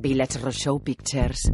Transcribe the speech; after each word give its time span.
Village 0.00 0.38
Roadshow 0.38 0.80
Pictures. 0.82 1.50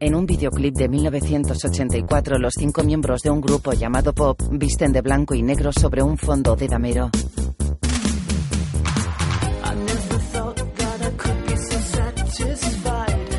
En 0.00 0.14
un 0.14 0.26
videoclip 0.26 0.74
de 0.76 0.88
1984, 0.88 2.38
los 2.38 2.54
cinco 2.56 2.82
miembros 2.82 3.22
de 3.22 3.30
un 3.30 3.40
grupo 3.40 3.72
llamado 3.72 4.14
Pop 4.14 4.40
visten 4.50 4.92
de 4.92 5.02
blanco 5.02 5.34
y 5.34 5.42
negro 5.42 5.72
sobre 5.72 6.02
un 6.02 6.16
fondo 6.16 6.56
de 6.56 6.68
damero. 6.68 7.10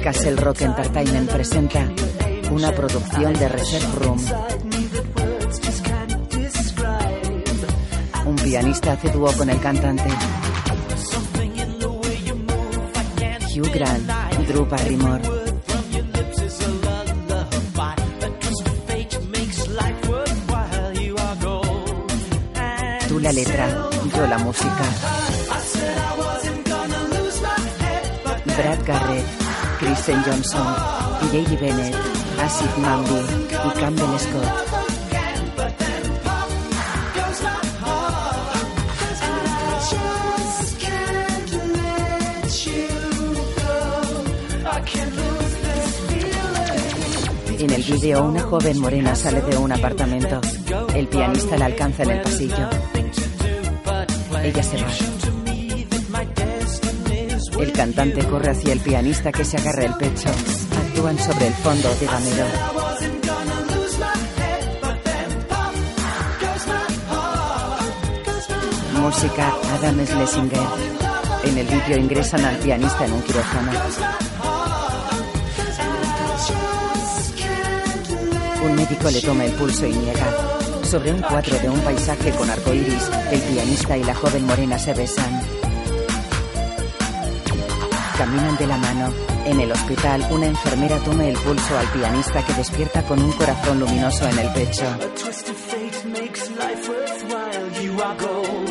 Castle 0.03 0.35
Rock 0.35 0.61
Entertainment 0.61 1.31
presenta 1.31 1.87
una 2.51 2.71
producción 2.73 3.33
de 3.33 3.47
Reserve 3.47 3.87
Room. 3.99 4.17
Pianista 8.43 8.93
hace 8.93 9.09
dúo 9.09 9.31
con 9.37 9.49
el 9.49 9.59
cantante. 9.59 10.09
Hugh 13.53 13.71
Grant, 13.73 14.09
Drew 14.47 14.65
Barrymore. 14.65 15.21
Tú 23.07 23.19
la 23.19 23.31
letra, 23.31 23.89
yo 24.15 24.27
la 24.27 24.37
música. 24.39 24.83
Brad 28.45 28.79
Garrett, 28.85 29.25
Kristen 29.79 30.23
Johnson, 30.23 30.75
J.D. 31.31 31.57
Bennett, 31.57 31.95
Asif 32.41 32.77
Mambi 32.77 33.19
y 33.65 33.79
Campbell 33.79 34.19
Scott. 34.19 34.70
El 47.81 47.93
vídeo, 47.93 48.23
una 48.25 48.41
joven 48.41 48.79
morena 48.79 49.15
sale 49.15 49.41
de 49.41 49.57
un 49.57 49.71
apartamento. 49.71 50.39
El 50.93 51.07
pianista 51.07 51.57
la 51.57 51.65
alcanza 51.65 52.03
en 52.03 52.11
el 52.11 52.21
pasillo. 52.21 52.69
Ella 54.43 54.63
se 54.63 54.77
va. 54.77 54.89
El 57.59 57.71
cantante 57.71 58.25
corre 58.25 58.51
hacia 58.51 58.73
el 58.73 58.79
pianista 58.79 59.31
que 59.31 59.43
se 59.43 59.57
agarra 59.57 59.85
el 59.85 59.93
pecho. 59.95 60.29
Actúan 60.29 61.17
sobre 61.17 61.47
el 61.47 61.53
fondo 61.53 61.89
de 61.95 62.05
damero. 62.05 62.45
Música 69.01 69.53
Adam 69.75 70.05
Schlesinger. 70.05 70.67
En 71.45 71.57
el 71.57 71.67
vídeo 71.67 71.97
ingresan 71.97 72.45
al 72.45 72.57
pianista 72.57 73.05
en 73.05 73.13
un 73.13 73.21
quirófano. 73.21 74.30
Un 78.63 78.75
médico 78.75 79.09
le 79.09 79.21
toma 79.21 79.45
el 79.45 79.51
pulso 79.53 79.85
y 79.85 79.93
niega. 79.93 80.27
Sobre 80.83 81.11
un 81.13 81.21
cuadro 81.21 81.57
de 81.57 81.69
un 81.69 81.79
paisaje 81.79 82.31
con 82.31 82.49
arcoíris, 82.49 83.09
el 83.31 83.41
pianista 83.41 83.97
y 83.97 84.03
la 84.03 84.13
joven 84.13 84.45
morena 84.45 84.77
se 84.77 84.93
besan. 84.93 85.41
Caminan 88.17 88.57
de 88.57 88.67
la 88.67 88.77
mano. 88.77 89.13
En 89.45 89.59
el 89.59 89.71
hospital, 89.71 90.27
una 90.29 90.45
enfermera 90.45 90.99
toma 90.99 91.25
el 91.25 91.37
pulso 91.37 91.77
al 91.77 91.87
pianista 91.87 92.45
que 92.45 92.53
despierta 92.53 93.01
con 93.03 93.21
un 93.21 93.31
corazón 93.31 93.79
luminoso 93.79 94.27
en 94.29 94.39
el 94.39 94.53
pecho. 94.53 94.85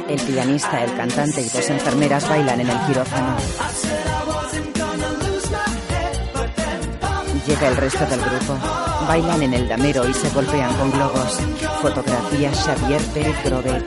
El 0.09 0.21
pianista, 0.21 0.85
el 0.85 0.97
cantante 0.97 1.41
y 1.41 1.49
dos 1.49 1.71
enfermeras 1.71 2.29
bailan 2.29 2.61
en 2.61 2.71
el 2.71 2.79
quirófano. 2.87 3.37
Llega 7.47 7.69
el 7.69 7.77
resto 7.77 8.07
del 8.07 8.21
grupo. 8.21 8.90
Bailan 9.07 9.43
en 9.43 9.55
el 9.55 9.69
damero 9.69 10.09
y 10.09 10.15
se 10.15 10.31
golpean 10.31 10.75
con 10.77 10.91
globos. 10.91 11.39
Fotografía 11.83 12.53
Xavier 12.53 13.01
Pérez 13.15 13.45
Grobet. 13.45 13.85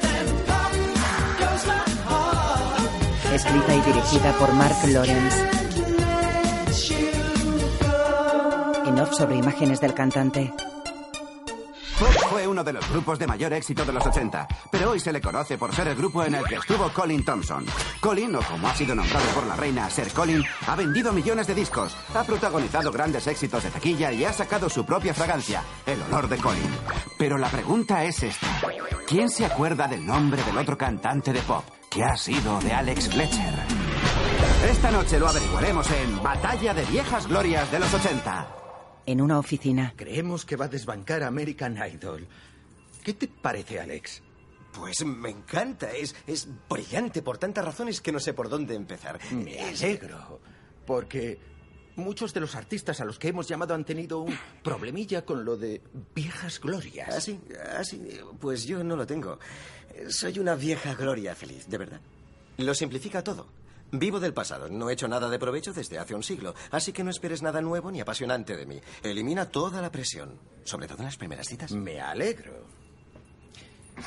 Escrita 3.34 3.76
y 3.76 3.82
dirigida 3.82 4.32
por 4.34 4.54
Mark 4.54 4.76
Lawrence. 4.88 5.50
En 8.86 9.00
off 9.00 9.14
sobre 9.14 9.38
imágenes 9.38 9.80
del 9.80 9.94
cantante. 9.94 10.54
Uno 12.48 12.64
de 12.64 12.74
los 12.74 12.90
grupos 12.90 13.18
de 13.18 13.26
mayor 13.26 13.54
éxito 13.54 13.86
de 13.86 13.94
los 13.94 14.06
80, 14.06 14.48
pero 14.70 14.92
hoy 14.92 15.00
se 15.00 15.14
le 15.14 15.22
conoce 15.22 15.58
por 15.58 15.74
ser 15.74 15.88
el 15.88 15.96
grupo 15.96 16.24
en 16.24 16.36
el 16.36 16.44
que 16.44 16.56
estuvo 16.56 16.90
Colin 16.90 17.24
Thompson. 17.24 17.66
Colin, 18.02 18.36
o 18.36 18.42
como 18.42 18.68
ha 18.68 18.76
sido 18.76 18.94
nombrado 18.94 19.26
por 19.34 19.48
la 19.48 19.56
reina 19.56 19.90
Ser 19.90 20.10
Colin, 20.10 20.44
ha 20.68 20.76
vendido 20.76 21.14
millones 21.14 21.48
de 21.48 21.56
discos, 21.56 21.96
ha 22.14 22.24
protagonizado 22.24 22.92
grandes 22.92 23.28
éxitos 23.28 23.64
de 23.64 23.70
taquilla 23.70 24.12
y 24.12 24.26
ha 24.26 24.34
sacado 24.34 24.70
su 24.70 24.86
propia 24.86 25.14
fragancia, 25.14 25.64
el 25.86 26.02
olor 26.04 26.28
de 26.28 26.38
Colin. 26.38 26.78
Pero 27.18 27.38
la 27.38 27.48
pregunta 27.48 28.04
es 28.04 28.22
esta. 28.24 28.48
¿Quién 29.08 29.30
se 29.30 29.46
acuerda 29.46 29.88
del 29.88 30.06
nombre 30.06 30.44
del 30.44 30.58
otro 30.58 30.78
cantante 30.78 31.32
de 31.32 31.42
pop? 31.42 31.64
¿Qué 31.90 32.04
ha 32.04 32.18
sido 32.18 32.60
de 32.60 32.74
Alex 32.74 33.10
Fletcher? 33.10 33.54
Esta 34.70 34.92
noche 34.92 35.20
lo 35.20 35.28
averiguaremos 35.28 35.90
en 35.92 36.22
Batalla 36.22 36.74
de 36.74 36.86
Viejas 36.86 37.28
Glorias 37.28 37.72
de 37.72 37.80
los 37.80 37.94
80. 37.94 38.63
En 39.06 39.22
una 39.22 39.38
oficina. 39.40 39.94
Creemos 39.96 40.46
que 40.46 40.56
va 40.56 40.66
a 40.66 40.70
desbancar 40.70 41.24
American 41.24 41.78
Idol. 41.78 42.28
¿Qué 43.04 43.14
te 43.14 43.28
parece, 43.28 43.80
Alex? 43.80 44.22
Pues 44.74 45.06
me 45.06 45.30
encanta. 45.30 45.92
Es, 45.92 46.16
es 46.26 46.48
brillante 46.70 47.22
por 47.22 47.38
tantas 47.38 47.66
razones 47.66 48.02
que 48.02 48.12
no 48.12 48.20
sé 48.20 48.34
por 48.34 48.50
dónde 48.50 48.76
empezar. 48.76 49.20
Me 49.32 49.60
alegro. 49.60 50.40
Porque 50.86 51.40
muchos 51.96 52.34
de 52.34 52.40
los 52.40 52.56
artistas 52.56 53.02
a 53.02 53.06
los 53.06 53.20
que 53.20 53.28
hemos 53.28 53.48
llamado 53.48 53.76
han 53.76 53.86
tenido 53.86 54.20
un 54.20 54.38
problemilla 54.64 55.26
con 55.26 55.46
lo 55.46 55.58
de 55.58 55.82
viejas 56.16 56.60
glorias. 56.60 57.10
¿Ah, 57.14 57.22
sí? 57.22 57.40
¿Ah? 57.60 57.82
Pues 58.40 58.66
yo 58.66 58.84
no 58.84 58.96
lo 58.96 59.06
tengo. 59.06 59.38
Soy 60.10 60.40
una 60.40 60.56
vieja 60.56 60.96
gloria 60.96 61.36
feliz, 61.36 61.68
de 61.68 61.78
verdad. 61.78 62.02
Lo 62.58 62.74
simplifica 62.74 63.24
todo. 63.24 63.48
Vivo 63.94 64.20
del 64.20 64.34
pasado, 64.34 64.70
no 64.70 64.90
he 64.90 64.94
hecho 64.94 65.08
nada 65.08 65.30
de 65.30 65.38
provecho 65.40 65.72
desde 65.72 66.00
hace 66.00 66.16
un 66.16 66.24
siglo, 66.24 66.56
así 66.72 66.92
que 66.92 67.04
no 67.04 67.12
esperes 67.12 67.42
nada 67.44 67.62
nuevo 67.62 67.92
ni 67.92 68.02
apasionante 68.02 68.58
de 68.58 68.66
mí. 68.66 68.82
Elimina 69.04 69.46
toda 69.50 69.82
la 69.82 69.92
presión, 69.92 70.40
sobre 70.64 70.88
todo 70.88 70.98
en 71.00 71.06
las 71.06 71.18
primeras 71.18 71.48
citas. 71.48 71.72
Me 71.74 72.02
alegro. 72.02 72.66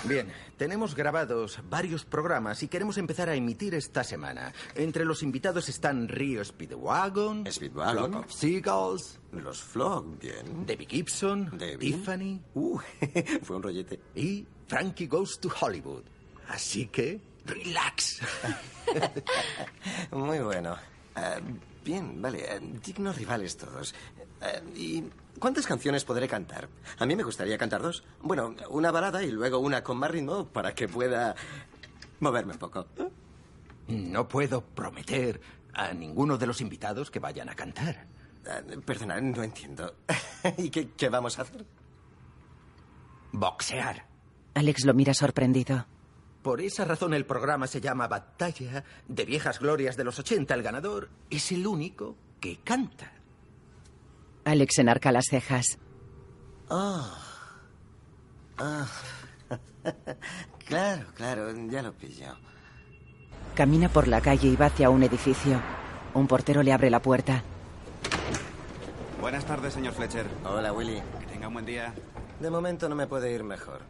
Bien, 0.03 0.33
tenemos 0.57 0.97
grabados 0.97 1.61
varios 1.71 2.05
programas 2.05 2.61
y 2.65 2.69
queremos 2.69 2.99
empezar 2.99 3.29
a 3.29 3.37
emitir 3.37 3.73
esta 3.77 4.03
semana. 4.03 4.53
Entre 4.75 5.05
los 5.05 5.23
invitados 5.23 5.69
están 5.69 6.09
Rio 6.09 6.45
Speedwagon, 6.45 7.47
Speedwagon. 7.49 8.11
Flock 8.11 8.25
of 8.27 8.33
Seagulls, 8.33 9.21
Los 9.31 9.63
Flock, 9.63 10.19
bien. 10.21 10.67
Debbie 10.67 10.87
Gibson, 10.87 11.57
Debbie. 11.57 11.93
Tiffany 11.93 12.41
Uh, 12.55 12.81
fue 13.43 13.55
un 13.57 13.63
rollete. 13.63 14.01
y 14.17 14.45
Frankie 14.67 15.07
Goes 15.07 15.39
to 15.39 15.49
Hollywood. 15.61 16.03
Así 16.49 16.89
que, 16.89 17.21
relax. 17.47 18.21
Muy 20.11 20.39
bueno. 20.41 20.77
Ah, 21.15 21.37
bien, 21.85 22.21
vale. 22.21 22.47
ah, 22.51 22.59
dignos 22.85 23.17
rivales 23.17 23.57
todos. 23.57 23.95
Ah, 24.41 24.61
¿Y 24.75 25.05
cuántas 25.39 25.67
canciones 25.67 26.05
podré 26.05 26.29
cantar? 26.29 26.69
A 26.99 27.07
mí 27.07 27.17
me 27.17 27.23
gustaría 27.23 27.57
cantar 27.59 27.83
dos. 27.83 28.05
Bueno, 28.21 28.55
una 28.71 28.91
balada 28.91 29.23
y 29.23 29.31
luego 29.31 29.59
una 29.59 29.83
con 29.83 29.99
más 29.99 30.11
ritmo 30.11 30.47
para 30.47 30.75
que 30.75 30.89
pueda 30.89 31.35
moverme 32.21 32.53
un 32.55 32.59
poco. 32.59 32.87
No 33.89 34.29
puedo 34.29 34.63
prometer 34.63 35.41
a 35.73 35.93
ninguno 35.93 36.39
de 36.39 36.47
los 36.47 36.61
invitados 36.61 37.11
que 37.11 37.19
vayan 37.19 37.49
a 37.49 37.55
cantar. 37.55 38.07
Perdona, 38.85 39.21
no 39.21 39.43
entiendo. 39.43 39.97
¿Y 40.59 40.71
qué, 40.71 40.91
qué 40.97 41.09
vamos 41.09 41.39
a 41.39 41.43
hacer? 41.43 41.65
Boxear. 43.33 44.07
Alex 44.55 44.85
lo 44.85 44.95
mira 44.95 45.13
sorprendido. 45.15 45.87
Por 46.47 46.61
esa 46.61 46.85
razón 46.85 47.13
el 47.13 47.27
programa 47.27 47.67
se 47.67 47.81
llama 47.81 48.07
Batalla 48.07 48.85
de 49.09 49.25
Viejas 49.25 49.59
Glorias 49.59 49.97
de 49.97 50.05
los 50.05 50.17
80. 50.21 50.55
El 50.55 50.63
ganador 50.63 51.09
es 51.29 51.51
el 51.51 51.67
único 51.67 52.15
que 52.39 52.59
canta. 52.59 53.11
Alex 54.45 54.79
enarca 54.79 55.11
las 55.11 55.25
cejas. 55.29 55.77
Ah. 56.71 57.19
Ah. 58.59 58.87
claro, 60.69 61.07
claro, 61.17 61.53
ya 61.69 61.83
lo 61.83 61.93
pillo. 61.95 62.37
Camina 63.57 63.89
por 63.89 64.07
la 64.07 64.21
calle 64.21 64.47
y 64.47 64.55
va 64.55 64.67
hacia 64.67 64.89
un 64.89 65.03
edificio. 65.03 65.61
Un 66.15 66.29
portero 66.29 66.63
le 66.63 66.73
abre 66.73 66.91
la 66.91 67.03
puerta. 67.03 67.43
Buenas 69.21 69.45
tardes, 69.45 69.75
señor 69.75 69.95
Fletcher. 69.95 70.29
Hola, 70.45 70.73
Willy. 70.73 71.03
Que 71.19 71.27
tenga 71.27 71.49
un 71.49 71.55
buen 71.55 71.67
día. 71.67 71.93
De 72.39 72.51
momento 72.51 72.89
no 72.89 72.95
me 72.95 73.09
puede 73.09 73.33
ir 73.33 73.43
mejor. 73.43 73.81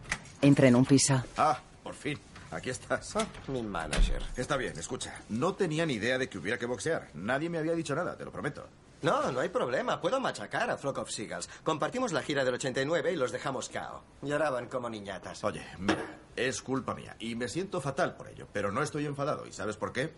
Entra 0.41 0.69
en 0.69 0.77
un 0.77 0.87
piso. 0.87 1.23
Ah, 1.37 1.61
por 1.83 1.95
fin. 1.95 2.19
Aquí 2.51 2.71
estás. 2.71 3.15
Mi 3.49 3.63
manager. 3.63 4.23
Está 4.37 4.57
bien, 4.57 4.79
escucha. 4.79 5.21
No 5.29 5.55
tenía 5.55 5.85
ni 5.85 5.95
idea 5.95 6.19
de 6.19 6.29
que 6.29 6.39
hubiera 6.39 6.59
que 6.59 6.67
boxear. 6.67 7.11
Nadie 7.15 7.51
me 7.51 7.59
había 7.59 7.73
dicho 7.75 7.95
nada, 7.95 8.17
te 8.17 8.25
lo 8.25 8.33
prometo. 8.33 8.67
No, 9.03 9.31
no 9.31 9.41
hay 9.41 9.49
problema. 9.51 10.01
Puedo 10.01 10.21
machacar 10.21 10.71
a 10.71 10.79
Flock 10.79 10.99
of 10.99 11.11
Seagulls. 11.11 11.49
Compartimos 11.63 12.13
la 12.13 12.23
gira 12.23 12.45
del 12.45 12.55
89 12.55 13.13
y 13.13 13.17
los 13.17 13.31
dejamos 13.31 13.69
cao. 13.69 14.03
Lloraban 14.23 14.69
como 14.69 14.89
niñatas. 14.89 15.45
Oye, 15.45 15.65
mira, 15.79 16.03
Es 16.35 16.63
culpa 16.63 16.95
mía 16.95 17.15
y 17.19 17.35
me 17.35 17.49
siento 17.49 17.81
fatal 17.81 18.17
por 18.17 18.29
ello, 18.29 18.49
pero 18.53 18.73
no 18.73 18.83
estoy 18.83 19.07
enfadado. 19.07 19.47
¿Y 19.47 19.53
sabes 19.53 19.77
por 19.77 19.93
qué? 19.93 20.13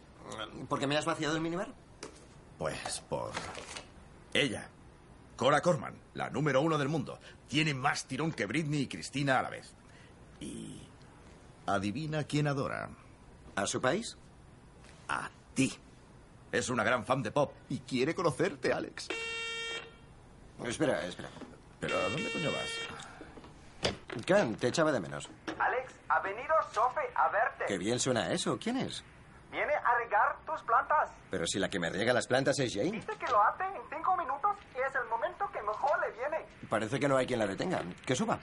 ¿Por 0.69 0.79
qué 0.79 0.87
me 0.87 0.97
has 0.97 1.05
vaciado 1.07 1.35
el 1.35 1.41
minibar? 1.41 1.69
Pues 2.59 3.01
por 3.09 3.33
ella. 4.33 4.69
Cora 5.37 5.61
Corman, 5.61 5.95
la 6.15 6.31
número 6.31 6.61
uno 6.61 6.79
del 6.79 6.89
mundo. 6.89 7.19
Tiene 7.49 7.73
más 7.75 8.07
tirón 8.07 8.33
que 8.33 8.47
Britney 8.47 8.83
y 8.83 8.89
Cristina 8.89 9.39
a 9.39 9.43
la 9.43 9.51
vez. 9.51 9.73
Y... 10.41 10.83
Adivina 11.69 12.25
quién 12.25 12.47
adora. 12.49 12.89
¿A 13.55 13.67
su 13.67 13.79
país? 13.81 14.17
A 15.09 15.29
ti. 15.53 15.71
Es 16.51 16.71
una 16.71 16.83
gran 16.83 17.05
fan 17.05 17.23
de 17.23 17.31
pop 17.31 17.53
y 17.69 17.81
quiere 17.81 18.15
conocerte, 18.15 18.73
Alex. 18.73 19.09
Espera, 20.65 21.05
espera. 21.05 21.29
¿Pero 21.79 21.97
a 21.99 22.03
dónde 22.05 22.33
coño 22.33 22.51
vas? 22.51 23.93
Can, 24.25 24.55
te 24.57 24.69
echaba 24.69 24.93
de 24.93 25.01
menos. 25.01 25.29
Alex, 25.59 25.95
ha 26.09 26.21
venido 26.21 26.55
Sophie 26.73 27.03
a 27.15 27.29
verte. 27.29 27.65
Qué 27.69 27.77
bien 27.77 28.01
suena 28.01 28.33
eso. 28.33 28.59
¿Quién 28.59 28.79
es? 28.79 29.05
Viene 29.51 29.75
a 29.75 29.95
regar 29.99 30.39
tus 30.47 30.63
plantas. 30.63 31.11
Pero 31.31 31.47
si 31.47 31.59
la 31.59 31.69
que 31.69 31.79
me 31.79 31.91
riega 31.91 32.15
las 32.15 32.27
plantas 32.27 32.59
es 32.61 32.73
Jane. 32.75 32.93
Dice 32.93 33.13
que 33.19 33.27
lo 33.31 33.43
hace 33.43 33.65
en 33.65 33.83
cinco 33.95 34.17
minutos 34.17 34.57
y 34.75 34.79
es 34.79 34.95
el 34.95 35.07
momento 35.11 35.47
que 35.53 35.61
mejor 35.61 36.01
le 36.01 36.13
viene. 36.13 36.47
Parece 36.71 36.99
que 36.99 37.09
no 37.09 37.19
hay 37.19 37.27
quien 37.27 37.39
la 37.39 37.47
detenga. 37.47 37.83
Que 38.07 38.17
suba. 38.17 38.39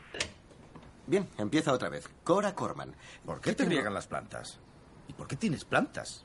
Bien, 1.08 1.28
empieza 1.38 1.72
otra 1.74 1.90
vez. 1.90 2.10
Cora 2.24 2.56
Corman. 2.56 2.96
¿Por 3.26 3.40
qué 3.42 3.54
te 3.54 3.66
riegan 3.66 3.94
las 3.94 4.08
plantas? 4.08 4.58
¿Y 5.08 5.14
por 5.14 5.28
qué 5.28 5.36
tienes 5.36 5.66
plantas? 5.66 6.24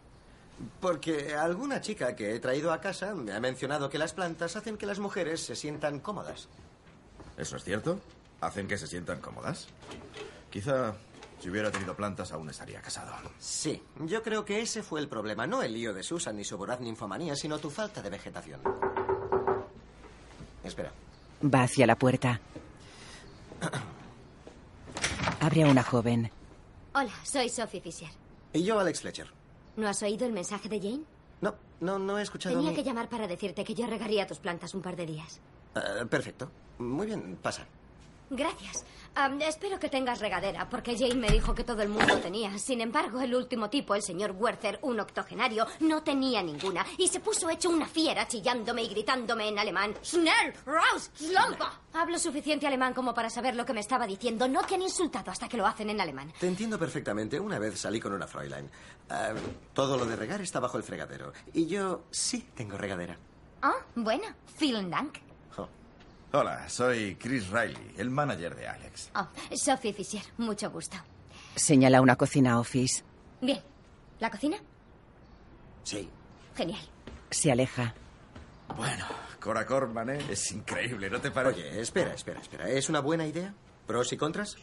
Porque 0.80 1.34
alguna 1.34 1.80
chica 1.80 2.14
que 2.14 2.34
he 2.34 2.40
traído 2.40 2.72
a 2.72 2.80
casa 2.80 3.14
me 3.14 3.32
ha 3.32 3.40
mencionado 3.40 3.88
que 3.88 3.98
las 3.98 4.12
plantas 4.12 4.56
hacen 4.56 4.76
que 4.76 4.86
las 4.86 4.98
mujeres 4.98 5.40
se 5.40 5.56
sientan 5.56 6.00
cómodas. 6.00 6.48
¿Eso 7.36 7.56
es 7.56 7.64
cierto? 7.64 8.00
¿Hacen 8.40 8.68
que 8.68 8.78
se 8.78 8.86
sientan 8.86 9.20
cómodas? 9.20 9.68
Quizá 10.50 10.94
si 11.40 11.48
hubiera 11.48 11.70
tenido 11.70 11.94
plantas 11.94 12.32
aún 12.32 12.50
estaría 12.50 12.80
casado. 12.82 13.12
Sí, 13.38 13.82
yo 14.00 14.22
creo 14.22 14.44
que 14.44 14.60
ese 14.60 14.82
fue 14.82 15.00
el 15.00 15.08
problema. 15.08 15.46
No 15.46 15.62
el 15.62 15.72
lío 15.72 15.94
de 15.94 16.02
Susan 16.02 16.36
ni 16.36 16.44
su 16.44 16.58
voraz 16.58 16.80
ninfomanía, 16.80 17.34
sino 17.36 17.58
tu 17.58 17.70
falta 17.70 18.02
de 18.02 18.10
vegetación. 18.10 18.60
Espera. 20.62 20.92
Va 21.42 21.62
hacia 21.62 21.86
la 21.86 21.96
puerta. 21.96 22.40
Abre 25.40 25.64
a 25.64 25.68
una 25.68 25.82
joven. 25.82 26.30
Hola, 26.94 27.12
soy 27.24 27.48
Sophie 27.48 27.80
Fisher. 27.80 28.08
Y 28.52 28.62
yo, 28.64 28.78
Alex 28.78 29.00
Fletcher. 29.00 29.28
¿No 29.76 29.88
has 29.88 30.02
oído 30.02 30.26
el 30.26 30.32
mensaje 30.32 30.68
de 30.68 30.80
Jane? 30.80 31.02
No, 31.40 31.54
no, 31.80 31.98
no 31.98 32.18
he 32.18 32.22
escuchado. 32.22 32.54
Tenía 32.56 32.70
ni- 32.70 32.76
que 32.76 32.82
llamar 32.84 33.08
para 33.08 33.26
decirte 33.26 33.64
que 33.64 33.74
yo 33.74 33.86
regaría 33.86 34.26
tus 34.26 34.38
plantas 34.38 34.74
un 34.74 34.82
par 34.82 34.96
de 34.96 35.06
días. 35.06 35.40
Eh, 35.74 36.04
perfecto. 36.06 36.50
Muy 36.78 37.06
bien, 37.06 37.38
pasa. 37.40 37.66
Gracias. 38.30 38.84
Espero 39.40 39.78
que 39.80 39.88
tengas 39.88 40.20
regadera, 40.20 40.68
porque 40.68 40.96
Jane 40.96 41.16
me 41.16 41.28
dijo 41.28 41.52
que 41.52 41.64
todo 41.64 41.82
el 41.82 41.88
mundo 41.88 42.18
tenía. 42.18 42.56
Sin 42.58 42.80
embargo, 42.80 43.20
el 43.20 43.34
último 43.34 43.68
tipo, 43.68 43.94
el 43.94 44.02
señor 44.02 44.30
Werther, 44.38 44.78
un 44.82 45.00
octogenario, 45.00 45.66
no 45.80 46.02
tenía 46.02 46.42
ninguna. 46.42 46.86
Y 46.96 47.08
se 47.08 47.18
puso 47.20 47.50
hecho 47.50 47.68
una 47.70 47.86
fiera 47.86 48.28
chillándome 48.28 48.84
y 48.84 48.88
gritándome 48.88 49.48
en 49.48 49.58
alemán. 49.58 49.94
Schnell, 50.02 50.54
raus, 50.64 51.10
slumpa. 51.14 51.80
Hablo 51.92 52.18
suficiente 52.18 52.66
alemán 52.68 52.94
como 52.94 53.12
para 53.12 53.28
saber 53.28 53.56
lo 53.56 53.66
que 53.66 53.72
me 53.74 53.80
estaba 53.80 54.06
diciendo. 54.06 54.46
No 54.46 54.62
te 54.62 54.76
han 54.76 54.82
insultado 54.82 55.32
hasta 55.32 55.48
que 55.48 55.56
lo 55.56 55.66
hacen 55.66 55.90
en 55.90 56.00
alemán. 56.00 56.32
Te 56.38 56.46
entiendo 56.46 56.78
perfectamente. 56.78 57.38
Una 57.38 57.58
vez 57.58 57.80
salí 57.80 57.98
con 58.00 58.12
una 58.12 58.28
Fräulein. 58.28 58.70
Ah, 59.10 59.32
todo 59.74 59.98
lo 59.98 60.06
de 60.06 60.14
regar 60.14 60.40
está 60.40 60.60
bajo 60.60 60.76
el 60.76 60.84
fregadero. 60.84 61.32
Y 61.52 61.66
yo 61.66 62.04
sí 62.12 62.48
tengo 62.54 62.78
regadera. 62.78 63.18
Ah, 63.60 63.74
bueno. 63.96 64.28
Vielen 64.58 64.88
Dank. 64.88 65.18
Oh. 66.32 66.38
Hola, 66.38 66.68
soy 66.68 67.16
Chris 67.16 67.48
Riley, 67.50 67.94
el 67.98 68.10
manager 68.10 68.54
de 68.54 68.68
Alex. 68.68 69.10
Oh, 69.14 69.28
Sophie 69.56 69.92
Fisher, 69.92 70.22
mucho 70.38 70.70
gusto. 70.70 70.96
Señala 71.56 72.00
una 72.00 72.16
cocina 72.16 72.58
office. 72.60 73.02
Bien. 73.40 73.60
¿La 74.20 74.30
cocina? 74.30 74.56
Sí. 75.82 76.08
Genial. 76.56 76.80
Se 77.30 77.50
aleja. 77.50 77.94
Bueno, 78.76 79.06
Cora 79.40 79.66
Corman, 79.66 80.10
¿eh? 80.10 80.26
Es 80.30 80.52
increíble, 80.52 81.10
¿no 81.10 81.20
te 81.20 81.30
parece? 81.30 81.60
Oye, 81.60 81.80
espera, 81.80 82.14
espera, 82.14 82.40
espera. 82.40 82.68
¿Es 82.68 82.88
una 82.88 83.00
buena 83.00 83.26
idea? 83.26 83.54
¿Pros 83.86 84.12
y 84.12 84.16
contras? 84.16 84.56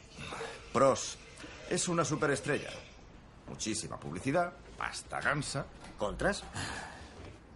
Pros. 0.71 1.17
Es 1.69 1.87
una 1.87 2.05
superestrella. 2.05 2.69
Muchísima 3.49 3.99
publicidad, 3.99 4.53
pasta 4.77 5.19
gansa. 5.19 5.65
¿Contras? 5.97 6.43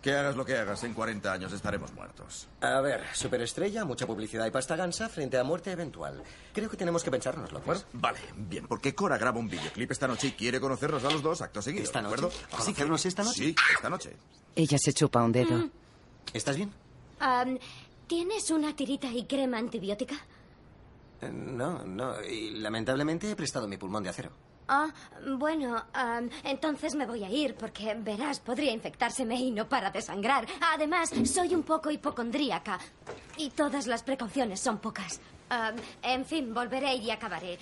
Que 0.01 0.13
hagas 0.15 0.35
lo 0.35 0.43
que 0.43 0.57
hagas, 0.57 0.83
en 0.83 0.95
40 0.95 1.31
años 1.31 1.53
estaremos 1.53 1.93
muertos. 1.93 2.47
A 2.61 2.81
ver, 2.81 3.03
superestrella, 3.13 3.85
mucha 3.85 4.07
publicidad 4.07 4.47
y 4.47 4.49
pasta 4.51 4.75
gansa 4.75 5.07
frente 5.09 5.37
a 5.37 5.43
muerte 5.43 5.71
eventual. 5.71 6.23
Creo 6.53 6.69
que 6.71 6.75
tenemos 6.77 7.03
que 7.03 7.11
pensárnoslo. 7.11 7.59
Bueno, 7.61 7.81
Pues. 7.91 8.01
vale, 8.01 8.19
bien, 8.35 8.65
porque 8.67 8.95
Cora 8.95 9.19
graba 9.19 9.37
un 9.37 9.47
videoclip 9.47 9.91
esta 9.91 10.07
noche 10.07 10.27
y 10.29 10.31
quiere 10.31 10.59
conocernos 10.59 11.03
a 11.05 11.11
los 11.11 11.21
dos 11.21 11.41
acto 11.41 11.61
seguido. 11.61 11.83
¿Esta 11.83 11.99
¿de 12.01 12.09
noche? 12.09 12.15
acuerdo? 12.25 12.37
¿Conocernos 12.57 13.05
esta 13.05 13.23
noche? 13.23 13.43
Sí, 13.43 13.55
esta 13.75 13.89
noche. 13.91 14.15
Ella 14.55 14.77
se 14.79 14.91
chupa 14.93 15.21
un 15.21 15.31
dedo. 15.31 15.69
¿Estás 16.33 16.55
bien? 16.55 16.71
¿Tienes 18.07 18.49
una 18.51 18.75
tirita 18.75 19.07
y 19.07 19.25
crema 19.25 19.57
antibiótica? 19.59 20.15
Eh, 21.21 21.29
No, 21.31 21.83
no. 21.85 22.21
Y 22.23 22.51
lamentablemente 22.59 23.29
he 23.29 23.35
prestado 23.35 23.67
mi 23.67 23.77
pulmón 23.77 24.03
de 24.03 24.09
acero. 24.09 24.31
Ah, 24.67 24.87
bueno, 25.37 25.83
entonces 26.43 26.95
me 26.95 27.05
voy 27.05 27.23
a 27.23 27.29
ir 27.29 27.55
porque, 27.55 27.93
verás, 27.95 28.39
podría 28.39 28.71
infectárseme 28.71 29.35
y 29.35 29.51
no 29.51 29.67
para 29.67 29.91
de 29.91 30.01
sangrar. 30.01 30.47
Además, 30.73 31.11
soy 31.25 31.53
un 31.53 31.63
poco 31.63 31.91
hipocondríaca 31.91 32.79
y 33.37 33.49
todas 33.49 33.87
las 33.87 34.03
precauciones 34.03 34.59
son 34.59 34.77
pocas. 34.77 35.19
En 36.01 36.25
fin, 36.25 36.53
volveré 36.53 36.95
y 36.95 37.11
acabaré. 37.11 37.59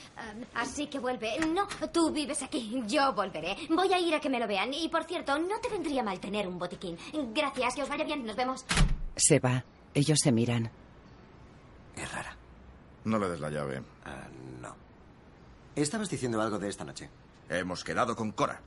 Así 0.53 0.85
que 0.85 0.99
vuelve. 0.99 1.39
No, 1.47 1.67
tú 1.91 2.11
vives 2.11 2.43
aquí, 2.43 2.83
yo 2.85 3.13
volveré. 3.13 3.57
Voy 3.71 3.91
a 3.91 3.99
ir 3.99 4.13
a 4.13 4.19
que 4.19 4.29
me 4.29 4.39
lo 4.39 4.47
vean. 4.47 4.71
Y 4.71 4.87
por 4.89 5.05
cierto, 5.05 5.39
no 5.39 5.59
te 5.59 5.69
vendría 5.69 6.03
mal 6.03 6.19
tener 6.19 6.47
un 6.47 6.59
botiquín. 6.59 6.95
Gracias, 7.33 7.73
que 7.73 7.81
os 7.81 7.89
vaya 7.89 8.03
bien, 8.03 8.23
nos 8.23 8.35
vemos. 8.35 8.63
Se 9.15 9.39
va. 9.39 9.65
Ellos 9.95 10.19
se 10.21 10.31
miran. 10.31 10.69
Es 11.95 12.11
rara. 12.13 12.37
No 13.05 13.17
le 13.17 13.29
des 13.29 13.39
la 13.39 13.49
llave. 13.49 13.81
Ah, 14.05 14.27
no. 14.31 14.48
Estabas 15.75 16.09
diciendo 16.09 16.41
algo 16.41 16.59
de 16.59 16.69
esta 16.69 16.83
noche. 16.83 17.09
Hemos 17.49 17.83
quedado 17.83 18.15
con 18.15 18.31
Cora. 18.31 18.61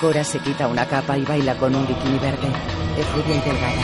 Cora 0.00 0.24
se 0.24 0.38
quita 0.40 0.66
una 0.66 0.86
capa 0.88 1.16
y 1.16 1.24
baila 1.24 1.56
con 1.58 1.74
un 1.74 1.86
bikini 1.86 2.18
verde. 2.18 2.48
Es 2.98 3.12
rubia 3.12 3.36
y 3.36 3.40
delgada. 3.40 3.82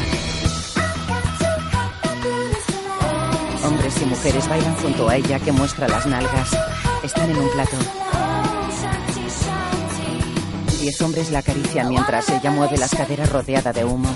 Hombres 3.65 4.03
y 4.03 4.05
mujeres 4.07 4.49
bailan 4.49 4.75
junto 4.77 5.09
a 5.09 5.17
ella 5.17 5.39
que 5.39 5.53
muestra 5.53 5.89
las 5.89 6.07
nalgas. 6.07 6.51
Están 7.03 7.31
en 7.31 7.37
un 7.37 7.51
plato. 7.51 7.77
Diez 10.81 11.01
hombres 11.03 11.31
la 11.31 11.41
acarician 11.41 11.89
mientras 11.89 12.29
ella 12.31 12.51
mueve 12.51 12.79
las 12.79 12.95
caderas 12.95 13.31
rodeada 13.31 13.73
de 13.73 13.85
humo. 13.85 14.09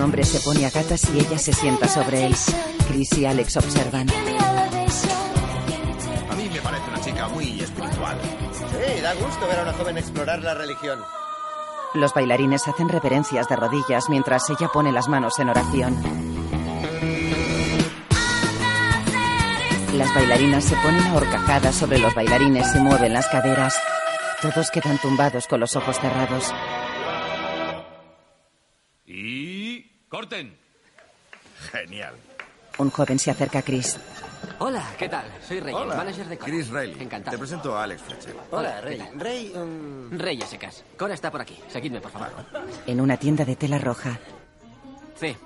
Un 0.00 0.04
hombre 0.04 0.24
se 0.24 0.40
pone 0.40 0.64
a 0.64 0.70
gatas 0.70 1.10
y 1.14 1.18
ella 1.18 1.38
se 1.38 1.52
sienta 1.52 1.86
sobre 1.86 2.24
él. 2.24 2.34
Chris 2.88 3.18
y 3.18 3.26
Alex 3.26 3.58
observan. 3.58 4.08
A 4.08 4.14
mí 6.36 6.48
me 6.50 6.58
parece 6.62 6.88
una 6.88 7.00
chica 7.02 7.28
muy 7.28 7.60
espiritual. 7.60 8.18
Sí, 8.70 9.02
da 9.02 9.12
gusto 9.12 9.46
ver 9.46 9.58
a 9.58 9.62
una 9.62 9.74
joven 9.74 9.98
explorar 9.98 10.42
la 10.42 10.54
religión. 10.54 11.00
Los 11.92 12.14
bailarines 12.14 12.66
hacen 12.66 12.88
reverencias 12.88 13.46
de 13.46 13.56
rodillas 13.56 14.08
mientras 14.08 14.48
ella 14.48 14.68
pone 14.72 14.90
las 14.90 15.06
manos 15.06 15.38
en 15.38 15.50
oración. 15.50 15.94
Las 19.92 20.14
bailarinas 20.14 20.64
se 20.64 20.76
ponen 20.76 21.06
ahorcajadas 21.08 21.74
sobre 21.74 21.98
los 21.98 22.14
bailarines 22.14 22.74
y 22.74 22.78
mueven 22.78 23.12
las 23.12 23.26
caderas. 23.26 23.78
Todos 24.40 24.70
quedan 24.70 24.96
tumbados 24.96 25.46
con 25.46 25.60
los 25.60 25.76
ojos 25.76 26.00
cerrados. 26.00 26.54
Genial. 31.72 32.14
Un 32.78 32.90
joven 32.90 33.18
se 33.18 33.30
acerca 33.30 33.58
a 33.58 33.62
Chris. 33.62 33.98
Hola, 34.58 34.84
¿qué 34.98 35.08
tal? 35.08 35.26
Soy 35.46 35.60
Rey, 35.60 35.74
el 35.74 35.80
Hola, 35.82 35.96
manager 35.96 36.26
de 36.28 36.38
Cora. 36.38 36.50
Chris 36.50 36.68
Riley. 36.70 37.02
Encantado. 37.02 37.32
Te 37.36 37.38
presento 37.38 37.76
a 37.76 37.82
Alex 37.84 38.02
Fletcher. 38.02 38.34
Hola, 38.50 38.70
Hola, 38.70 38.80
Rey. 38.80 38.98
¿qué 38.98 39.04
tal? 39.04 39.20
Rey, 39.20 39.52
um, 39.54 40.10
Rey 40.18 40.40
secas. 40.42 40.84
Cora 40.98 41.14
está 41.14 41.30
por 41.30 41.40
aquí. 41.40 41.58
Seguidme, 41.68 42.00
por 42.00 42.10
favor. 42.10 42.30
En 42.86 43.00
una 43.00 43.16
tienda 43.18 43.44
de 43.44 43.56
tela 43.56 43.78
roja. 43.78 44.18
C. 45.16 45.36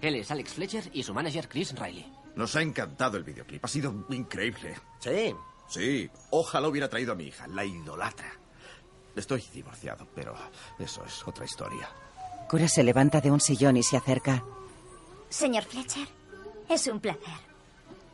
Él 0.00 0.14
es 0.14 0.30
Alex 0.30 0.54
Fletcher 0.54 0.84
y 0.94 1.02
su 1.02 1.12
manager 1.12 1.48
Chris 1.48 1.78
Riley. 1.78 2.10
Nos 2.36 2.56
ha 2.56 2.62
encantado 2.62 3.18
el 3.18 3.24
videoclip. 3.24 3.62
Ha 3.64 3.68
sido 3.68 4.06
increíble. 4.10 4.76
sí. 5.00 5.34
Sí, 5.68 6.10
ojalá 6.30 6.66
hubiera 6.66 6.88
traído 6.88 7.12
a 7.12 7.14
mi 7.14 7.28
hija. 7.28 7.46
La 7.46 7.64
idolatra. 7.64 8.28
Estoy 9.14 9.40
divorciado, 9.54 10.04
pero 10.16 10.34
eso 10.80 11.04
es 11.04 11.22
otra 11.28 11.44
historia. 11.44 11.88
Cora 12.50 12.66
se 12.66 12.82
levanta 12.82 13.20
de 13.20 13.30
un 13.30 13.38
sillón 13.40 13.76
y 13.76 13.82
se 13.84 13.96
acerca. 13.96 14.42
Señor 15.28 15.62
Fletcher, 15.64 16.08
es 16.68 16.86
un 16.88 16.98
placer. 16.98 17.38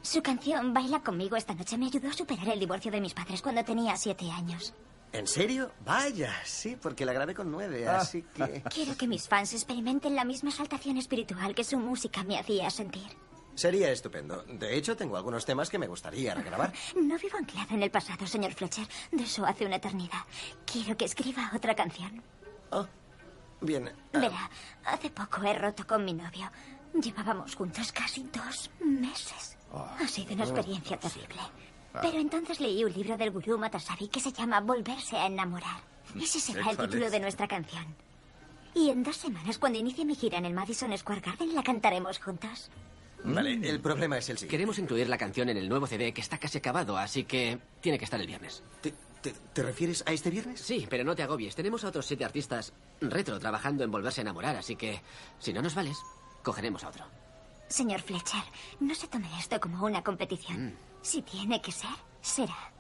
Su 0.03 0.23
canción 0.23 0.75
Baila 0.75 1.01
conmigo 1.03 1.37
esta 1.37 1.55
noche 1.55 1.79
me 1.79 1.87
ayudó 1.87 2.11
a 2.11 2.13
superar 2.13 2.49
el 2.51 2.61
divorcio 2.61 2.93
de 2.93 3.01
mis 3.01 3.15
padres 3.15 3.41
cuando 3.41 3.65
tenía 3.65 3.97
siete 3.97 4.31
años. 4.31 4.75
¿En 5.13 5.27
serio? 5.27 5.73
Vaya, 5.87 6.35
sí, 6.45 6.77
porque 6.77 7.07
la 7.07 7.15
grabé 7.15 7.35
con 7.35 7.51
nueve, 7.51 7.89
Ah. 7.89 8.01
así 8.01 8.23
que... 8.35 8.63
Quiero 8.75 8.95
que 8.99 9.07
mis 9.09 9.27
fans 9.27 9.55
experimenten 9.55 10.15
la 10.15 10.25
misma 10.25 10.51
exaltación 10.51 10.99
espiritual 10.99 11.55
que 11.55 11.65
su 11.65 11.79
música 11.79 12.23
me 12.25 12.39
hacía 12.39 12.69
sentir. 12.69 13.07
Sería 13.55 13.91
estupendo. 13.91 14.43
De 14.43 14.77
hecho, 14.77 14.95
tengo 14.99 15.17
algunos 15.17 15.47
temas 15.47 15.71
que 15.71 15.79
me 15.79 15.87
gustaría 15.87 16.35
regrabar. 16.35 16.75
No 16.95 17.17
vivo 17.17 17.39
anclado 17.39 17.75
en 17.75 17.83
el 17.83 17.91
pasado, 17.91 18.27
señor 18.27 18.53
Fletcher. 18.53 18.87
De 19.13 19.23
eso 19.23 19.47
hace 19.47 19.65
una 19.65 19.77
eternidad. 19.77 20.21
Quiero 20.71 20.95
que 20.95 21.07
escriba 21.07 21.51
otra 21.57 21.75
canción. 21.75 22.23
Bien, 23.67 23.91
Verá, 24.13 24.51
hace 24.85 25.11
poco 25.11 25.43
he 25.43 25.53
roto 25.53 25.87
con 25.87 26.05
mi 26.05 26.15
novio. 26.15 26.51
Llevábamos 26.95 27.55
juntos 27.57 27.91
casi 27.93 28.23
dos 28.33 28.71
meses. 28.81 29.57
Ha 29.73 30.07
sido 30.07 30.35
una 30.35 30.45
experiencia 30.45 30.97
terrible. 30.99 31.41
Pero 32.01 32.19
entonces 32.19 32.61
leí 32.61 32.85
un 32.85 32.93
libro 32.93 33.17
del 33.17 33.31
gurú 33.31 33.59
Matasabi 33.59 34.09
que 34.09 34.21
se 34.21 34.33
llama 34.33 34.61
Volverse 34.61 35.17
a 35.17 35.27
enamorar. 35.27 35.81
Ese 36.21 36.41
será 36.41 36.71
el 36.71 36.77
título 36.77 37.07
es. 37.07 37.13
de 37.13 37.21
nuestra 37.21 37.49
canción. 37.49 37.85
Y 38.75 38.91
en 38.91 39.03
dos 39.03 39.17
semanas, 39.17 39.59
cuando 39.59 39.79
inicie 39.79 40.05
mi 40.05 40.15
gira 40.15 40.39
en 40.39 40.45
el 40.45 40.55
Madison 40.55 40.97
Square 40.97 41.23
Garden, 41.23 41.55
la 41.55 41.63
cantaremos 41.63 42.19
juntos. 42.19 42.71
Vale, 43.25 43.59
el 43.69 43.81
problema 43.81 44.19
es 44.19 44.29
el 44.29 44.37
siguiente. 44.37 44.51
Queremos 44.53 44.79
incluir 44.79 45.09
la 45.09 45.19
canción 45.19 45.49
en 45.49 45.57
el 45.57 45.69
nuevo 45.69 45.87
CD 45.87 46.13
que 46.13 46.21
está 46.21 46.39
casi 46.39 46.59
acabado, 46.59 46.97
así 46.97 47.25
que 47.25 47.59
tiene 47.81 47.99
que 47.99 48.05
estar 48.05 48.21
el 48.21 48.27
viernes. 48.27 48.63
¿Te, 49.27 49.35
te 49.53 49.63
refieres 49.65 50.05
a 50.07 50.13
este 50.13 50.31
viernes? 50.31 50.61
Sí, 50.61 50.87
pero 50.89 51.03
no 51.03 51.17
te 51.17 51.25
agobies. 51.25 51.57
Tenemos 51.57 51.83
a 51.83 51.89
otros 51.89 52.07
siete 52.07 52.25
artistas 52.25 52.73
retro 53.01 53.41
trabajando 53.41 53.83
en 53.83 53.91
volverse 53.91 54.21
a 54.21 54.23
enamorar, 54.23 54.55
así 54.55 54.77
que 54.77 55.03
si 55.41 55.53
no 55.53 55.63
nos 55.63 55.75
vales, 55.75 55.99
cogeremos 56.45 56.85
a 56.85 56.91
otro. 56.91 57.05
Señor 57.67 58.03
Fletcher, 58.03 58.45
no 58.79 58.95
se 58.95 59.09
tome 59.09 59.29
esto 59.37 59.59
como 59.59 59.85
una 59.85 60.05
competición. 60.05 60.67
Mm. 60.67 60.73
Si 61.03 61.23
tiene 61.23 61.61
que 61.61 61.73
ser, 61.73 61.91
será. 62.21 62.73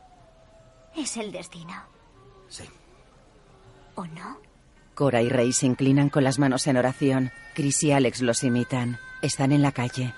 Es 0.94 1.16
el 1.16 1.32
destino. 1.32 1.74
Sí. 2.48 2.62
¿O 3.96 4.06
no? 4.06 4.38
Cora 4.94 5.22
y 5.22 5.28
Rey 5.28 5.52
se 5.52 5.66
inclinan 5.66 6.10
con 6.10 6.22
las 6.22 6.38
manos 6.38 6.68
en 6.68 6.76
oración. 6.76 7.32
Chris 7.56 7.82
y 7.82 7.90
Alex 7.90 8.22
los 8.22 8.44
imitan. 8.44 9.00
Están 9.20 9.50
en 9.50 9.62
la 9.62 9.72
calle. 9.72 10.14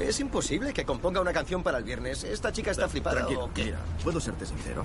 Es 0.00 0.20
imposible 0.20 0.72
que 0.72 0.84
componga 0.84 1.20
una 1.20 1.32
canción 1.32 1.62
para 1.62 1.78
el 1.78 1.84
viernes. 1.84 2.24
Esta 2.24 2.52
chica 2.52 2.70
está 2.70 2.88
flipada. 2.88 3.16
Tranquilo, 3.16 3.44
¿o 3.44 3.52
qué? 3.52 3.64
mira, 3.64 3.78
¿puedo 4.02 4.20
serte 4.20 4.46
sincero? 4.46 4.84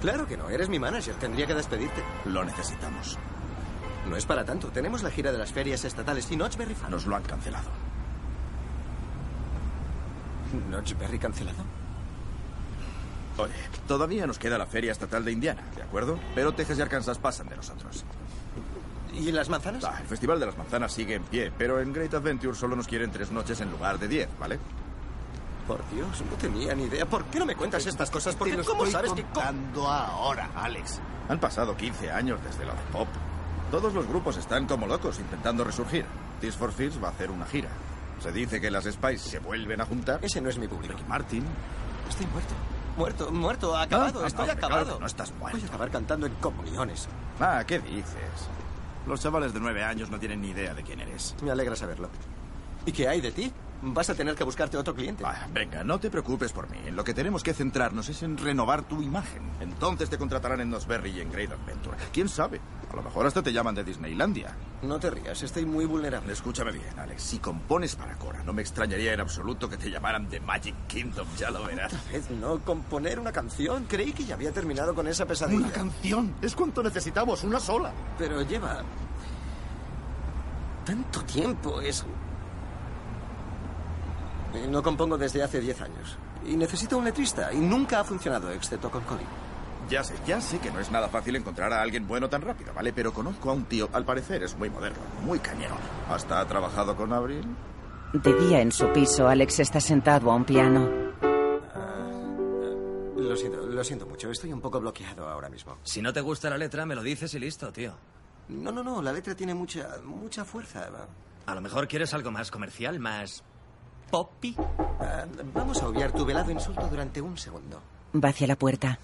Claro 0.00 0.26
que 0.26 0.36
no, 0.36 0.48
eres 0.48 0.68
mi 0.68 0.78
manager. 0.78 1.14
Tendría 1.14 1.46
que 1.46 1.54
despedirte. 1.54 2.02
Lo 2.26 2.44
necesitamos. 2.44 3.18
No 4.08 4.16
es 4.16 4.26
para 4.26 4.44
tanto. 4.44 4.68
Tenemos 4.68 5.02
la 5.02 5.10
gira 5.10 5.32
de 5.32 5.38
las 5.38 5.52
ferias 5.52 5.84
estatales 5.84 6.30
y 6.30 6.36
Notchberry 6.36 6.74
Fan. 6.74 6.90
Nos 6.90 7.06
lo 7.06 7.16
han 7.16 7.22
cancelado. 7.22 7.68
¿Notchberry 10.70 11.18
cancelado? 11.18 11.64
Oye, 13.38 13.52
todavía 13.86 14.26
nos 14.26 14.38
queda 14.38 14.58
la 14.58 14.66
Feria 14.66 14.92
Estatal 14.92 15.24
de 15.24 15.32
Indiana, 15.32 15.62
¿de 15.74 15.82
acuerdo? 15.82 16.18
Pero 16.34 16.52
Texas 16.52 16.78
y 16.78 16.82
Arkansas 16.82 17.18
pasan 17.18 17.48
de 17.48 17.56
nosotros. 17.56 18.04
¿Y 19.14 19.32
las 19.32 19.48
manzanas? 19.48 19.84
Ah, 19.84 19.98
el 20.00 20.06
Festival 20.06 20.38
de 20.40 20.46
las 20.46 20.56
Manzanas 20.56 20.92
sigue 20.92 21.14
en 21.14 21.24
pie, 21.24 21.52
pero 21.56 21.80
en 21.80 21.92
Great 21.92 22.14
Adventure 22.14 22.54
solo 22.56 22.76
nos 22.76 22.86
quieren 22.86 23.10
tres 23.10 23.30
noches 23.30 23.60
en 23.60 23.70
lugar 23.70 23.98
de 23.98 24.08
diez, 24.08 24.28
¿vale? 24.38 24.58
Por 25.66 25.78
Dios, 25.90 26.22
no 26.28 26.36
tenía 26.36 26.74
ni 26.74 26.84
idea. 26.84 27.06
¿Por 27.06 27.24
qué 27.26 27.38
no 27.38 27.46
me 27.46 27.54
cuentas 27.54 27.86
estas 27.86 28.10
cosas? 28.10 28.34
Porque 28.34 28.52
Te 28.52 28.58
lo 28.58 28.64
¿cómo 28.64 28.84
estoy 28.84 28.92
sabes 28.92 29.12
que... 29.12 29.22
contando 29.22 29.88
ahora, 29.88 30.50
Alex. 30.56 31.00
Han 31.28 31.38
pasado 31.38 31.76
15 31.76 32.10
años 32.10 32.40
desde 32.44 32.64
lo 32.64 32.72
de 32.72 32.80
Pop. 32.92 33.08
Todos 33.70 33.94
los 33.94 34.06
grupos 34.08 34.36
están 34.36 34.66
como 34.66 34.86
locos 34.88 35.18
intentando 35.20 35.62
resurgir. 35.62 36.04
Tears 36.40 36.56
for 36.56 36.72
Fears 36.72 37.00
va 37.02 37.08
a 37.08 37.10
hacer 37.12 37.30
una 37.30 37.46
gira. 37.46 37.68
Se 38.20 38.32
dice 38.32 38.60
que 38.60 38.70
las 38.70 38.84
Spice 38.84 39.18
se 39.18 39.38
vuelven 39.38 39.80
a 39.80 39.86
juntar. 39.86 40.18
Ese 40.22 40.40
no 40.40 40.48
es 40.50 40.58
mi 40.58 40.66
público. 40.66 40.94
Ricky 40.94 41.04
Martin. 41.08 41.44
Estoy 42.08 42.26
muerto. 42.26 42.54
Muerto, 42.96 43.30
muerto, 43.30 43.76
acabado. 43.76 44.22
Ah, 44.24 44.26
Estoy 44.26 44.46
no, 44.46 44.52
acabado. 44.52 44.82
claro 44.82 44.94
que 44.96 45.00
no 45.00 45.06
estás 45.06 45.32
muerto. 45.38 45.56
Voy 45.58 45.64
a 45.64 45.68
acabar 45.68 45.90
cantando 45.90 46.26
en 46.26 46.34
comuniones. 46.34 47.06
Ah, 47.38 47.62
¿qué 47.66 47.78
dices? 47.78 48.48
Los 49.06 49.20
chavales 49.20 49.52
de 49.52 49.60
nueve 49.60 49.82
años 49.82 50.10
no 50.10 50.18
tienen 50.18 50.40
ni 50.40 50.50
idea 50.50 50.74
de 50.74 50.82
quién 50.82 51.00
eres. 51.00 51.34
Me 51.42 51.50
alegra 51.50 51.74
saberlo. 51.74 52.08
¿Y 52.86 52.92
qué 52.92 53.08
hay 53.08 53.20
de 53.20 53.32
ti? 53.32 53.52
Vas 53.82 54.10
a 54.10 54.14
tener 54.14 54.34
que 54.34 54.44
buscarte 54.44 54.76
otro 54.76 54.94
cliente. 54.94 55.24
Ah, 55.24 55.46
venga, 55.52 55.82
no 55.84 55.98
te 55.98 56.10
preocupes 56.10 56.52
por 56.52 56.68
mí. 56.68 56.76
En 56.86 56.96
lo 56.96 57.02
que 57.02 57.14
tenemos 57.14 57.42
que 57.42 57.54
centrarnos 57.54 58.08
es 58.10 58.22
en 58.22 58.36
renovar 58.36 58.82
tu 58.82 59.00
imagen. 59.00 59.42
Entonces 59.60 60.10
te 60.10 60.18
contratarán 60.18 60.60
en 60.60 60.68
Nosberry 60.68 61.10
y 61.10 61.20
en 61.20 61.32
Great 61.32 61.50
Adventure. 61.52 61.96
¿Quién 62.12 62.28
sabe? 62.28 62.60
A 62.90 62.96
lo 62.96 63.02
mejor 63.02 63.26
hasta 63.26 63.42
te 63.42 63.52
llaman 63.52 63.74
de 63.74 63.84
Disneylandia. 63.84 64.54
No 64.82 64.98
te 64.98 65.10
rías, 65.10 65.42
estoy 65.42 65.64
muy 65.64 65.86
vulnerable. 65.86 66.32
Escúchame 66.32 66.72
bien, 66.72 66.98
Alex. 66.98 67.22
Si 67.22 67.38
compones 67.38 67.96
para 67.96 68.16
Cora, 68.16 68.42
no 68.42 68.52
me 68.52 68.60
extrañaría 68.60 69.14
en 69.14 69.20
absoluto 69.20 69.68
que 69.68 69.78
te 69.78 69.90
llamaran 69.90 70.28
de 70.28 70.40
Magic 70.40 70.74
Kingdom, 70.86 71.26
ya 71.38 71.50
lo 71.50 71.64
verás. 71.64 71.92
Vez 72.12 72.30
no 72.30 72.58
componer 72.60 73.18
una 73.18 73.32
canción. 73.32 73.84
Creí 73.88 74.12
que 74.12 74.24
ya 74.24 74.34
había 74.34 74.52
terminado 74.52 74.94
con 74.94 75.06
esa 75.06 75.24
pesadilla. 75.24 75.58
Una 75.58 75.72
canción. 75.72 76.34
Es 76.42 76.54
cuanto 76.54 76.82
necesitamos, 76.82 77.44
una 77.44 77.60
sola. 77.60 77.92
Pero 78.18 78.42
lleva 78.42 78.82
tanto 80.84 81.22
tiempo 81.24 81.80
eso. 81.80 82.06
Eh, 84.54 84.66
No 84.68 84.82
compongo 84.82 85.16
desde 85.18 85.42
hace 85.42 85.60
10 85.60 85.80
años. 85.82 86.16
Y 86.46 86.56
necesito 86.56 86.98
un 86.98 87.04
letrista. 87.04 87.52
Y 87.52 87.58
nunca 87.58 88.00
ha 88.00 88.04
funcionado, 88.04 88.50
excepto 88.50 88.90
con 88.90 89.02
Colin. 89.04 89.26
Ya 89.88 90.04
sé, 90.04 90.14
ya 90.26 90.40
sé 90.40 90.58
que 90.60 90.70
no 90.70 90.78
es 90.78 90.90
nada 90.90 91.08
fácil 91.08 91.34
encontrar 91.36 91.72
a 91.72 91.82
alguien 91.82 92.06
bueno 92.06 92.28
tan 92.28 92.42
rápido, 92.42 92.72
¿vale? 92.72 92.92
Pero 92.92 93.12
conozco 93.12 93.50
a 93.50 93.54
un 93.54 93.64
tío, 93.64 93.88
al 93.92 94.04
parecer 94.04 94.42
es 94.44 94.56
muy 94.56 94.70
moderno, 94.70 95.00
muy 95.24 95.40
cañero. 95.40 95.74
¿Hasta 96.08 96.40
ha 96.40 96.46
trabajado 96.46 96.94
con 96.96 97.12
Abril? 97.12 97.44
De 98.12 98.32
día 98.40 98.60
en 98.60 98.70
su 98.70 98.86
piso, 98.92 99.26
Alex 99.28 99.58
está 99.60 99.80
sentado 99.80 100.30
a 100.30 100.34
un 100.36 100.44
piano. 100.44 100.88
Lo 103.16 103.36
siento, 103.36 103.66
lo 103.66 103.84
siento 103.84 104.06
mucho. 104.06 104.30
Estoy 104.30 104.52
un 104.52 104.60
poco 104.60 104.80
bloqueado 104.80 105.28
ahora 105.28 105.48
mismo. 105.48 105.76
Si 105.82 106.00
no 106.00 106.12
te 106.12 106.20
gusta 106.20 106.48
la 106.50 106.58
letra, 106.58 106.86
me 106.86 106.94
lo 106.94 107.02
dices 107.02 107.32
y 107.34 107.38
listo, 107.38 107.72
tío. 107.72 107.92
No, 108.48 108.72
no, 108.72 108.82
no. 108.82 109.02
La 109.02 109.12
letra 109.12 109.34
tiene 109.34 109.54
mucha, 109.54 109.98
mucha 110.04 110.44
fuerza. 110.44 110.88
A 111.46 111.54
lo 111.54 111.60
mejor 111.60 111.86
quieres 111.86 112.14
algo 112.14 112.30
más 112.30 112.50
comercial, 112.50 112.98
más 112.98 113.44
poppy. 114.10 114.54
Ah, 115.00 115.24
vamos 115.54 115.82
a 115.82 115.88
obviar 115.88 116.12
tu 116.12 116.24
velado 116.24 116.50
insulto 116.50 116.86
durante 116.88 117.20
un 117.20 117.36
segundo. 117.38 117.80
Va 118.14 118.30
hacia 118.30 118.46
la 118.46 118.56
puerta. 118.56 118.98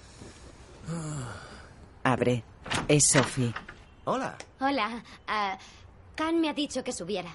Abre. 2.05 2.45
Es 2.89 3.09
Sophie. 3.09 3.53
Hola. 4.05 4.37
Hola. 4.61 5.03
ah, 5.27 5.59
Khan 6.15 6.41
me 6.41 6.49
ha 6.49 6.53
dicho 6.55 6.83
que 6.83 6.93
subiera. 6.93 7.31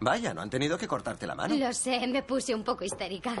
Vaya, 0.00 0.34
no 0.34 0.40
han 0.42 0.50
tenido 0.50 0.76
que 0.78 0.88
cortarte 0.88 1.26
la 1.26 1.34
mano. 1.34 1.54
Lo 1.54 1.72
sé, 1.72 2.04
me 2.08 2.22
puse 2.22 2.54
un 2.54 2.64
poco 2.64 2.84
histérica. 2.84 3.32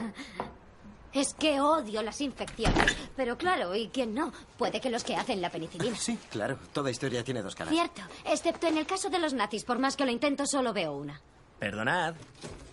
Es 1.12 1.34
que 1.34 1.60
odio 1.60 2.02
las 2.02 2.20
infecciones. 2.20 2.96
Pero 3.16 3.36
claro, 3.36 3.74
¿y 3.74 3.88
quién 3.88 4.14
no? 4.14 4.32
Puede 4.56 4.80
que 4.80 4.88
los 4.88 5.04
que 5.04 5.16
hacen 5.16 5.42
la 5.42 5.50
penicilina. 5.50 5.96
Sí, 5.96 6.18
claro. 6.30 6.56
Toda 6.72 6.90
historia 6.90 7.22
tiene 7.24 7.42
dos 7.42 7.54
caras. 7.54 7.72
Cierto, 7.74 8.00
excepto 8.24 8.66
en 8.68 8.78
el 8.78 8.86
caso 8.86 9.10
de 9.10 9.18
los 9.18 9.34
nazis. 9.34 9.64
Por 9.64 9.78
más 9.78 9.96
que 9.96 10.04
lo 10.06 10.10
intento, 10.12 10.46
solo 10.46 10.72
veo 10.72 10.92
una. 10.94 11.20
Perdonad. 11.62 12.16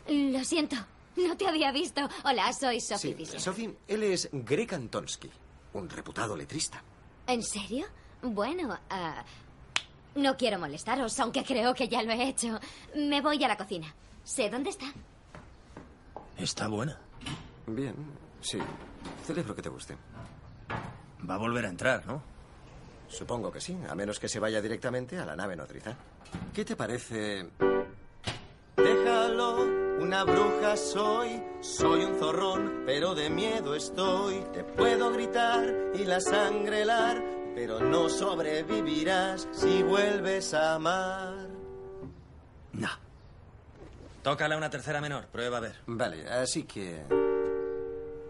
Lo 0.07 0.43
siento, 0.43 0.75
no 1.17 1.37
te 1.37 1.47
había 1.47 1.71
visto. 1.71 2.01
Hola, 2.23 2.51
soy 2.53 2.81
Sophie 2.81 3.23
Sí. 3.23 3.39
Sophie, 3.39 3.75
él 3.87 4.01
es 4.01 4.27
Greg 4.31 4.73
Antonsky, 4.73 5.29
un 5.73 5.87
reputado 5.87 6.35
letrista. 6.35 6.81
¿En 7.27 7.43
serio? 7.43 7.85
Bueno, 8.23 8.75
ah, 8.89 9.23
no 10.15 10.35
quiero 10.35 10.57
molestaros, 10.57 11.19
aunque 11.19 11.43
creo 11.43 11.75
que 11.75 11.87
ya 11.87 12.01
lo 12.01 12.11
he 12.13 12.29
hecho. 12.29 12.59
Me 12.95 13.21
voy 13.21 13.43
a 13.43 13.47
la 13.47 13.57
cocina. 13.57 13.93
Sé 14.23 14.49
dónde 14.49 14.71
está. 14.71 14.87
Está 16.35 16.67
buena. 16.67 16.97
Bien, 17.67 17.93
sí. 18.41 18.57
Celebro 19.23 19.53
que 19.53 19.61
te 19.61 19.69
guste. 19.69 19.95
Va 21.29 21.35
a 21.35 21.37
volver 21.37 21.67
a 21.67 21.69
entrar, 21.69 22.07
¿no? 22.07 22.23
Supongo 23.07 23.51
que 23.51 23.61
sí, 23.61 23.77
a 23.87 23.93
menos 23.93 24.19
que 24.19 24.27
se 24.27 24.39
vaya 24.39 24.59
directamente 24.63 25.19
a 25.19 25.27
la 25.27 25.35
nave 25.35 25.55
nodriza. 25.55 25.95
¿Qué 26.51 26.65
te 26.65 26.75
parece? 26.75 27.47
Déjalo, 28.99 29.55
una 30.01 30.25
bruja 30.25 30.75
soy, 30.75 31.41
soy 31.61 32.03
un 32.03 32.19
zorrón, 32.19 32.83
pero 32.85 33.15
de 33.15 33.29
miedo 33.29 33.73
estoy. 33.73 34.43
Te 34.51 34.63
puedo 34.63 35.11
gritar 35.13 35.73
y 35.95 36.03
la 36.03 36.19
sangre 36.19 36.81
helar, 36.81 37.23
pero 37.55 37.79
no 37.79 38.09
sobrevivirás 38.09 39.47
si 39.51 39.83
vuelves 39.83 40.53
a 40.53 40.75
amar. 40.75 41.47
No. 42.73 42.89
Tócala 44.21 44.57
una 44.57 44.69
tercera 44.69 44.99
menor, 44.99 45.27
prueba 45.27 45.57
a 45.57 45.61
ver. 45.61 45.75
Vale, 45.87 46.27
así 46.27 46.63
que... 46.63 47.01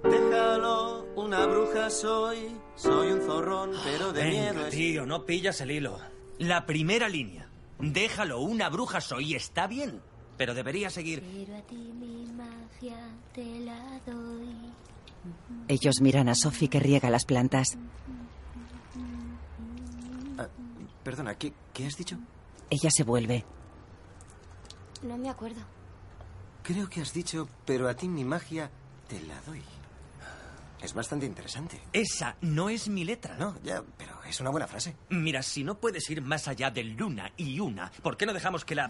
Déjalo, 0.04 1.08
una 1.16 1.48
bruja 1.48 1.90
soy, 1.90 2.56
soy 2.76 3.12
un 3.12 3.22
zorrón, 3.22 3.72
pero 3.84 4.14
de 4.14 4.24
miedo 4.24 4.68
es... 4.68 4.70
tío, 4.70 5.06
no 5.08 5.26
pillas 5.26 5.62
el 5.62 5.72
hilo. 5.72 6.00
La 6.38 6.68
primera 6.68 7.10
línea. 7.10 7.50
Déjalo, 7.80 8.40
una 8.42 8.70
bruja 8.70 9.02
soy, 9.02 9.34
está 9.34 9.66
bien. 9.66 10.02
Pero 10.40 10.54
debería 10.54 10.90
seguir. 10.90 11.22
Pero 11.22 11.58
a 11.58 11.62
ti 11.64 11.76
mi 11.76 12.26
magia 12.32 12.96
te 13.34 13.60
la 13.60 14.00
doy. 14.06 14.72
Ellos 15.68 16.00
miran 16.00 16.30
a 16.30 16.34
Sophie 16.34 16.70
que 16.70 16.80
riega 16.80 17.10
las 17.10 17.26
plantas. 17.26 17.78
Ah, 20.38 20.48
perdona, 21.04 21.36
¿qué, 21.36 21.52
¿qué 21.74 21.86
has 21.88 21.98
dicho? 21.98 22.18
Ella 22.70 22.90
se 22.90 23.04
vuelve. 23.04 23.44
No 25.04 25.18
me 25.18 25.30
acuerdo. 25.30 25.60
Creo 26.64 26.88
que 26.88 27.02
has 27.02 27.12
dicho, 27.12 27.50
pero 27.66 27.90
a 27.90 27.94
ti 27.94 28.08
mi 28.08 28.24
magia 28.24 28.72
te 29.10 29.20
la 29.24 29.42
doy. 29.42 29.62
Es 30.82 30.94
bastante 30.94 31.26
interesante. 31.26 31.82
Esa 31.92 32.38
no 32.40 32.70
es 32.70 32.88
mi 32.88 33.04
letra. 33.04 33.36
No, 33.36 33.62
ya, 33.62 33.84
pero 33.98 34.24
es 34.24 34.40
una 34.40 34.52
buena 34.52 34.68
frase. 34.68 34.96
Mira, 35.10 35.44
si 35.44 35.66
no 35.66 35.78
puedes 35.78 36.10
ir 36.10 36.22
más 36.22 36.48
allá 36.48 36.72
de 36.72 36.86
luna 36.86 37.30
y 37.36 37.60
una, 37.60 37.92
¿por 38.02 38.16
qué 38.16 38.26
no 38.26 38.32
dejamos 38.32 38.64
que 38.64 38.76
la 38.76 38.90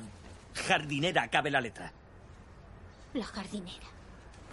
Jardinera, 0.67 1.23
acabe 1.23 1.51
la 1.51 1.61
letra. 1.61 1.91
La 3.13 3.25
jardinera. 3.25 3.87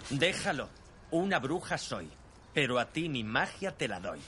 Déjalo. 0.09 0.69
Una 1.11 1.39
bruja 1.39 1.77
soy. 1.77 2.09
Pero 2.53 2.79
a 2.79 2.85
ti 2.85 3.07
mi 3.07 3.23
magia 3.23 3.71
te 3.71 3.87
la 3.87 3.99
doy. 3.99 4.19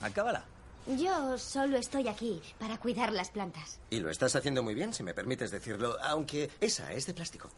Acábala. 0.00 0.44
Yo 0.86 1.36
solo 1.38 1.76
estoy 1.76 2.08
aquí 2.08 2.40
para 2.58 2.78
cuidar 2.78 3.12
las 3.12 3.30
plantas. 3.30 3.78
Y 3.90 4.00
lo 4.00 4.10
estás 4.10 4.34
haciendo 4.36 4.62
muy 4.62 4.74
bien, 4.74 4.94
si 4.94 5.02
me 5.02 5.12
permites 5.14 5.50
decirlo, 5.50 5.96
aunque 6.02 6.50
esa 6.60 6.92
es 6.92 7.06
de 7.06 7.14
plástico. 7.14 7.50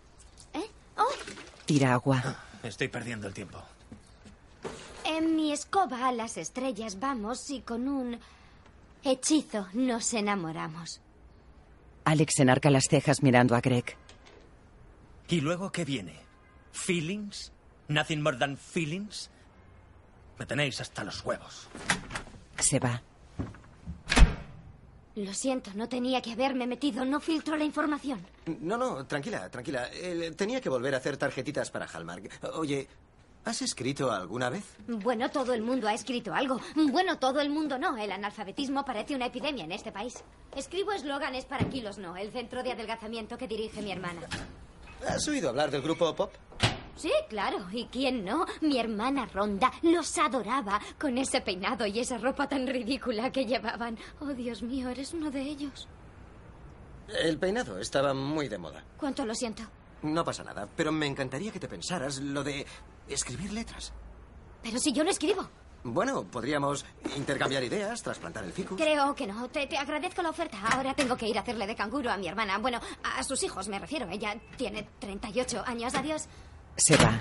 ¿Eh? 0.52 0.68
¡Oh! 0.96 1.04
Tira 1.64 1.92
agua. 1.94 2.20
Ah, 2.24 2.36
estoy 2.64 2.88
perdiendo 2.88 3.28
el 3.28 3.34
tiempo. 3.34 3.62
En 5.04 5.36
mi 5.36 5.52
escoba 5.52 6.08
a 6.08 6.12
las 6.12 6.36
estrellas 6.36 6.98
vamos 6.98 7.50
y 7.50 7.60
con 7.60 7.88
un 7.88 8.18
hechizo 9.04 9.68
nos 9.74 10.12
enamoramos. 10.12 11.00
Alex 12.04 12.38
enarca 12.40 12.70
las 12.70 12.84
cejas 12.88 13.22
mirando 13.22 13.54
a 13.54 13.60
Greg. 13.60 13.96
¿Y 15.28 15.40
luego 15.40 15.70
qué 15.70 15.84
viene? 15.84 16.18
¿Feelings? 16.72 17.52
¿Nothing 17.88 18.22
more 18.22 18.36
than 18.36 18.56
feelings? 18.56 19.30
Me 20.38 20.46
tenéis 20.46 20.80
hasta 20.80 21.04
los 21.04 21.24
huevos. 21.24 21.68
Se 22.58 22.78
va. 22.78 23.02
Lo 25.16 25.34
siento, 25.34 25.72
no 25.74 25.88
tenía 25.88 26.22
que 26.22 26.32
haberme 26.32 26.66
metido, 26.66 27.04
no 27.04 27.20
filtro 27.20 27.56
la 27.56 27.64
información. 27.64 28.24
No, 28.60 28.76
no, 28.76 29.06
tranquila, 29.06 29.50
tranquila. 29.50 29.88
Eh, 29.92 30.32
tenía 30.36 30.60
que 30.60 30.68
volver 30.68 30.94
a 30.94 30.98
hacer 30.98 31.16
tarjetitas 31.16 31.70
para 31.70 31.86
Hallmark. 31.86 32.30
Oye, 32.54 32.88
¿Has 33.44 33.62
escrito 33.62 34.12
alguna 34.12 34.50
vez? 34.50 34.64
Bueno, 34.86 35.30
todo 35.30 35.54
el 35.54 35.62
mundo 35.62 35.88
ha 35.88 35.94
escrito 35.94 36.34
algo. 36.34 36.60
Bueno, 36.74 37.18
todo 37.18 37.40
el 37.40 37.48
mundo 37.50 37.78
no. 37.78 37.96
El 37.96 38.12
analfabetismo 38.12 38.84
parece 38.84 39.14
una 39.14 39.26
epidemia 39.26 39.64
en 39.64 39.72
este 39.72 39.90
país. 39.92 40.14
Escribo 40.54 40.92
eslóganes 40.92 41.46
para 41.46 41.68
Kilos 41.68 41.96
No, 41.98 42.16
el 42.16 42.30
centro 42.32 42.62
de 42.62 42.72
adelgazamiento 42.72 43.38
que 43.38 43.48
dirige 43.48 43.80
mi 43.80 43.92
hermana. 43.92 44.20
¿Has 45.08 45.26
oído 45.28 45.48
hablar 45.48 45.70
del 45.70 45.80
grupo 45.80 46.14
Pop? 46.14 46.32
Sí, 46.96 47.10
claro. 47.30 47.66
¿Y 47.72 47.86
quién 47.86 48.26
no? 48.26 48.44
Mi 48.60 48.78
hermana 48.78 49.24
Ronda 49.24 49.72
los 49.82 50.18
adoraba 50.18 50.78
con 50.98 51.16
ese 51.16 51.40
peinado 51.40 51.86
y 51.86 51.98
esa 51.98 52.18
ropa 52.18 52.46
tan 52.46 52.66
ridícula 52.66 53.32
que 53.32 53.46
llevaban. 53.46 53.96
Oh, 54.20 54.26
Dios 54.26 54.62
mío, 54.62 54.90
eres 54.90 55.14
uno 55.14 55.30
de 55.30 55.40
ellos. 55.40 55.88
El 57.08 57.38
peinado 57.38 57.78
estaba 57.78 58.12
muy 58.12 58.48
de 58.48 58.58
moda. 58.58 58.84
¿Cuánto 58.98 59.24
lo 59.24 59.34
siento? 59.34 59.62
No 60.02 60.24
pasa 60.24 60.44
nada, 60.44 60.68
pero 60.76 60.92
me 60.92 61.06
encantaría 61.06 61.52
que 61.52 61.60
te 61.60 61.68
pensaras 61.68 62.20
lo 62.20 62.42
de 62.44 62.66
escribir 63.14 63.52
letras. 63.52 63.92
Pero 64.62 64.78
si 64.78 64.92
yo 64.92 65.04
no 65.04 65.10
escribo. 65.10 65.48
Bueno, 65.82 66.24
podríamos 66.24 66.84
intercambiar 67.16 67.64
ideas, 67.64 68.02
trasplantar 68.02 68.44
el 68.44 68.52
ficus. 68.52 68.78
Creo 68.78 69.14
que 69.14 69.26
no. 69.26 69.48
Te, 69.48 69.66
te, 69.66 69.78
agradezco 69.78 70.20
la 70.20 70.30
oferta. 70.30 70.58
Ahora 70.72 70.94
tengo 70.94 71.16
que 71.16 71.26
ir 71.26 71.38
a 71.38 71.40
hacerle 71.40 71.66
de 71.66 71.74
canguro 71.74 72.10
a 72.10 72.18
mi 72.18 72.28
hermana. 72.28 72.58
Bueno, 72.58 72.80
a 73.02 73.22
sus 73.24 73.42
hijos 73.42 73.68
me 73.68 73.78
refiero. 73.78 74.06
Ella 74.10 74.38
tiene 74.56 74.86
38 74.98 75.62
años. 75.66 75.94
Adiós. 75.94 76.28
Se 76.76 76.96
va. 76.96 77.20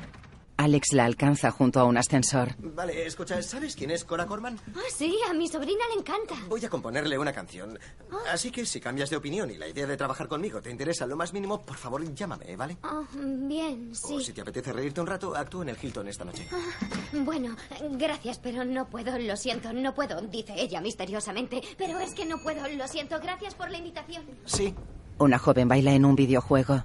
Alex 0.59 0.91
la 0.91 1.05
alcanza 1.05 1.51
junto 1.51 1.79
a 1.79 1.85
un 1.85 1.95
ascensor. 1.95 2.53
Vale, 2.59 3.07
escucha, 3.07 3.41
¿sabes 3.41 3.77
quién 3.77 3.91
es 3.91 4.03
Cora 4.03 4.25
Corman? 4.25 4.59
Ah, 4.67 4.72
oh, 4.75 4.93
sí, 4.93 5.17
a 5.29 5.33
mi 5.33 5.48
sobrina 5.48 5.85
le 5.87 6.01
encanta. 6.01 6.35
Voy 6.50 6.65
a 6.65 6.69
componerle 6.69 7.17
una 7.17 7.31
canción. 7.31 7.79
Ah. 8.11 8.33
Así 8.33 8.51
que 8.51 8.65
si 8.65 8.81
cambias 8.81 9.09
de 9.09 9.15
opinión 9.15 9.50
y 9.50 9.55
la 9.55 9.69
idea 9.69 9.87
de 9.87 9.95
trabajar 9.95 10.27
conmigo 10.27 10.61
te 10.61 10.69
interesa 10.69 11.07
lo 11.07 11.15
más 11.15 11.31
mínimo, 11.31 11.61
por 11.61 11.77
favor 11.77 12.03
llámame, 12.13 12.57
¿vale? 12.57 12.77
Oh, 12.83 13.05
bien, 13.13 13.95
sí. 13.95 14.15
O 14.15 14.19
si 14.19 14.33
te 14.33 14.41
apetece 14.41 14.74
reírte 14.74 15.00
un 15.00 15.07
rato, 15.07 15.33
actúa 15.33 15.63
en 15.63 15.69
el 15.69 15.77
Hilton 15.81 16.09
esta 16.09 16.25
noche. 16.25 16.45
Ah, 16.51 16.89
bueno, 17.13 17.55
gracias, 17.91 18.39
pero 18.39 18.65
no 18.65 18.89
puedo, 18.89 19.17
lo 19.17 19.37
siento, 19.37 19.72
no 19.72 19.95
puedo, 19.95 20.19
dice 20.24 20.55
ella 20.57 20.81
misteriosamente. 20.81 21.61
Pero 21.77 22.00
es 22.00 22.13
que 22.13 22.25
no 22.25 22.37
puedo, 22.43 22.67
lo 22.67 22.87
siento, 22.89 23.17
gracias 23.22 23.55
por 23.55 23.72
la 23.72 23.77
invitación. 23.77 24.25
Sí. 24.43 24.75
Una 25.19 25.39
joven 25.39 25.69
baila 25.69 25.93
en 25.93 26.03
un 26.03 26.17
videojuego. 26.17 26.83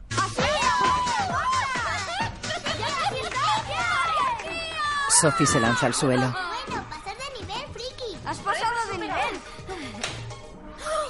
Sophie 5.25 5.47
se 5.47 5.59
lanza 5.59 5.87
al 5.87 5.95
suelo. 5.95 6.21
Bueno, 6.21 6.85
pasar 6.91 7.17
de 7.17 7.41
nivel, 7.41 7.67
friki. 7.73 8.19
Has 8.27 8.39
pasado 8.41 8.93
de 8.93 8.99
nivel. 8.99 9.41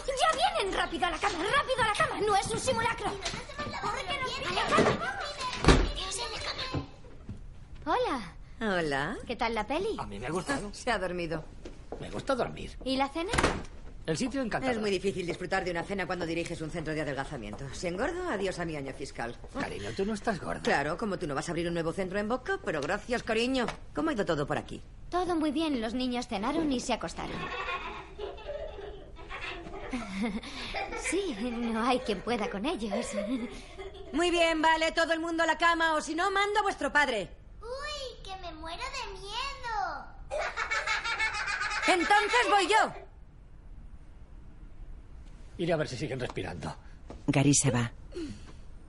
¡Ya 0.06 0.54
vienen! 0.56 0.72
¡Rápido 0.72 1.06
a 1.06 1.10
la 1.10 1.18
cama! 1.18 1.34
¡Rápido 1.38 1.82
a 1.82 1.86
la 1.86 1.92
cama! 1.94 2.20
¡No 2.24 2.36
es 2.36 2.46
un 2.48 2.60
simulacro! 2.60 3.06
Hola. 7.84 8.32
Hola. 8.60 9.16
¿Qué 9.26 9.34
tal 9.34 9.52
la 9.52 9.66
peli? 9.66 9.96
A 9.98 10.06
mí 10.06 10.20
me 10.20 10.28
ha 10.28 10.30
gustado. 10.30 10.72
Se 10.72 10.92
ha 10.92 10.98
dormido. 11.00 11.44
Me 12.00 12.08
gusta 12.08 12.36
dormir. 12.36 12.78
¿Y 12.84 12.96
la 12.96 13.08
cena? 13.08 13.32
El 14.06 14.18
sitio 14.18 14.42
encantado. 14.42 14.70
Es 14.70 14.78
muy 14.78 14.90
difícil 14.90 15.26
disfrutar 15.26 15.64
de 15.64 15.70
una 15.70 15.82
cena 15.82 16.06
cuando 16.06 16.26
diriges 16.26 16.60
un 16.60 16.70
centro 16.70 16.92
de 16.92 17.00
adelgazamiento. 17.00 17.64
Si 17.72 17.86
engordo, 17.86 18.28
adiós 18.28 18.58
a 18.58 18.66
mi 18.66 18.76
año 18.76 18.92
fiscal. 18.92 19.34
Oh. 19.54 19.60
Cariño, 19.60 19.90
tú 19.96 20.04
no 20.04 20.12
estás 20.12 20.40
gorda. 20.40 20.60
Claro, 20.60 20.98
como 20.98 21.18
tú 21.18 21.26
no 21.26 21.34
vas 21.34 21.48
a 21.48 21.52
abrir 21.52 21.68
un 21.68 21.74
nuevo 21.74 21.92
centro 21.92 22.18
en 22.18 22.28
Boca, 22.28 22.60
pero 22.64 22.82
gracias, 22.82 23.22
cariño. 23.22 23.64
¿Cómo 23.94 24.10
ha 24.10 24.12
ido 24.12 24.26
todo 24.26 24.46
por 24.46 24.58
aquí? 24.58 24.82
Todo 25.08 25.34
muy 25.36 25.52
bien. 25.52 25.80
Los 25.80 25.94
niños 25.94 26.28
cenaron 26.28 26.70
y 26.70 26.80
se 26.80 26.92
acostaron. 26.92 27.36
Sí, 30.98 31.36
no 31.40 31.86
hay 31.86 31.98
quien 32.00 32.20
pueda 32.22 32.48
con 32.48 32.64
ellos. 32.64 33.06
Muy 34.12 34.30
bien, 34.30 34.62
vale, 34.62 34.92
todo 34.92 35.12
el 35.12 35.20
mundo 35.20 35.42
a 35.42 35.46
la 35.46 35.58
cama, 35.58 35.94
o 35.94 36.00
si 36.00 36.14
no, 36.14 36.30
mando 36.30 36.60
a 36.60 36.62
vuestro 36.62 36.90
padre. 36.92 37.30
Uy, 37.60 38.22
que 38.24 38.34
me 38.40 38.52
muero 38.54 38.82
de 38.82 39.20
miedo. 39.20 40.06
Entonces 41.88 42.50
voy 42.50 42.66
yo. 42.68 42.92
Iré 45.58 45.72
a 45.72 45.76
ver 45.76 45.88
si 45.88 45.96
siguen 45.96 46.20
respirando. 46.20 46.74
Gary 47.26 47.54
se 47.54 47.70
va. 47.70 47.92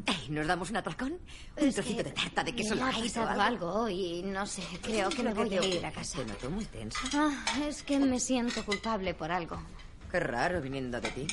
Hey, 0.08 0.28
¿Nos 0.30 0.46
damos 0.46 0.70
un 0.70 0.78
atracón? 0.78 1.14
Un 1.58 1.68
es 1.68 1.76
trocito 1.76 2.04
de 2.04 2.12
tarta 2.12 2.44
de 2.44 2.54
queso 2.54 2.76
ha 2.76 2.92
pasado 2.92 3.42
algo 3.42 3.90
y 3.90 4.22
no 4.24 4.46
sé, 4.46 4.62
creo 4.82 5.10
que 5.10 5.24
me 5.24 5.34
voy 5.34 5.58
a 5.58 5.66
ir 5.66 5.86
a 5.86 5.92
casa. 5.92 6.20
Te 6.20 6.26
noto 6.26 6.50
muy 6.52 6.66
tensa. 6.66 7.00
Ah, 7.14 7.44
es 7.68 7.82
que 7.82 7.98
me 8.00 8.20
siento 8.20 8.64
culpable 8.64 9.14
por 9.16 9.32
algo. 9.32 9.60
Qué 10.12 10.20
raro 10.20 10.62
viniendo 10.62 11.02
de 11.02 11.10
ti. 11.10 11.28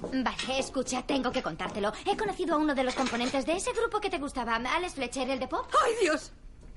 Vale, 0.00 0.58
escucha, 0.58 1.02
tengo 1.02 1.30
que 1.30 1.42
contártelo. 1.42 1.92
He 2.06 2.16
conocido 2.16 2.54
a 2.54 2.58
uno 2.58 2.74
de 2.74 2.84
los 2.84 2.94
componentes 2.94 3.44
de 3.46 3.54
ese 3.56 3.72
grupo 3.72 4.00
que 4.00 4.10
te 4.10 4.18
gustaba, 4.18 4.56
Alex 4.56 4.94
Fletcher, 4.94 5.28
el 5.30 5.40
de 5.40 5.48
pop. 5.48 5.66
¡Ay, 5.84 5.92
Dios! 6.02 6.32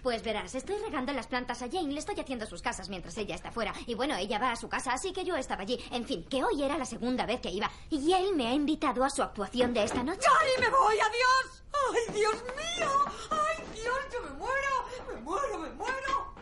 Pues 0.05 0.21
verás, 0.21 0.53
estoy 0.53 0.77
regando 0.77 1.11
las 1.13 1.25
plantas 1.25 1.63
a 1.63 1.67
Jane, 1.67 1.91
le 1.91 1.97
estoy 1.97 2.19
haciendo 2.19 2.45
sus 2.45 2.61
casas 2.61 2.89
mientras 2.89 3.17
ella 3.17 3.33
está 3.33 3.49
fuera. 3.49 3.73
Y 3.87 3.95
bueno, 3.95 4.15
ella 4.15 4.37
va 4.37 4.51
a 4.51 4.55
su 4.55 4.69
casa, 4.69 4.93
así 4.93 5.11
que 5.11 5.25
yo 5.25 5.35
estaba 5.35 5.63
allí. 5.63 5.83
En 5.89 6.05
fin, 6.05 6.23
que 6.29 6.43
hoy 6.43 6.61
era 6.61 6.77
la 6.77 6.85
segunda 6.85 7.25
vez 7.25 7.41
que 7.41 7.49
iba. 7.49 7.71
Y 7.89 8.13
él 8.13 8.35
me 8.35 8.47
ha 8.47 8.53
invitado 8.53 9.03
a 9.03 9.09
su 9.09 9.23
actuación 9.23 9.73
de 9.73 9.83
esta 9.83 10.03
noche. 10.03 10.27
¡Johnny, 10.29 10.51
me 10.61 10.69
voy! 10.69 10.95
¡Adiós! 10.99 11.63
¡Ay, 11.73 12.13
Dios 12.13 12.35
mío! 12.35 12.87
¡Ay, 13.31 13.63
Dios, 13.73 13.97
yo 14.13 14.21
me 14.21 14.29
muero! 14.37 15.11
¡Me 15.11 15.21
muero, 15.21 15.57
me 15.57 15.69
muero! 15.71 16.35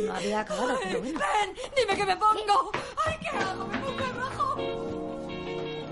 No 0.00 0.14
había 0.14 0.40
acabado, 0.40 0.70
ay, 0.70 0.78
pero 0.84 1.00
bueno. 1.00 1.20
¡Ven! 1.20 1.56
¡Dime 1.76 1.96
que 1.96 2.06
me 2.06 2.16
pongo! 2.16 2.70
¡Ay, 3.04 3.18
qué 3.20 3.28
hago! 3.28 3.66
¡Me 3.66 3.78
pongo 3.78 4.04
abajo! 4.04 4.56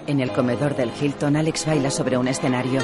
En 0.07 0.21
el 0.21 0.33
comedor 0.33 0.75
del 0.75 0.91
Hilton, 0.99 1.37
Alex 1.37 1.67
baila 1.67 1.91
sobre 1.91 2.17
un 2.17 2.29
escenario. 2.29 2.81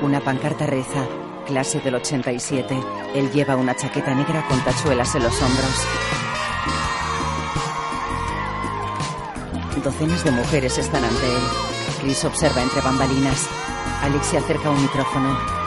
Una 0.00 0.22
pancarta 0.22 0.64
reza 0.64 1.06
clase 1.46 1.80
del 1.80 1.94
87. 1.94 2.76
Él 3.14 3.30
lleva 3.32 3.56
una 3.56 3.74
chaqueta 3.74 4.14
negra 4.14 4.46
con 4.48 4.62
tachuelas 4.64 5.14
en 5.14 5.22
los 5.22 5.40
hombros. 5.40 5.86
Docenas 9.82 10.24
de 10.24 10.30
mujeres 10.32 10.76
están 10.78 11.04
ante 11.04 11.26
él. 11.26 11.42
Chris 12.00 12.24
observa 12.24 12.62
entre 12.62 12.80
bambalinas. 12.80 13.48
Alex 14.02 14.26
se 14.26 14.38
acerca 14.38 14.70
un 14.70 14.82
micrófono. 14.82 15.65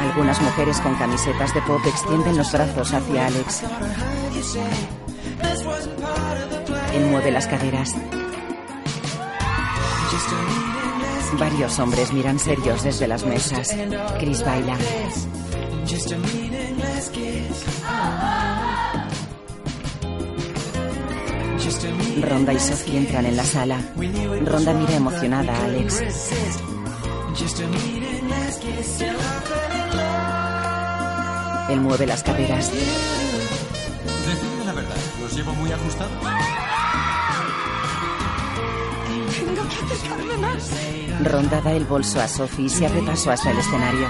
Algunas 0.00 0.40
mujeres 0.40 0.80
con 0.80 0.94
camisetas 0.96 1.54
de 1.54 1.62
pop 1.62 1.80
extienden 1.86 2.36
los 2.36 2.50
brazos 2.52 2.92
hacia 2.92 3.26
Alex. 3.26 3.62
Él 6.94 7.06
mueve 7.06 7.30
las 7.30 7.46
caderas. 7.46 7.94
Varios 11.38 11.78
hombres 11.78 12.12
miran 12.12 12.38
serios 12.38 12.82
desde 12.82 13.06
las 13.06 13.24
mesas. 13.24 13.76
Chris 14.18 14.44
baila. 14.44 14.76
Ronda 22.22 22.52
y 22.52 22.58
Sophie 22.58 22.98
entran 22.98 23.26
en 23.26 23.36
la 23.36 23.44
sala. 23.44 23.78
Ronda 24.44 24.72
mira 24.74 24.94
emocionada 24.96 25.54
a 25.54 25.64
Alex. 25.64 26.02
Él 31.68 31.80
mueve 31.80 32.06
las 32.06 32.22
caderas. 32.22 32.70
Decidme 32.70 34.64
la 34.64 34.72
verdad, 34.72 34.96
¿los 35.20 35.34
llevo 35.36 35.52
muy 35.52 35.70
ajustados? 35.70 36.12
Ronda 41.24 41.60
da 41.60 41.72
el 41.72 41.84
bolso 41.84 42.20
a 42.20 42.28
Sophie 42.28 42.66
y 42.66 42.68
se 42.68 42.86
abre 42.86 43.02
paso 43.02 43.30
hasta 43.30 43.50
el 43.50 43.58
escenario. 43.58 44.08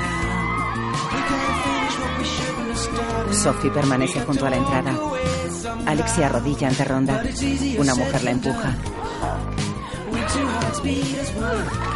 Sophie 3.33 3.71
permanece 3.71 4.21
junto 4.21 4.47
a 4.47 4.51
la 4.51 4.57
entrada. 4.57 4.95
Alex 5.87 6.13
se 6.13 6.25
arrodilla 6.25 6.69
ante 6.69 6.85
Ronda. 6.85 7.23
Una 7.79 7.95
mujer 7.95 8.23
la 8.25 8.31
empuja. 8.31 8.77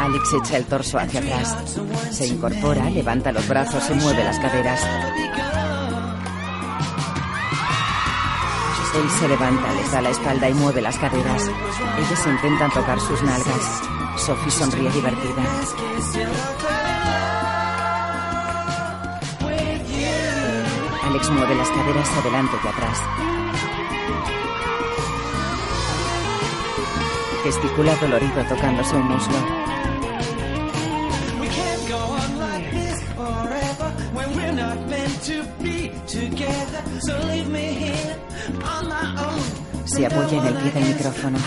Alex 0.01 0.33
echa 0.35 0.57
el 0.57 0.65
torso 0.67 0.99
hacia 0.99 1.21
atrás. 1.21 1.57
Se 2.11 2.27
incorpora, 2.27 2.89
levanta 2.91 3.33
los 3.33 3.47
brazos 3.49 3.83
y 3.91 3.95
mueve 3.95 4.25
las 4.25 4.39
caderas. 4.39 4.81
Él 8.95 9.11
se 9.19 9.29
levanta, 9.29 9.73
les 9.73 9.91
da 9.91 10.03
la 10.03 10.11
espalda 10.11 10.51
y 10.51 10.55
mueve 10.55 10.83
las 10.83 10.99
caderas. 10.99 11.51
Ellas 11.99 12.27
intentan 12.27 12.71
tocar 12.73 13.01
sus 13.01 13.23
nalgas. 13.23 13.83
Sophie 14.17 14.51
sonríe 14.51 14.91
divertida. 14.91 15.43
Alex 21.05 21.31
mueve 21.31 21.55
las 21.55 21.69
caderas 21.71 22.09
adelante 22.19 22.57
y 22.63 22.69
atrás. 22.69 22.99
Me 37.49 37.75
here 37.75 38.17
on 38.65 38.89
my 38.89 39.15
own. 39.19 39.43
Se 39.87 40.07
apoya 40.07 40.39
en 40.39 40.47
el 40.47 40.55
pie 40.55 40.71
del 40.71 40.85
micrófono. 40.85 41.39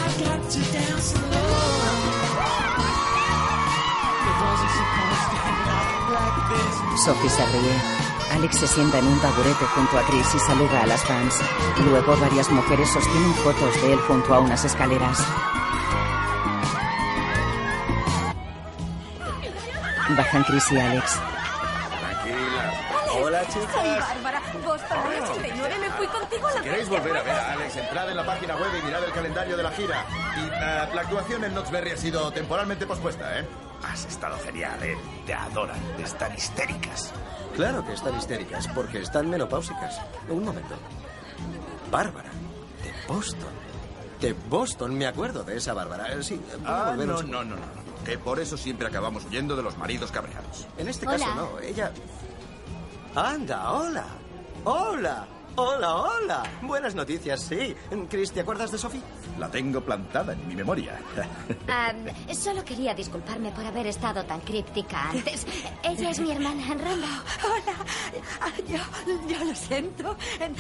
Sophie 7.05 7.29
se 7.29 7.45
ríe. 7.45 7.75
Alex 8.34 8.58
se 8.58 8.67
sienta 8.67 8.99
en 8.99 9.08
un 9.08 9.19
taburete 9.19 9.65
junto 9.73 9.97
a 9.97 10.01
Chris 10.03 10.36
y 10.36 10.39
saluda 10.39 10.81
a 10.81 10.88
las 10.88 11.03
fans. 11.05 11.39
Luego 11.86 12.17
varias 12.17 12.49
mujeres 12.51 12.89
sostienen 12.89 13.34
fotos 13.36 13.81
de 13.81 13.93
él 13.93 13.99
junto 14.08 14.34
a 14.34 14.39
unas 14.39 14.65
escaleras. 14.65 15.25
Bajan 20.09 20.43
Chris 20.43 20.71
y 20.71 20.77
Alex. 20.79 21.19
Hola, 23.17 23.43
Soy 23.49 23.61
chicas. 23.61 23.99
Bárbara. 24.09 24.41
Boston 24.63 25.09
del 25.09 25.21
89 25.23 25.75
me 25.79 25.89
fui 25.91 26.07
contigo 26.07 26.47
a 26.47 26.51
la 26.51 26.57
Si 26.57 26.63
queréis 26.63 26.89
volver 26.89 27.17
a 27.17 27.23
ver 27.23 27.33
¿te 27.33 27.39
a 27.39 27.51
Alex, 27.53 27.75
entrad 27.77 28.09
en 28.09 28.17
la 28.17 28.25
página 28.25 28.55
web 28.55 28.69
y 28.81 28.85
mirad 28.85 29.03
el 29.03 29.11
calendario 29.11 29.57
de 29.57 29.63
la 29.63 29.71
gira. 29.71 30.05
Y 30.37 30.45
eh, 30.47 30.89
la 30.93 31.01
actuación 31.01 31.43
en 31.45 31.53
Knoxberry 31.53 31.91
ha 31.91 31.97
sido 31.97 32.31
temporalmente 32.31 32.85
pospuesta, 32.85 33.39
¿eh? 33.39 33.47
Has 33.83 34.05
estado 34.05 34.37
genial, 34.39 34.81
¿eh? 34.83 34.97
Te 35.25 35.33
adoran, 35.33 35.79
están 36.03 36.33
histéricas. 36.35 37.13
Claro 37.55 37.85
que 37.85 37.93
están 37.93 38.15
histéricas, 38.17 38.67
porque 38.69 38.99
están 39.01 39.29
menopáusicas. 39.29 39.99
Un 40.27 40.43
momento. 40.43 40.75
Bárbara, 41.91 42.29
de 42.83 42.93
Boston. 43.13 43.49
De 44.19 44.33
Boston, 44.33 44.97
me 44.97 45.07
acuerdo 45.07 45.43
de 45.43 45.57
esa 45.57 45.73
Bárbara. 45.73 46.11
Eh, 46.13 46.21
Sí, 46.23 46.41
voy 46.59 46.67
a 46.71 46.87
Ah, 46.87 46.89
volver 46.91 47.07
no, 47.07 47.21
no, 47.23 47.43
no. 47.45 47.55
no. 47.55 47.84
Que 48.05 48.17
por 48.17 48.39
eso 48.39 48.55
siempre 48.55 48.87
acabamos 48.87 49.25
huyendo 49.25 49.55
de 49.55 49.63
los 49.63 49.77
maridos 49.77 50.11
cabreados. 50.11 50.67
En 50.77 50.87
este 50.87 51.07
Hola. 51.07 51.17
caso 51.17 51.35
no, 51.35 51.59
ella... 51.59 51.91
Anda, 53.15 53.71
hola. 53.71 54.05
Hola. 54.63 55.27
Hola, 55.57 55.95
hola. 55.95 56.43
Buenas 56.63 56.95
noticias, 56.95 57.39
sí. 57.41 57.73
Chris, 58.09 58.33
¿te 58.33 58.41
acuerdas 58.41 58.71
de 58.73 58.77
Sophie? 58.77 59.01
La 59.39 59.49
tengo 59.49 59.79
plantada 59.79 60.33
en 60.33 60.47
mi 60.47 60.55
memoria. 60.55 60.99
Ah, 61.67 61.93
solo 62.33 62.63
quería 62.63 62.93
disculparme 62.93 63.51
por 63.51 63.65
haber 63.65 63.87
estado 63.87 64.23
tan 64.23 64.39
críptica 64.41 65.09
antes. 65.09 65.45
Ella 65.83 66.11
es 66.11 66.19
mi 66.19 66.31
hermana 66.31 66.63
Ronda. 66.67 67.23
Hola. 67.43 67.75
Yo, 68.67 68.77
yo 69.27 69.43
lo 69.43 69.55
siento. 69.55 70.15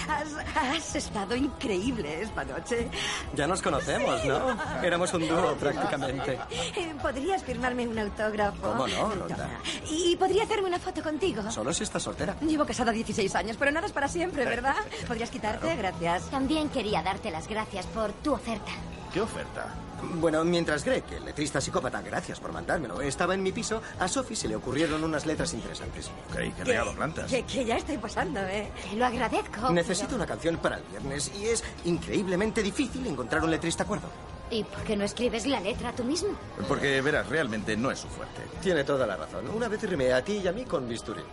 Has, 0.07 0.33
has 0.55 0.95
estado 0.95 1.35
increíble 1.35 2.21
esta 2.21 2.43
noche. 2.43 2.89
Ya 3.35 3.47
nos 3.47 3.61
conocemos, 3.61 4.25
¿no? 4.25 4.57
Éramos 4.83 5.13
un 5.13 5.27
dúo 5.27 5.55
prácticamente. 5.55 6.39
Eh, 6.51 6.93
¿Podrías 7.01 7.43
firmarme 7.43 7.87
un 7.87 7.97
autógrafo? 7.99 8.61
¿Cómo 8.61 8.87
no, 8.87 9.09
Ronda? 9.15 9.49
¿Y 9.89 10.15
podría 10.15 10.43
hacerme 10.43 10.67
una 10.67 10.79
foto 10.79 11.01
contigo? 11.03 11.49
Solo 11.51 11.73
si 11.73 11.83
estás 11.83 12.03
soltera. 12.03 12.35
Llevo 12.41 12.65
casada 12.65 12.91
16 12.91 13.33
años, 13.35 13.57
pero 13.57 13.71
nada 13.71 13.87
es 13.87 13.93
para 13.93 14.07
siempre, 14.07 14.43
¿verdad? 14.45 14.75
¿Podrías 15.07 15.29
quitarte? 15.29 15.75
Gracias. 15.75 16.29
También 16.29 16.69
quería 16.69 17.01
darte 17.03 17.31
las 17.31 17.47
gracias 17.47 17.85
por 17.87 18.11
tu 18.13 18.33
oferta. 18.33 18.71
¿Qué 19.13 19.21
oferta? 19.21 19.73
Bueno, 20.15 20.43
mientras 20.43 20.83
Greg, 20.83 21.03
el 21.11 21.25
letrista 21.25 21.61
psicópata, 21.61 22.01
gracias 22.01 22.39
por 22.39 22.51
mandármelo, 22.51 23.01
estaba 23.01 23.33
en 23.33 23.41
mi 23.41 23.51
piso, 23.51 23.81
a 23.99 24.07
Sophie 24.07 24.35
se 24.35 24.47
le 24.47 24.55
ocurrieron 24.55 25.03
unas 25.03 25.25
letras 25.25 25.53
interesantes. 25.53 26.11
Creí 26.31 26.51
que 26.51 26.63
regalo 26.63 26.93
plantas. 26.93 27.31
Que, 27.31 27.43
que 27.43 27.65
ya 27.65 27.77
estoy 27.77 27.97
pasando, 27.97 28.39
¿eh? 28.41 28.69
Te 28.89 28.95
lo 28.97 29.05
agradezco. 29.05 29.69
Necesito 29.71 30.15
una 30.15 30.25
canción 30.25 30.57
para 30.57 30.77
el 30.77 30.83
viernes 30.83 31.31
y 31.39 31.45
es 31.45 31.63
increíblemente 31.85 32.61
difícil 32.61 33.07
encontrar 33.07 33.43
un 33.43 33.51
letrista 33.51 33.85
cuerdo. 33.85 34.09
¿Y 34.51 34.63
por 34.63 34.83
qué 34.83 34.95
no 34.95 35.05
escribes 35.05 35.47
la 35.47 35.59
letra 35.59 35.91
tú 35.93 36.03
mismo? 36.03 36.29
Porque, 36.67 37.01
verás, 37.01 37.27
realmente 37.27 37.75
no 37.75 37.89
es 37.89 37.99
su 37.99 38.07
fuerte. 38.07 38.41
Tiene 38.61 38.83
toda 38.83 39.07
la 39.07 39.17
razón. 39.17 39.49
Una 39.49 39.67
vez 39.67 39.81
rimé 39.81 40.13
a 40.13 40.23
ti 40.23 40.41
y 40.43 40.47
a 40.47 40.51
mí 40.51 40.65
con 40.65 40.87
bisturí. 40.87 41.23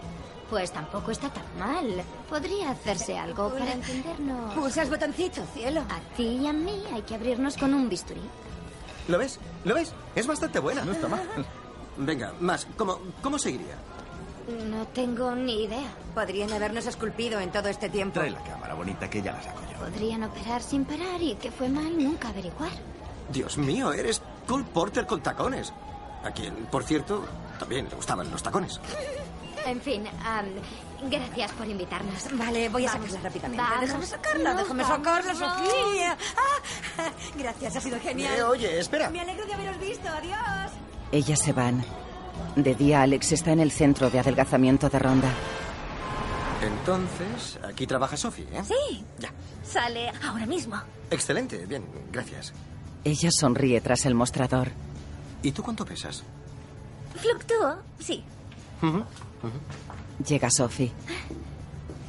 Pues 0.52 0.70
tampoco 0.70 1.12
está 1.12 1.30
tan 1.30 1.46
mal. 1.58 2.04
Podría 2.28 2.72
hacerse 2.72 3.16
algo 3.18 3.48
para 3.54 3.72
entendernos. 3.72 4.52
Pulsas 4.52 4.90
botoncito, 4.90 5.40
cielo. 5.54 5.80
A 5.80 5.98
ti 6.14 6.40
y 6.42 6.46
a 6.46 6.52
mí 6.52 6.84
hay 6.92 7.00
que 7.00 7.14
abrirnos 7.14 7.56
con 7.56 7.72
un 7.72 7.88
bisturí. 7.88 8.20
¿Lo 9.08 9.16
ves? 9.16 9.40
¿Lo 9.64 9.74
ves? 9.74 9.94
Es 10.14 10.26
bastante 10.26 10.58
buena. 10.58 10.84
No 10.84 10.92
está 10.92 11.08
mal. 11.08 11.22
Venga, 11.96 12.34
más. 12.38 12.66
¿Cómo, 12.76 12.98
cómo 13.22 13.38
seguiría? 13.38 13.76
No 14.68 14.86
tengo 14.88 15.34
ni 15.34 15.64
idea. 15.64 15.90
Podrían 16.14 16.52
habernos 16.52 16.84
esculpido 16.84 17.40
en 17.40 17.50
todo 17.50 17.70
este 17.70 17.88
tiempo. 17.88 18.20
Trae 18.20 18.32
la 18.32 18.44
cámara 18.44 18.74
bonita 18.74 19.08
que 19.08 19.22
ya 19.22 19.32
la 19.32 19.42
saco 19.42 19.62
yo. 19.72 19.78
Podrían 19.78 20.22
operar 20.22 20.60
sin 20.60 20.84
parar 20.84 21.22
y 21.22 21.34
que 21.36 21.50
fue 21.50 21.70
mal 21.70 21.96
nunca 21.96 22.28
averiguar. 22.28 22.72
Dios 23.32 23.56
mío, 23.56 23.94
eres 23.94 24.20
Cole 24.46 24.64
Porter 24.64 25.06
con 25.06 25.22
tacones. 25.22 25.72
A 26.22 26.30
quien, 26.30 26.54
por 26.66 26.84
cierto, 26.84 27.24
también 27.58 27.88
le 27.88 27.96
gustaban 27.96 28.30
los 28.30 28.42
tacones. 28.42 28.78
En 29.66 29.80
fin, 29.80 30.04
gracias 31.10 31.52
por 31.52 31.66
invitarnos. 31.68 32.26
Vale, 32.36 32.68
voy 32.68 32.86
a 32.86 32.92
Vamos. 32.92 33.10
sacarla 33.10 33.28
rápidamente. 33.28 33.62
Vamos. 33.62 33.80
Déjame 33.80 34.06
sacarla, 34.06 34.52
No, 34.52 34.58
déjame 34.58 34.84
sacarla, 34.84 35.32
no. 35.32 35.38
Sofía. 35.38 36.16
Ah, 36.98 37.10
gracias, 37.36 37.76
ha 37.76 37.80
sido 37.80 37.98
genial. 38.00 38.38
Eh, 38.38 38.42
oye, 38.42 38.78
espera. 38.78 39.10
Me 39.10 39.20
alegro 39.20 39.46
de 39.46 39.54
haberos 39.54 39.78
visto. 39.80 40.08
Adiós. 40.08 40.72
Ellas 41.12 41.40
se 41.40 41.52
van. 41.52 41.84
De 42.56 42.74
día, 42.74 43.02
Alex 43.02 43.32
está 43.32 43.52
en 43.52 43.60
el 43.60 43.70
centro 43.72 44.10
de 44.10 44.18
adelgazamiento 44.18 44.88
de 44.88 44.98
Ronda. 44.98 45.28
Entonces, 46.62 47.58
aquí 47.64 47.86
trabaja 47.86 48.16
Sophie, 48.16 48.46
¿eh? 48.52 48.62
Sí. 48.64 49.04
Ya. 49.18 49.32
Sale 49.64 50.12
ahora 50.24 50.46
mismo. 50.46 50.76
Excelente, 51.10 51.66
bien, 51.66 51.84
gracias. 52.10 52.52
Ella 53.04 53.30
sonríe 53.32 53.80
tras 53.80 54.06
el 54.06 54.14
mostrador. 54.14 54.70
¿Y 55.42 55.50
tú 55.52 55.62
cuánto 55.62 55.84
pesas? 55.84 56.22
Fluctúo, 57.16 57.76
sí. 57.98 58.24
Llega 60.26 60.50
Sophie. 60.50 60.92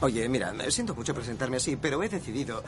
Oye, 0.01 0.27
mira, 0.27 0.53
siento 0.69 0.93
mucho 0.95 1.13
presentarme 1.13 1.57
así, 1.57 1.75
pero 1.77 2.03
he 2.03 2.09
decidido 2.09 2.63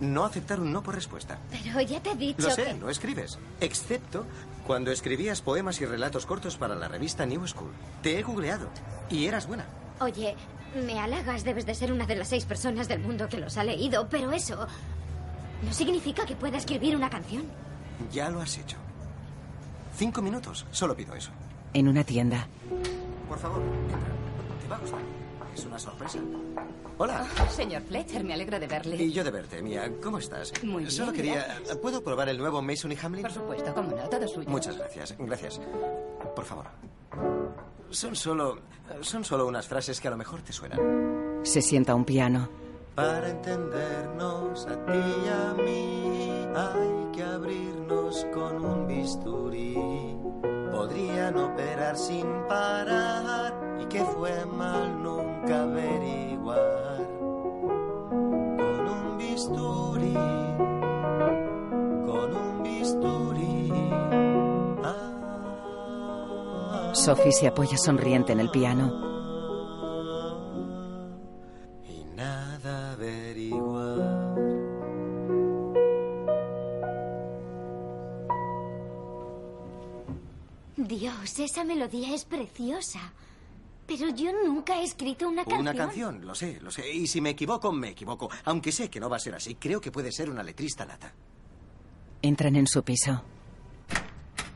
no 0.00 0.24
aceptar 0.24 0.60
un 0.60 0.72
no 0.72 0.82
por 0.82 0.94
respuesta. 0.94 1.38
Pero 1.50 1.80
ya 1.80 2.02
te 2.02 2.10
he 2.10 2.16
dicho 2.16 2.42
Lo 2.42 2.50
sé, 2.50 2.64
que... 2.64 2.74
no 2.74 2.88
escribes. 2.90 3.38
Excepto 3.60 4.26
cuando 4.66 4.90
escribías 4.90 5.40
poemas 5.42 5.80
y 5.80 5.86
relatos 5.86 6.26
cortos 6.26 6.56
para 6.56 6.74
la 6.74 6.88
revista 6.88 7.26
New 7.26 7.46
School. 7.46 7.70
Te 8.02 8.18
he 8.18 8.22
googleado 8.22 8.68
y 9.10 9.26
eras 9.26 9.46
buena. 9.46 9.66
Oye, 10.00 10.36
me 10.86 10.98
halagas, 10.98 11.44
debes 11.44 11.66
de 11.66 11.74
ser 11.74 11.92
una 11.92 12.06
de 12.06 12.16
las 12.16 12.28
seis 12.28 12.44
personas 12.44 12.88
del 12.88 13.00
mundo 13.00 13.28
que 13.28 13.38
los 13.38 13.56
ha 13.56 13.64
leído, 13.64 14.08
pero 14.08 14.30
eso 14.32 14.66
no 15.62 15.72
significa 15.72 16.24
que 16.24 16.36
pueda 16.36 16.58
escribir 16.58 16.96
una 16.96 17.10
canción. 17.10 17.44
Ya 18.12 18.30
lo 18.30 18.40
has 18.40 18.56
hecho. 18.56 18.76
Cinco 19.96 20.22
minutos, 20.22 20.66
solo 20.70 20.96
pido 20.96 21.14
eso. 21.14 21.30
En 21.74 21.88
una 21.88 22.04
tienda. 22.04 22.46
Por 23.30 23.38
favor, 23.38 23.62
entra. 23.62 23.98
Te 24.60 24.68
va 24.68 24.74
a 24.76 24.78
gustar. 24.80 25.00
Es 25.54 25.64
una 25.64 25.78
sorpresa. 25.78 26.18
Hola. 26.98 27.24
Señor 27.48 27.82
Fletcher, 27.82 28.24
me 28.24 28.34
alegra 28.34 28.58
de 28.58 28.66
verle. 28.66 28.96
Y 28.96 29.12
yo 29.12 29.22
de 29.22 29.30
verte, 29.30 29.62
Mía. 29.62 29.88
¿Cómo 30.02 30.18
estás? 30.18 30.52
Muy 30.64 30.82
bien, 30.82 30.90
Solo 30.90 31.12
quería... 31.12 31.44
gracias. 31.44 31.76
¿Puedo 31.76 32.02
probar 32.02 32.28
el 32.28 32.38
nuevo 32.38 32.60
Mason 32.60 32.90
y 32.90 32.96
Hamlin? 33.00 33.22
Por 33.22 33.30
supuesto, 33.30 33.72
cómo 33.72 33.92
no, 33.96 34.08
todo 34.08 34.26
suyo. 34.26 34.50
Muchas 34.50 34.76
gracias, 34.76 35.14
gracias. 35.16 35.60
Por 36.34 36.44
favor. 36.44 36.66
Son 37.90 38.16
solo... 38.16 38.58
Son 39.02 39.24
solo 39.24 39.46
unas 39.46 39.68
frases 39.68 40.00
que 40.00 40.08
a 40.08 40.10
lo 40.10 40.16
mejor 40.16 40.42
te 40.42 40.52
suenan. 40.52 41.40
Se 41.44 41.62
sienta 41.62 41.92
a 41.92 41.94
un 41.94 42.04
piano. 42.04 42.48
Para 42.96 43.30
entendernos 43.30 44.66
a 44.66 44.74
ti 44.86 44.98
y 45.24 45.28
a 45.28 45.54
mí 45.54 46.39
hay 46.54 47.10
que 47.12 47.22
abrirnos 47.22 48.26
con 48.32 48.64
un 48.64 48.86
bisturí. 48.86 50.16
podrían 50.72 51.36
operar 51.36 51.96
sin 51.96 52.26
parar 52.48 53.52
y 53.80 53.86
que 53.86 54.02
fue 54.04 54.46
mal 54.46 55.02
nunca 55.02 55.62
averiguar. 55.62 57.06
Con 58.08 58.88
un 58.88 59.18
bisturí, 59.18 60.14
con 62.06 62.34
un 62.34 62.62
bisturí. 62.62 63.72
Sophie 66.92 67.32
se 67.32 67.46
apoya 67.46 67.76
sonriente 67.76 68.32
en 68.32 68.40
el 68.40 68.50
piano. 68.50 69.09
Dios, 81.20 81.38
esa 81.38 81.64
melodía 81.64 82.14
es 82.14 82.24
preciosa. 82.24 83.12
Pero 83.86 84.08
yo 84.10 84.32
nunca 84.32 84.80
he 84.80 84.84
escrito 84.84 85.28
una 85.28 85.44
canción. 85.44 85.60
Una 85.60 85.74
canción, 85.74 86.24
lo 86.24 86.34
sé, 86.34 86.60
lo 86.60 86.70
sé. 86.70 86.92
Y 86.92 87.06
si 87.06 87.20
me 87.20 87.30
equivoco, 87.30 87.72
me 87.72 87.90
equivoco. 87.90 88.30
Aunque 88.44 88.70
sé 88.70 88.88
que 88.88 89.00
no 89.00 89.10
va 89.10 89.16
a 89.16 89.20
ser 89.20 89.34
así, 89.34 89.56
creo 89.56 89.80
que 89.80 89.90
puede 89.90 90.12
ser 90.12 90.30
una 90.30 90.42
letrista 90.42 90.86
nata. 90.86 91.12
Entran 92.22 92.54
en 92.56 92.66
su 92.66 92.82
piso. 92.84 93.22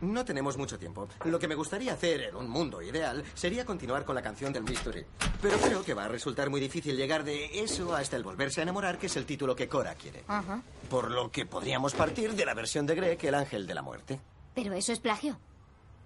No 0.00 0.24
tenemos 0.24 0.56
mucho 0.56 0.78
tiempo. 0.78 1.08
Lo 1.24 1.38
que 1.38 1.48
me 1.48 1.54
gustaría 1.54 1.94
hacer 1.94 2.22
en 2.22 2.36
un 2.36 2.48
mundo 2.48 2.82
ideal 2.82 3.24
sería 3.34 3.64
continuar 3.64 4.04
con 4.04 4.14
la 4.14 4.22
canción 4.22 4.52
del 4.52 4.62
Mystery. 4.62 5.04
Pero 5.40 5.56
creo 5.58 5.82
que 5.82 5.94
va 5.94 6.04
a 6.04 6.08
resultar 6.08 6.50
muy 6.50 6.60
difícil 6.60 6.96
llegar 6.96 7.24
de 7.24 7.60
eso 7.60 7.94
hasta 7.94 8.16
el 8.16 8.22
volverse 8.22 8.60
a 8.60 8.64
enamorar, 8.64 8.98
que 8.98 9.06
es 9.06 9.16
el 9.16 9.24
título 9.24 9.56
que 9.56 9.68
Cora 9.68 9.94
quiere. 9.94 10.22
Ajá. 10.28 10.62
Por 10.90 11.10
lo 11.10 11.30
que 11.30 11.46
podríamos 11.46 11.94
partir 11.94 12.34
de 12.34 12.44
la 12.44 12.54
versión 12.54 12.86
de 12.86 12.94
Greg, 12.94 13.18
el 13.24 13.34
ángel 13.34 13.66
de 13.66 13.74
la 13.74 13.82
muerte. 13.82 14.20
Pero 14.54 14.74
eso 14.74 14.92
es 14.92 15.00
plagio. 15.00 15.38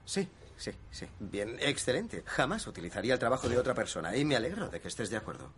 Sí, 0.04 0.28
sí, 0.58 0.70
sí. 0.90 1.06
Bien, 1.20 1.56
excelente. 1.60 2.22
Jamás 2.26 2.66
utilizaría 2.66 3.14
el 3.14 3.18
trabajo 3.18 3.48
de 3.48 3.56
otra 3.58 3.72
persona 3.74 4.14
y 4.16 4.24
me 4.24 4.36
alegro 4.36 4.68
de 4.68 4.80
que 4.80 4.88
estés 4.88 5.08
de 5.10 5.16
acuerdo. 5.16 5.50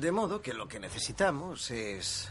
De 0.00 0.12
modo 0.12 0.42
que 0.42 0.52
lo 0.52 0.68
que 0.68 0.78
necesitamos 0.78 1.70
es 1.70 2.28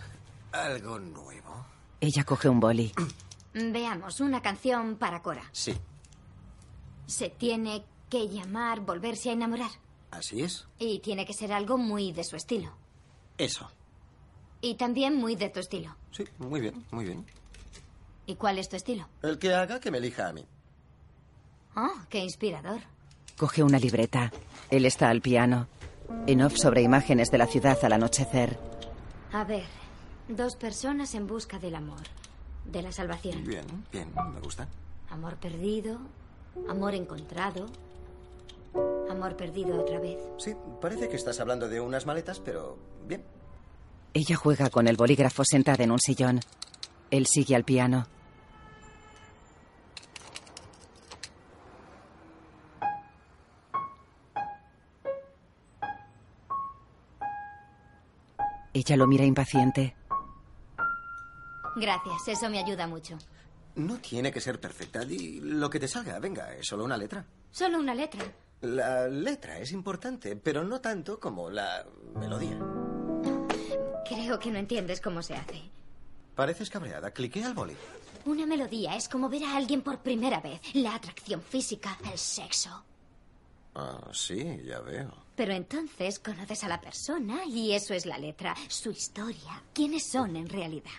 algo 0.51 0.99
nuevo. 0.99 1.65
Ella 1.99 2.23
coge 2.23 2.49
un 2.49 2.59
boli. 2.59 2.93
Veamos, 3.53 4.19
una 4.19 4.41
canción 4.41 4.97
para 4.97 5.21
Cora. 5.21 5.43
Sí, 5.51 5.75
Se 7.05 7.29
tiene 7.29 7.83
que 8.09 8.27
llamar 8.29 8.79
Volverse 8.81 9.29
a 9.29 9.33
enamorar. 9.33 9.71
así 10.11 10.41
es. 10.41 10.67
Y 10.79 10.99
tiene 10.99 11.25
que 11.25 11.33
ser 11.33 11.51
algo 11.53 11.77
muy 11.77 12.11
de 12.11 12.23
su 12.23 12.35
estilo. 12.35 12.71
Eso. 13.37 13.69
Y 14.61 14.75
también 14.75 15.15
muy 15.15 15.35
de 15.35 15.49
tu 15.49 15.59
estilo. 15.59 15.95
Sí, 16.11 16.23
muy 16.37 16.61
bien, 16.61 16.85
muy 16.91 17.05
bien. 17.05 17.25
¿Y 18.25 18.35
cuál 18.35 18.57
es 18.59 18.69
tu 18.69 18.75
estilo? 18.77 19.07
El 19.21 19.37
que 19.37 19.53
haga 19.53 19.79
que 19.79 19.91
me 19.91 19.97
elija 19.97 20.27
a 20.29 20.33
mí. 20.33 20.45
Oh, 21.75 21.93
qué 22.09 22.19
inspirador. 22.19 22.81
Coge 23.37 23.63
una 23.63 23.79
libreta. 23.79 24.31
Él 24.69 24.85
está 24.85 25.09
al 25.09 25.21
piano. 25.21 25.67
En 26.27 26.41
off 26.41 26.55
sobre 26.55 26.81
imágenes 26.81 27.31
de 27.31 27.37
la 27.37 27.47
ciudad 27.47 27.77
al 27.83 27.93
anochecer. 27.93 28.57
A 29.31 29.43
ver, 29.43 29.65
dos 30.27 30.55
personas 30.55 31.15
en 31.15 31.25
busca 31.27 31.57
del 31.59 31.75
amor, 31.75 32.01
de 32.65 32.81
la 32.81 32.91
salvación. 32.91 33.43
Bien, 33.43 33.65
bien, 33.91 34.11
me 34.33 34.39
gusta. 34.39 34.67
Amor 35.09 35.37
perdido, 35.37 35.97
amor 36.69 36.93
encontrado, 36.93 37.65
amor 39.09 39.35
perdido 39.35 39.81
otra 39.81 39.99
vez. 39.99 40.17
Sí, 40.37 40.53
parece 40.81 41.09
que 41.09 41.15
estás 41.15 41.39
hablando 41.39 41.67
de 41.67 41.79
unas 41.81 42.05
maletas, 42.05 42.39
pero 42.39 42.77
bien. 43.07 43.23
Ella 44.13 44.35
juega 44.35 44.69
con 44.69 44.87
el 44.87 44.97
bolígrafo 44.97 45.43
sentada 45.43 45.83
en 45.83 45.91
un 45.91 45.99
sillón. 45.99 46.39
Él 47.09 47.25
sigue 47.25 47.55
al 47.55 47.63
piano. 47.63 48.05
Ella 58.73 58.97
lo 58.97 59.07
mira 59.07 59.23
impaciente. 59.23 59.95
Gracias, 61.75 62.27
eso 62.27 62.49
me 62.49 62.59
ayuda 62.59 62.87
mucho. 62.87 63.17
No 63.75 63.97
tiene 63.97 64.31
que 64.31 64.41
ser 64.41 64.59
perfecta. 64.59 65.03
Di 65.05 65.39
lo 65.41 65.69
que 65.69 65.79
te 65.79 65.87
salga. 65.87 66.19
Venga, 66.19 66.53
es 66.53 66.67
solo 66.67 66.85
una 66.85 66.97
letra. 66.97 67.25
Solo 67.51 67.79
una 67.79 67.95
letra. 67.95 68.23
La 68.61 69.07
letra 69.07 69.59
es 69.59 69.71
importante, 69.71 70.35
pero 70.35 70.63
no 70.63 70.79
tanto 70.79 71.19
como 71.19 71.49
la 71.49 71.85
melodía. 72.15 72.57
Creo 74.07 74.39
que 74.39 74.51
no 74.51 74.59
entiendes 74.59 75.01
cómo 75.01 75.21
se 75.21 75.35
hace. 75.35 75.61
Pareces 76.35 76.69
cabreada. 76.69 77.11
Cliqué 77.11 77.43
al 77.43 77.53
boli. 77.53 77.75
Una 78.25 78.45
melodía 78.45 78.95
es 78.95 79.09
como 79.09 79.27
ver 79.27 79.43
a 79.43 79.57
alguien 79.57 79.81
por 79.81 79.99
primera 79.99 80.39
vez. 80.39 80.61
La 80.73 80.95
atracción 80.95 81.41
física, 81.41 81.97
el 82.11 82.17
sexo. 82.17 82.83
Ah, 83.75 84.09
sí, 84.13 84.61
ya 84.63 84.79
veo. 84.79 85.11
Pero 85.35 85.53
entonces 85.53 86.19
conoces 86.19 86.63
a 86.63 86.67
la 86.67 86.79
persona 86.79 87.45
y 87.45 87.73
eso 87.73 87.93
es 87.93 88.05
la 88.05 88.17
letra, 88.17 88.55
su 88.67 88.91
historia, 88.91 89.63
quiénes 89.73 90.05
son 90.05 90.35
en 90.35 90.47
realidad. 90.47 90.91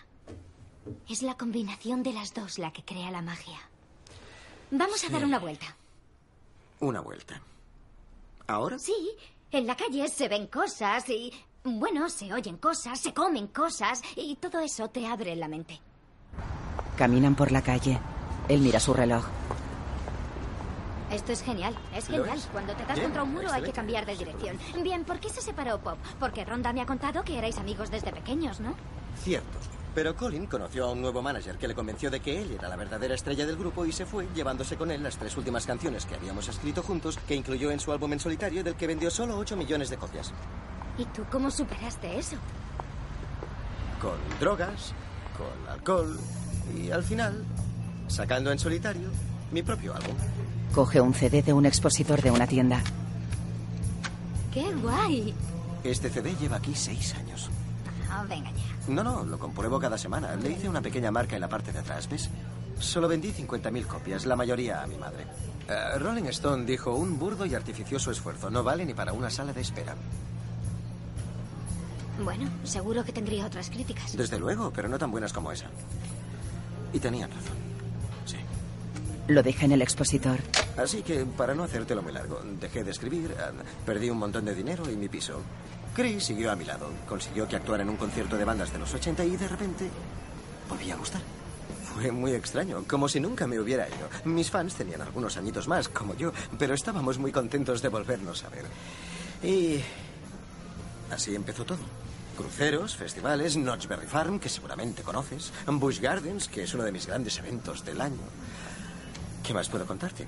Es 1.09 1.23
la 1.23 1.37
combinación 1.37 2.03
de 2.03 2.13
las 2.13 2.35
dos 2.35 2.59
la 2.59 2.73
que 2.73 2.85
crea 2.85 3.11
la 3.11 3.23
magia. 3.23 3.59
Vamos 4.71 5.05
a 5.05 5.09
dar 5.09 5.25
una 5.25 5.39
vuelta. 5.39 5.77
Una 6.81 7.01
vuelta. 7.01 7.41
¿Ahora? 8.47 8.79
Sí, 8.79 9.13
en 9.53 9.67
la 9.67 9.77
calle 9.77 10.09
se 10.09 10.29
ven 10.29 10.49
cosas 10.49 11.09
y, 11.09 11.33
bueno, 11.63 12.09
se 12.11 12.33
oyen 12.33 12.57
cosas, 12.57 13.01
se 13.01 13.15
comen 13.15 13.47
cosas 13.47 14.03
y 14.17 14.37
todo 14.37 14.59
eso 14.59 14.89
te 14.89 15.07
abre 15.07 15.37
la 15.37 15.49
mente. 15.49 15.81
Caminan 16.97 17.35
por 17.35 17.53
la 17.53 17.63
calle. 17.63 17.99
Él 18.49 18.61
mira 18.61 18.81
su 18.81 18.93
reloj. 18.93 19.25
Esto 21.15 21.31
es 21.31 21.43
genial, 21.43 21.77
es 21.95 22.09
genial. 22.09 22.39
es. 22.39 22.47
Cuando 22.47 22.75
te 22.75 22.85
das 22.85 22.97
Bien, 22.97 23.05
contra 23.05 23.23
un 23.23 23.33
muro 23.35 23.53
hay 23.53 23.63
que 23.63 23.73
cambiar 23.73 24.05
de 24.05 24.17
dirección. 24.17 24.59
Bien, 24.83 25.05
¿por 25.05 25.21
qué 25.21 25.29
se 25.29 25.41
separó 25.41 25.79
Pop? 25.79 25.97
Porque 26.19 26.45
Ronda 26.45 26.73
me 26.73 26.81
ha 26.81 26.87
contado 26.87 27.23
que 27.23 27.39
erais 27.39 27.57
amigos 27.59 27.91
desde 27.91 28.13
pequeños, 28.13 28.59
¿no? 28.59 28.75
Cierto. 29.23 29.59
Pero 29.95 30.17
Colin 30.17 30.47
conoció 30.47 30.87
a 30.87 30.91
un 30.91 31.01
nuevo 31.01 31.23
manager 31.23 31.57
que 31.57 31.69
le 31.69 31.75
convenció 31.75 32.11
de 32.11 32.19
que 32.19 32.43
él 32.43 32.57
era 32.59 32.69
la 32.69 32.75
verdadera 32.75 33.15
estrella 33.15 33.47
del 33.47 33.57
grupo 33.57 33.87
y 33.87 33.93
se 33.93 34.07
fue, 34.07 34.27
llevándose 34.35 34.77
con 34.77 34.91
él 34.91 35.05
las 35.05 35.17
tres 35.17 35.37
últimas 35.37 35.67
canciones 35.67 36.05
que 36.05 36.17
habíamos 36.17 36.49
escrito 36.49 36.83
juntos, 36.83 37.17
que 37.29 37.37
incluyó 37.37 37.71
en 37.71 37.79
su 37.79 37.93
álbum 37.93 38.13
en 38.13 38.19
solitario, 38.19 38.65
del 38.65 38.75
que 38.75 38.89
vendió 38.89 39.09
solo 39.09 39.39
8 39.39 39.57
millones 39.57 39.91
de 39.91 39.97
copias. 39.97 40.33
¿Y 40.99 41.05
tú 41.07 41.25
cómo 41.31 41.49
superaste 41.49 42.19
eso? 42.19 42.37
Con 44.01 44.19
drogas, 44.41 44.93
con 45.39 45.73
alcohol 45.73 46.19
y 46.77 46.91
al 46.91 47.05
final, 47.05 47.45
sacando 48.09 48.51
en 48.51 48.59
solitario 48.59 49.09
mi 49.53 49.63
propio 49.63 49.95
álbum. 49.95 50.17
Coge 50.75 51.01
un 51.01 51.15
CD 51.15 51.41
de 51.41 51.53
un 51.53 51.67
expositor 51.67 52.21
de 52.21 52.33
una 52.33 52.49
tienda. 52.49 52.83
¡Qué 54.53 54.75
guay! 54.75 55.33
Este 55.85 56.11
CD 56.11 56.35
lleva 56.35 56.57
aquí 56.57 56.75
seis 56.75 57.15
años. 57.15 57.49
Ah, 58.11 58.25
venga 58.29 58.51
ya. 58.51 58.93
No, 58.93 59.05
no, 59.05 59.23
lo 59.23 59.39
compruebo 59.39 59.79
cada 59.79 59.97
semana. 59.97 60.35
Le 60.35 60.51
hice 60.51 60.69
una 60.69 60.81
pequeña 60.81 61.13
marca 61.13 61.37
en 61.37 61.43
la 61.43 61.49
parte 61.49 61.71
de 61.71 61.79
atrás, 61.79 62.09
¿ves? 62.09 62.29
Solo 62.81 63.07
vendí 63.07 63.33
50.000 63.33 63.87
copias, 63.87 64.27
la 64.27 64.35
mayoría 64.35 64.83
a 64.83 64.87
mi 64.89 64.97
madre. 64.97 65.27
Eh, 65.69 65.99
Rolling 66.01 66.25
Stone 66.25 66.65
dijo 66.65 66.93
un 66.93 67.21
burdo 67.21 67.47
y 67.47 67.55
artificioso 67.55 68.11
esfuerzo. 68.11 68.51
No 68.51 68.65
vale 68.65 68.85
ni 68.85 68.95
para 68.95 69.13
una 69.13 69.31
sala 69.31 69.53
de 69.53 69.61
espera. 69.61 69.95
Bueno, 72.25 72.51
seguro 72.65 73.05
que 73.05 73.13
tendría 73.13 73.47
otras 73.47 73.71
críticas. 73.71 74.17
Desde 74.17 74.41
luego, 74.41 74.73
pero 74.75 74.89
no 74.89 74.99
tan 74.99 75.13
buenas 75.13 75.33
como 75.33 75.53
esa. 75.53 75.67
Y 76.93 76.99
tenían 76.99 77.31
razón. 77.31 77.65
Lo 79.27 79.43
deja 79.43 79.65
en 79.65 79.73
el 79.73 79.83
expositor. 79.83 80.39
Así 80.77 81.03
que, 81.03 81.25
para 81.25 81.55
no 81.55 81.65
hacértelo 81.65 82.03
muy 82.03 82.13
largo, 82.13 82.41
dejé 82.61 82.83
de 82.83 82.91
escribir, 82.91 83.31
eh, 83.31 83.53
perdí 83.87 84.11
un 84.11 84.19
montón 84.19 84.45
de 84.45 84.55
dinero 84.55 84.91
y 84.91 84.97
mi 84.97 85.09
piso. 85.09 85.41
Chris 85.95 86.25
siguió 86.25 86.51
a 86.51 86.57
mi 86.57 86.65
lado. 86.65 86.91
Consiguió 87.09 87.47
que 87.47 87.57
actuara 87.57 87.85
en 87.85 87.91
un 87.91 87.97
concierto 87.97 88.37
de 88.37 88.45
bandas 88.45 88.73
de 88.73 88.81
los 88.81 88.93
80 88.93 89.25
y 89.25 89.37
de 89.37 89.49
repente 89.49 89.89
volví 90.69 90.91
a 90.91 90.97
gustar. 90.97 91.23
Fue 91.95 92.11
muy 92.11 92.33
extraño, 92.33 92.83
como 92.89 93.09
si 93.09 93.21
nunca 93.21 93.47
me 93.47 93.61
hubiera 93.61 93.87
ido. 93.87 94.09
Mis 94.25 94.51
fans 94.51 94.75
tenían 94.75 95.01
algunos 95.03 95.37
añitos 95.37 95.69
más, 95.69 95.89
como 95.89 96.15
yo, 96.17 96.33
pero 96.59 96.75
estábamos 96.75 97.19
muy 97.19 97.31
contentos 97.31 97.81
de 97.81 97.89
volvernos 97.89 98.43
a 98.43 98.49
ver. 98.49 98.65
Y 99.45 99.81
así 101.13 101.37
empezó 101.37 101.65
todo. 101.65 101.79
Cruceros, 102.37 102.97
festivales, 102.97 103.57
Notchberry 103.57 104.09
Farm, 104.09 104.41
que 104.41 104.49
seguramente 104.49 105.03
conoces, 105.05 105.53
Busch 105.69 106.01
Gardens, 106.01 106.49
que 106.49 106.65
es 106.65 106.75
uno 106.75 106.83
de 106.83 106.91
mis 106.91 107.07
grandes 107.07 107.39
eventos 107.39 107.85
del 107.85 108.01
año. 108.01 108.19
¿Qué 109.45 109.55
más 109.55 109.69
puedo 109.69 109.87
contarte? 109.87 110.27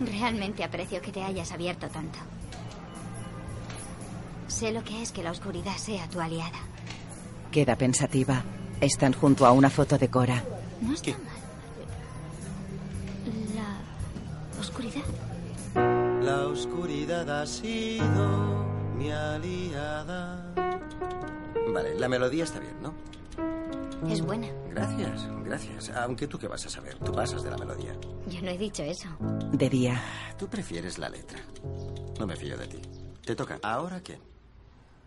Realmente 0.00 0.64
aprecio 0.64 1.00
que 1.00 1.12
te 1.12 1.22
hayas 1.22 1.52
abierto 1.52 1.88
tanto. 1.88 2.18
Sé 4.48 4.72
lo 4.72 4.82
que 4.84 5.02
es 5.02 5.12
que 5.12 5.22
la 5.22 5.30
oscuridad 5.30 5.76
sea 5.76 6.08
tu 6.08 6.20
aliada. 6.20 6.58
Queda 7.50 7.76
pensativa. 7.76 8.42
Están 8.80 9.12
junto 9.12 9.46
a 9.46 9.52
una 9.52 9.70
foto 9.70 9.96
de 9.96 10.08
Cora. 10.08 10.42
No 10.80 10.92
está 10.92 11.10
mal. 11.12 11.20
La 13.54 14.60
oscuridad. 14.60 15.02
La 16.22 16.46
oscuridad 16.46 17.30
ha 17.30 17.46
sido 17.46 18.64
mi 18.96 19.10
aliada. 19.10 20.52
Vale, 21.72 21.98
la 21.98 22.08
melodía 22.08 22.44
está 22.44 22.58
bien, 22.58 22.74
¿no? 22.82 22.92
Es 24.08 24.20
buena. 24.20 24.48
Gracias, 24.70 25.28
gracias. 25.44 25.90
Aunque 25.90 26.26
tú 26.26 26.38
qué 26.38 26.48
vas 26.48 26.66
a 26.66 26.68
saber, 26.68 26.98
tú 26.98 27.12
pasas 27.12 27.42
de 27.42 27.50
la 27.50 27.56
melodía. 27.56 27.94
Yo 28.26 28.42
no 28.42 28.50
he 28.50 28.58
dicho 28.58 28.82
eso. 28.82 29.08
De 29.52 29.68
día. 29.68 30.02
Tú 30.38 30.48
prefieres 30.48 30.98
la 30.98 31.08
letra. 31.08 31.38
No 32.18 32.26
me 32.26 32.36
fío 32.36 32.56
de 32.56 32.66
ti. 32.66 32.80
Te 33.24 33.36
toca. 33.36 33.58
¿Ahora 33.62 34.02
qué? 34.02 34.18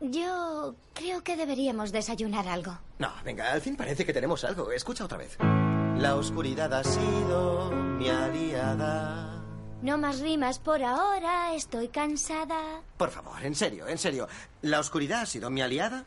Yo 0.01 0.75
creo 0.93 1.23
que 1.23 1.35
deberíamos 1.37 1.91
desayunar 1.91 2.47
algo. 2.47 2.77
No, 2.99 3.11
venga, 3.23 3.51
al 3.51 3.61
fin 3.61 3.75
parece 3.75 4.05
que 4.05 4.13
tenemos 4.13 4.43
algo. 4.43 4.71
Escucha 4.71 5.05
otra 5.05 5.17
vez. 5.17 5.37
La 5.39 6.15
oscuridad 6.15 6.73
ha 6.73 6.83
sido 6.83 7.71
mi 7.71 8.09
aliada. 8.09 9.41
No 9.81 9.97
más 9.97 10.19
rimas 10.19 10.59
por 10.59 10.83
ahora, 10.83 11.53
estoy 11.53 11.89
cansada. 11.89 12.81
Por 12.97 13.11
favor, 13.11 13.43
en 13.43 13.55
serio, 13.55 13.87
en 13.87 13.97
serio. 13.97 14.27
¿La 14.61 14.79
oscuridad 14.79 15.21
ha 15.21 15.25
sido 15.25 15.49
mi 15.49 15.61
aliada? 15.61 16.05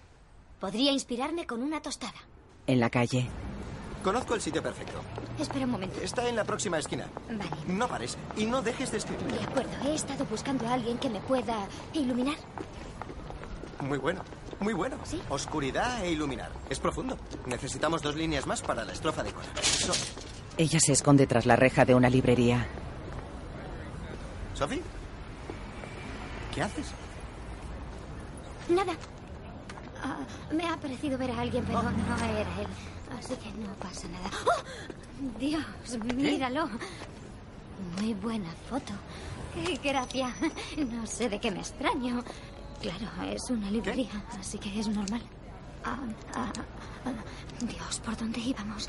Podría 0.60 0.92
inspirarme 0.92 1.46
con 1.46 1.62
una 1.62 1.80
tostada. 1.80 2.18
En 2.68 2.78
la 2.80 2.88
calle. 2.90 3.28
Conozco 4.04 4.34
el 4.36 4.40
sitio 4.40 4.62
perfecto. 4.62 5.00
Espera 5.40 5.64
un 5.64 5.72
momento. 5.72 6.00
Está 6.00 6.28
en 6.28 6.36
la 6.36 6.44
próxima 6.44 6.78
esquina. 6.78 7.06
Vale. 7.26 7.50
No 7.66 7.88
pares 7.88 8.16
y 8.36 8.46
no 8.46 8.62
dejes 8.62 8.92
de 8.92 8.98
escribir. 8.98 9.26
De 9.26 9.42
acuerdo, 9.42 9.70
he 9.84 9.94
estado 9.94 10.24
buscando 10.26 10.68
a 10.68 10.74
alguien 10.74 10.98
que 10.98 11.10
me 11.10 11.20
pueda 11.20 11.56
iluminar. 11.94 12.36
Muy 13.80 13.98
bueno, 13.98 14.22
muy 14.60 14.72
bueno. 14.74 14.96
¿Sí? 15.04 15.20
Oscuridad 15.30 16.04
e 16.04 16.12
iluminar. 16.12 16.50
Es 16.70 16.78
profundo. 16.78 17.16
Necesitamos 17.46 18.02
dos 18.02 18.14
líneas 18.14 18.46
más 18.46 18.62
para 18.62 18.84
la 18.84 18.92
estrofa 18.92 19.22
de 19.24 19.32
Cora. 19.32 19.48
So- 19.62 19.92
Ella 20.56 20.78
se 20.80 20.92
esconde 20.92 21.26
tras 21.26 21.46
la 21.46 21.56
reja 21.56 21.84
de 21.84 21.94
una 21.94 22.08
librería. 22.10 22.66
¿Sophie? 24.54 24.82
¿Qué 26.54 26.62
haces? 26.62 26.86
Nada. 28.68 28.92
Ah, 30.02 30.18
me 30.52 30.66
ha 30.66 30.76
parecido 30.76 31.18
ver 31.18 31.30
a 31.30 31.40
alguien, 31.40 31.64
pero 31.64 31.82
no 31.82 32.16
era 32.16 32.60
él. 32.60 32.68
Así 33.18 33.34
que 33.36 33.50
no 33.58 33.72
pasa 33.74 34.08
nada. 34.08 34.30
¡Oh! 34.46 35.38
Dios, 35.38 35.64
míralo. 36.14 36.68
Muy 38.00 38.14
buena 38.14 38.50
foto. 38.68 38.92
¡Qué 39.54 39.78
gracia! 39.82 40.34
No 40.76 41.06
sé 41.06 41.28
de 41.28 41.40
qué 41.40 41.50
me 41.50 41.60
extraño. 41.60 42.22
Claro, 42.80 43.08
es 43.32 43.50
una 43.50 43.70
librería, 43.70 44.24
así 44.38 44.58
que 44.58 44.78
es 44.78 44.86
normal. 44.88 45.22
Ah, 45.84 45.98
ah, 46.34 46.52
ah, 47.04 47.12
Dios, 47.60 48.00
¿por 48.04 48.16
dónde 48.16 48.40
íbamos? 48.40 48.88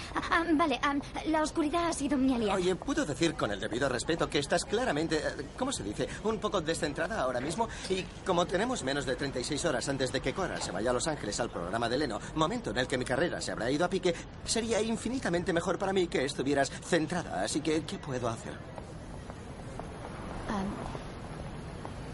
Vale, 0.54 0.80
ah, 0.84 0.96
la 1.28 1.44
oscuridad 1.44 1.88
ha 1.88 1.94
sido 1.94 2.18
mi 2.18 2.34
aliada. 2.34 2.56
Oye, 2.56 2.76
¿puedo 2.76 3.06
decir 3.06 3.36
con 3.36 3.52
el 3.52 3.60
debido 3.60 3.90
respeto 3.90 4.30
que 4.30 4.40
estás 4.40 4.66
claramente, 4.66 5.18
eh, 5.18 5.46
¿cómo 5.58 5.72
se 5.72 5.84
dice? 5.84 6.08
Un 6.24 6.40
poco 6.40 6.62
descentrada 6.62 7.22
ahora 7.22 7.40
mismo. 7.40 7.68
Y 7.90 8.04
como 8.26 8.46
tenemos 8.46 8.84
menos 8.84 9.06
de 9.06 9.16
36 9.16 9.66
horas 9.66 9.88
antes 9.90 10.12
de 10.12 10.22
que 10.22 10.34
Cora 10.34 10.60
se 10.60 10.72
vaya 10.72 10.92
a 10.92 10.94
Los 10.94 11.08
Ángeles 11.08 11.40
al 11.40 11.50
programa 11.50 11.90
de 11.90 11.98
Leno, 11.98 12.20
momento 12.36 12.72
en 12.72 12.78
el 12.78 12.88
que 12.88 12.98
mi 12.98 13.06
carrera 13.06 13.42
se 13.42 13.52
habrá 13.52 13.72
ido 13.72 13.86
a 13.86 13.90
pique, 13.90 14.14
sería 14.46 14.82
infinitamente 14.82 15.54
mejor 15.54 15.78
para 15.78 15.94
mí 15.94 16.08
que 16.08 16.26
estuvieras 16.26 16.70
centrada. 16.70 17.44
Así 17.44 17.62
que, 17.62 17.84
¿qué 17.84 17.98
puedo 17.98 18.28
hacer? 18.28 18.54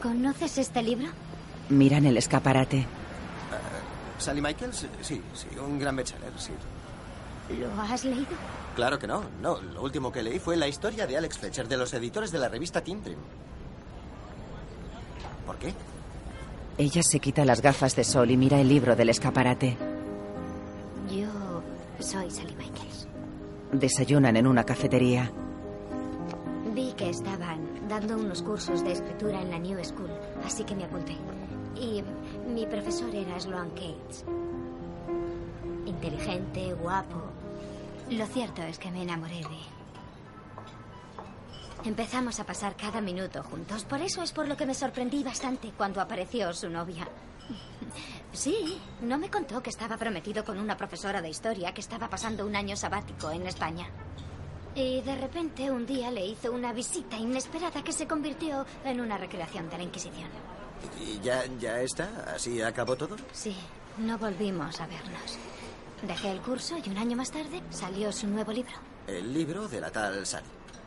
¿Conoces 0.01 0.59
este 0.59 0.83
libro? 0.83 1.07
Miran 1.69 2.05
el 2.05 2.17
escaparate. 2.17 2.85
¿Sally 4.25 4.41
Michaels? 4.41 4.87
Sí, 5.01 5.21
sí, 5.33 5.47
un 5.63 5.77
gran 5.77 5.95
bestseller, 5.95 6.33
sí. 6.35 6.51
¿Lo 7.59 7.79
has 7.79 8.03
leído? 8.03 8.25
Claro 8.75 8.97
que 8.97 9.05
no, 9.05 9.21
no. 9.39 9.61
Lo 9.61 9.83
último 9.83 10.11
que 10.11 10.23
leí 10.23 10.39
fue 10.39 10.57
la 10.57 10.67
historia 10.67 11.05
de 11.05 11.15
Alex 11.15 11.37
Fletcher, 11.37 11.67
de 11.67 11.77
los 11.77 11.93
editores 11.93 12.31
de 12.31 12.39
la 12.39 12.49
revista 12.49 12.81
Teen 12.83 13.03
Dream. 13.03 13.19
¿Por 15.45 15.57
qué? 15.57 15.75
Ella 16.79 17.03
se 17.03 17.19
quita 17.19 17.45
las 17.45 17.61
gafas 17.61 17.95
de 17.95 18.03
sol 18.03 18.31
y 18.31 18.35
mira 18.35 18.59
el 18.59 18.67
libro 18.67 18.95
del 18.95 19.09
escaparate. 19.09 19.77
Yo 21.07 21.61
soy 21.99 22.31
Sally 22.31 22.55
Michaels. 22.55 23.07
Desayunan 23.73 24.37
en 24.37 24.47
una 24.47 24.63
cafetería. 24.63 25.31
Vi 26.73 26.93
que 26.93 27.11
estaban 27.11 27.59
dando 27.87 28.17
unos 28.17 28.41
cursos 28.41 28.83
de 28.83 28.93
escritura 28.93 29.39
en 29.39 29.51
la 29.51 29.59
New 29.59 29.77
School, 29.85 30.09
así 30.43 30.63
que 30.63 30.73
me 30.73 30.85
apunté. 30.85 31.15
Y 31.79 32.03
mi 32.45 32.65
profesor 32.65 33.13
era 33.13 33.39
Sloan 33.39 33.69
Cates. 33.71 34.23
Inteligente, 35.85 36.73
guapo. 36.73 37.21
Lo 38.09 38.25
cierto 38.27 38.61
es 38.61 38.77
que 38.77 38.91
me 38.91 39.03
enamoré 39.03 39.37
de 39.37 39.41
él. 39.41 39.75
Empezamos 41.85 42.39
a 42.39 42.45
pasar 42.45 42.75
cada 42.75 43.01
minuto 43.01 43.43
juntos. 43.43 43.83
Por 43.85 44.01
eso 44.01 44.23
es 44.23 44.31
por 44.31 44.47
lo 44.47 44.57
que 44.57 44.65
me 44.65 44.73
sorprendí 44.73 45.23
bastante 45.23 45.71
cuando 45.75 46.01
apareció 46.01 46.53
su 46.53 46.69
novia. 46.69 47.07
Sí, 48.33 48.81
no 49.01 49.17
me 49.17 49.29
contó 49.29 49.63
que 49.63 49.69
estaba 49.69 49.95
prometido 49.95 50.43
con 50.43 50.59
una 50.59 50.75
profesora 50.75 51.21
de 51.21 51.29
historia 51.29 51.73
que 51.73 51.79
estaba 51.79 52.09
pasando 52.09 52.45
un 52.45 52.53
año 52.53 52.75
sabático 52.75 53.31
en 53.31 53.47
España. 53.47 53.87
Y 54.75 54.99
de 55.03 55.15
repente 55.15 55.71
un 55.71 55.85
día 55.85 56.11
le 56.11 56.25
hizo 56.25 56.51
una 56.51 56.73
visita 56.73 57.15
inesperada 57.15 57.81
que 57.81 57.93
se 57.93 58.07
convirtió 58.07 58.65
en 58.83 58.99
una 58.99 59.17
recreación 59.17 59.69
de 59.69 59.77
la 59.77 59.83
Inquisición. 59.83 60.27
¿Y 60.99 61.19
ya, 61.21 61.43
ya 61.59 61.81
está? 61.81 62.33
¿Así 62.35 62.61
acabó 62.61 62.95
todo? 62.95 63.15
Sí, 63.31 63.55
no 63.97 64.17
volvimos 64.17 64.79
a 64.79 64.87
vernos. 64.87 65.37
Dejé 66.01 66.31
el 66.31 66.41
curso 66.41 66.75
y 66.83 66.89
un 66.89 66.97
año 66.97 67.17
más 67.17 67.31
tarde 67.31 67.61
salió 67.69 68.11
su 68.11 68.27
nuevo 68.27 68.51
libro. 68.51 68.73
El 69.07 69.33
libro 69.33 69.67
de 69.67 69.81
la 69.81 69.91
tal 69.91 70.25
Sally. 70.25 70.45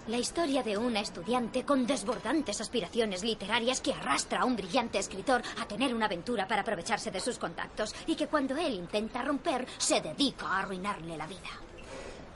La 0.09 0.17
historia 0.17 0.63
de 0.63 0.79
una 0.79 1.01
estudiante 1.01 1.65
con 1.65 1.87
desbordantes 1.87 2.63
aspiraciones 2.63 3.23
literarias 3.23 3.83
que 3.83 3.93
arrastra 3.93 4.41
a 4.41 4.45
un 4.47 4.57
brillante 4.57 4.99
escritor 4.99 5.43
a 5.61 5.69
tener 5.69 5.95
una 5.95 6.07
aventura 6.07 6.49
para 6.49 6.63
aprovecharse 6.63 7.11
de 7.11 7.21
sus 7.21 7.39
contactos 7.39 7.95
y 8.07 8.17
que 8.17 8.27
cuando 8.27 8.57
él 8.57 8.73
intenta 8.73 9.23
romper 9.23 9.67
se 9.77 10.01
dedica 10.01 10.47
a 10.47 10.61
arruinarle 10.61 11.17
la 11.17 11.27
vida. 11.27 11.51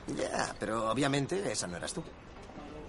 Ya, 0.09 0.55
pero 0.61 0.91
obviamente 0.91 1.51
esa 1.51 1.67
no 1.67 1.79
eras 1.79 1.95
tú. 1.95 2.03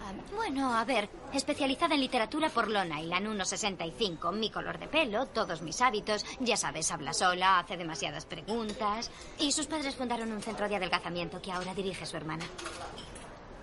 Ah, 0.06 0.12
bueno, 0.36 0.76
a 0.78 0.84
ver, 0.84 1.10
especializada 1.32 1.96
en 1.96 2.02
literatura 2.02 2.50
por 2.50 2.70
Long 2.70 2.92
Island, 3.00 3.28
1,65, 3.28 4.34
mi 4.34 4.50
color 4.50 4.78
de 4.78 4.88
pelo, 4.88 5.28
todos 5.28 5.62
mis 5.62 5.80
hábitos, 5.80 6.26
ya 6.42 6.58
sabes, 6.58 6.92
habla 6.92 7.14
sola, 7.14 7.60
hace 7.60 7.78
demasiadas 7.78 8.26
preguntas. 8.26 9.10
Y 9.40 9.54
sus 9.54 9.68
padres 9.68 9.96
fundaron 9.96 10.32
un 10.32 10.42
centro 10.42 10.68
de 10.68 10.76
adelgazamiento 10.76 11.42
que 11.42 11.54
ahora 11.54 11.74
dirige 11.74 12.06
su 12.06 12.18
hermana. 12.18 12.44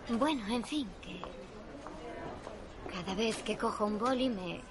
Bueno, 0.09 0.47
en 0.49 0.65
fin, 0.65 0.89
que 1.03 1.21
cada 2.91 3.15
vez 3.15 3.43
que 3.43 3.59
cojo 3.59 3.85
un 3.85 3.99
boli 3.99 4.31
me 4.31 4.63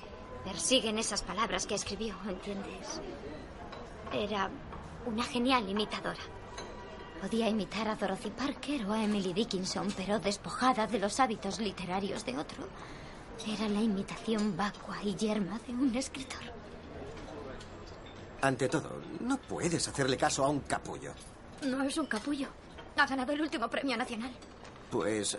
persiguen 0.44 0.98
esas 0.98 1.22
palabras 1.22 1.68
que 1.68 1.76
escribió, 1.76 2.16
¿entiendes? 2.28 3.00
Era 4.12 4.50
una 5.06 5.24
genial 5.24 5.70
imitadora. 5.70 6.39
Podía 7.22 7.50
imitar 7.50 7.88
a 7.88 7.96
Dorothy 7.96 8.30
Parker 8.30 8.86
o 8.86 8.94
a 8.94 9.04
Emily 9.04 9.34
Dickinson, 9.34 9.88
pero 9.96 10.20
despojada 10.20 10.88
de 10.88 11.00
los 11.00 11.20
hábitos 11.20 11.60
literarios 11.60 12.26
de 12.26 12.38
otro. 12.38 12.68
Era 13.46 13.68
la 13.68 13.82
imitación 13.82 14.56
vacua 14.56 14.98
y 15.04 15.16
yerma 15.16 15.60
de 15.68 15.74
un 15.74 15.94
escritor. 15.96 16.42
Ante 18.42 18.70
todo, 18.70 19.02
no 19.20 19.38
puedes 19.38 19.86
hacerle 19.88 20.16
caso 20.16 20.46
a 20.46 20.50
un 20.50 20.62
capullo. 20.62 21.12
No 21.64 21.84
es 21.84 21.98
un 21.98 22.06
capullo. 22.06 22.48
Ha 22.96 23.06
ganado 23.06 23.34
el 23.34 23.42
último 23.42 23.70
premio 23.70 23.98
nacional. 23.98 24.32
Pues, 24.90 25.36
eh, 25.36 25.38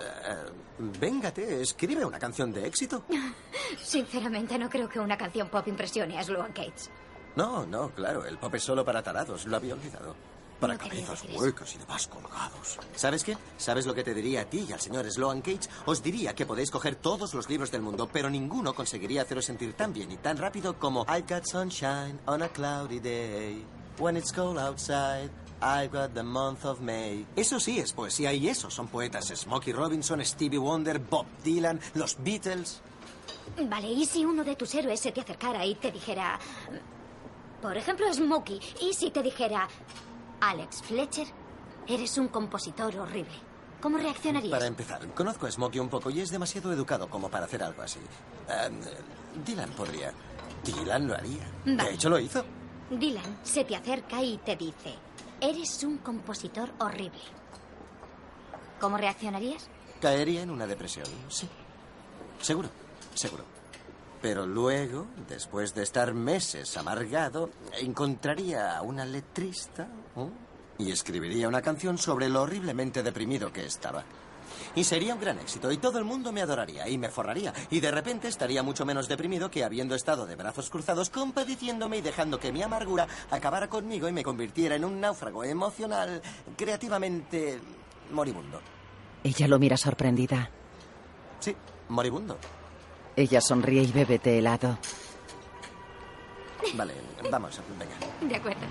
véngate, 0.78 1.62
escribe 1.62 2.04
una 2.04 2.18
canción 2.18 2.52
de 2.52 2.66
éxito. 2.66 3.04
Sinceramente, 3.82 4.58
no 4.58 4.68
creo 4.68 4.88
que 4.88 5.00
una 5.00 5.16
canción 5.16 5.48
pop 5.48 5.66
impresione 5.66 6.18
a 6.18 6.22
Sloan 6.22 6.52
Cates. 6.52 6.90
No, 7.36 7.64
no, 7.66 7.90
claro, 7.90 8.24
el 8.26 8.38
pop 8.38 8.54
es 8.54 8.62
solo 8.62 8.84
para 8.84 9.02
tarados, 9.02 9.46
lo 9.46 9.56
había 9.56 9.74
olvidado. 9.74 10.14
Para 10.61 10.75
No 10.75 10.81
cabezas 10.81 11.25
eso. 11.25 11.40
huecas 11.40 11.75
y 11.75 11.79
demás 11.79 12.06
colgados. 12.06 12.79
¿Sabes 12.94 13.25
qué? 13.25 13.37
¿Sabes 13.56 13.87
lo 13.87 13.94
que 13.94 14.04
te 14.04 14.13
diría 14.15 14.42
a 14.42 14.44
ti 14.44 14.67
y 14.69 14.73
al 14.73 14.81
señor 14.81 15.11
Sloan 15.11 15.40
Cage? 15.40 15.69
Os 15.87 16.02
diría 16.02 16.35
que 16.35 16.44
podéis 16.44 16.71
coger 16.71 16.96
todos 16.96 17.33
los 17.35 17.48
libros 17.48 17.71
del 17.71 17.81
mundo, 17.83 18.08
pero 18.13 18.29
ninguno 18.29 18.75
conseguiría 18.75 19.23
haceros 19.23 19.46
sentir 19.46 19.73
tan 19.73 19.92
bien 19.92 20.13
y 20.13 20.17
tan 20.19 20.37
rápido 20.37 20.79
como 20.79 21.02
I 21.08 21.23
got 21.23 21.44
sunshine 21.46 22.19
on 22.27 22.42
a 22.42 22.48
cloudy 22.50 23.00
day. 23.00 23.65
When 23.98 24.17
it's 24.17 24.33
cold 24.33 24.58
outside, 24.58 25.31
I've 25.63 25.90
got 25.92 26.15
the 26.15 26.23
month 26.23 26.65
of 26.65 26.81
May. 26.81 27.27
Eso 27.37 27.58
sí 27.58 27.79
es 27.79 27.92
poesía 27.92 28.33
y 28.33 28.48
esos 28.48 28.73
son 28.75 28.88
poetas. 28.88 29.27
Smokey 29.35 29.73
Robinson, 29.73 30.25
Stevie 30.25 30.58
Wonder, 30.58 30.98
Bob 30.98 31.27
Dylan, 31.42 31.81
los 31.94 32.17
Beatles. 32.23 32.81
Vale, 33.69 33.88
¿y 33.88 34.04
si 34.06 34.25
uno 34.25 34.44
de 34.44 34.56
tus 34.56 34.75
héroes 34.75 35.00
se 35.00 35.11
te 35.13 35.21
acercara 35.21 35.65
y 35.67 35.75
te 35.75 35.90
dijera... 35.90 36.38
Por 37.61 37.77
ejemplo, 37.77 38.06
Smokey. 38.13 38.58
¿Y 38.81 38.94
si 38.94 39.11
te 39.11 39.23
dijera... 39.23 39.69
Alex 40.40 40.82
Fletcher, 40.82 41.26
eres 41.86 42.16
un 42.18 42.28
compositor 42.28 42.96
horrible? 42.96 43.34
¿Cómo 43.80 43.98
reaccionarías? 43.98 44.50
Para 44.50 44.66
empezar, 44.66 45.06
conozco 45.14 45.46
a 45.46 45.50
Smokey 45.50 45.80
un 45.80 45.88
poco 45.88 46.10
y 46.10 46.20
es 46.20 46.30
demasiado 46.30 46.72
educado 46.72 47.08
como 47.08 47.30
para 47.30 47.46
hacer 47.46 47.62
algo 47.62 47.82
así. 47.82 48.00
Em, 48.48 48.80
Dylan 49.44 49.70
podría. 49.70 50.12
Dylan 50.64 51.06
lo 51.08 51.14
haría. 51.14 51.50
Vale. 51.64 51.84
De 51.84 51.94
hecho, 51.94 52.10
lo 52.10 52.18
hizo. 52.18 52.44
Dylan 52.90 53.38
se 53.42 53.64
te 53.64 53.76
acerca 53.76 54.22
y 54.22 54.38
te 54.38 54.56
dice... 54.56 54.94
Eres 55.40 55.82
un 55.84 55.96
compositor 55.98 56.70
horrible. 56.80 57.22
¿Cómo 58.78 58.98
reaccionarías? 58.98 59.68
Caería 60.00 60.42
en 60.42 60.50
una 60.50 60.66
depresión, 60.66 61.06
sí. 61.28 61.48
Seguro, 62.42 62.68
seguro. 63.14 63.44
Pero 64.21 64.46
luego, 64.46 65.06
después 65.29 65.75
de 65.75 65.83
estar 65.83 66.12
meses 66.12 66.77
amargado, 66.77 67.50
encontraría 67.81 68.77
a 68.77 68.83
una 68.83 69.04
letrista 69.04 69.88
¿eh? 70.16 70.29
Y 70.79 70.90
escribiría 70.90 71.48
una 71.48 71.62
canción 71.62 71.98
sobre 71.98 72.29
lo 72.29 72.42
horriblemente 72.42 73.02
deprimido 73.02 73.52
que 73.52 73.66
estaba. 73.66 74.04
Y 74.75 74.85
sería 74.85 75.14
un 75.14 75.21
gran 75.21 75.38
éxito 75.38 75.71
y 75.73 75.79
todo 75.79 75.98
el 75.98 76.04
mundo 76.04 76.33
me 76.33 76.42
adoraría 76.42 76.88
y 76.88 76.98
me 76.98 77.08
forraría. 77.08 77.52
Y 77.71 77.81
de 77.81 77.90
repente 77.90 78.29
estaría 78.29 78.62
mucho 78.62 78.85
menos 78.85 79.08
deprimido 79.08 79.50
que 79.50 79.64
habiendo 79.64 79.94
estado 79.94 80.27
de 80.27 80.37
brazos 80.37 80.71
cruzados 80.71 81.10
compadeciéndome 81.10 81.98
y 81.98 82.02
dejando 82.02 82.38
que 82.38 82.52
mi 82.52 82.62
amargura 82.62 83.06
acabara 83.31 83.68
conmigo 83.68 84.08
y 84.08 84.12
me 84.12 84.25
convirtiera 84.25 84.77
en 84.77 84.85
un 84.85 85.00
náufrago 85.00 85.44
emocional 85.44 86.23
creativamente 86.56 87.60
moribundo. 88.12 88.60
Ella 89.23 89.48
lo 89.48 89.58
mira 89.58 89.77
sorprendida. 89.77 90.50
Sí, 91.40 91.54
moribundo. 91.88 92.38
Ella 93.21 93.42
sonríe 93.42 93.83
y 93.83 93.92
bebe 93.92 94.18
té 94.18 94.38
helado. 94.38 94.79
Vale, 96.73 96.94
vamos, 97.31 97.60
venga. 97.79 97.94
De 98.27 98.35
acuerdo. 98.37 98.62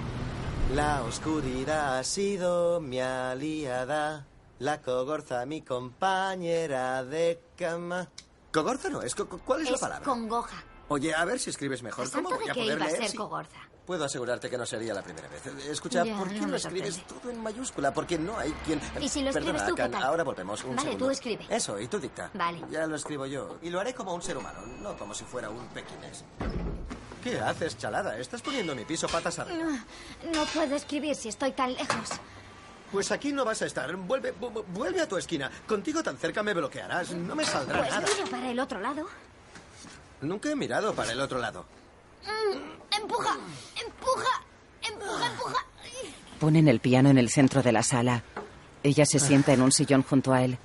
La 0.74 1.04
oscuridad 1.04 2.00
ha 2.00 2.04
sido 2.04 2.82
mi 2.82 3.00
aliada. 3.00 4.26
La 4.58 4.82
cogorza, 4.82 5.45
mi 5.45 5.62
compañera 5.62 7.04
de 7.04 7.39
cama. 7.56 8.10
Cogorza 8.52 8.89
no 8.89 9.04
es. 9.04 9.14
¿Cuál 9.14 9.62
es, 9.62 9.70
la 9.70 9.76
Es 9.76 9.82
palabra? 9.82 10.04
congoja. 10.04 10.64
Oye, 10.88 11.14
a 11.14 11.24
ver 11.26 11.38
si 11.39 11.52
escribes 11.52 11.84
mejor. 11.84 12.08
¿A 12.08 12.10
¿Cómo 12.10 12.30
voy 12.32 12.45
de 12.45 12.52
a 12.52 12.54
poder 12.56 12.78
iba 12.78 12.86
a 12.86 12.89
leer 12.89 13.08
ser 13.08 13.16
cogorza? 13.18 13.60
Puedo 13.90 14.06
asegurarte 14.06 14.52
que 14.52 14.56
no 14.60 14.68
sería 14.68 14.94
la 14.94 15.02
primera 15.02 15.28
vez. 15.30 15.44
Escucha, 15.68 16.06
Ya, 16.06 16.16
¿por 16.16 16.30
qué 16.30 16.42
no 16.42 16.56
escribes 16.56 17.02
todo 17.08 17.32
en 17.32 17.42
mayúscula? 17.42 17.92
Porque 17.92 18.20
no 18.20 18.38
hay 18.38 18.52
quien... 18.64 18.80
¿Y 19.02 19.10
si 19.10 19.24
lo 19.24 19.32
escribes 19.32 19.64
Perdona, 19.64 19.68
tú, 19.68 19.74
qué 19.76 19.82
Can, 19.82 19.92
tal? 19.94 20.04
ahora 20.04 20.24
volvemos. 20.24 20.64
Un 20.64 20.76
Vale, 20.76 20.82
segundo. 20.90 21.06
tú 21.06 21.12
escribe. 21.12 21.48
Eso, 21.50 21.80
y 21.80 21.88
tú 21.88 21.98
dicta. 22.00 22.30
Vale. 22.36 22.62
Ya 22.70 22.86
lo 22.86 22.96
escribo 22.96 23.26
yo. 23.26 23.58
Y 23.64 23.72
lo 23.72 23.80
haré 23.80 23.96
como 23.96 24.14
un 24.14 24.22
ser 24.22 24.38
humano, 24.38 24.60
no 24.80 24.96
como 24.96 25.16
si 25.16 25.24
fuera 25.24 25.50
un 25.50 25.66
pequinés. 25.70 26.24
¿Qué 27.24 27.40
haces, 27.40 27.80
chalada? 27.80 28.16
Estás 28.20 28.44
poniendo 28.44 28.76
mi 28.76 28.86
piso 28.86 29.08
patas 29.08 29.40
arriba. 29.40 29.64
No, 29.64 30.32
no 30.34 30.46
puedo 30.54 30.76
escribir 30.76 31.16
si 31.16 31.30
estoy 31.30 31.54
tan 31.54 31.74
lejos. 31.74 32.10
Pues 32.92 33.12
aquí 33.12 33.34
no 33.34 33.44
vas 33.44 33.64
a 33.64 33.66
estar. 33.66 33.92
Vuelve, 33.96 34.36
vu- 34.40 34.52
vu- 34.54 34.66
vuelve 34.68 35.02
a 35.02 35.08
tu 35.08 35.18
esquina. 35.18 35.50
Contigo 35.68 36.04
tan 36.04 36.16
cerca 36.16 36.44
me 36.44 36.54
bloquearás. 36.54 37.10
No 37.10 37.34
me 37.36 37.44
saldrá 37.44 37.80
Pues 37.80 37.90
nada. 37.90 38.08
para 38.30 38.52
el 38.52 38.60
otro 38.60 38.80
lado. 38.80 39.08
Nunca 40.22 40.52
he 40.52 40.56
mirado 40.56 40.94
para 40.94 41.12
el 41.12 41.20
otro 41.22 41.40
lado. 41.40 41.66
Mm, 42.26 43.01
empuja, 43.01 43.38
empuja, 43.86 44.43
empuja, 44.82 45.32
empuja. 45.32 45.65
Ponen 46.39 46.67
el 46.67 46.80
piano 46.80 47.09
en 47.09 47.17
el 47.17 47.30
centro 47.30 47.61
de 47.61 47.72
la 47.72 47.84
sala. 47.84 48.24
Ella 48.84 49.05
se 49.05 49.20
sienta 49.20 49.53
en 49.53 49.61
un 49.61 49.72
sillón 49.72 50.03
junto 50.03 50.32
a 50.32 50.43
él. 50.43 50.57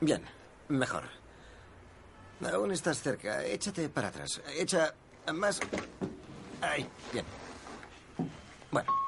Bien, 0.00 0.22
mejor. 0.68 1.04
Aún 2.52 2.72
estás 2.72 3.00
cerca. 3.00 3.44
Échate 3.44 3.88
para 3.88 4.08
atrás. 4.08 4.42
Echa 4.56 4.94
más. 5.32 5.60
Ahí, 6.60 6.86
bien. 7.12 7.24
Bueno. 8.70 9.03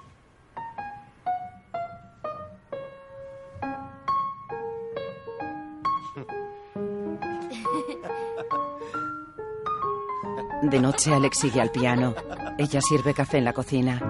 De 10.63 10.81
noche, 10.81 11.13
Alex 11.13 11.39
sigue 11.39 11.61
al 11.61 11.71
piano. 11.71 12.15
Ella 12.59 12.81
sirve 12.81 13.13
café 13.13 13.39
en 13.39 13.45
la 13.45 13.53
cocina. 13.53 14.01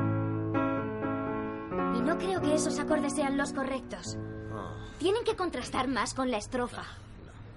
Y 1.97 2.01
no 2.01 2.17
creo 2.19 2.41
que 2.41 2.55
esos 2.55 2.79
acordes 2.79 3.15
sean 3.15 3.37
los 3.37 3.53
correctos. 3.53 4.17
Oh. 4.55 4.99
Tienen 4.99 5.25
que 5.25 5.35
contrastar 5.35 5.89
más 5.89 6.15
con 6.15 6.31
la 6.31 6.39
estrofa. 6.39 6.85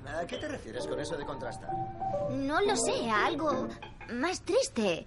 ¿A 0.05 0.25
qué 0.25 0.37
te 0.37 0.47
refieres 0.47 0.87
con 0.87 0.99
eso 0.99 1.15
de 1.17 1.25
contrastar? 1.25 1.69
No 2.31 2.61
lo 2.61 2.75
sé, 2.75 3.09
a 3.11 3.27
algo 3.27 3.67
más 4.11 4.41
triste. 4.41 5.05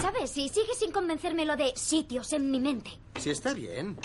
¿Sabes? 0.00 0.30
Si 0.30 0.48
sigue 0.48 0.74
sin 0.78 0.92
convencerme 0.92 1.44
lo 1.44 1.56
de 1.56 1.72
sitios 1.74 2.32
en 2.32 2.50
mi 2.50 2.60
mente. 2.60 2.90
Si 3.18 3.30
está 3.30 3.54
bien. 3.54 3.96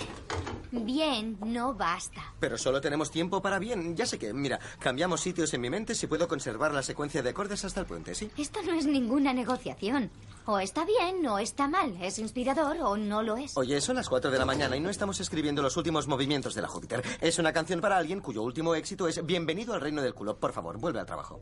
Bien, 0.71 1.37
no 1.45 1.73
basta. 1.73 2.33
Pero 2.39 2.57
solo 2.57 2.81
tenemos 2.81 3.11
tiempo 3.11 3.41
para 3.41 3.59
bien. 3.59 3.95
Ya 3.95 4.05
sé 4.05 4.17
que, 4.17 4.33
mira, 4.33 4.59
cambiamos 4.79 5.21
sitios 5.21 5.53
en 5.53 5.61
mi 5.61 5.69
mente 5.69 5.95
si 5.95 6.07
puedo 6.07 6.27
conservar 6.27 6.73
la 6.73 6.83
secuencia 6.83 7.21
de 7.21 7.29
acordes 7.29 7.63
hasta 7.65 7.81
el 7.81 7.85
puente, 7.85 8.15
¿sí? 8.15 8.29
Esto 8.37 8.61
no 8.63 8.73
es 8.73 8.85
ninguna 8.85 9.33
negociación. 9.33 10.11
O 10.47 10.59
está 10.59 10.85
bien 10.85 11.25
o 11.25 11.39
está 11.39 11.67
mal. 11.67 11.97
Es 12.01 12.19
inspirador 12.19 12.77
o 12.81 12.97
no 12.97 13.23
lo 13.23 13.35
es. 13.35 13.57
Oye, 13.57 13.81
son 13.81 13.95
las 13.95 14.07
4 14.07 14.29
de 14.29 14.37
la 14.37 14.45
mañana 14.45 14.75
y 14.75 14.79
no 14.79 14.89
estamos 14.89 15.19
escribiendo 15.19 15.61
los 15.61 15.75
últimos 15.75 16.07
movimientos 16.07 16.53
de 16.53 16.61
la 16.61 16.67
Júpiter. 16.67 17.03
Es 17.19 17.39
una 17.39 17.51
canción 17.51 17.81
para 17.81 17.97
alguien 17.97 18.19
cuyo 18.19 18.43
último 18.43 18.75
éxito 18.75 19.07
es 19.07 19.25
Bienvenido 19.25 19.73
al 19.73 19.81
reino 19.81 20.01
del 20.01 20.13
culo. 20.13 20.37
Por 20.37 20.53
favor, 20.53 20.77
vuelve 20.77 20.99
al 20.99 21.05
trabajo. 21.05 21.41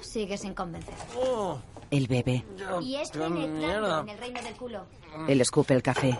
Sigue 0.00 0.38
sin 0.38 0.54
convencer. 0.54 0.94
Él 1.90 2.06
bebe. 2.06 2.44
Y 2.80 2.94
es 2.96 3.14
mierda. 3.14 4.00
en 4.00 4.08
el 4.08 4.18
reino 4.18 4.40
del 4.42 4.54
culo. 4.54 4.84
Él 5.26 5.40
escupe 5.40 5.74
el 5.74 5.82
café. 5.82 6.18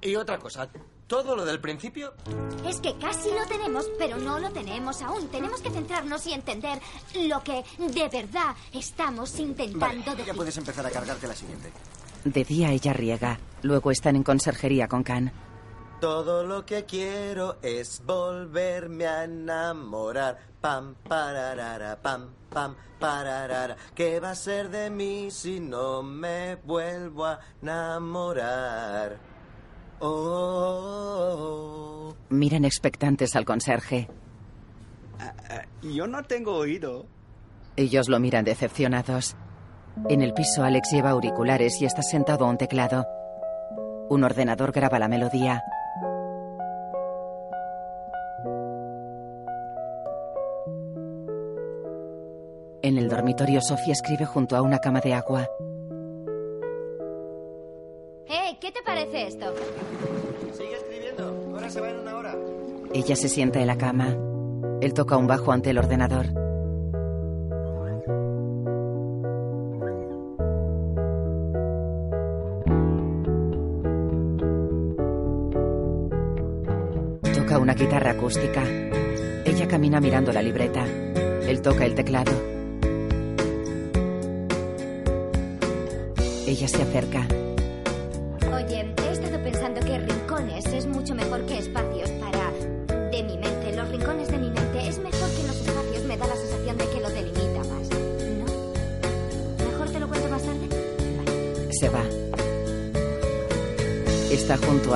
Y 0.00 0.14
otra 0.16 0.38
cosa, 0.38 0.68
todo 1.06 1.36
lo 1.36 1.44
del 1.44 1.60
principio 1.60 2.14
Es 2.66 2.80
que 2.80 2.96
casi 2.98 3.30
lo 3.30 3.46
tenemos, 3.46 3.88
pero 3.98 4.16
no 4.16 4.38
lo 4.38 4.50
tenemos 4.50 5.02
aún. 5.02 5.28
Tenemos 5.28 5.60
que 5.60 5.70
centrarnos 5.70 6.26
y 6.26 6.32
entender 6.32 6.80
lo 7.14 7.42
que 7.42 7.64
de 7.78 8.08
verdad 8.08 8.56
estamos 8.72 9.38
intentando 9.38 10.10
Vale, 10.10 10.24
ya 10.24 10.34
puedes 10.34 10.56
empezar 10.56 10.84
a 10.84 10.90
cargarte 10.90 11.26
la 11.26 11.34
siguiente. 11.34 11.70
De 12.24 12.44
día 12.44 12.72
ella 12.72 12.92
riega. 12.92 13.38
Luego 13.62 13.90
están 13.90 14.16
en 14.16 14.24
conserjería 14.24 14.88
con 14.88 15.04
Can. 15.04 15.32
Todo 16.00 16.44
lo 16.44 16.66
que 16.66 16.84
quiero 16.84 17.56
es 17.62 18.02
volverme 18.04 19.06
a 19.06 19.24
enamorar. 19.24 20.38
Pam, 20.60 20.94
pararara, 21.08 22.02
pam, 22.02 22.30
pam, 22.50 22.74
pararara. 22.98 23.76
¿Qué 23.94 24.18
va 24.18 24.30
a 24.30 24.34
ser 24.34 24.70
de 24.70 24.90
mí 24.90 25.30
si 25.30 25.60
no 25.60 26.02
me 26.02 26.56
vuelvo 26.56 27.26
a 27.26 27.40
enamorar? 27.62 29.35
Oh. 30.00 31.76
Miran 32.28 32.64
expectantes 32.64 33.36
al 33.36 33.44
conserje. 33.44 34.08
Yo 35.82 36.06
no 36.06 36.22
tengo 36.24 36.54
oído. 36.56 37.06
Ellos 37.76 38.08
lo 38.08 38.18
miran 38.18 38.44
decepcionados. 38.44 39.36
En 40.08 40.22
el 40.22 40.34
piso, 40.34 40.62
Alex 40.64 40.90
lleva 40.92 41.10
auriculares 41.10 41.80
y 41.80 41.86
está 41.86 42.02
sentado 42.02 42.44
a 42.44 42.48
un 42.48 42.58
teclado. 42.58 43.06
Un 44.08 44.24
ordenador 44.24 44.72
graba 44.72 44.98
la 44.98 45.08
melodía. 45.08 45.62
En 52.82 52.98
el 52.98 53.08
dormitorio, 53.08 53.60
Sofía 53.60 53.94
escribe 53.94 54.26
junto 54.26 54.56
a 54.56 54.62
una 54.62 54.78
cama 54.78 55.00
de 55.00 55.14
agua. 55.14 55.48
¡Eh! 58.28 58.56
¿Qué 58.60 58.72
te 58.72 58.82
parece 58.82 59.28
esto? 59.28 59.54
Sigue 60.52 60.74
escribiendo. 60.74 61.52
Ahora 61.54 61.70
se 61.70 61.80
va 61.80 61.90
en 61.90 61.98
una 62.00 62.16
hora. 62.16 62.34
Ella 62.92 63.14
se 63.14 63.28
sienta 63.28 63.60
en 63.60 63.68
la 63.68 63.78
cama. 63.78 64.16
Él 64.80 64.92
toca 64.94 65.16
un 65.16 65.26
bajo 65.26 65.52
ante 65.52 65.70
el 65.70 65.78
ordenador. 65.78 66.26
Toca 77.34 77.58
una 77.58 77.74
guitarra 77.74 78.10
acústica. 78.10 78.64
Ella 79.44 79.68
camina 79.68 80.00
mirando 80.00 80.32
la 80.32 80.42
libreta. 80.42 80.84
Él 81.46 81.62
toca 81.62 81.84
el 81.84 81.94
teclado. 81.94 82.32
Ella 86.46 86.68
se 86.68 86.82
acerca. 86.82 87.26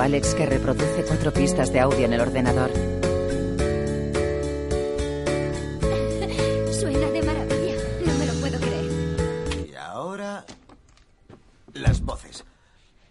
Alex 0.01 0.33
que 0.33 0.47
reproduce 0.47 1.05
cuatro 1.05 1.31
pistas 1.31 1.71
de 1.71 1.79
audio 1.79 2.05
en 2.05 2.13
el 2.13 2.21
ordenador. 2.21 2.71
Suena 6.73 7.07
de 7.11 7.21
maravilla. 7.21 7.75
No 8.03 8.13
me 8.15 8.25
lo 8.25 8.33
puedo 8.33 8.59
creer. 8.59 9.69
Y 9.69 9.75
ahora. 9.75 10.43
Las 11.73 12.01
voces. 12.01 12.43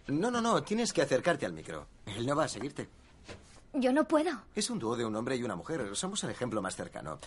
No, 0.07 0.29
no, 0.29 0.41
no, 0.41 0.61
tienes 0.63 0.91
que 0.91 1.01
acercarte 1.01 1.45
al 1.45 1.53
micro. 1.53 1.87
Él 2.05 2.25
no 2.25 2.35
va 2.35 2.43
a 2.43 2.49
seguirte. 2.49 2.89
Yo 3.73 3.93
no 3.93 4.05
puedo. 4.05 4.31
Es 4.53 4.69
un 4.69 4.77
dúo 4.77 4.97
de 4.97 5.05
un 5.05 5.15
hombre 5.15 5.37
y 5.37 5.43
una 5.43 5.55
mujer. 5.55 5.95
Somos 5.95 6.21
el 6.25 6.31
ejemplo 6.31 6.61
más 6.61 6.75
cercano. 6.75 7.19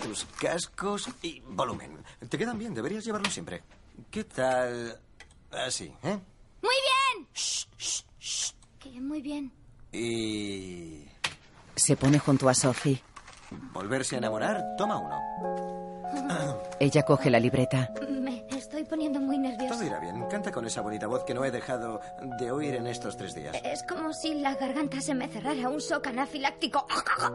Tus 0.00 0.26
cascos 0.40 1.08
y 1.22 1.40
volumen. 1.40 1.98
Te 2.28 2.38
quedan 2.38 2.56
bien, 2.56 2.72
deberías 2.72 3.04
llevarlos 3.04 3.32
siempre. 3.32 3.64
¿Qué 4.12 4.22
tal? 4.22 4.96
Así, 5.50 5.92
¿eh? 6.04 6.20
¡Muy 6.62 6.76
bien! 6.86 7.26
Que 7.34 7.40
muy 9.00 9.22
bien. 9.22 9.52
Y. 9.92 11.04
Se 11.76 11.96
pone 11.96 12.18
junto 12.18 12.48
a 12.48 12.54
Sophie. 12.54 13.00
Volverse 13.72 14.16
a 14.16 14.18
enamorar, 14.18 14.62
toma 14.76 14.98
uno. 14.98 15.18
Ella 16.80 17.02
coge 17.02 17.30
la 17.30 17.40
libreta. 17.40 17.90
Me 18.08 18.44
estoy 18.50 18.84
poniendo 18.84 19.20
muy 19.20 19.38
nerviosa. 19.38 19.74
Todo 19.74 19.84
irá 19.84 20.00
bien. 20.00 20.24
canta 20.28 20.50
con 20.50 20.66
esa 20.66 20.80
bonita 20.82 21.06
voz 21.06 21.24
que 21.24 21.34
no 21.34 21.44
he 21.44 21.50
dejado 21.50 22.00
de 22.38 22.50
oír 22.50 22.74
en 22.74 22.86
estos 22.86 23.16
tres 23.16 23.34
días. 23.34 23.56
Es 23.64 23.82
como 23.84 24.12
si 24.12 24.34
la 24.34 24.54
garganta 24.54 25.00
se 25.00 25.14
me 25.14 25.28
cerrara 25.28 25.68
un 25.68 25.78
shock 25.78 26.08
anafiláctico. 26.08 26.86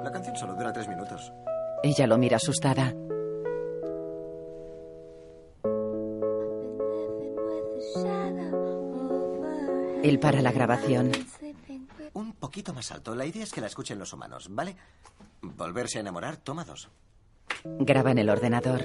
La 0.03 0.11
canción 0.11 0.35
solo 0.35 0.53
dura 0.55 0.71
tres 0.73 0.87
minutos. 0.87 1.33
Ella 1.83 2.07
lo 2.07 2.17
mira 2.17 2.37
asustada. 2.37 2.93
Él 10.03 10.19
para 10.19 10.41
la 10.41 10.51
grabación. 10.51 11.11
Un 12.13 12.33
poquito 12.33 12.73
más 12.73 12.91
alto. 12.91 13.15
La 13.15 13.25
idea 13.25 13.43
es 13.43 13.51
que 13.51 13.61
la 13.61 13.67
escuchen 13.67 13.97
los 13.99 14.13
humanos, 14.13 14.47
¿vale? 14.49 14.75
Volverse 15.41 15.97
a 15.97 16.01
enamorar, 16.01 16.37
toma 16.37 16.63
dos. 16.63 16.89
Graba 17.63 18.11
en 18.11 18.19
el 18.19 18.29
ordenador. 18.29 18.81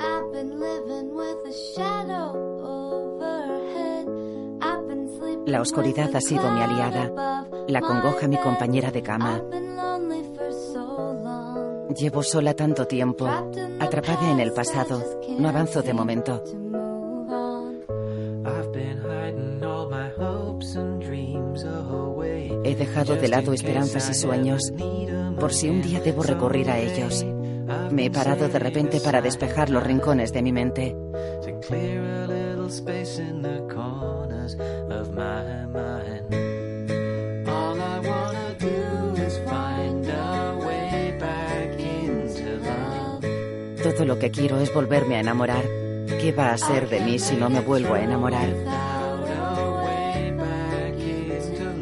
I've 0.00 0.32
been 0.32 0.58
living 0.60 1.14
with 1.14 1.46
a 1.46 1.52
shadow 1.74 2.32
overhead. 2.62 4.06
I've 4.62 4.86
been 4.86 5.08
sleeping 5.18 5.46
La 5.46 5.60
oscuridad 5.60 6.14
ha 6.14 6.20
sido 6.20 6.50
mi 6.50 6.60
aliada. 6.62 7.46
La 7.68 7.80
congoja 7.80 8.28
mi 8.28 8.38
compañera 8.38 8.90
de 8.90 9.02
cama. 9.02 9.42
Llevo 11.96 12.22
sola 12.22 12.54
tanto 12.54 12.86
tiempo, 12.86 13.26
atrapada 13.80 14.30
en 14.30 14.38
el 14.38 14.52
pasado. 14.52 15.02
No 15.38 15.48
avanzo 15.48 15.82
de 15.82 15.92
momento. 15.92 16.42
Dejado 22.80 23.14
de 23.14 23.28
lado 23.28 23.52
esperanzas 23.52 24.08
y 24.08 24.14
sueños, 24.14 24.72
por 25.38 25.52
si 25.52 25.68
un 25.68 25.82
día 25.82 26.00
debo 26.00 26.22
recurrir 26.22 26.70
a 26.70 26.78
ellos. 26.78 27.26
Me 27.90 28.06
he 28.06 28.10
parado 28.10 28.48
de 28.48 28.58
repente 28.58 29.00
para 29.00 29.20
despejar 29.20 29.68
los 29.68 29.82
rincones 29.82 30.32
de 30.32 30.42
mi 30.42 30.50
mente. 30.50 30.96
Todo 43.82 44.04
lo 44.06 44.18
que 44.18 44.30
quiero 44.30 44.58
es 44.58 44.72
volverme 44.72 45.16
a 45.16 45.20
enamorar. 45.20 45.64
¿Qué 46.20 46.32
va 46.32 46.52
a 46.52 46.58
ser 46.58 46.88
de 46.88 47.00
mí 47.00 47.18
si 47.18 47.36
no 47.36 47.50
me 47.50 47.60
vuelvo 47.60 47.92
a 47.94 48.00
enamorar? 48.00 48.48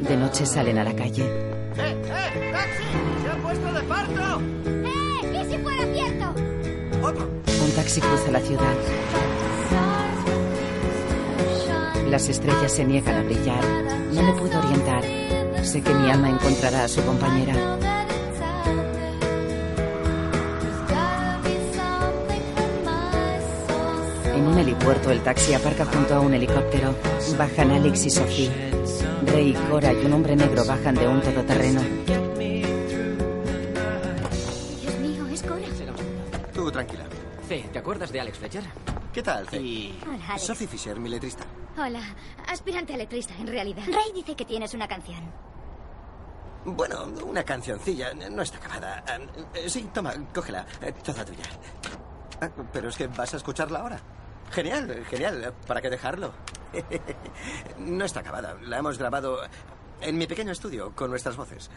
De 0.08 0.16
noche 0.16 0.46
salen 0.46 0.78
a 0.78 0.84
la 0.84 0.96
calle. 0.96 1.22
¡Eh, 1.22 1.94
eh! 1.94 2.50
¡Taxi! 2.50 2.82
¡Se 3.22 3.28
ha 3.28 3.36
puesto 3.42 3.72
de 3.74 3.82
parto! 3.82 4.40
¡Eh! 4.66 5.44
¡Y 5.44 5.50
si 5.50 5.58
fuera 5.58 5.84
cierto! 5.92 6.34
¡Otro! 7.02 7.28
Un 7.62 7.70
taxi 7.72 8.00
cruza 8.00 8.30
la 8.30 8.40
ciudad. 8.40 8.74
Las 12.08 12.26
estrellas 12.30 12.72
se 12.72 12.86
niegan 12.86 13.16
a 13.16 13.22
brillar. 13.22 13.62
No 14.14 14.22
me 14.22 14.32
puedo 14.32 14.58
orientar. 14.58 15.04
Sé 15.62 15.82
que 15.82 15.92
mi 15.92 16.10
alma 16.10 16.30
encontrará 16.30 16.84
a 16.84 16.88
su 16.88 17.04
compañera. 17.04 17.54
En 24.34 24.46
un 24.46 24.58
helipuerto 24.58 25.10
el 25.10 25.20
taxi 25.20 25.52
aparca 25.52 25.84
junto 25.84 26.14
a 26.14 26.20
un 26.20 26.32
helicóptero. 26.32 26.94
Bajan 27.36 27.72
Alex 27.72 28.06
y 28.06 28.10
Sophie. 28.10 28.77
Rey, 29.32 29.52
Cora 29.70 29.92
y 29.92 30.04
un 30.06 30.12
hombre 30.12 30.34
negro 30.36 30.64
bajan 30.64 30.94
de 30.94 31.06
un 31.06 31.20
todoterreno. 31.20 31.80
Dios 31.80 32.36
mío, 35.00 35.26
es 35.28 35.42
Cora. 35.42 35.66
Tú 36.52 36.70
tranquila. 36.70 37.04
C, 37.48 37.68
¿te 37.72 37.78
acuerdas 37.78 38.10
de 38.12 38.20
Alex 38.20 38.38
Fletcher? 38.38 38.64
¿Qué 39.12 39.22
tal, 39.22 39.48
C? 39.48 39.58
Hola, 40.06 40.24
Alex. 40.30 40.42
Sophie 40.46 40.66
Fisher, 40.66 40.98
mi 40.98 41.08
letrista. 41.08 41.44
Hola, 41.78 42.00
aspirante 42.48 42.94
a 42.94 42.96
letrista, 42.96 43.34
en 43.38 43.46
realidad. 43.46 43.82
Rey 43.86 44.12
dice 44.14 44.34
que 44.34 44.44
tienes 44.44 44.74
una 44.74 44.88
canción. 44.88 45.20
Bueno, 46.64 47.04
una 47.24 47.42
cancioncilla. 47.44 48.12
No 48.14 48.42
está 48.42 48.58
acabada. 48.58 49.04
Ah, 49.08 49.18
Sí, 49.66 49.88
toma, 49.94 50.12
cógela. 50.34 50.66
eh, 50.82 50.92
Toda 51.04 51.24
tuya. 51.24 51.44
Ah, 52.40 52.50
Pero 52.72 52.88
es 52.88 52.96
que 52.96 53.06
vas 53.06 53.32
a 53.34 53.36
escucharla 53.38 53.80
ahora. 53.80 54.00
Genial, 54.50 55.04
genial. 55.08 55.54
¿Para 55.66 55.80
qué 55.80 55.90
dejarlo? 55.90 56.32
No 57.78 58.04
está 58.04 58.20
acabada. 58.20 58.56
La 58.62 58.78
hemos 58.78 58.98
grabado 58.98 59.38
en 60.00 60.18
mi 60.18 60.26
pequeño 60.26 60.52
estudio 60.52 60.92
con 60.94 61.10
nuestras 61.10 61.36
voces. 61.36 61.70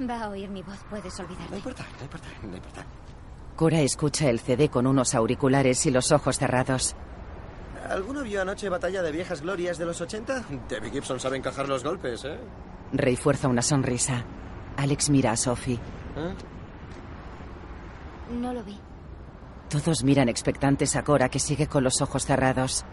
Va 0.00 0.22
a 0.24 0.28
oír 0.30 0.48
mi 0.48 0.62
voz, 0.62 0.78
puedes 0.88 1.18
olvidarte. 1.20 1.50
No 1.50 1.56
importa, 1.56 1.86
no 1.98 2.02
importa, 2.04 2.28
no 2.42 2.56
importa. 2.56 2.86
Cora 3.56 3.80
escucha 3.80 4.30
el 4.30 4.40
CD 4.40 4.68
con 4.68 4.86
unos 4.86 5.14
auriculares 5.14 5.84
y 5.86 5.90
los 5.90 6.10
ojos 6.12 6.38
cerrados. 6.38 6.96
¿Alguno 7.88 8.22
vio 8.22 8.40
anoche 8.40 8.68
Batalla 8.68 9.02
de 9.02 9.12
Viejas 9.12 9.42
Glorias 9.42 9.76
de 9.76 9.84
los 9.84 10.00
80? 10.00 10.44
Debbie 10.68 10.90
Gibson 10.90 11.20
sabe 11.20 11.36
encajar 11.36 11.68
los 11.68 11.84
golpes, 11.84 12.24
¿eh? 12.24 12.38
Rey 12.92 13.16
fuerza 13.16 13.48
una 13.48 13.62
sonrisa. 13.62 14.24
Alex 14.76 15.10
mira 15.10 15.32
a 15.32 15.36
Sophie. 15.36 15.74
¿Eh? 16.16 16.34
No 18.40 18.54
lo 18.54 18.62
vi. 18.62 18.78
Todos 19.68 20.04
miran 20.04 20.28
expectantes 20.28 20.96
a 20.96 21.02
Cora 21.02 21.28
que 21.28 21.38
sigue 21.38 21.66
con 21.66 21.84
los 21.84 22.00
ojos 22.00 22.24
cerrados. 22.24 22.84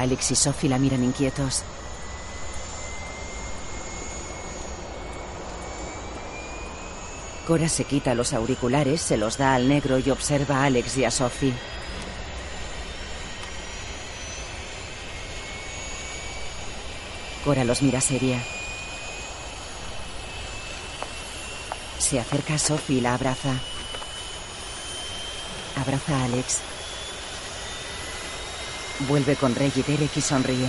Alex 0.00 0.30
y 0.30 0.36
Sophie 0.36 0.70
la 0.70 0.78
miran 0.78 1.04
inquietos. 1.04 1.62
Cora 7.46 7.68
se 7.68 7.84
quita 7.84 8.14
los 8.14 8.32
auriculares, 8.32 9.00
se 9.00 9.16
los 9.16 9.36
da 9.36 9.54
al 9.54 9.68
negro 9.68 9.98
y 9.98 10.08
observa 10.10 10.58
a 10.58 10.64
Alex 10.66 10.96
y 10.98 11.04
a 11.04 11.10
Sophie. 11.10 11.52
Cora 17.44 17.64
los 17.64 17.82
mira 17.82 18.00
seria. 18.00 18.40
Se 21.98 22.20
acerca 22.20 22.54
a 22.54 22.58
Sophie 22.58 22.98
y 22.98 23.00
la 23.00 23.14
abraza. 23.14 23.54
Abraza 25.76 26.16
a 26.16 26.24
Alex. 26.26 26.69
Vuelve 29.08 29.34
con 29.36 29.54
Rey 29.54 29.72
y 29.74 29.82
Derek 29.82 30.16
y 30.16 30.20
sonríe. 30.20 30.68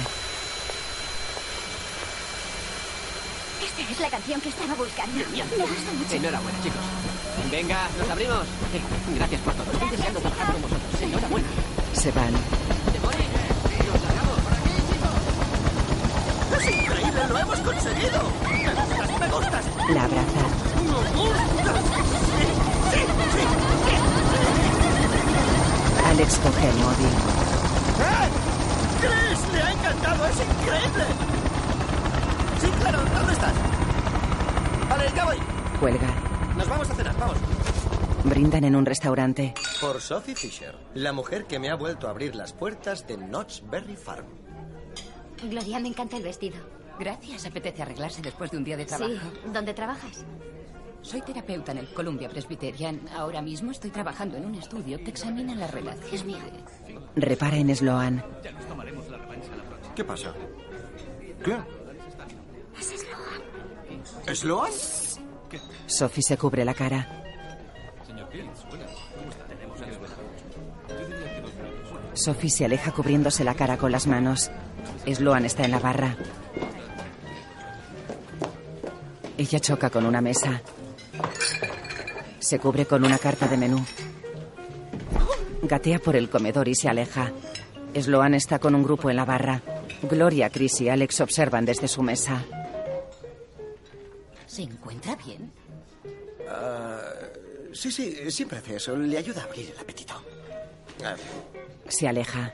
Esta 3.61 3.91
es 3.91 3.99
la 3.99 4.09
canción 4.09 4.39
que 4.41 4.49
estaba 4.49 4.73
buscando. 4.75 5.13
Me 5.31 5.43
gusta 5.43 5.91
mucho. 5.97 6.15
Enhorabuena, 6.15 6.57
chicos. 6.63 6.79
Venga, 7.51 7.87
nos 7.99 8.09
abrimos. 8.09 8.47
Eh, 8.73 8.81
Gracias 9.17 9.41
por 9.41 9.53
todo. 9.53 9.71
Estoy 9.73 9.89
deseando 9.89 10.19
trabajar 10.21 10.53
con 10.53 10.61
vosotros. 10.61 11.01
Enhorabuena. 11.01 11.47
Se 11.93 12.11
van. 12.11 12.33
¡Es 16.57 16.65
increíble! 16.67 17.21
¡Lo 17.27 17.37
hemos 17.39 17.59
conseguido! 17.59 18.21
¡Me 18.43 18.73
gustas! 18.73 19.19
¡Me 19.19 19.27
gustas! 19.27 19.65
La 19.89 20.03
abraza. 20.03 20.43
¡Me 20.83 21.09
gustas! 21.19 21.83
¡Sí! 22.37 22.45
¡Sí! 22.91 23.01
¡Sí! 23.33 23.43
Alex 26.07 26.35
coge 26.43 26.67
el 26.69 26.75
móvil. 26.75 27.50
¡Eh! 28.01 28.27
¡Chris! 29.01 29.53
¡Le 29.53 29.61
ha 29.61 29.71
encantado! 29.71 30.25
¡Es 30.25 30.35
increíble! 30.35 31.03
Sí, 32.59 32.67
claro. 32.79 32.99
¿Dónde 32.99 33.33
estás? 33.33 33.53
Vale, 34.89 35.05
ya 35.15 35.25
voy. 35.25 35.37
Cuelga. 35.79 36.07
Nos 36.57 36.67
vamos 36.67 36.89
a 36.89 36.93
cenar, 36.95 37.17
vamos. 37.17 37.37
Brindan 38.23 38.63
en 38.65 38.75
un 38.75 38.85
restaurante. 38.85 39.53
Por 39.79 39.99
Sophie 39.99 40.35
Fisher, 40.35 40.75
la 40.93 41.11
mujer 41.11 41.45
que 41.45 41.57
me 41.57 41.69
ha 41.69 41.75
vuelto 41.75 42.07
a 42.07 42.11
abrir 42.11 42.35
las 42.35 42.53
puertas 42.53 43.07
de 43.07 43.17
Knott's 43.17 43.63
Berry 43.67 43.95
Farm. 43.95 44.25
Gloria, 45.49 45.79
me 45.79 45.87
encanta 45.87 46.17
el 46.17 46.23
vestido. 46.23 46.57
Gracias. 46.99 47.47
Apetece 47.47 47.81
arreglarse 47.81 48.21
después 48.21 48.51
de 48.51 48.57
un 48.57 48.63
día 48.63 48.77
de 48.77 48.85
trabajo. 48.85 49.11
Sí. 49.11 49.49
¿Dónde 49.51 49.73
trabajas? 49.73 50.23
Soy 51.01 51.21
terapeuta 51.21 51.71
en 51.71 51.79
el 51.79 51.93
Columbia 51.93 52.29
Presbyterian. 52.29 53.01
Ahora 53.15 53.41
mismo 53.41 53.71
estoy 53.71 53.89
trabajando 53.89 54.37
en 54.37 54.45
un 54.45 54.55
estudio 54.55 54.97
que 55.03 55.09
examina 55.09 55.55
las 55.55 55.71
relaciones. 55.71 56.23
Repara 57.15 57.57
en 57.57 57.75
Sloan. 57.75 58.23
¿Qué 59.95 60.03
pasa? 60.03 60.33
¿Qué? 61.43 61.57
¿Sloan? 64.33 64.71
Sophie 65.87 66.23
se 66.23 66.37
cubre 66.37 66.63
la 66.63 66.73
cara. 66.73 67.07
Sophie 72.13 72.49
se 72.49 72.65
aleja 72.65 72.91
cubriéndose 72.91 73.43
la 73.43 73.55
cara 73.55 73.77
con 73.77 73.91
las 73.91 74.07
manos. 74.07 74.51
Sloan 75.05 75.45
está 75.45 75.65
en 75.65 75.71
la 75.71 75.79
barra. 75.79 76.15
Ella 79.37 79.59
choca 79.59 79.89
con 79.89 80.05
una 80.05 80.21
mesa. 80.21 80.61
Se 82.39 82.59
cubre 82.59 82.85
con 82.85 83.05
una 83.05 83.17
carta 83.17 83.47
de 83.47 83.57
menú. 83.57 83.83
Gatea 85.63 85.99
por 85.99 86.15
el 86.15 86.29
comedor 86.29 86.67
y 86.67 86.75
se 86.75 86.89
aleja. 86.89 87.31
Sloan 87.99 88.33
está 88.33 88.59
con 88.59 88.75
un 88.75 88.83
grupo 88.83 89.09
en 89.09 89.15
la 89.15 89.25
barra. 89.25 89.61
Gloria, 90.03 90.49
Chris 90.49 90.81
y 90.81 90.89
Alex 90.89 91.21
observan 91.21 91.65
desde 91.65 91.87
su 91.87 92.01
mesa. 92.01 92.43
¿Se 94.47 94.63
encuentra 94.63 95.15
bien? 95.15 95.51
Ah, 96.49 96.99
sí, 97.73 97.91
sí, 97.91 98.31
siempre 98.31 98.57
hace 98.57 98.75
eso. 98.77 98.95
Le 98.97 99.17
ayuda 99.17 99.41
a 99.41 99.45
abrir 99.45 99.71
el 99.71 99.79
apetito. 99.79 100.15
Se 101.87 102.07
aleja. 102.07 102.53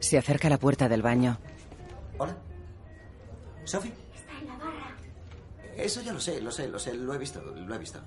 Se 0.00 0.16
acerca 0.16 0.48
a 0.48 0.50
la 0.50 0.58
puerta 0.58 0.88
del 0.88 1.02
baño. 1.02 1.38
Hola. 2.18 2.36
¿Sophie? 3.64 3.92
Eso 5.78 6.02
ya 6.02 6.12
lo 6.12 6.18
sé, 6.18 6.40
lo 6.40 6.50
sé, 6.50 6.68
lo 6.68 6.78
sé. 6.78 6.92
Lo 6.94 7.14
he 7.14 7.18
visto, 7.18 7.40
lo 7.40 7.74
he 7.74 7.78
visto. 7.78 8.00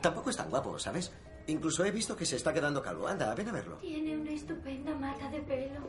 Tampoco 0.00 0.30
es 0.30 0.36
tan 0.36 0.50
guapo, 0.50 0.76
¿sabes? 0.78 1.12
Incluso 1.46 1.84
he 1.84 1.92
visto 1.92 2.16
que 2.16 2.26
se 2.26 2.34
está 2.34 2.52
quedando 2.52 2.82
calvo. 2.82 3.06
Anda, 3.06 3.32
ven 3.34 3.48
a 3.48 3.52
verlo. 3.52 3.76
Tiene 3.76 4.18
una 4.18 4.32
estupenda 4.32 4.92
mata 4.96 5.30
de 5.30 5.40
pelo. 5.42 5.80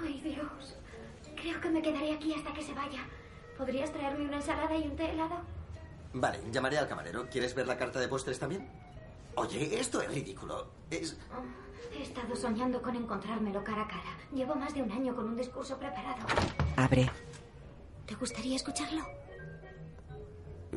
Ay, 0.00 0.18
Dios. 0.22 0.76
Creo 1.36 1.60
que 1.60 1.70
me 1.70 1.82
quedaré 1.82 2.14
aquí 2.14 2.32
hasta 2.32 2.54
que 2.54 2.62
se 2.62 2.72
vaya. 2.72 3.06
¿Podrías 3.58 3.92
traerme 3.92 4.24
una 4.24 4.36
ensalada 4.36 4.74
y 4.74 4.88
un 4.88 4.96
té 4.96 5.10
helado? 5.10 5.40
Vale, 6.14 6.40
llamaré 6.50 6.78
al 6.78 6.88
camarero. 6.88 7.28
¿Quieres 7.28 7.54
ver 7.54 7.66
la 7.66 7.76
carta 7.76 8.00
de 8.00 8.08
postres 8.08 8.38
también? 8.38 8.66
Oye, 9.34 9.78
esto 9.78 10.00
es 10.00 10.08
ridículo. 10.08 10.70
Es... 10.90 11.18
He 11.92 12.02
estado 12.02 12.34
soñando 12.34 12.80
con 12.80 12.96
encontrármelo 12.96 13.62
cara 13.62 13.82
a 13.82 13.88
cara. 13.88 14.18
Llevo 14.32 14.54
más 14.54 14.74
de 14.74 14.82
un 14.82 14.90
año 14.90 15.14
con 15.14 15.28
un 15.28 15.36
discurso 15.36 15.76
preparado. 15.78 16.26
Abre. 16.76 17.10
¿Te 18.06 18.14
gustaría 18.14 18.56
escucharlo? 18.56 19.04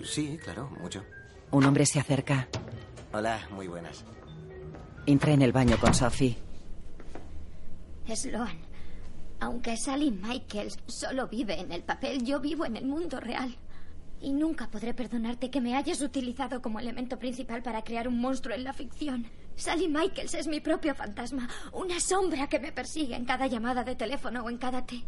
Sí, 0.02 0.38
claro, 0.44 0.70
mucho. 0.82 1.04
Un 1.52 1.66
hombre 1.66 1.86
se 1.86 2.00
acerca. 2.00 2.48
Hola, 3.12 3.48
muy 3.52 3.68
buenas. 3.68 4.04
Entra 5.06 5.34
en 5.34 5.42
el 5.42 5.52
baño 5.52 5.78
con 5.80 5.94
Sophie. 5.94 6.38
Sloan, 8.16 8.58
aunque 9.40 9.78
Sally 9.78 10.12
Michaels 10.12 10.78
solo 10.88 11.28
vive 11.28 11.60
en 11.60 11.72
el 11.72 11.84
papel, 11.84 12.24
yo 12.24 12.40
vivo 12.40 12.66
en 12.66 12.78
el 12.78 12.86
mundo 12.86 13.20
real. 13.20 13.56
Y 14.20 14.32
nunca 14.32 14.70
podré 14.70 14.94
perdonarte 14.94 15.52
que 15.52 15.62
me 15.62 15.76
hayas 15.76 16.02
utilizado 16.02 16.62
como 16.62 16.80
elemento 16.80 17.20
principal 17.20 17.62
para 17.62 17.84
crear 17.84 18.08
un 18.08 18.20
monstruo 18.20 18.56
en 18.56 18.64
la 18.64 18.74
ficción. 18.74 19.28
Sally 19.56 19.90
Michaels 19.90 20.34
es 20.34 20.48
mi 20.48 20.60
propio 20.60 20.96
fantasma, 20.96 21.50
una 21.74 22.00
sombra 22.00 22.48
que 22.48 22.60
me 22.60 22.72
persigue 22.72 23.16
en 23.16 23.26
cada 23.26 23.48
llamada 23.48 23.84
de 23.84 23.96
teléfono 23.96 24.44
o 24.44 24.50
en 24.50 24.58
cada 24.58 24.86
té. 24.86 25.04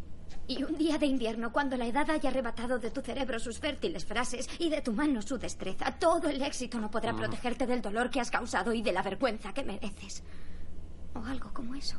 Y 0.47 0.63
un 0.63 0.77
día 0.77 0.97
de 0.99 1.07
invierno, 1.07 1.51
cuando 1.51 1.75
la 1.75 1.87
edad 1.87 2.07
haya 2.11 2.29
arrebatado 2.29 2.77
de 2.77 2.91
tu 2.91 3.01
cerebro 3.01 3.39
sus 3.39 3.57
fértiles 3.59 4.05
frases 4.05 4.47
y 4.59 4.69
de 4.69 4.81
tu 4.81 4.93
mano 4.93 5.21
su 5.23 5.37
destreza, 5.39 5.91
todo 5.99 6.29
el 6.29 6.41
éxito 6.41 6.79
no 6.79 6.91
podrá 6.91 7.13
Mm. 7.13 7.17
protegerte 7.17 7.65
del 7.65 7.81
dolor 7.81 8.11
que 8.11 8.19
has 8.19 8.29
causado 8.29 8.71
y 8.71 8.81
de 8.83 8.91
la 8.91 9.01
vergüenza 9.01 9.53
que 9.53 9.63
mereces. 9.63 10.21
O 11.15 11.19
algo 11.25 11.51
como 11.51 11.73
eso. 11.73 11.97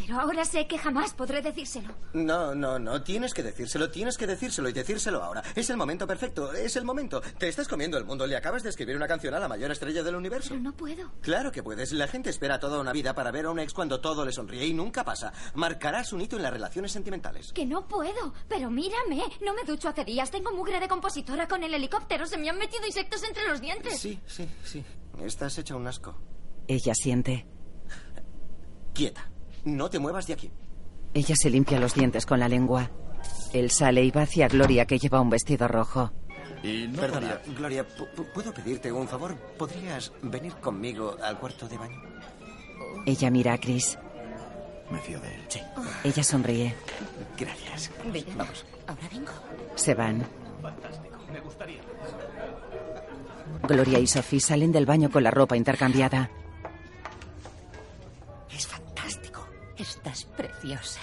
Pero 0.00 0.18
ahora 0.18 0.46
sé 0.46 0.66
que 0.66 0.78
jamás 0.78 1.12
podré 1.12 1.42
decírselo. 1.42 1.94
No, 2.14 2.54
no, 2.54 2.78
no. 2.78 3.02
Tienes 3.02 3.34
que 3.34 3.42
decírselo, 3.42 3.90
tienes 3.90 4.16
que 4.16 4.26
decírselo 4.26 4.68
y 4.70 4.72
decírselo 4.72 5.22
ahora. 5.22 5.42
Es 5.54 5.68
el 5.68 5.76
momento 5.76 6.06
perfecto, 6.06 6.52
es 6.54 6.74
el 6.76 6.84
momento. 6.84 7.20
Te 7.38 7.48
estás 7.48 7.68
comiendo 7.68 7.98
el 7.98 8.04
mundo. 8.04 8.26
Le 8.26 8.36
acabas 8.36 8.62
de 8.62 8.70
escribir 8.70 8.96
una 8.96 9.06
canción 9.06 9.34
a 9.34 9.38
la 9.38 9.48
mayor 9.48 9.70
estrella 9.70 10.02
del 10.02 10.14
universo. 10.16 10.50
Pero 10.50 10.62
no 10.62 10.72
puedo. 10.72 11.10
Claro 11.20 11.52
que 11.52 11.62
puedes. 11.62 11.92
La 11.92 12.08
gente 12.08 12.30
espera 12.30 12.58
toda 12.58 12.80
una 12.80 12.92
vida 12.92 13.14
para 13.14 13.30
ver 13.30 13.44
a 13.44 13.50
un 13.50 13.58
ex 13.58 13.74
cuando 13.74 14.00
todo 14.00 14.24
le 14.24 14.32
sonríe 14.32 14.66
y 14.66 14.72
nunca 14.72 15.04
pasa. 15.04 15.32
Marcarás 15.54 16.12
un 16.14 16.22
hito 16.22 16.36
en 16.36 16.42
las 16.42 16.52
relaciones 16.52 16.92
sentimentales. 16.92 17.52
Que 17.52 17.66
no 17.66 17.86
puedo. 17.86 18.32
Pero 18.48 18.70
mírame. 18.70 19.22
No 19.42 19.52
me 19.54 19.64
ducho 19.64 19.88
hace 19.90 20.04
días. 20.04 20.30
Tengo 20.30 20.50
mugre 20.52 20.80
de 20.80 20.88
compositora 20.88 21.46
con 21.46 21.62
el 21.62 21.74
helicóptero. 21.74 22.26
Se 22.26 22.38
me 22.38 22.48
han 22.48 22.58
metido 22.58 22.86
insectos 22.86 23.22
entre 23.24 23.46
los 23.46 23.60
dientes. 23.60 23.98
Sí, 24.00 24.18
sí, 24.26 24.48
sí. 24.64 24.84
Estás 25.22 25.58
hecha 25.58 25.76
un 25.76 25.86
asco. 25.86 26.16
Ella 26.66 26.94
siente. 26.94 27.46
Quieta. 28.94 29.29
No 29.64 29.90
te 29.90 29.98
muevas 29.98 30.26
de 30.26 30.34
aquí. 30.34 30.50
Ella 31.14 31.34
se 31.36 31.50
limpia 31.50 31.80
los 31.80 31.94
dientes 31.94 32.24
con 32.26 32.40
la 32.40 32.48
lengua. 32.48 32.90
Él 33.52 33.70
sale 33.70 34.02
y 34.04 34.10
va 34.10 34.22
hacia 34.22 34.48
Gloria, 34.48 34.86
que 34.86 34.98
lleva 34.98 35.20
un 35.20 35.30
vestido 35.30 35.66
rojo. 35.68 36.12
Y 36.62 36.86
no 36.88 37.00
Perdona, 37.00 37.40
Gloria, 37.56 37.86
¿pu- 37.88 38.08
pu- 38.14 38.32
¿puedo 38.32 38.52
pedirte 38.52 38.92
un 38.92 39.08
favor? 39.08 39.34
¿Podrías 39.58 40.12
venir 40.22 40.54
conmigo 40.56 41.16
al 41.22 41.38
cuarto 41.38 41.66
de 41.68 41.78
baño? 41.78 42.00
Ella 43.06 43.30
mira 43.30 43.54
a 43.54 43.58
Chris. 43.58 43.98
Me 44.90 44.98
fío 45.00 45.20
de 45.20 45.34
él. 45.34 45.42
Sí. 45.48 45.60
Ella 46.04 46.22
sonríe. 46.24 46.74
Gracias. 47.38 47.90
Verán, 48.12 48.38
Vamos. 48.38 48.66
Ahora 48.86 49.08
vengo. 49.12 49.32
Se 49.76 49.94
van. 49.94 50.26
Fantástico. 50.60 51.16
Me 51.32 51.40
gustaría. 51.40 51.80
Gloria 53.68 53.98
y 53.98 54.06
Sophie 54.06 54.40
salen 54.40 54.72
del 54.72 54.86
baño 54.86 55.10
con 55.10 55.22
la 55.22 55.30
ropa 55.30 55.56
intercambiada. 55.56 56.30
Estás 60.02 60.24
preciosa. 60.24 61.00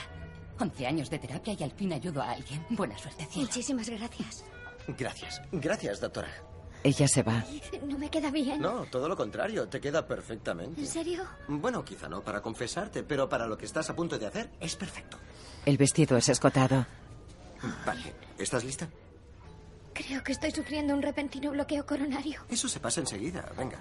11 0.60 0.88
años 0.88 1.10
de 1.12 1.20
terapia 1.20 1.56
y 1.58 1.64
al 1.64 1.72
fin 1.72 1.94
ayudo 1.94 2.20
a 2.20 2.32
alguien. 2.32 2.66
Buena 2.72 2.98
suerte, 2.98 3.28
cielo. 3.28 3.48
Muchísimas 3.48 3.88
gracias. 3.88 4.44
Gracias. 4.88 5.40
Gracias, 5.52 6.02
doctora. 6.02 6.30
Ella 6.84 7.08
se 7.08 7.22
va. 7.22 7.46
No 7.86 8.00
me 8.00 8.10
queda 8.10 8.32
bien. 8.32 8.60
No, 8.60 8.86
todo 8.86 9.08
lo 9.08 9.16
contrario. 9.16 9.68
Te 9.68 9.80
queda 9.80 10.08
perfectamente. 10.08 10.82
¿En 10.82 10.88
serio? 10.88 11.28
Bueno, 11.48 11.86
quizá 11.86 12.10
no 12.10 12.22
para 12.24 12.42
confesarte, 12.42 13.04
pero 13.04 13.30
para 13.30 13.46
lo 13.46 13.56
que 13.56 13.66
estás 13.66 13.88
a 13.92 13.96
punto 13.96 14.18
de 14.18 14.26
hacer 14.26 14.50
es 14.60 14.76
perfecto. 14.76 15.20
El 15.64 15.78
vestido 15.78 16.18
es 16.18 16.28
escotado. 16.30 16.88
Vale, 17.86 18.16
¿estás 18.40 18.64
lista? 18.64 18.90
Creo 19.94 20.24
que 20.24 20.32
estoy 20.32 20.50
sufriendo 20.50 20.96
un 20.96 21.04
repentino 21.04 21.52
bloqueo 21.52 21.86
coronario. 21.86 22.42
Eso 22.50 22.68
se 22.68 22.80
pasa 22.80 23.02
enseguida. 23.02 23.48
Venga. 23.56 23.78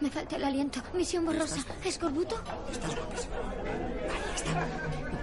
Me 0.00 0.10
falta 0.10 0.36
el 0.36 0.44
aliento. 0.44 0.80
Misión 0.94 1.24
borrosa. 1.24 1.64
¿Escorbuto? 1.84 2.36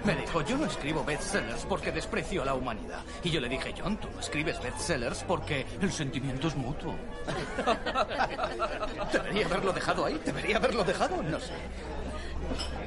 Me 0.04 0.16
dijo, 0.16 0.40
yo 0.42 0.56
no 0.56 0.64
escribo 0.64 1.04
bestsellers 1.04 1.66
porque 1.66 1.92
desprecio 1.92 2.42
a 2.42 2.46
la 2.46 2.54
humanidad. 2.54 3.04
Y 3.22 3.30
yo 3.30 3.40
le 3.40 3.48
dije, 3.48 3.74
John, 3.78 3.98
tú 3.98 4.08
no 4.12 4.20
escribes 4.20 4.60
bestsellers 4.62 5.22
porque 5.24 5.66
el 5.80 5.92
sentimiento 5.92 6.48
es 6.48 6.56
mutuo. 6.56 6.94
¿Debería 9.12 9.46
haberlo 9.46 9.72
dejado 9.72 10.06
ahí? 10.06 10.18
¿Debería 10.24 10.56
haberlo 10.56 10.82
dejado? 10.82 11.22
No 11.22 11.38
sé. 11.38 11.52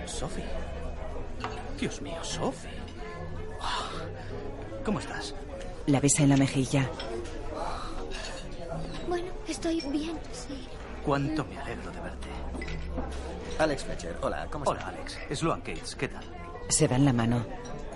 Sophie. 0.08 0.46
Dios 1.80 2.02
mío, 2.02 2.24
Sophie. 2.24 2.72
¿Cómo 4.84 5.00
estás? 5.00 5.36
La 5.86 6.00
besa 6.00 6.24
en 6.24 6.30
la 6.30 6.38
mejilla. 6.38 6.90
Bueno, 9.08 9.32
estoy 9.48 9.82
bien, 9.82 10.18
sí. 10.32 10.68
Cuánto 11.06 11.44
me 11.46 11.58
alegro 11.58 11.92
de 11.92 12.00
verte. 12.00 12.28
Alex 13.60 13.84
Fletcher, 13.84 14.18
hola, 14.22 14.48
¿cómo 14.50 14.64
estás? 14.66 14.84
Hola, 14.88 14.98
Alex. 14.98 15.20
Sloan 15.40 15.60
Gates, 15.60 15.96
¿qué 15.96 16.08
tal? 16.08 16.24
Se 16.70 16.88
dan 16.88 17.06
la 17.06 17.14
mano. 17.14 17.46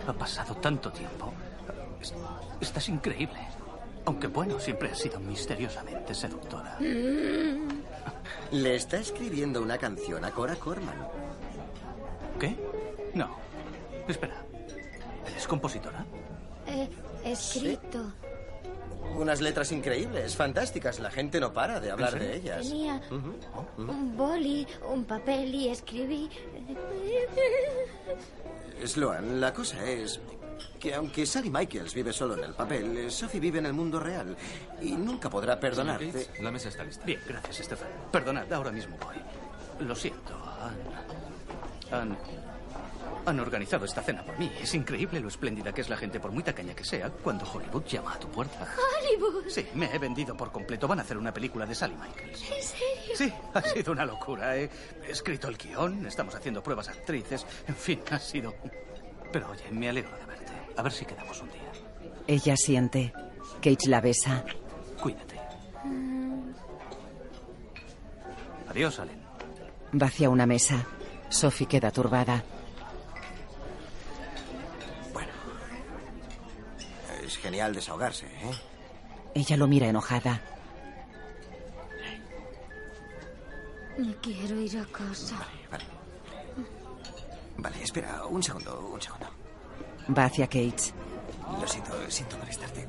Ha 0.07 0.13
pasado 0.13 0.55
tanto 0.55 0.91
tiempo. 0.91 1.33
Es- 2.01 2.13
Estás 2.61 2.89
increíble. 2.89 3.37
Aunque 4.05 4.27
bueno, 4.27 4.59
siempre 4.59 4.89
has 4.91 4.97
sido 4.97 5.19
misteriosamente 5.19 6.13
seductora. 6.15 6.77
Le 6.79 8.75
está 8.75 8.97
escribiendo 8.97 9.61
una 9.61 9.77
canción 9.77 10.23
a 10.25 10.31
Cora 10.31 10.55
Corman. 10.55 11.07
¿Qué? 12.39 12.55
No. 13.13 13.35
Espera. 14.07 14.43
¿Eres 15.29 15.47
compositora? 15.47 16.05
He 16.65 17.31
escrito. 17.31 18.13
Unas 19.15 19.41
letras 19.41 19.71
increíbles, 19.71 20.35
fantásticas. 20.35 20.99
La 20.99 21.09
gente 21.09 21.39
no 21.39 21.51
para 21.53 21.79
de 21.79 21.91
hablar 21.91 22.17
de 22.19 22.35
ellas. 22.35 22.67
Tenía 22.67 23.01
un 23.77 24.15
boli, 24.15 24.67
un 24.87 25.05
papel 25.05 25.53
y 25.55 25.69
escribí. 25.69 26.29
Sloan, 28.85 29.41
la 29.41 29.53
cosa 29.53 29.83
es 29.85 30.19
que 30.79 30.93
aunque 30.93 31.25
Sally 31.25 31.49
Michaels 31.49 31.93
vive 31.93 32.13
solo 32.13 32.35
en 32.35 32.43
el 32.43 32.53
papel, 32.53 32.97
eh, 32.97 33.11
Sophie 33.11 33.39
vive 33.39 33.59
en 33.59 33.65
el 33.65 33.73
mundo 33.73 33.99
real 33.99 34.35
y 34.81 34.91
nunca 34.91 35.29
podrá 35.29 35.59
perdonarte. 35.59 36.27
La 36.41 36.51
mesa 36.51 36.69
está 36.69 36.83
lista. 36.83 37.03
Bien, 37.05 37.19
gracias, 37.27 37.61
Estefan. 37.61 37.87
Perdonad, 38.11 38.51
ahora 38.53 38.71
mismo 38.71 38.97
voy. 38.97 39.15
Lo 39.85 39.95
siento. 39.95 40.33
Han, 41.91 42.11
han, 42.11 42.17
han 43.25 43.39
organizado 43.39 43.85
esta 43.85 44.01
cena 44.01 44.23
por 44.23 44.37
mí. 44.39 44.51
Es 44.61 44.73
increíble 44.73 45.19
lo 45.19 45.27
espléndida 45.27 45.73
que 45.73 45.81
es 45.81 45.89
la 45.89 45.97
gente, 45.97 46.19
por 46.19 46.31
muy 46.31 46.43
tacaña 46.43 46.73
que 46.73 46.83
sea, 46.83 47.09
cuando 47.09 47.45
Hollywood 47.51 47.85
llama 47.85 48.13
a 48.13 48.19
tu 48.19 48.27
puerta. 48.29 48.67
Hollywood. 48.75 49.49
Sí, 49.49 49.67
me 49.75 49.93
he 49.93 49.99
vendido 49.99 50.35
por 50.35 50.51
completo. 50.51 50.87
Van 50.87 50.99
a 50.99 51.01
hacer 51.01 51.17
una 51.17 51.33
película 51.33 51.65
de 51.65 51.75
Sally 51.75 51.95
Michaels. 51.95 52.41
¿En 52.41 52.63
serio? 52.63 53.15
Sí, 53.15 53.33
ha 53.53 53.61
sido 53.61 53.91
una 53.91 54.05
locura. 54.05 54.55
He 54.57 54.69
escrito 55.07 55.47
el 55.47 55.57
guion, 55.57 56.05
estamos 56.05 56.35
haciendo 56.35 56.63
pruebas 56.63 56.89
actrices. 56.89 57.45
En 57.67 57.75
fin, 57.75 58.01
ha 58.11 58.19
sido... 58.19 58.53
Pero 59.31 59.49
oye, 59.49 59.69
me 59.71 59.89
alegro 59.89 60.15
de 60.17 60.25
verte. 60.25 60.53
A 60.77 60.81
ver 60.81 60.91
si 60.91 61.05
quedamos 61.05 61.41
un 61.41 61.49
día. 61.49 61.71
Ella 62.27 62.55
siente. 62.55 63.13
Kate 63.61 63.87
la 63.89 64.01
besa. 64.01 64.43
Cuídate. 65.01 65.37
Adiós, 68.69 68.99
Allen. 68.99 69.21
Va 69.99 70.07
hacia 70.07 70.29
una 70.29 70.45
mesa. 70.45 70.85
Sophie 71.29 71.67
queda 71.67 71.91
turbada. 71.91 72.43
Es 77.37 77.43
genial 77.43 77.73
desahogarse, 77.73 78.25
¿eh? 78.25 78.51
Ella 79.35 79.57
lo 79.57 79.67
mira 79.67 79.87
enojada. 79.87 80.41
Me 83.97 84.15
quiero 84.15 84.59
ir 84.59 84.77
a 84.79 84.85
casa. 84.85 85.37
Vale, 87.57 87.83
espera, 87.83 88.25
un 88.25 88.41
segundo, 88.41 88.89
un 88.93 89.01
segundo. 89.01 89.27
Va 90.17 90.25
hacia 90.25 90.47
Kate. 90.47 90.93
Lo 91.61 91.67
siento, 91.67 91.93
siento 92.09 92.37
molestarte. 92.37 92.87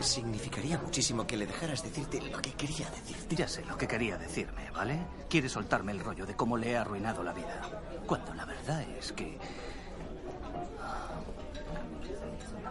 Significaría 0.00 0.78
muchísimo 0.78 1.26
que 1.26 1.36
le 1.36 1.46
dejaras 1.46 1.82
decirte 1.82 2.20
lo 2.20 2.40
que 2.40 2.52
quería 2.52 2.88
decir. 2.90 3.16
Ya 3.30 3.48
sé 3.48 3.64
lo 3.64 3.76
que 3.76 3.88
quería 3.88 4.16
decirme, 4.16 4.70
¿vale? 4.70 4.98
Quiere 5.28 5.48
soltarme 5.48 5.92
el 5.92 6.00
rollo 6.00 6.26
de 6.26 6.36
cómo 6.36 6.56
le 6.56 6.70
he 6.70 6.76
arruinado 6.76 7.24
la 7.24 7.32
vida. 7.32 7.60
Cuando 8.06 8.34
la 8.34 8.44
verdad 8.44 8.82
es 8.82 9.12
que... 9.12 9.38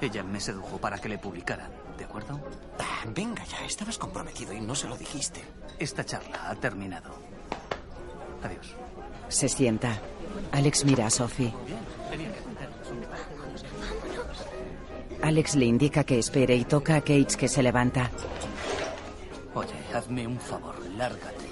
Ella 0.03 0.21
me 0.21 0.41
sedujo 0.41 0.79
para 0.79 0.97
que 0.97 1.07
le 1.07 1.17
publicaran, 1.17 1.71
¿de 1.97 2.03
acuerdo? 2.03 2.37
Ah, 2.77 3.05
venga 3.15 3.41
ya, 3.45 3.65
estabas 3.65 3.97
comprometido 3.97 4.51
y 4.51 4.59
no 4.59 4.75
se 4.75 4.89
lo 4.89 4.97
dijiste. 4.97 5.41
Esta 5.79 6.03
charla 6.03 6.49
ha 6.49 6.55
terminado. 6.55 7.09
Adiós. 8.43 8.75
Se 9.29 9.47
sienta. 9.47 9.97
Alex 10.51 10.83
mira 10.83 11.07
a 11.07 11.09
Sophie. 11.09 11.53
Alex 15.21 15.55
le 15.55 15.67
indica 15.67 16.03
que 16.03 16.19
espere 16.19 16.53
y 16.53 16.65
toca 16.65 16.97
a 16.97 16.99
Kate 16.99 17.37
que 17.37 17.47
se 17.47 17.63
levanta. 17.63 18.11
Oye, 19.53 19.71
hazme 19.93 20.27
un 20.27 20.37
favor, 20.37 20.85
lárgate. 20.97 21.42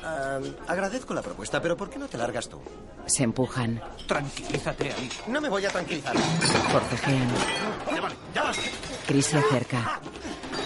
Agradezco 0.68 1.14
la 1.14 1.22
propuesta, 1.22 1.62
pero 1.62 1.78
¿por 1.78 1.89
qué 1.89 1.99
no 1.99 2.08
te 2.08 2.18
largas 2.18 2.49
tú? 2.49 2.60
Se 3.06 3.24
empujan. 3.24 3.82
Tranquilízate 4.08 4.91
ahí. 4.91 5.10
No 5.28 5.41
me 5.41 5.49
voy 5.49 5.66
a 5.66 5.70
tranquilizar. 5.70 6.18
Forcejean. 6.18 7.28
Ya 7.93 8.02
vale, 8.02 8.16
ya 8.34 8.43
vale. 8.43 8.58
Chris 9.08 9.26
se 9.26 9.38
acerca. 9.38 9.99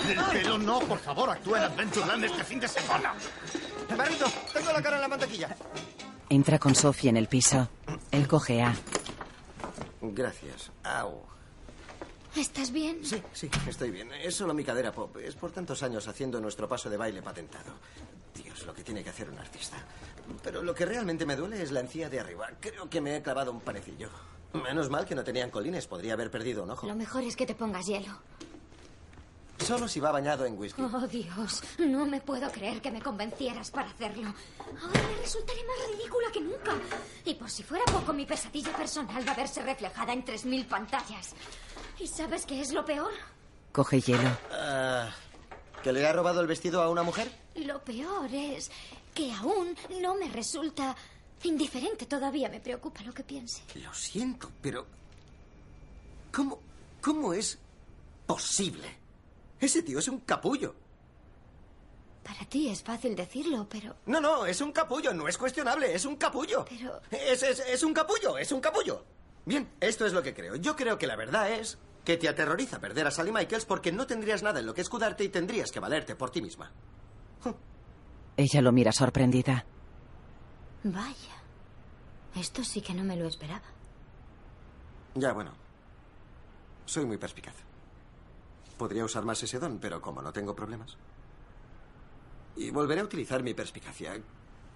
El 0.08 0.24
pelo 0.40 0.58
no, 0.58 0.80
por 0.80 1.00
favor, 1.00 1.30
actúa 1.30 1.58
en 1.58 1.64
Adventureland 1.66 2.24
este 2.26 2.44
fin 2.44 2.60
de 2.60 2.68
semana. 2.68 3.14
Barrito, 3.98 4.26
tengo 4.54 4.72
la 4.72 4.82
cara 4.82 4.98
en 4.98 5.02
la 5.02 5.08
mantequilla. 5.08 5.56
Entra 6.30 6.60
con 6.60 6.76
Sophie 6.76 7.10
en 7.10 7.18
el 7.18 7.28
piso. 7.28 7.68
Él 8.12 8.28
cojea. 8.28 8.76
Gracias. 10.02 10.72
Au. 10.84 11.35
¿Estás 12.36 12.72
bien? 12.72 13.00
Sí, 13.04 13.22
sí, 13.32 13.50
estoy 13.68 13.92
bien. 13.92 14.12
Es 14.12 14.36
solo 14.36 14.54
mi 14.54 14.64
cadera 14.64 14.92
pop. 14.92 15.16
Es 15.18 15.36
por 15.36 15.52
tantos 15.52 15.82
años 15.84 16.06
haciendo 16.08 16.42
nuestro 16.42 16.68
paso 16.68 16.90
de 16.90 16.98
baile 16.98 17.22
patentado. 17.22 17.72
Dios, 18.34 18.66
lo 18.66 18.74
que 18.74 18.84
tiene 18.84 19.04
que 19.04 19.10
hacer 19.10 19.30
un 19.30 19.40
artista. 19.40 19.78
Pero 20.44 20.62
lo 20.62 20.76
que 20.76 20.86
realmente 20.86 21.26
me 21.26 21.38
duele 21.38 21.62
es 21.62 21.72
la 21.72 21.80
encía 21.80 22.10
de 22.10 22.20
arriba. 22.20 22.50
Creo 22.60 22.90
que 22.90 23.00
me 23.00 23.16
he 23.16 23.22
clavado 23.22 23.52
un 23.52 23.62
panecillo. 23.62 24.10
Menos 24.54 24.90
mal 24.90 25.06
que 25.06 25.16
no 25.16 25.24
tenían 25.24 25.50
colines. 25.50 25.88
Podría 25.88 26.14
haber 26.14 26.30
perdido 26.30 26.64
un 26.64 26.72
ojo. 26.72 26.88
Lo 26.88 26.96
mejor 26.96 27.24
es 27.24 27.36
que 27.38 27.46
te 27.46 27.56
pongas 27.56 27.86
hielo. 27.86 28.20
Solo 29.60 29.88
si 29.88 30.00
va 30.00 30.12
bañado 30.12 30.46
en 30.46 30.58
whisky. 30.58 30.82
Oh, 30.82 31.08
Dios. 31.08 31.64
No 31.80 32.06
me 32.06 32.22
puedo 32.22 32.52
creer 32.52 32.82
que 32.82 32.92
me 32.92 33.02
convencieras 33.02 33.72
para 33.72 33.90
hacerlo. 33.90 34.34
Ahora 34.60 35.02
me 35.08 35.16
resultaré 35.22 35.62
más 35.64 35.98
ridícula 35.98 36.28
que 36.32 36.42
nunca. 36.42 36.74
Y 37.24 37.34
por 37.36 37.50
si 37.50 37.64
fuera 37.64 37.86
poco, 37.86 38.14
mi 38.14 38.26
pesadilla 38.26 38.76
personal 38.76 39.28
va 39.28 39.32
a 39.32 39.36
verse 39.36 39.62
reflejada 39.64 40.14
en 40.14 40.26
3.000 40.26 40.68
pantallas. 40.68 41.34
¿Y 42.00 42.08
sabes 42.08 42.46
qué 42.46 42.62
es 42.62 42.74
lo 42.74 42.86
peor? 42.86 43.12
Coge 43.72 44.02
hielo. 44.02 44.30
Ah, 44.52 45.10
¿Que 45.82 45.92
le 45.94 46.06
ha 46.06 46.14
robado 46.14 46.42
el 46.42 46.48
vestido 46.48 46.82
a 46.82 46.90
una 46.90 47.04
mujer? 47.04 47.32
Lo 47.56 47.84
peor 47.84 48.34
es 48.34 48.70
que 49.14 49.32
aún 49.32 49.76
no 50.02 50.16
me 50.16 50.28
resulta 50.30 50.96
indiferente. 51.44 52.06
Todavía 52.06 52.50
me 52.50 52.60
preocupa 52.60 53.02
lo 53.04 53.14
que 53.14 53.24
piense. 53.24 53.62
Lo 53.76 53.94
siento, 53.94 54.52
pero... 54.62 54.86
¿Cómo, 56.32 56.60
cómo 57.02 57.34
es 57.34 57.58
posible? 58.28 59.05
Ese 59.60 59.84
tío 59.84 60.00
es 60.00 60.08
un 60.08 60.20
capullo. 60.22 60.76
Para 62.24 62.44
ti 62.50 62.70
es 62.70 62.82
fácil 62.82 63.16
decirlo, 63.16 63.68
pero... 63.70 63.96
No, 64.08 64.20
no, 64.20 64.46
es 64.46 64.60
un 64.60 64.72
capullo, 64.72 65.14
no 65.14 65.28
es 65.28 65.38
cuestionable, 65.38 65.94
es 65.94 66.06
un 66.06 66.16
capullo. 66.16 66.66
Pero... 66.68 67.00
Es, 67.12 67.44
es, 67.44 67.60
es 67.60 67.84
un 67.84 67.94
capullo, 67.94 68.38
es 68.38 68.52
un 68.52 68.60
capullo. 68.60 69.06
Bien, 69.46 69.70
esto 69.80 70.06
es 70.06 70.14
lo 70.14 70.24
que 70.24 70.34
creo. 70.34 70.56
Yo 70.56 70.76
creo 70.76 70.98
que 70.98 71.06
la 71.06 71.16
verdad 71.16 71.52
es 71.52 71.78
que 72.04 72.18
te 72.18 72.28
aterroriza 72.28 72.80
perder 72.80 73.06
a 73.06 73.12
Sally 73.12 73.32
Michaels 73.32 73.66
porque 73.66 73.92
no 73.92 74.08
tendrías 74.08 74.42
nada 74.42 74.60
en 74.60 74.66
lo 74.66 74.74
que 74.74 74.82
escudarte 74.82 75.24
y 75.24 75.30
tendrías 75.30 75.72
que 75.72 75.80
valerte 75.80 76.16
por 76.16 76.32
ti 76.32 76.42
misma. 76.42 76.72
Ella 78.38 78.62
lo 78.62 78.72
mira 78.72 78.92
sorprendida. 78.92 79.66
Vaya. 80.84 81.36
Esto 82.36 82.64
sí 82.64 82.82
que 82.82 82.94
no 82.94 83.04
me 83.04 83.16
lo 83.16 83.28
esperaba. 83.28 83.64
Ya, 85.14 85.32
bueno. 85.32 85.54
Soy 86.86 87.06
muy 87.06 87.18
perspicaz. 87.18 87.56
Podría 88.78 89.06
usar 89.06 89.24
más 89.24 89.42
ese 89.44 89.60
don, 89.60 89.80
pero 89.80 90.02
como 90.02 90.22
no 90.22 90.34
tengo 90.34 90.56
problemas. 90.56 90.98
Y 92.56 92.72
volveré 92.72 93.02
a 93.02 93.06
utilizar 93.06 93.44
mi 93.44 93.54
perspicacia. 93.54 94.20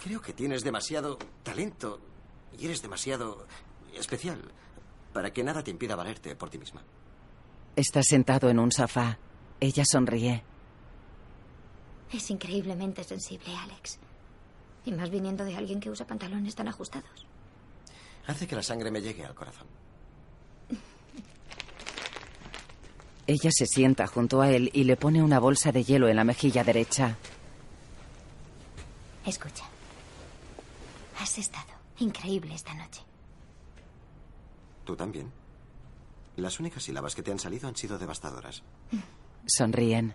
Creo 0.02 0.22
que 0.22 0.34
tienes 0.34 0.64
demasiado 0.64 1.18
talento 1.44 2.00
y 2.58 2.66
eres 2.66 2.82
demasiado 2.82 3.46
especial 3.94 4.40
para 5.14 5.32
que 5.32 5.44
nada 5.44 5.64
te 5.64 5.72
impida 5.72 5.96
valerte 5.96 6.36
por 6.36 6.50
ti 6.50 6.58
misma. 6.58 6.84
Está 7.76 8.04
sentado 8.04 8.50
en 8.50 8.60
un 8.60 8.72
sofá. 8.72 9.18
Ella 9.60 9.84
sonríe. 9.86 10.44
Es 12.12 12.30
increíblemente 12.32 13.04
sensible, 13.04 13.56
Alex. 13.56 14.00
Y 14.86 14.92
más 14.92 15.10
viniendo 15.10 15.46
de 15.46 15.56
alguien 15.56 15.80
que 15.80 15.90
usa 15.90 16.08
pantalones 16.08 16.56
tan 16.56 16.68
ajustados. 16.68 17.26
Hace 18.28 18.48
que 18.48 18.56
la 18.56 18.64
sangre 18.64 18.92
me 18.92 19.02
llegue 19.02 19.26
al 19.26 19.36
corazón. 19.36 19.68
Ella 23.30 23.52
se 23.52 23.68
sienta 23.68 24.08
junto 24.08 24.42
a 24.42 24.50
él 24.50 24.72
y 24.74 24.86
le 24.86 24.98
pone 24.98 25.22
una 25.22 25.38
bolsa 25.38 25.72
de 25.72 25.84
hielo 25.84 26.08
en 26.08 26.16
la 26.16 26.24
mejilla 26.24 26.64
derecha. 26.64 27.16
Escucha. 29.24 29.66
Has 31.20 31.38
estado 31.38 31.70
increíble 32.00 32.56
esta 32.56 32.74
noche. 32.74 33.04
Tú 34.84 34.96
también. 34.96 35.32
Las 36.38 36.60
únicas 36.60 36.82
sílabas 36.82 37.14
que 37.14 37.22
te 37.22 37.32
han 37.32 37.38
salido 37.38 37.68
han 37.68 37.76
sido 37.76 38.00
devastadoras. 38.00 38.64
Sonríen. 39.46 40.12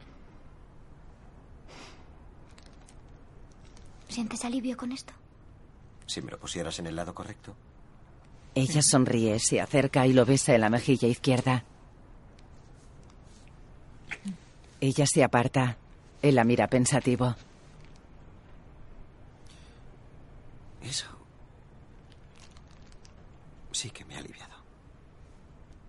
¿Sientes 4.08 4.44
alivio 4.44 4.76
con 4.76 4.90
esto? 4.90 5.12
Si 6.06 6.20
me 6.20 6.32
lo 6.32 6.40
pusieras 6.40 6.80
en 6.80 6.88
el 6.88 6.96
lado 6.96 7.14
correcto. 7.14 7.54
Ella 8.56 8.82
sonríe, 8.82 9.38
se 9.38 9.60
acerca 9.60 10.04
y 10.04 10.12
lo 10.12 10.26
besa 10.26 10.52
en 10.52 10.62
la 10.62 10.68
mejilla 10.68 11.06
izquierda. 11.06 11.64
Ella 14.84 15.06
se 15.06 15.24
aparta. 15.24 15.78
Él 16.20 16.34
la 16.34 16.44
mira 16.44 16.66
pensativo. 16.66 17.34
Eso. 20.82 21.06
Sí 23.72 23.88
que 23.88 24.04
me 24.04 24.14
ha 24.14 24.18
aliviado. 24.18 24.52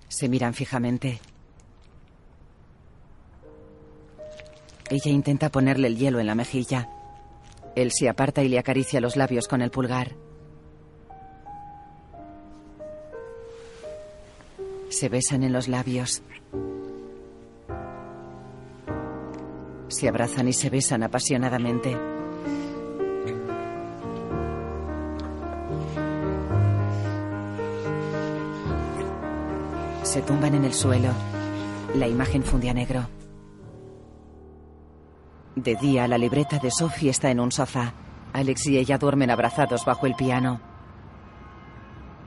Se 0.07 0.29
miran 0.29 0.53
fijamente. 0.53 1.19
Ella 4.89 5.11
intenta 5.11 5.49
ponerle 5.49 5.89
el 5.89 5.97
hielo 5.97 6.21
en 6.21 6.27
la 6.27 6.35
mejilla. 6.35 6.87
Él 7.75 7.91
se 7.91 8.07
aparta 8.07 8.43
y 8.43 8.47
le 8.47 8.59
acaricia 8.59 9.01
los 9.01 9.17
labios 9.17 9.49
con 9.49 9.61
el 9.61 9.71
pulgar. 9.71 10.15
Se 14.87 15.09
besan 15.09 15.43
en 15.43 15.51
los 15.51 15.67
labios. 15.67 16.23
Se 19.95 20.09
abrazan 20.09 20.49
y 20.49 20.51
se 20.51 20.69
besan 20.69 21.03
apasionadamente. 21.03 21.97
Se 30.03 30.21
tumban 30.21 30.53
en 30.53 30.65
el 30.65 30.73
suelo. 30.73 31.13
La 31.93 32.09
imagen 32.09 32.43
funde 32.43 32.69
a 32.69 32.73
negro. 32.73 33.07
De 35.55 35.75
día, 35.77 36.09
la 36.09 36.17
libreta 36.17 36.59
de 36.59 36.71
Sophie 36.71 37.09
está 37.09 37.31
en 37.31 37.39
un 37.39 37.53
sofá. 37.53 37.93
Alex 38.33 38.67
y 38.67 38.77
ella 38.77 38.97
duermen 38.97 39.31
abrazados 39.31 39.85
bajo 39.85 40.07
el 40.07 40.15
piano. 40.15 40.59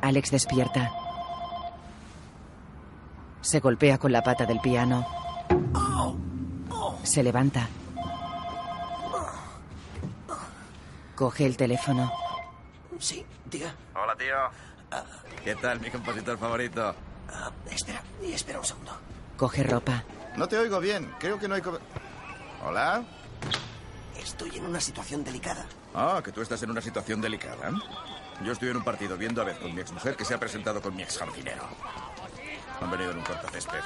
Alex 0.00 0.30
despierta. 0.30 0.90
Se 3.42 3.60
golpea 3.60 3.98
con 3.98 4.10
la 4.10 4.22
pata 4.22 4.46
del 4.46 4.60
piano. 4.60 5.06
Se 7.02 7.22
levanta. 7.22 7.68
Coge 11.14 11.46
el 11.46 11.56
teléfono. 11.56 12.12
Sí, 12.98 13.24
diga. 13.46 13.74
Hola, 13.94 14.14
tío. 14.16 14.36
¿Qué 15.42 15.54
tal, 15.56 15.80
mi 15.80 15.90
compositor 15.90 16.38
favorito? 16.38 16.94
Ah, 17.28 17.50
espera, 17.70 18.02
espera 18.22 18.58
un 18.60 18.64
segundo. 18.64 18.92
Coge 19.36 19.62
ropa. 19.62 20.04
No 20.36 20.46
te 20.46 20.56
oigo 20.58 20.78
bien. 20.80 21.12
Creo 21.18 21.38
que 21.38 21.48
no 21.48 21.54
hay... 21.54 21.62
¿Hola? 22.64 23.02
Estoy 24.16 24.56
en 24.56 24.66
una 24.66 24.80
situación 24.80 25.24
delicada. 25.24 25.66
Ah, 25.94 26.20
que 26.24 26.32
tú 26.32 26.40
estás 26.40 26.62
en 26.62 26.70
una 26.70 26.80
situación 26.80 27.20
delicada. 27.20 27.70
Yo 28.44 28.52
estoy 28.52 28.68
en 28.68 28.76
un 28.76 28.84
partido 28.84 29.16
viendo 29.16 29.42
a 29.42 29.44
ver 29.44 29.58
con 29.58 29.74
mi 29.74 29.80
exmujer 29.80 30.16
que 30.16 30.24
se 30.24 30.34
ha 30.34 30.38
presentado 30.38 30.80
con 30.80 30.94
mi 30.94 31.02
ex 31.02 31.18
jardinero. 31.18 31.64
Han 32.80 32.90
venido 32.90 33.10
en 33.10 33.18
un 33.18 33.24
cortacésped. 33.24 33.82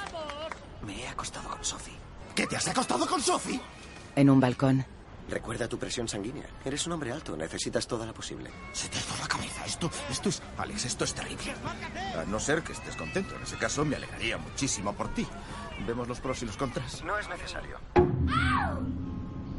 Me 0.85 1.01
he 1.01 1.07
acostado 1.07 1.49
con 1.49 1.63
Sophie. 1.63 2.02
¿Qué 2.35 2.47
te 2.47 2.55
has 2.57 2.67
acostado 2.67 3.05
con 3.07 3.21
Sophie? 3.21 3.59
En 4.15 4.29
un 4.29 4.39
balcón. 4.39 4.85
Recuerda 5.29 5.67
tu 5.67 5.77
presión 5.79 6.07
sanguínea. 6.07 6.45
Eres 6.65 6.85
un 6.85 6.93
hombre 6.93 7.11
alto, 7.11 7.37
necesitas 7.37 7.87
toda 7.87 8.05
la 8.05 8.13
posible. 8.13 8.49
Se 8.73 8.89
te 8.89 8.97
hizo 8.97 9.15
la 9.21 9.27
cabeza. 9.27 9.65
Esto, 9.65 9.89
esto 10.09 10.29
es... 10.29 10.41
Alex, 10.57 10.85
esto 10.85 11.05
es 11.05 11.13
terrible. 11.13 11.53
A 12.19 12.23
no 12.25 12.39
ser 12.39 12.61
que 12.61 12.73
estés 12.73 12.95
contento. 12.95 13.35
En 13.35 13.43
ese 13.43 13.55
caso, 13.57 13.85
me 13.85 13.95
alegraría 13.95 14.37
muchísimo 14.37 14.93
por 14.93 15.13
ti. 15.13 15.25
¿Vemos 15.87 16.07
los 16.07 16.19
pros 16.19 16.41
y 16.43 16.45
los 16.45 16.57
contras? 16.57 17.03
No 17.03 17.17
es 17.17 17.27
necesario. 17.29 17.77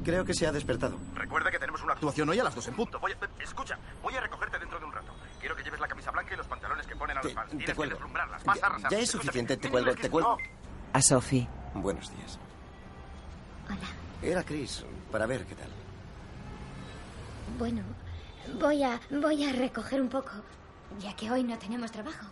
Creo 0.04 0.24
que 0.24 0.34
se 0.34 0.46
ha 0.46 0.52
despertado. 0.52 0.98
Recuerda 1.14 1.50
que 1.50 1.58
tenemos 1.58 1.82
una 1.82 1.94
actuación 1.94 2.28
hoy 2.28 2.38
a 2.38 2.44
las 2.44 2.54
dos 2.54 2.68
en 2.68 2.74
punto. 2.74 3.00
Voy 3.00 3.12
a- 3.12 3.42
Escucha, 3.42 3.78
voy 4.02 4.14
a 4.14 4.20
recogerte 4.20 4.58
dentro 4.58 4.78
de 4.78 4.84
un 4.84 4.92
rato. 4.92 5.12
Quiero 5.40 5.56
que 5.56 5.62
lleves 5.62 5.80
la 5.80 5.88
camisa 5.88 6.10
blanca 6.10 6.34
y 6.34 6.36
los 6.36 6.46
pantalones 6.46 6.86
que 6.86 6.94
ponen 6.94 7.16
a 7.16 7.22
los 7.22 7.32
fans. 7.32 7.48
Tienes 7.50 7.66
que 7.66 7.74
cuelgo. 7.74 7.94
deslumbrarlas. 7.94 8.44
Vas 8.44 8.62
a 8.62 8.66
arrasar. 8.66 8.90
Ya 8.90 8.98
es 8.98 9.10
suficiente, 9.10 9.56
te 9.56 9.70
cuelgo, 9.70 9.94
que- 9.94 10.02
te 10.02 10.10
cuelgo. 10.10 10.36
A 10.92 11.00
Sophie. 11.00 11.48
Buenos 11.74 12.10
días. 12.14 12.38
Era 14.22 14.42
Chris, 14.42 14.84
para 15.10 15.26
ver 15.26 15.44
qué 15.44 15.54
tal. 15.54 15.68
Bueno, 17.58 17.82
voy 18.58 18.82
a, 18.82 19.00
voy 19.10 19.44
a 19.44 19.52
recoger 19.52 20.00
un 20.00 20.08
poco, 20.08 20.30
ya 20.98 21.14
que 21.14 21.30
hoy 21.30 21.44
no 21.44 21.58
tenemos 21.58 21.92
trabajo. 21.92 22.26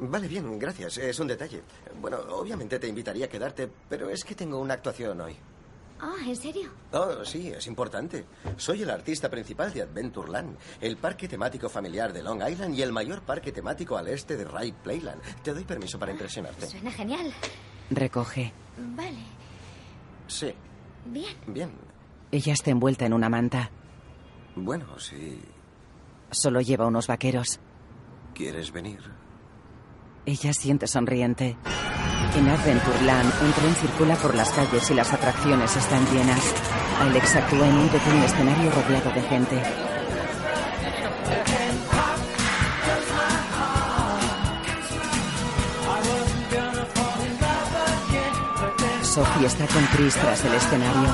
Vale, 0.00 0.28
bien, 0.28 0.58
gracias. 0.58 0.96
Es 0.98 1.18
un 1.18 1.26
detalle. 1.26 1.62
Bueno, 2.00 2.18
obviamente 2.30 2.78
te 2.78 2.86
invitaría 2.86 3.26
a 3.26 3.28
quedarte, 3.28 3.68
pero 3.88 4.08
es 4.08 4.24
que 4.24 4.34
tengo 4.34 4.58
una 4.58 4.74
actuación 4.74 5.20
hoy. 5.20 5.36
Ah, 6.00 6.14
¿en 6.24 6.36
serio? 6.36 6.70
Oh, 6.92 7.24
sí, 7.24 7.48
es 7.48 7.66
importante. 7.66 8.24
Soy 8.56 8.82
el 8.82 8.90
artista 8.90 9.28
principal 9.28 9.72
de 9.72 9.82
Adventureland, 9.82 10.56
el 10.80 10.96
parque 10.96 11.26
temático 11.26 11.68
familiar 11.68 12.12
de 12.12 12.22
Long 12.22 12.40
Island 12.48 12.76
y 12.76 12.82
el 12.82 12.92
mayor 12.92 13.22
parque 13.22 13.50
temático 13.50 13.96
al 13.96 14.06
este 14.06 14.36
de 14.36 14.44
Ride 14.44 14.76
Playland. 14.84 15.20
Te 15.42 15.52
doy 15.52 15.64
permiso 15.64 15.98
para 15.98 16.12
impresionarte. 16.12 16.68
Suena 16.68 16.92
genial. 16.92 17.32
Recoge. 17.90 18.52
Vale, 18.94 19.18
Sí, 20.28 20.54
bien. 21.06 21.36
bien. 21.46 21.72
Ella 22.30 22.52
está 22.52 22.70
envuelta 22.70 23.04
en 23.06 23.12
una 23.14 23.28
manta. 23.28 23.70
Bueno, 24.54 24.98
si 24.98 25.40
Solo 26.30 26.60
lleva 26.60 26.86
unos 26.86 27.06
vaqueros. 27.06 27.58
quieres 28.34 28.70
venir. 28.70 29.00
Ella 30.26 30.52
siente 30.52 30.86
sonriente. 30.86 31.56
En 32.36 32.46
Adventureland, 32.48 33.32
un 33.42 33.52
tren 33.52 33.74
circula 33.74 34.14
por 34.16 34.34
las 34.34 34.50
calles 34.52 34.90
y 34.90 34.94
las 34.94 35.10
atracciones 35.12 35.74
están 35.74 36.04
llenas. 36.12 36.54
Alex 37.00 37.36
actúa 37.36 37.66
en 37.66 37.74
un 37.76 37.88
pequeño 37.88 38.22
escenario 38.24 38.70
rodeado 38.70 39.10
de 39.12 39.22
gente. 39.22 39.62
Sophie 49.18 49.46
está 49.46 49.66
con 49.66 49.84
Chris 49.86 50.14
tras 50.14 50.44
el 50.44 50.54
escenario. 50.54 51.08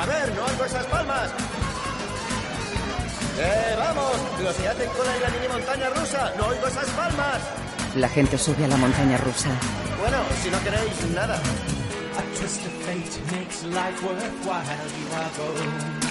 A 0.00 0.06
ver, 0.06 0.34
no 0.34 0.44
oigo 0.46 0.64
esas 0.64 0.86
palmas. 0.86 1.30
¡Eh, 3.38 3.76
vamos! 3.76 4.16
Los 4.42 4.54
que 4.56 4.68
hacen 4.68 4.88
cola 4.96 5.16
en 5.16 5.22
la 5.22 5.28
mini 5.28 5.48
montaña 5.48 5.90
rusa, 5.90 6.32
no 6.38 6.46
oigo 6.46 6.66
esas 6.66 6.88
palmas. 6.88 7.40
La 7.96 8.08
gente 8.08 8.38
sube 8.38 8.64
a 8.64 8.68
la 8.68 8.78
montaña 8.78 9.18
rusa. 9.18 9.50
Bueno, 10.00 10.16
si 10.42 10.48
no 10.48 10.58
queréis 10.62 11.10
nada. 11.14 11.34
A 12.16 12.22
twist 12.38 12.64
of 12.64 12.72
fate 12.86 13.36
makes 13.36 13.62
life 13.64 14.02
worthwhile. 14.02 14.88
You 14.96 15.16
are 15.16 15.30
gold. 15.36 16.03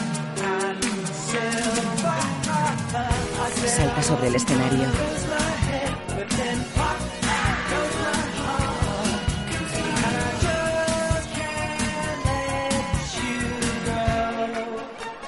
Salta 3.68 4.04
sobre 4.04 4.28
el 4.28 4.36
escenario. 4.36 4.88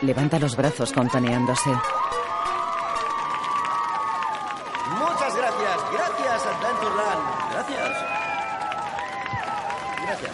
Levanta 0.01 0.37
los 0.37 0.55
brazos 0.55 0.93
contoneándose. 0.93 1.71
Muchas 4.99 5.35
gracias, 5.35 5.77
gracias, 5.91 6.45
Adventureland. 6.45 7.51
Gracias. 7.51 7.91
Gracias. 10.03 10.31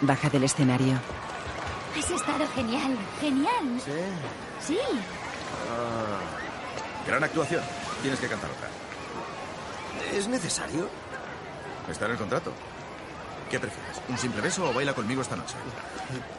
Baja 0.00 0.28
del 0.30 0.44
escenario. 0.44 0.98
Has 1.96 2.10
estado 2.10 2.46
genial, 2.54 2.98
genial. 3.20 3.80
Sí. 3.84 3.92
Sí. 4.66 4.78
Gran 7.06 7.22
actuación. 7.22 7.62
Tienes 8.02 8.20
que 8.20 8.28
cantar 8.28 8.50
otra. 8.50 8.68
¿Es 10.12 10.28
necesario? 10.28 10.88
Está 11.90 12.06
en 12.06 12.12
el 12.12 12.18
contrato. 12.18 12.52
¿Qué 13.50 13.60
prefieres? 13.60 14.00
¿Un 14.08 14.18
simple 14.18 14.40
beso 14.40 14.68
o 14.68 14.72
baila 14.72 14.92
conmigo 14.92 15.22
esta 15.22 15.36
noche? 15.36 15.54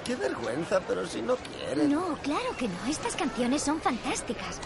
Qué 0.04 0.16
vergüenza, 0.16 0.82
pero 0.82 1.08
si 1.08 1.22
no 1.22 1.38
quieres. 1.38 1.88
No, 1.88 2.18
claro 2.22 2.56
que 2.58 2.68
no. 2.68 2.76
Estas 2.90 3.16
canciones 3.16 3.64
son 3.64 3.80
fantásticas. 3.80 4.60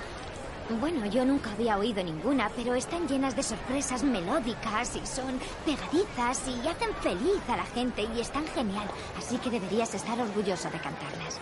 Bueno, 0.80 1.06
yo 1.06 1.24
nunca 1.26 1.52
había 1.52 1.78
oído 1.78 2.04
ninguna, 2.04 2.50
pero 2.56 2.74
están 2.74 3.08
llenas 3.08 3.36
de 3.36 3.44
sorpresas 3.44 4.04
melódicas 4.04 4.96
y 4.96 5.06
son 5.06 5.40
pegadizas 5.66 6.48
y 6.48 6.68
hacen 6.68 6.96
feliz 7.02 7.42
a 7.48 7.58
la 7.58 7.66
gente 7.66 8.08
y 8.16 8.22
están 8.22 8.48
genial. 8.48 8.88
Así 9.18 9.38
que 9.38 9.50
deberías 9.52 9.94
estar 9.94 10.20
orgulloso 10.20 10.70
de 10.72 10.80
cantarlas. 10.80 11.40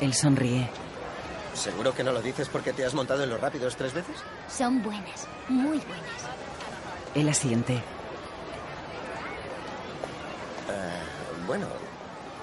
Él 0.00 0.14
sonríe. 0.14 0.68
¿Seguro 1.54 1.94
que 1.94 2.04
no 2.04 2.12
lo 2.12 2.22
dices 2.22 2.48
porque 2.48 2.72
te 2.72 2.84
has 2.84 2.94
montado 2.94 3.22
en 3.24 3.30
los 3.30 3.40
rápidos 3.40 3.76
tres 3.76 3.92
veces? 3.92 4.16
Son 4.48 4.82
buenas, 4.82 5.26
muy 5.48 5.78
buenas. 5.78 6.22
Él 7.14 7.28
asiente. 7.28 7.74
Eh, 7.74 7.82
bueno, 11.46 11.66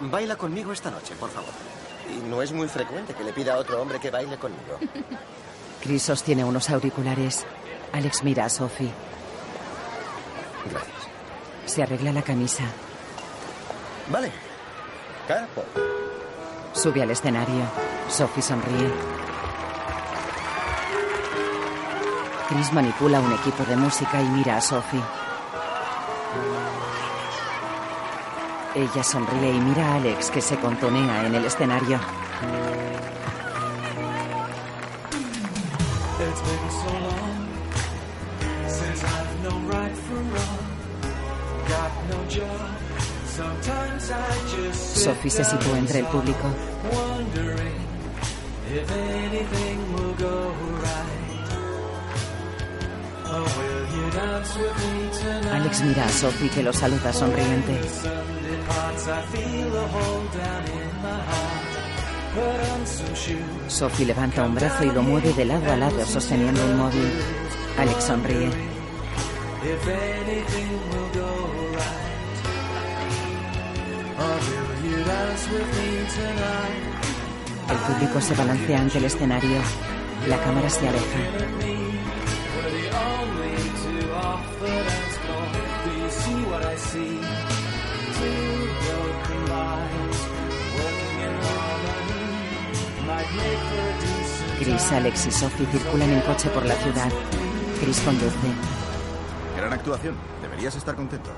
baila 0.02 0.36
conmigo 0.36 0.72
esta 0.72 0.92
noche, 0.92 1.16
por 1.16 1.30
favor. 1.30 1.50
Y 2.10 2.28
no 2.30 2.42
es 2.42 2.52
muy 2.52 2.68
frecuente 2.68 3.14
que 3.14 3.24
le 3.24 3.34
pida 3.34 3.56
a 3.56 3.58
otro 3.58 3.82
hombre 3.82 4.00
que 4.00 4.12
baile 4.12 4.38
conmigo. 4.38 4.80
Chris 5.82 6.04
sostiene 6.04 6.44
unos 6.44 6.70
auriculares. 6.70 7.46
Alex 7.94 8.24
mira 8.24 8.46
a 8.46 8.50
Sophie. 8.50 8.92
Gracias. 10.70 10.96
Se 11.66 11.84
arregla 11.84 12.12
la 12.12 12.22
camisa. 12.22 12.64
Vale. 14.10 14.32
Capo. 15.28 15.64
Sube 16.74 17.02
al 17.02 17.12
escenario. 17.12 17.64
Sophie 18.10 18.42
sonríe. 18.42 18.92
Chris 22.50 22.74
manipula 22.74 23.20
un 23.20 23.32
equipo 23.34 23.64
de 23.64 23.76
música 23.76 24.22
y 24.22 24.28
mira 24.30 24.58
a 24.58 24.62
Sophie. 24.62 25.02
Ella 28.76 29.04
sonríe 29.04 29.52
y 29.52 29.60
mira 29.60 29.88
a 29.88 29.96
Alex 29.96 30.32
que 30.32 30.42
se 30.42 30.58
contonea 30.58 31.26
en 31.26 31.36
el 31.36 31.46
escenario. 31.46 32.00
Sophie 44.74 45.30
se 45.32 45.44
sitúa 45.44 45.78
entre 45.78 46.00
el 46.00 46.06
público. 46.06 46.48
Wondering 48.68 48.84
if 48.84 48.92
anything 48.92 49.94
will 49.94 50.14
go 50.14 50.52
right. 50.84 51.48
Oh, 53.30 53.44
will 53.58 53.86
you 53.96 54.12
dance 54.12 54.58
with 54.58 54.78
me 54.84 55.10
tonight? 55.20 55.56
Alex 55.56 55.82
mira 55.82 56.06
a 56.06 56.10
Sophie 56.10 56.50
que 56.50 56.64
lo 56.64 56.74
saluda 56.74 57.14
sonriente. 57.14 57.80
Sophie 63.68 64.06
levanta 64.06 64.44
un 64.44 64.56
brazo 64.56 64.84
y 64.84 64.92
lo 64.92 65.02
mueve 65.02 65.34
de 65.34 65.46
lado 65.46 65.72
a 65.72 65.76
lado 65.76 66.06
sosteniendo 66.06 66.64
un 66.66 66.78
móvil. 66.78 67.12
Alex 67.78 68.04
sonríe. 68.04 68.50
If 69.64 69.88
anything 69.88 70.72
will 70.92 71.10
go 71.14 71.30
right. 71.74 72.08
Or 74.20 74.38
will 74.48 74.92
you 74.92 75.04
dance 75.04 75.50
with 75.50 75.70
me 75.78 75.90
tonight? 76.16 76.67
El 77.88 77.94
público 77.94 78.20
se 78.20 78.36
balancea 78.36 78.82
ante 78.82 78.98
el 78.98 79.06
escenario. 79.06 79.60
La 80.28 80.38
cámara 80.44 80.70
se 80.70 80.90
aleja. 80.90 81.20
Chris, 94.60 94.92
Alex 94.92 95.28
y 95.28 95.32
Sophie 95.32 95.66
circulan 95.68 96.10
en 96.10 96.22
coche 96.22 96.50
por 96.50 96.66
la 96.66 96.76
ciudad. 96.76 97.10
Chris 97.80 98.00
conduce. 98.02 98.36
Gran 99.56 99.72
actuación. 99.72 100.16
Deberías 100.42 100.76
estar 100.76 100.94
contento. 100.94 101.30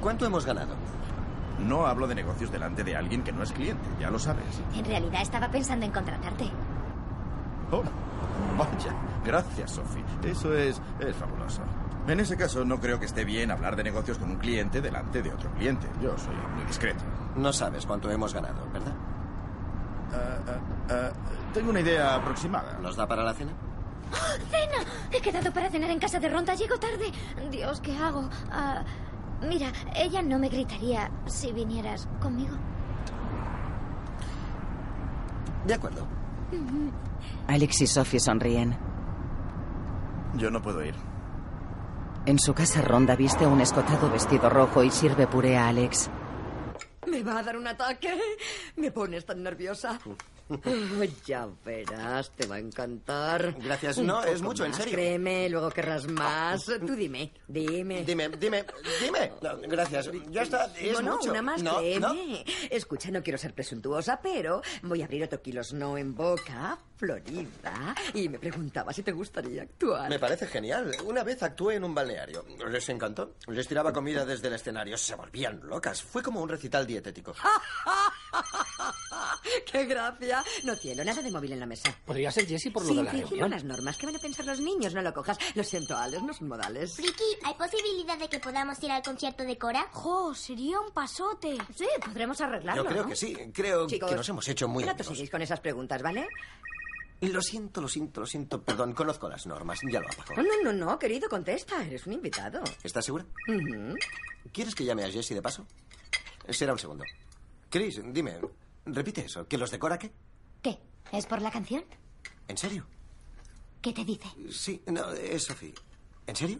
¿Cuánto 0.00 0.24
hemos 0.24 0.46
ganado? 0.46 0.91
No 1.64 1.86
hablo 1.86 2.06
de 2.06 2.14
negocios 2.14 2.50
delante 2.50 2.82
de 2.84 2.96
alguien 2.96 3.22
que 3.22 3.32
no 3.32 3.42
es 3.42 3.52
cliente, 3.52 3.88
ya 4.00 4.10
lo 4.10 4.18
sabes. 4.18 4.62
En 4.74 4.84
realidad 4.84 5.22
estaba 5.22 5.48
pensando 5.48 5.86
en 5.86 5.92
contratarte. 5.92 6.50
Oh, 7.70 7.82
vaya. 8.58 8.94
Gracias, 9.24 9.70
Sophie. 9.72 10.04
Eso 10.24 10.54
es, 10.54 10.80
es 11.00 11.16
fabuloso. 11.16 11.62
En 12.08 12.18
ese 12.18 12.36
caso, 12.36 12.64
no 12.64 12.80
creo 12.80 12.98
que 12.98 13.06
esté 13.06 13.24
bien 13.24 13.50
hablar 13.50 13.76
de 13.76 13.84
negocios 13.84 14.18
con 14.18 14.30
un 14.30 14.36
cliente 14.36 14.80
delante 14.80 15.22
de 15.22 15.32
otro 15.32 15.50
cliente. 15.52 15.86
Yo 16.02 16.18
soy 16.18 16.34
muy 16.56 16.64
discreto. 16.64 17.04
No 17.36 17.52
sabes 17.52 17.86
cuánto 17.86 18.10
hemos 18.10 18.34
ganado, 18.34 18.66
¿verdad? 18.72 18.92
Eh, 20.90 21.10
tengo 21.54 21.70
una 21.70 21.80
idea 21.80 22.16
aproximada. 22.16 22.78
¿Nos 22.80 22.96
da 22.96 23.06
para 23.06 23.22
la 23.22 23.32
cena? 23.32 23.52
¡Ah, 24.12 24.34
¡Cena! 24.50 24.84
He 25.10 25.20
quedado 25.20 25.52
para 25.52 25.70
cenar 25.70 25.90
en 25.90 25.98
casa 25.98 26.18
de 26.18 26.28
Ronda. 26.28 26.54
Llego 26.54 26.76
tarde. 26.78 27.12
Dios, 27.50 27.80
¿qué 27.80 27.96
hago? 27.96 28.28
Ah, 28.50 28.82
mira, 29.48 29.72
ella 29.94 30.22
no 30.22 30.38
me 30.38 30.48
gritaría 30.48 31.10
si 31.26 31.52
vinieras 31.52 32.08
conmigo. 32.20 32.56
De 35.66 35.74
acuerdo. 35.74 36.06
Alex 37.46 37.82
y 37.82 37.86
Sophie 37.86 38.20
sonríen. 38.20 38.76
Yo 40.34 40.50
no 40.50 40.60
puedo 40.60 40.84
ir. 40.84 40.94
En 42.24 42.38
su 42.38 42.54
casa, 42.54 42.82
Ronda 42.82 43.16
viste 43.16 43.46
un 43.46 43.60
escotado 43.60 44.10
vestido 44.10 44.48
rojo 44.48 44.82
y 44.82 44.90
sirve 44.90 45.26
puré 45.26 45.56
a 45.56 45.68
Alex. 45.68 46.08
Me 47.08 47.22
va 47.22 47.38
a 47.38 47.42
dar 47.42 47.56
un 47.56 47.66
ataque. 47.66 48.16
Me 48.76 48.90
pones 48.90 49.26
tan 49.26 49.42
nerviosa. 49.42 49.98
Oh, 50.64 51.04
ya 51.26 51.48
verás, 51.64 52.30
te 52.32 52.46
va 52.46 52.56
a 52.56 52.58
encantar. 52.58 53.54
Gracias. 53.58 53.96
Un 53.98 54.06
No, 54.06 54.22
es 54.24 54.42
mucho, 54.42 54.64
en 54.64 54.74
serio. 54.74 54.92
Créeme, 54.94 55.48
luego 55.48 55.70
querrás 55.70 56.06
más. 56.08 56.64
Tú 56.64 56.94
dime, 56.94 57.32
dime. 57.48 58.04
Dime, 58.04 58.28
dime, 58.30 58.64
dime. 59.00 59.32
No, 59.42 59.56
gracias. 59.68 60.10
Ya 60.30 60.42
está, 60.42 60.72
es 60.78 60.92
no, 60.94 61.02
no, 61.02 61.16
mucho. 61.16 61.30
una 61.30 61.42
más, 61.42 61.62
No, 61.62 61.78
créeme. 61.78 62.00
no. 62.00 62.14
Escucha, 62.70 63.10
no 63.10 63.22
quiero 63.22 63.38
ser 63.38 63.54
presuntuosa, 63.54 64.20
pero 64.22 64.62
voy 64.82 65.02
a 65.02 65.04
abrir 65.04 65.24
otro 65.24 65.40
kilos 65.42 65.72
no 65.72 65.96
en 65.98 66.14
boca, 66.14 66.78
Florida, 67.12 67.96
y 68.14 68.28
me 68.28 68.38
preguntaba 68.38 68.92
si 68.92 69.02
te 69.02 69.10
gustaría 69.10 69.62
actuar. 69.62 70.08
Me 70.08 70.20
parece 70.20 70.46
genial. 70.46 70.94
Una 71.04 71.24
vez 71.24 71.42
actué 71.42 71.74
en 71.74 71.82
un 71.82 71.92
balneario. 71.92 72.44
Les 72.70 72.88
encantó. 72.90 73.34
Les 73.48 73.66
tiraba 73.66 73.92
comida 73.92 74.24
desde 74.24 74.46
el 74.46 74.54
escenario. 74.54 74.96
Se 74.96 75.16
volvían 75.16 75.58
locas. 75.64 76.00
Fue 76.00 76.22
como 76.22 76.40
un 76.40 76.48
recital 76.48 76.86
dietético. 76.86 77.34
¡Qué 79.70 79.84
gracia! 79.86 80.44
No 80.62 80.76
tiene 80.76 81.04
nada 81.04 81.20
de 81.22 81.30
móvil 81.32 81.52
en 81.54 81.58
la 81.60 81.66
mesa. 81.66 81.92
Podría 82.04 82.30
ser 82.30 82.46
Jesse 82.46 82.70
por 82.72 82.82
lo 82.84 82.90
Sí, 82.90 82.96
de 82.96 83.02
la 83.02 83.10
reunión. 83.10 83.50
las 83.50 83.64
normas. 83.64 83.96
¿Qué 83.96 84.06
van 84.06 84.14
a 84.14 84.20
pensar 84.20 84.46
los 84.46 84.60
niños? 84.60 84.94
No 84.94 85.02
lo 85.02 85.12
cojas. 85.12 85.38
Lo 85.56 85.64
siento, 85.64 85.96
Alex, 85.96 86.22
no 86.22 86.32
son 86.32 86.46
modales. 86.48 86.94
Friki, 86.94 87.24
¿hay 87.44 87.54
posibilidad 87.54 88.16
de 88.16 88.28
que 88.28 88.38
podamos 88.38 88.80
ir 88.80 88.92
al 88.92 89.02
concierto 89.02 89.42
de 89.42 89.58
Cora? 89.58 89.88
¡Jo! 89.90 90.36
Sería 90.36 90.78
un 90.78 90.92
pasote. 90.92 91.58
Sí, 91.76 91.86
podremos 92.04 92.40
arreglarlo. 92.40 92.84
Yo 92.84 92.88
creo 92.88 93.02
¿no? 93.02 93.08
que 93.08 93.16
sí. 93.16 93.36
Creo 93.52 93.88
Chicos, 93.88 94.08
que 94.08 94.14
nos 94.16 94.28
hemos 94.28 94.46
hecho 94.48 94.68
muy 94.68 94.84
No 94.84 94.94
te 94.94 95.02
seguís 95.02 95.30
con 95.30 95.42
esas 95.42 95.58
preguntas, 95.58 96.00
¿vale? 96.00 96.28
Lo 97.22 97.40
siento, 97.40 97.80
lo 97.80 97.86
siento, 97.86 98.20
lo 98.20 98.26
siento. 98.26 98.62
Perdón, 98.62 98.94
conozco 98.94 99.28
las 99.28 99.46
normas. 99.46 99.78
Ya 99.90 100.00
lo 100.00 100.08
apago. 100.08 100.42
No, 100.42 100.42
no, 100.42 100.72
no, 100.72 100.86
no, 100.86 100.98
querido, 100.98 101.28
contesta. 101.28 101.84
Eres 101.84 102.04
un 102.06 102.14
invitado. 102.14 102.62
¿Estás 102.82 103.04
segura? 103.04 103.24
¿Quieres 104.52 104.74
que 104.74 104.84
llame 104.84 105.04
a 105.04 105.10
Jesse 105.10 105.30
de 105.30 105.40
paso? 105.40 105.64
Será 106.48 106.72
un 106.72 106.80
segundo. 106.80 107.04
Chris, 107.70 108.00
dime, 108.12 108.40
repite 108.86 109.24
eso. 109.24 109.46
¿Que 109.46 109.56
los 109.56 109.70
decora 109.70 109.98
qué? 109.98 110.10
¿Qué? 110.60 110.78
¿Es 111.12 111.26
por 111.26 111.40
la 111.40 111.52
canción? 111.52 111.84
¿En 112.48 112.58
serio? 112.58 112.84
¿Qué 113.80 113.92
te 113.92 114.04
dice? 114.04 114.28
Sí, 114.50 114.82
no, 114.86 115.12
es 115.12 115.44
Sophie. 115.44 115.74
¿En 116.26 116.34
serio? 116.34 116.58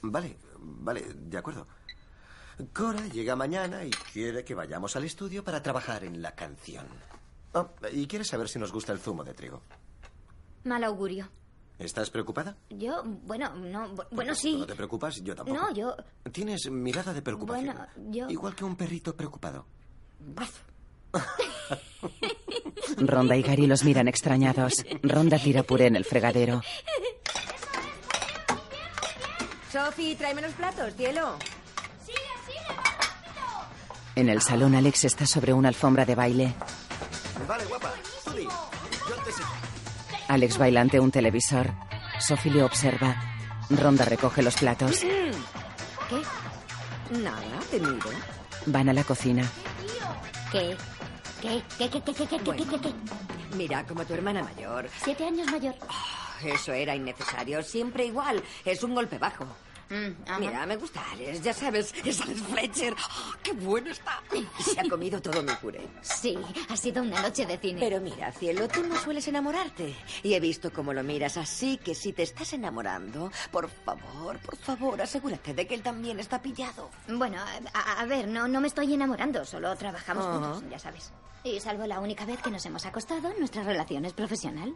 Vale, 0.00 0.38
vale, 0.58 1.04
de 1.14 1.36
acuerdo. 1.36 1.66
Cora 2.72 3.06
llega 3.08 3.36
mañana 3.36 3.84
y 3.84 3.90
quiere 3.90 4.42
que 4.42 4.54
vayamos 4.54 4.96
al 4.96 5.04
estudio 5.04 5.44
para 5.44 5.62
trabajar 5.62 6.02
en 6.04 6.22
la 6.22 6.34
canción. 6.34 6.86
Oh, 7.54 7.68
y 7.92 8.06
quiere 8.06 8.24
saber 8.24 8.48
si 8.48 8.58
nos 8.58 8.72
gusta 8.72 8.92
el 8.92 8.98
zumo 8.98 9.24
de 9.24 9.34
trigo. 9.34 9.60
Mal 10.64 10.82
augurio. 10.84 11.28
¿Estás 11.78 12.10
preocupada? 12.10 12.56
Yo, 12.70 13.02
bueno, 13.04 13.52
no, 13.54 13.94
bu- 13.94 14.06
bueno, 14.12 14.34
sí. 14.34 14.56
No 14.56 14.66
te 14.66 14.74
preocupas, 14.76 15.16
yo 15.22 15.34
tampoco. 15.34 15.58
No, 15.58 15.72
yo, 15.74 15.96
Tienes 16.30 16.70
mirada 16.70 17.12
de 17.12 17.22
preocupación. 17.22 17.66
bueno, 17.74 17.86
yo... 18.10 18.30
Igual 18.30 18.54
que 18.54 18.64
un 18.64 18.76
perrito 18.76 19.16
preocupado. 19.16 19.66
Ronda 22.98 23.36
y 23.36 23.42
Gary 23.42 23.66
los 23.66 23.84
miran 23.84 24.08
extrañados. 24.08 24.84
Ronda 25.02 25.38
tira 25.38 25.62
puré 25.62 25.86
en 25.86 25.96
el 25.96 26.04
fregadero. 26.04 26.62
Sophie, 29.70 30.16
tráeme 30.16 30.42
los 30.42 30.52
platos, 30.52 30.94
cielo. 30.96 31.36
En 34.14 34.28
el 34.28 34.42
salón, 34.42 34.74
Alex 34.74 35.04
está 35.04 35.26
sobre 35.26 35.52
una 35.54 35.68
alfombra 35.68 36.04
de 36.04 36.14
baile. 36.14 36.54
Vale, 37.48 37.64
guapa, 37.64 37.92
Alex 40.28 40.58
baila 40.58 40.80
ante 40.80 41.00
un 41.00 41.10
televisor. 41.10 41.70
Sophie 42.20 42.52
le 42.52 42.62
observa. 42.62 43.16
Ronda 43.70 44.04
recoge 44.04 44.42
los 44.42 44.54
platos. 44.56 45.04
Mm-hmm. 45.04 45.32
¿Qué? 46.08 47.18
Nada, 47.18 47.60
te 47.70 47.80
miro. 47.80 48.10
Van 48.66 48.88
a 48.88 48.92
la 48.92 49.04
cocina. 49.04 49.44
¿Qué? 50.50 50.76
¿Qué? 51.40 51.62
¿Qué? 51.78 51.90
¿Qué? 51.90 52.00
¿Qué? 52.02 52.14
¿Qué? 52.14 52.26
¿Qué? 52.26 52.38
Bueno, 52.38 52.64
¿Qué? 52.70 52.80
¿Qué? 52.80 52.94
Mira, 53.56 53.84
como 53.86 54.04
tu 54.04 54.14
hermana 54.14 54.42
mayor. 54.42 54.88
Siete 55.02 55.24
años 55.26 55.50
mayor. 55.50 55.74
Ah, 55.88 56.38
eso 56.44 56.72
era 56.72 56.94
innecesario. 56.94 57.62
Siempre 57.62 58.06
igual. 58.06 58.42
Es 58.64 58.82
un 58.82 58.94
golpe 58.94 59.18
bajo. 59.18 59.46
Mm. 59.92 60.40
Mira, 60.40 60.64
me 60.64 60.76
gusta 60.76 61.02
Alex, 61.12 61.42
ya 61.42 61.52
sabes, 61.52 61.92
es 62.02 62.20
Alex 62.22 62.40
Fletcher. 62.40 62.94
¡Ah, 62.98 63.32
¡Qué 63.42 63.52
bueno 63.52 63.90
está! 63.90 64.22
Se 64.64 64.80
ha 64.80 64.88
comido 64.88 65.20
todo 65.20 65.42
mi 65.42 65.52
puré. 65.56 65.86
Sí, 66.00 66.38
ha 66.70 66.76
sido 66.78 67.02
una 67.02 67.20
noche 67.20 67.44
de 67.44 67.58
cine. 67.58 67.78
Pero 67.78 68.00
mira, 68.00 68.32
cielo, 68.32 68.66
tú 68.68 68.82
no 68.86 68.96
sueles 68.96 69.28
enamorarte. 69.28 69.94
Y 70.22 70.32
he 70.32 70.40
visto 70.40 70.72
cómo 70.72 70.94
lo 70.94 71.02
miras, 71.02 71.36
así 71.36 71.76
que 71.76 71.94
si 71.94 72.14
te 72.14 72.22
estás 72.22 72.54
enamorando, 72.54 73.30
por 73.50 73.68
favor, 73.68 74.38
por 74.38 74.56
favor, 74.56 75.02
asegúrate 75.02 75.52
de 75.52 75.66
que 75.66 75.74
él 75.74 75.82
también 75.82 76.18
está 76.20 76.40
pillado. 76.40 76.90
Bueno, 77.08 77.38
a, 77.74 78.00
a 78.00 78.06
ver, 78.06 78.28
no, 78.28 78.48
no 78.48 78.60
me 78.62 78.68
estoy 78.68 78.94
enamorando, 78.94 79.44
solo 79.44 79.76
trabajamos 79.76 80.24
Ajá. 80.24 80.38
juntos, 80.54 80.64
ya 80.70 80.78
sabes. 80.78 81.12
Y 81.44 81.58
salvo 81.58 81.86
la 81.86 81.98
única 81.98 82.24
vez 82.24 82.40
que 82.40 82.50
nos 82.50 82.64
hemos 82.66 82.86
acostado, 82.86 83.32
nuestra 83.38 83.64
relación 83.64 84.04
es 84.04 84.12
profesional. 84.12 84.74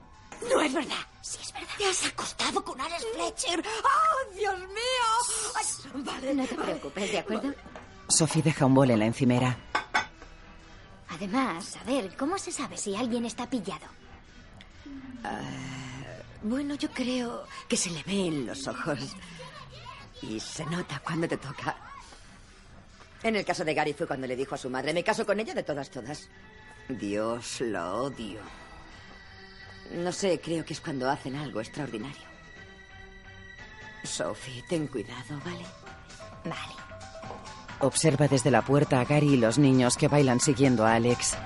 No 0.51 0.61
es 0.61 0.75
verdad. 0.75 0.97
Sí, 1.23 1.39
es 1.41 1.53
verdad. 1.53 1.69
¿Te 1.79 1.87
has 1.87 2.07
acostado 2.07 2.65
con 2.65 2.81
Alex 2.81 3.07
Fletcher? 3.15 3.65
¡Oh, 3.85 4.35
Dios 4.35 4.59
mío! 4.59 5.55
Ay, 5.55 6.03
vale, 6.03 6.35
No 6.35 6.47
te 6.47 6.55
preocupes, 6.57 7.13
¿de 7.13 7.19
acuerdo? 7.19 7.55
Sophie 8.09 8.43
deja 8.43 8.67
un 8.67 8.75
bol 8.75 8.91
en 8.91 8.99
la 8.99 9.07
encimera. 9.07 9.57
Además, 11.09 11.77
a 11.77 11.85
ver, 11.85 12.17
¿cómo 12.17 12.37
se 12.37 12.51
sabe 12.51 12.77
si 12.77 12.97
alguien 12.97 13.25
está 13.25 13.49
pillado? 13.49 13.87
Bueno, 16.43 16.75
yo 16.75 16.91
creo 16.91 17.45
que 17.69 17.77
se 17.77 17.91
le 17.91 18.03
ve 18.03 18.27
en 18.27 18.47
los 18.47 18.67
ojos. 18.67 19.17
Y 20.23 20.41
se 20.41 20.65
nota 20.67 21.01
cuando 21.05 21.29
te 21.29 21.37
toca. 21.37 21.77
En 23.23 23.37
el 23.37 23.45
caso 23.45 23.65
de 23.65 23.75
Gary 23.75 23.93
fue 23.93 24.07
cuando 24.07 24.27
le 24.27 24.37
dijo 24.37 24.55
a 24.55 24.59
su 24.59 24.69
madre, 24.69 24.93
me 24.93 25.03
caso 25.03 25.25
con 25.25 25.39
ella 25.41 25.55
de 25.55 25.63
todas, 25.63 25.91
todas. 25.91 26.29
Dios, 26.89 27.61
lo 27.61 28.03
odio. 28.05 28.41
No 29.93 30.13
sé, 30.13 30.41
creo 30.41 30.65
que 30.65 30.73
es 30.73 30.81
cuando 30.81 31.09
hacen 31.11 31.37
algo 31.37 31.61
extraordinario. 31.61 32.27
Sophie, 34.05 34.63
ten 34.69 34.87
cuidado, 34.87 35.41
¿vale? 35.45 35.67
Vale. 36.45 36.75
Observa 37.81 38.29
desde 38.29 38.51
la 38.51 38.63
puerta 38.63 39.01
a 39.01 39.05
Gary 39.05 39.35
y 39.35 39.37
los 39.37 39.59
niños 39.59 39.97
que 39.97 40.09
bailan 40.09 40.41
siguiendo 40.41 40.87
a 40.87 40.95
Alex. 40.95 41.37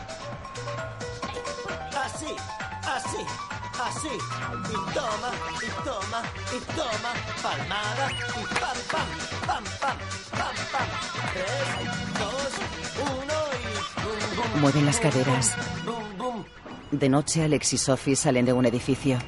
Así, 1.96 2.26
así, 2.82 3.24
así. 3.82 4.08
Y 4.08 4.94
toma, 4.94 5.32
y 5.56 5.84
toma, 5.84 6.22
y 6.54 6.60
toma. 6.76 7.12
Palmada 7.42 8.12
y 8.12 8.59
Mueven 14.58 14.84
las 14.84 14.98
caderas. 15.00 15.56
De 16.90 17.08
noche, 17.08 17.44
Alex 17.44 17.72
y 17.72 17.78
Sophie 17.78 18.16
salen 18.16 18.44
de 18.44 18.52
un 18.52 18.66
edificio. 18.66 19.18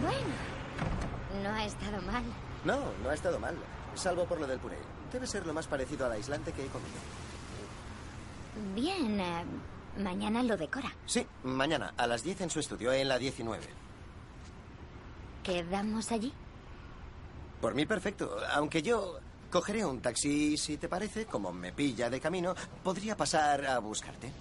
Bueno, 0.00 1.42
no 1.42 1.50
ha 1.50 1.64
estado 1.64 2.00
mal. 2.02 2.22
No, 2.64 2.78
no 3.02 3.10
ha 3.10 3.14
estado 3.14 3.38
mal. 3.40 3.56
Salvo 3.94 4.24
por 4.24 4.40
lo 4.40 4.46
del 4.46 4.58
puré. 4.58 4.76
Debe 5.12 5.26
ser 5.26 5.46
lo 5.46 5.52
más 5.52 5.66
parecido 5.66 6.06
al 6.06 6.12
aislante 6.12 6.52
que 6.52 6.64
he 6.64 6.68
comido. 6.68 6.92
Bien, 8.74 9.20
eh, 9.20 9.44
mañana 9.98 10.42
lo 10.42 10.56
decora. 10.56 10.94
Sí, 11.06 11.26
mañana 11.42 11.92
a 11.96 12.06
las 12.06 12.22
10 12.22 12.42
en 12.42 12.50
su 12.50 12.60
estudio, 12.60 12.92
en 12.92 13.08
la 13.08 13.18
19. 13.18 13.62
¿Quedamos 15.42 16.12
allí? 16.12 16.32
Por 17.60 17.74
mí 17.74 17.84
perfecto, 17.84 18.36
aunque 18.54 18.82
yo 18.82 19.18
cogeré 19.50 19.84
un 19.84 20.00
taxi, 20.00 20.56
si 20.56 20.76
te 20.78 20.88
parece, 20.88 21.26
como 21.26 21.52
me 21.52 21.72
pilla 21.72 22.08
de 22.08 22.20
camino, 22.20 22.54
podría 22.82 23.16
pasar 23.16 23.66
a 23.66 23.78
buscarte. 23.80 24.32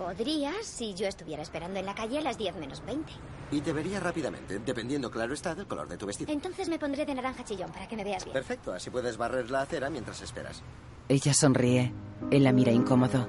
Podrías 0.00 0.64
si 0.64 0.94
yo 0.94 1.06
estuviera 1.06 1.42
esperando 1.42 1.78
en 1.78 1.84
la 1.84 1.94
calle 1.94 2.16
a 2.16 2.20
las 2.22 2.38
10 2.38 2.56
menos 2.56 2.82
20. 2.86 3.12
Y 3.52 3.60
te 3.60 3.70
vería 3.70 4.00
rápidamente, 4.00 4.58
dependiendo, 4.58 5.10
claro 5.10 5.34
está, 5.34 5.54
del 5.54 5.66
color 5.66 5.88
de 5.88 5.98
tu 5.98 6.06
vestido. 6.06 6.32
Entonces 6.32 6.70
me 6.70 6.78
pondré 6.78 7.04
de 7.04 7.14
naranja 7.14 7.44
chillón 7.44 7.70
para 7.70 7.86
que 7.86 7.96
me 7.96 8.04
veas 8.04 8.24
bien. 8.24 8.32
Perfecto, 8.32 8.72
así 8.72 8.88
puedes 8.88 9.18
barrer 9.18 9.50
la 9.50 9.60
acera 9.60 9.90
mientras 9.90 10.22
esperas. 10.22 10.62
Ella 11.06 11.34
sonríe. 11.34 11.92
Él 12.30 12.44
la 12.44 12.52
mira 12.52 12.72
incómodo. 12.72 13.28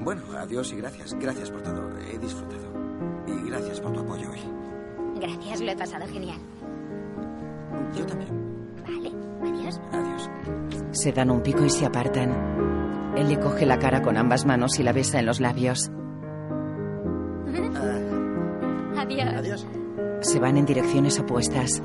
Bueno, 0.00 0.22
adiós 0.38 0.72
y 0.72 0.76
gracias. 0.76 1.12
Gracias 1.12 1.50
por 1.50 1.60
todo. 1.62 1.90
He 1.98 2.18
disfrutado. 2.18 2.72
Y 3.26 3.50
gracias 3.50 3.80
por 3.82 3.92
tu 3.92 4.00
apoyo 4.00 4.30
hoy. 4.30 4.40
Gracias, 5.20 5.60
lo 5.60 5.72
he 5.72 5.76
pasado 5.76 6.06
genial. 6.06 6.38
Yo 7.94 8.06
también. 8.06 8.30
Vale, 8.82 9.12
adiós. 9.42 9.78
Adiós. 9.92 10.30
Se 10.92 11.12
dan 11.12 11.30
un 11.30 11.42
pico 11.42 11.64
y 11.64 11.70
se 11.70 11.84
apartan. 11.84 12.56
Él 13.16 13.28
le 13.28 13.40
coge 13.40 13.64
la 13.64 13.78
cara 13.78 14.02
con 14.02 14.18
ambas 14.18 14.44
manos 14.44 14.78
y 14.78 14.82
la 14.82 14.92
besa 14.92 15.18
en 15.18 15.26
los 15.26 15.40
labios. 15.40 15.90
Adiós. 18.96 19.34
Adiós. 19.34 19.66
Se 20.20 20.38
van 20.38 20.56
en 20.56 20.66
direcciones 20.66 21.18
opuestas. 21.18 21.82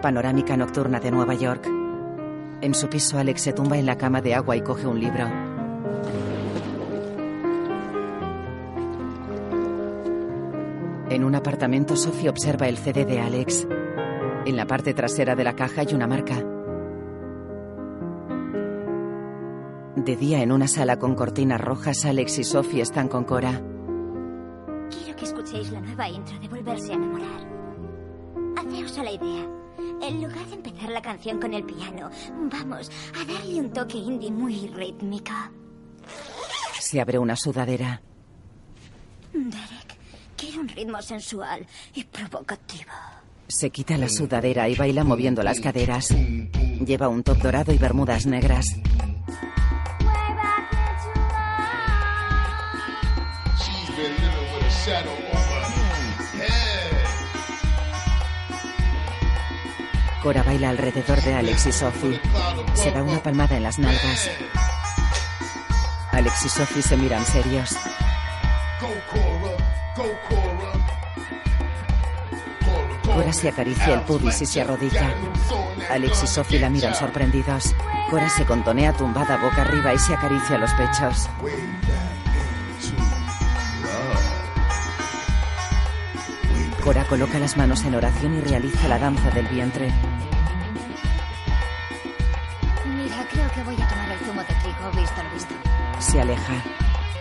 Panorámica 0.00 0.56
nocturna 0.56 1.00
de 1.00 1.10
Nueva 1.10 1.34
York. 1.34 1.66
En 2.60 2.74
su 2.74 2.88
piso, 2.88 3.18
Alex 3.18 3.42
se 3.42 3.52
tumba 3.52 3.76
en 3.76 3.86
la 3.86 3.96
cama 3.96 4.20
de 4.20 4.34
agua 4.34 4.56
y 4.56 4.62
coge 4.62 4.86
un 4.86 4.98
libro. 4.98 5.26
En 11.10 11.24
un 11.24 11.34
apartamento, 11.34 11.96
Sophie 11.96 12.28
observa 12.28 12.68
el 12.68 12.78
CD 12.78 13.04
de 13.04 13.20
Alex. 13.20 13.66
En 14.46 14.56
la 14.56 14.66
parte 14.66 14.94
trasera 14.94 15.34
de 15.34 15.44
la 15.44 15.54
caja 15.54 15.82
hay 15.82 15.94
una 15.94 16.06
marca. 16.06 16.57
De 19.98 20.14
día, 20.14 20.42
en 20.42 20.52
una 20.52 20.68
sala 20.68 20.96
con 21.00 21.16
cortinas 21.16 21.60
rojas, 21.60 22.04
Alex 22.04 22.38
y 22.38 22.44
Sophie 22.44 22.82
están 22.82 23.08
con 23.08 23.24
Cora. 23.24 23.60
Quiero 24.90 25.16
que 25.16 25.24
escuchéis 25.24 25.70
la 25.72 25.80
nueva 25.80 26.08
intro 26.08 26.38
de 26.38 26.46
Volverse 26.46 26.92
a 26.92 26.94
enamorar. 26.94 27.46
Haceos 28.56 28.96
a 28.96 29.02
la 29.02 29.10
idea. 29.10 29.48
En 30.00 30.22
lugar 30.22 30.46
de 30.46 30.54
empezar 30.54 30.90
la 30.90 31.02
canción 31.02 31.40
con 31.40 31.52
el 31.52 31.64
piano, 31.64 32.10
vamos 32.48 32.92
a 33.20 33.24
darle 33.24 33.60
un 33.60 33.72
toque 33.72 33.98
indie 33.98 34.30
muy 34.30 34.68
rítmico. 34.68 35.32
Se 36.78 37.00
abre 37.00 37.18
una 37.18 37.34
sudadera. 37.34 38.00
Derek, 39.32 39.96
quiero 40.36 40.60
un 40.60 40.68
ritmo 40.68 41.02
sensual 41.02 41.66
y 41.94 42.04
provocativo. 42.04 42.92
Se 43.48 43.70
quita 43.70 43.98
la 43.98 44.08
sudadera 44.08 44.68
y 44.68 44.76
baila 44.76 45.02
moviendo 45.02 45.42
las 45.42 45.58
caderas. 45.58 46.14
Lleva 46.86 47.08
un 47.08 47.24
top 47.24 47.38
dorado 47.38 47.72
y 47.72 47.78
bermudas 47.78 48.26
negras. 48.26 48.64
Shadow 54.88 55.12
over. 55.12 55.58
Cora 60.22 60.42
baila 60.42 60.70
alrededor 60.70 61.20
de 61.22 61.34
Alex 61.34 61.66
y 61.66 61.72
Sophie. 61.72 62.20
Se 62.74 62.90
da 62.90 63.02
una 63.02 63.22
palmada 63.22 63.56
en 63.56 63.62
las 63.62 63.78
nalgas. 63.78 64.30
Alex 66.12 66.46
y 66.46 66.48
Sophie 66.48 66.82
se 66.82 66.96
miran 66.96 67.24
serios. 67.24 67.76
Cora 73.04 73.32
se 73.32 73.48
acaricia 73.48 73.94
el 73.94 74.00
pubis 74.00 74.42
y 74.42 74.46
se 74.46 74.60
arrodilla. 74.62 75.14
Alex 75.90 76.24
y 76.24 76.26
Sophie 76.26 76.60
la 76.60 76.68
miran 76.68 76.94
sorprendidos. 76.94 77.74
Cora 78.10 78.28
se 78.28 78.44
contonea 78.44 78.92
tumbada 78.92 79.36
boca 79.36 79.62
arriba 79.62 79.94
y 79.94 79.98
se 79.98 80.14
acaricia 80.14 80.58
los 80.58 80.72
pechos. 80.72 81.28
Cora 86.88 87.04
coloca 87.06 87.38
las 87.38 87.54
manos 87.58 87.84
en 87.84 87.94
oración 87.96 88.38
y 88.38 88.40
realiza 88.40 88.88
la 88.88 88.98
danza 88.98 89.28
del 89.32 89.46
vientre. 89.48 89.92
Mira, 92.86 93.28
creo 93.30 93.52
que 93.52 93.62
voy 93.62 93.74
a 93.74 93.88
tomar 93.90 94.10
el 94.10 94.18
zumo 94.20 94.40
de 94.40 94.54
trigo, 94.54 94.90
visto 94.98 95.22
lo 95.22 95.34
visto. 95.34 95.54
Se 96.00 96.18
aleja. 96.18 96.64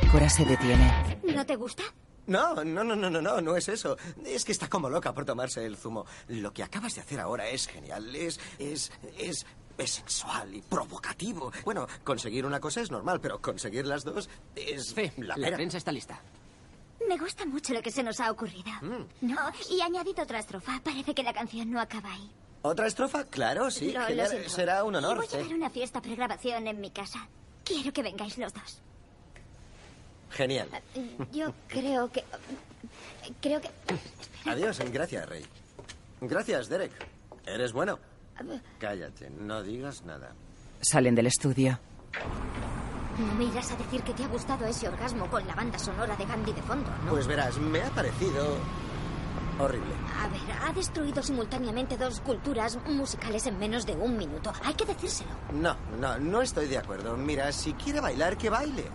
Cora 0.10 0.30
se 0.30 0.46
detiene. 0.46 1.20
¿No 1.36 1.46
te 1.46 1.58
gusta? 1.58 1.84
No, 2.28 2.64
no, 2.64 2.86
no, 2.86 2.96
no, 2.96 3.10
no, 3.10 3.22
no, 3.22 3.42
no 3.42 3.58
es 3.58 3.68
eso. 3.68 3.98
Es 4.26 4.46
que 4.46 4.54
está 4.54 4.70
como 4.70 4.90
loca 4.90 5.14
por 5.14 5.26
tomarse 5.26 5.66
el 5.66 5.76
zumo. 5.76 6.06
Lo 6.30 6.54
que 6.54 6.64
acabas 6.64 6.96
de 6.96 7.02
hacer 7.02 7.20
ahora 7.20 7.50
es 7.50 7.68
genial. 7.68 8.16
Es, 8.16 8.40
es, 8.60 8.90
es, 9.20 9.46
es 9.78 9.92
sexual 9.92 10.56
y 10.56 10.62
provocativo. 10.62 11.52
Bueno, 11.66 11.88
conseguir 12.06 12.46
una 12.46 12.62
cosa 12.62 12.80
es 12.80 12.90
normal, 12.90 13.20
pero 13.20 13.42
conseguir 13.42 13.86
las 13.86 14.06
dos 14.06 14.30
es 14.56 14.96
la 15.18 15.36
La 15.36 15.36
pera. 15.36 15.58
prensa 15.58 15.78
está 15.78 15.92
lista. 15.92 16.22
Me 17.08 17.18
gusta 17.18 17.46
mucho 17.46 17.74
lo 17.74 17.82
que 17.82 17.92
se 17.92 18.04
nos 18.04 18.20
ha 18.20 18.32
ocurrido. 18.32 18.72
No, 19.22 19.38
y 19.70 19.82
añadido 19.82 20.24
otra 20.24 20.40
estrofa. 20.40 20.80
Parece 20.84 21.14
que 21.14 21.24
la 21.24 21.34
canción 21.34 21.72
no 21.72 21.80
acaba 21.80 22.14
ahí. 22.14 22.30
¿Otra 22.62 22.88
estrofa? 22.88 23.24
Claro, 23.26 23.72
sí. 23.72 23.94
Lo-. 23.94 24.50
Será 24.50 24.84
un 24.84 24.96
honor. 24.96 25.18
voy 25.18 25.28
a 25.32 25.44
dar 25.44 25.54
una 25.54 25.70
fiesta 25.70 26.02
pregrabación 26.02 26.68
en 26.68 26.82
mi 26.82 26.92
casa. 26.92 27.28
Quiero 27.64 27.94
que 27.94 28.04
vengáis 28.04 28.38
los 28.38 28.54
dos. 28.54 28.82
Genial. 30.32 30.68
Yo 31.32 31.54
creo 31.68 32.12
que... 32.12 32.24
Creo 33.42 33.62
que... 33.62 33.70
Adiós, 34.46 34.80
gracias, 34.92 35.28
Rey. 35.28 35.46
Gracias, 36.22 36.68
Derek. 36.68 36.92
Eres 37.46 37.72
bueno. 37.72 38.00
Cállate, 38.80 39.30
no 39.30 39.64
digas 39.64 40.04
nada. 40.04 40.34
Salen 40.82 41.16
del 41.16 41.28
estudio. 41.28 41.80
No 43.18 43.34
me 43.34 43.46
irás 43.46 43.72
a 43.72 43.76
decir 43.76 44.04
que 44.04 44.14
te 44.14 44.24
ha 44.24 44.28
gustado 44.28 44.66
ese 44.66 44.88
orgasmo 44.88 45.28
con 45.28 45.46
la 45.48 45.56
banda 45.56 45.80
sonora 45.80 46.16
de 46.16 46.26
Gandhi 46.26 46.54
de 46.54 46.62
fondo, 46.62 46.90
¿no? 47.04 47.12
Pues 47.12 47.26
verás, 47.26 47.58
me 47.58 47.82
ha 47.82 47.90
parecido 47.90 48.58
horrible. 49.60 49.94
A 50.22 50.28
ver, 50.28 50.42
ha 50.64 50.72
destruido 50.74 51.24
simultáneamente 51.24 51.98
dos 51.98 52.22
culturas 52.22 52.78
musicales 52.86 53.48
en 53.48 53.58
menos 53.58 53.86
de 53.86 53.94
un 53.94 54.18
minuto. 54.18 54.54
Hay 54.64 54.76
que 54.76 54.86
decírselo. 54.86 55.32
No, 55.54 55.76
no, 56.00 56.20
no 56.20 56.42
estoy 56.42 56.68
de 56.68 56.78
acuerdo. 56.78 57.18
Mira, 57.18 57.52
si 57.52 57.74
quiere 57.74 58.00
bailar, 58.00 58.38
que 58.38 58.50
baile. 58.50 58.86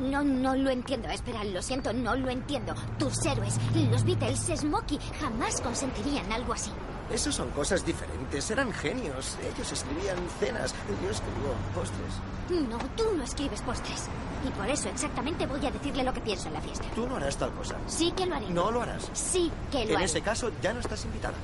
No, 0.00 0.24
no 0.24 0.56
lo 0.56 0.70
entiendo. 0.70 1.08
Espera, 1.08 1.44
lo 1.44 1.62
siento, 1.62 1.92
no 1.92 2.16
lo 2.16 2.30
entiendo. 2.30 2.74
Tus 2.98 3.24
héroes, 3.24 3.58
los 3.90 4.04
Beatles, 4.04 4.50
Smokey, 4.56 4.98
jamás 5.20 5.60
consentirían 5.60 6.32
algo 6.32 6.54
así. 6.54 6.70
Esos 7.10 7.34
son 7.36 7.50
cosas 7.50 7.84
diferentes, 7.86 8.50
eran 8.50 8.72
genios. 8.72 9.36
Ellos 9.54 9.70
escribían 9.72 10.16
cenas, 10.40 10.74
yo 11.02 11.10
escribo 11.10 11.54
postres. 11.74 12.68
No, 12.68 12.78
tú 12.96 13.04
no 13.16 13.22
escribes 13.22 13.62
postres. 13.62 14.04
Y 14.46 14.50
por 14.50 14.68
eso 14.68 14.88
exactamente 14.88 15.46
voy 15.46 15.64
a 15.66 15.70
decirle 15.70 16.02
lo 16.02 16.12
que 16.12 16.20
pienso 16.20 16.48
en 16.48 16.54
la 16.54 16.60
fiesta. 16.60 16.84
Tú 16.94 17.06
no 17.08 17.16
harás 17.16 17.36
tal 17.36 17.52
cosa. 17.52 17.76
Sí 17.86 18.12
que 18.12 18.26
lo 18.26 18.34
haré. 18.34 18.48
No 18.50 18.70
lo 18.70 18.82
harás. 18.82 19.08
Sí 19.12 19.50
que 19.70 19.84
lo 19.84 19.90
En 19.90 19.96
haré. 19.96 20.04
ese 20.06 20.20
caso, 20.20 20.50
ya 20.60 20.72
no 20.72 20.80
estás 20.80 21.04
invitada. 21.04 21.34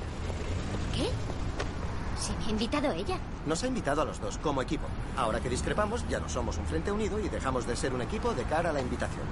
¿Qué? 0.95 1.09
¿Se 2.21 2.31
me 2.39 2.45
ha 2.45 2.49
invitado 2.51 2.91
ella? 2.91 3.17
Nos 3.45 3.63
ha 3.63 3.67
invitado 3.67 4.01
a 4.01 4.05
los 4.05 4.19
dos 4.21 4.37
como 4.37 4.61
equipo. 4.61 4.85
Ahora 5.17 5.39
que 5.39 5.49
discrepamos, 5.49 6.05
ya 6.09 6.19
no 6.19 6.29
somos 6.29 6.57
un 6.57 6.65
frente 6.65 6.91
unido 6.91 7.19
y 7.19 7.27
dejamos 7.29 7.65
de 7.65 7.75
ser 7.75 7.93
un 7.93 8.01
equipo 8.01 8.33
de 8.33 8.43
cara 8.43 8.69
a 8.69 8.73
la 8.73 8.81
invitación. 8.81 9.23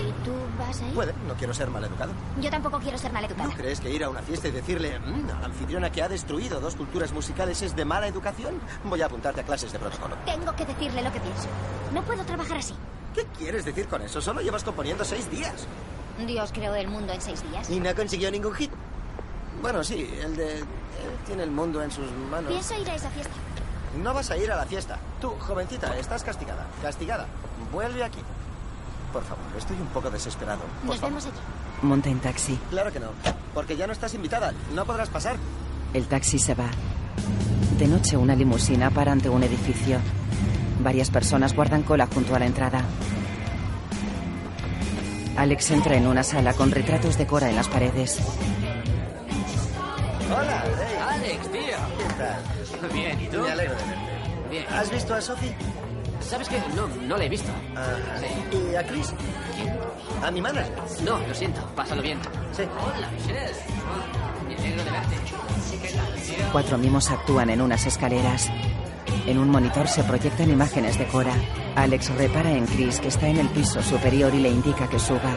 ¿Y 0.00 0.12
tú 0.24 0.32
vas 0.58 0.80
a 0.80 0.86
ir? 0.86 0.94
Puede, 0.94 1.12
no 1.26 1.34
quiero 1.34 1.52
ser 1.54 1.68
maleducado. 1.70 2.12
Yo 2.40 2.50
tampoco 2.50 2.78
quiero 2.78 2.98
ser 2.98 3.12
maleducada. 3.12 3.50
¿Tú 3.50 3.56
crees 3.56 3.80
que 3.80 3.90
ir 3.90 4.04
a 4.04 4.10
una 4.10 4.22
fiesta 4.22 4.48
y 4.48 4.50
decirle 4.52 4.98
"Mm, 4.98 5.30
a 5.30 5.40
la 5.40 5.46
anfitriona 5.46 5.90
que 5.90 6.02
ha 6.02 6.08
destruido 6.08 6.60
dos 6.60 6.76
culturas 6.76 7.12
musicales 7.12 7.60
es 7.62 7.74
de 7.76 7.84
mala 7.84 8.06
educación? 8.06 8.60
Voy 8.84 9.02
a 9.02 9.06
apuntarte 9.06 9.40
a 9.40 9.44
clases 9.44 9.72
de 9.72 9.78
protocolo. 9.78 10.16
Tengo 10.24 10.54
que 10.56 10.64
decirle 10.66 11.02
lo 11.02 11.12
que 11.12 11.20
pienso. 11.20 11.48
No 11.92 12.02
puedo 12.02 12.24
trabajar 12.24 12.58
así. 12.58 12.74
¿Qué 13.14 13.26
quieres 13.36 13.64
decir 13.64 13.88
con 13.88 14.02
eso? 14.02 14.20
Solo 14.20 14.40
llevas 14.40 14.62
componiendo 14.64 15.04
seis 15.04 15.30
días. 15.30 15.66
Dios 16.26 16.50
creó 16.52 16.74
el 16.74 16.88
mundo 16.88 17.12
en 17.12 17.20
seis 17.20 17.42
días. 17.50 17.68
Y 17.70 17.80
no 17.80 17.94
consiguió 17.94 18.30
ningún 18.30 18.54
hit. 18.54 18.70
Bueno, 19.62 19.82
sí, 19.84 20.08
el 20.22 20.36
de... 20.36 20.58
Él 20.58 20.64
tiene 21.26 21.44
el 21.44 21.50
mundo 21.50 21.82
en 21.82 21.90
sus 21.90 22.10
manos. 22.30 22.50
Pienso 22.50 22.74
ir 22.80 22.88
a 22.90 22.94
esa 22.96 23.08
fiesta. 23.10 23.32
No 24.02 24.12
vas 24.14 24.30
a 24.30 24.36
ir 24.36 24.50
a 24.52 24.56
la 24.56 24.66
fiesta. 24.66 24.98
Tú, 25.20 25.30
jovencita, 25.38 25.96
estás 25.98 26.22
castigada. 26.24 26.66
Castigada. 26.82 27.26
Vuelve 27.72 28.04
aquí. 28.04 28.18
Por 29.12 29.22
favor, 29.24 29.44
estoy 29.56 29.76
un 29.80 29.86
poco 29.88 30.10
desesperado. 30.10 30.60
Por 30.60 30.84
Nos 30.90 30.96
favor. 30.96 31.10
vemos 31.10 31.26
allí. 31.26 31.34
Monta 31.82 32.08
en 32.10 32.20
taxi. 32.20 32.58
Claro 32.70 32.92
que 32.92 33.00
no. 33.00 33.08
Porque 33.54 33.76
ya 33.76 33.86
no 33.86 33.92
estás 33.92 34.14
invitada. 34.14 34.52
No 34.74 34.84
podrás 34.84 35.08
pasar. 35.08 35.36
El 35.94 36.06
taxi 36.06 36.38
se 36.38 36.54
va. 36.54 36.66
De 37.78 37.86
noche, 37.86 38.16
una 38.16 38.34
limusina 38.36 38.90
para 38.90 39.12
ante 39.12 39.28
un 39.28 39.42
edificio. 39.42 39.98
Varias 40.80 41.10
personas 41.10 41.54
guardan 41.54 41.82
cola 41.82 42.06
junto 42.12 42.34
a 42.34 42.38
la 42.38 42.46
entrada. 42.46 42.82
Alex 45.36 45.70
entra 45.70 45.96
en 45.96 46.06
una 46.06 46.22
sala 46.24 46.52
con 46.52 46.70
retratos 46.70 47.16
de 47.16 47.26
Cora 47.26 47.48
en 47.48 47.56
las 47.56 47.68
paredes. 47.68 48.18
Hola. 50.30 50.64
Alex, 51.10 51.42
tío. 51.52 51.60
¿Qué 51.60 52.14
tal? 52.18 52.92
Bien, 52.92 53.20
¿y 53.20 53.26
tú? 53.28 53.38
Me 53.40 53.50
alegro 53.52 53.74
de 53.76 53.84
verte. 53.84 54.00
Bien. 54.50 54.64
¿Has 54.72 54.90
visto 54.90 55.14
a 55.14 55.20
Sophie? 55.20 55.54
¿Sabes 56.28 56.48
qué? 56.48 56.60
No, 56.76 56.86
no 57.06 57.16
la 57.16 57.24
he 57.24 57.28
visto. 57.28 57.50
¿Y 58.52 58.74
a 58.74 58.86
Chris? 58.86 59.14
¿A 60.22 60.30
mi 60.30 60.42
manager? 60.42 60.72
No, 61.02 61.18
lo 61.26 61.34
siento. 61.34 61.60
Pásalo 61.74 62.02
bien. 62.02 62.18
Sí. 62.52 62.62
Hola, 62.64 63.10
Michelle. 63.10 63.54
Me 64.46 64.54
alegro 64.54 64.84
de 64.84 64.90
verte. 64.90 65.16
Cuatro 66.52 66.76
mimos 66.78 67.10
actúan 67.10 67.48
en 67.50 67.62
unas 67.62 67.86
escaleras. 67.86 68.50
En 69.26 69.38
un 69.38 69.48
monitor 69.48 69.88
se 69.88 70.04
proyectan 70.04 70.50
imágenes 70.50 70.98
de 70.98 71.06
Cora. 71.06 71.32
Alex 71.76 72.10
repara 72.14 72.50
en 72.50 72.66
Chris, 72.66 73.00
que 73.00 73.08
está 73.08 73.26
en 73.28 73.38
el 73.38 73.48
piso 73.48 73.82
superior 73.82 74.34
y 74.34 74.40
le 74.40 74.50
indica 74.50 74.88
que 74.88 74.98
suba. 74.98 75.34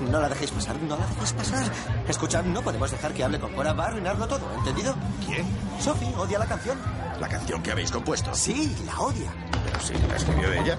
No 0.00 0.20
la 0.20 0.28
dejéis 0.28 0.50
pasar, 0.50 0.76
no 0.82 0.96
la 0.96 1.06
dejéis 1.06 1.32
pasar. 1.32 1.64
Escuchad, 2.06 2.44
no 2.44 2.62
podemos 2.62 2.90
dejar 2.90 3.12
que 3.14 3.24
hable 3.24 3.40
con 3.40 3.52
Cora. 3.54 3.72
Va 3.72 3.84
a 3.84 3.86
arruinarlo 3.88 4.28
todo, 4.28 4.54
¿entendido? 4.58 4.94
¿Quién? 5.24 5.46
Sophie 5.80 6.14
odia 6.16 6.38
la 6.38 6.46
canción. 6.46 6.78
¿La 7.20 7.28
canción 7.28 7.62
que 7.62 7.72
habéis 7.72 7.90
compuesto? 7.90 8.34
Sí, 8.34 8.76
la 8.84 9.00
odia. 9.00 9.32
Pero 9.64 9.80
si 9.80 9.94
la 9.94 10.16
escribió 10.16 10.52
ella. 10.52 10.78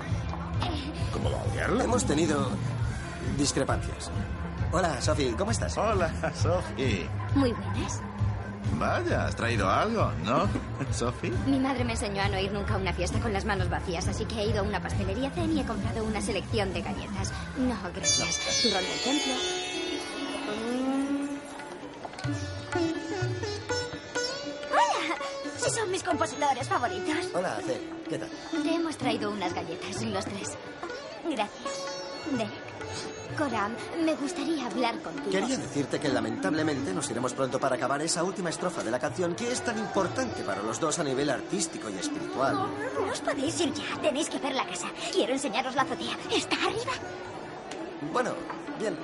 ¿Cómo 1.11 1.31
va 1.31 1.39
a 1.39 1.43
odiarla? 1.43 1.83
Hemos 1.83 2.05
tenido 2.05 2.49
discrepancias. 3.37 4.11
Hola, 4.71 5.01
Sophie, 5.01 5.33
¿cómo 5.35 5.51
estás? 5.51 5.77
Hola, 5.77 6.11
Sophie. 6.35 7.09
Muy 7.35 7.51
buenas. 7.53 8.01
Vaya, 8.73 9.25
has 9.25 9.35
traído 9.35 9.69
algo, 9.69 10.11
¿no, 10.23 10.47
Sophie? 10.93 11.31
Mi 11.47 11.59
madre 11.59 11.83
me 11.83 11.93
enseñó 11.93 12.21
a 12.21 12.29
no 12.29 12.39
ir 12.39 12.51
nunca 12.51 12.75
a 12.75 12.77
una 12.77 12.93
fiesta 12.93 13.19
con 13.19 13.33
las 13.33 13.45
manos 13.45 13.69
vacías, 13.69 14.07
así 14.07 14.25
que 14.25 14.35
he 14.39 14.47
ido 14.49 14.59
a 14.59 14.63
una 14.63 14.81
pastelería 14.81 15.31
Zen 15.31 15.55
y 15.57 15.61
he 15.61 15.65
comprado 15.65 16.03
una 16.03 16.21
selección 16.21 16.73
de 16.73 16.81
galletas. 16.81 17.31
No, 17.57 17.75
gracias. 17.95 18.61
Turrón 18.61 18.83
del 18.83 18.99
templo. 19.01 19.33
¡Hola! 24.71 25.15
Sí, 25.57 25.69
son 25.71 25.91
mis 25.91 26.03
compositores 26.03 26.67
favoritos. 26.67 27.29
Hola, 27.33 27.57
C. 27.65 27.81
¿Qué 28.09 28.17
tal? 28.17 28.29
Te 28.63 28.73
hemos 28.75 28.97
traído 28.97 29.31
unas 29.31 29.53
galletas, 29.53 30.01
los 30.03 30.25
tres. 30.25 30.57
Gracias. 31.29 31.85
Derek. 32.31 32.66
Coram, 33.35 33.75
me 34.03 34.15
gustaría 34.15 34.65
hablar 34.65 34.99
contigo. 35.01 35.31
Quería 35.31 35.57
decirte 35.57 35.99
que 35.99 36.09
lamentablemente 36.09 36.93
nos 36.93 37.09
iremos 37.09 37.33
pronto 37.33 37.59
para 37.59 37.75
acabar 37.75 38.01
esa 38.01 38.23
última 38.23 38.49
estrofa 38.49 38.83
de 38.83 38.91
la 38.91 38.99
canción 38.99 39.35
que 39.35 39.51
es 39.51 39.61
tan 39.61 39.77
importante 39.77 40.43
para 40.43 40.61
los 40.63 40.79
dos 40.79 40.99
a 40.99 41.03
nivel 41.03 41.29
artístico 41.29 41.89
y 41.89 41.97
espiritual. 41.97 42.55
No 42.55 43.11
os 43.11 43.21
podéis 43.21 43.59
ir 43.59 43.73
ya. 43.73 44.01
Tenéis 44.01 44.29
que 44.29 44.39
ver 44.39 44.53
la 44.53 44.65
casa. 44.65 44.87
Quiero 45.11 45.33
enseñaros 45.33 45.75
la 45.75 45.81
azotea. 45.83 46.17
Está 46.31 46.55
arriba. 46.55 46.93
Bueno, 48.13 48.31
bien. 48.79 48.97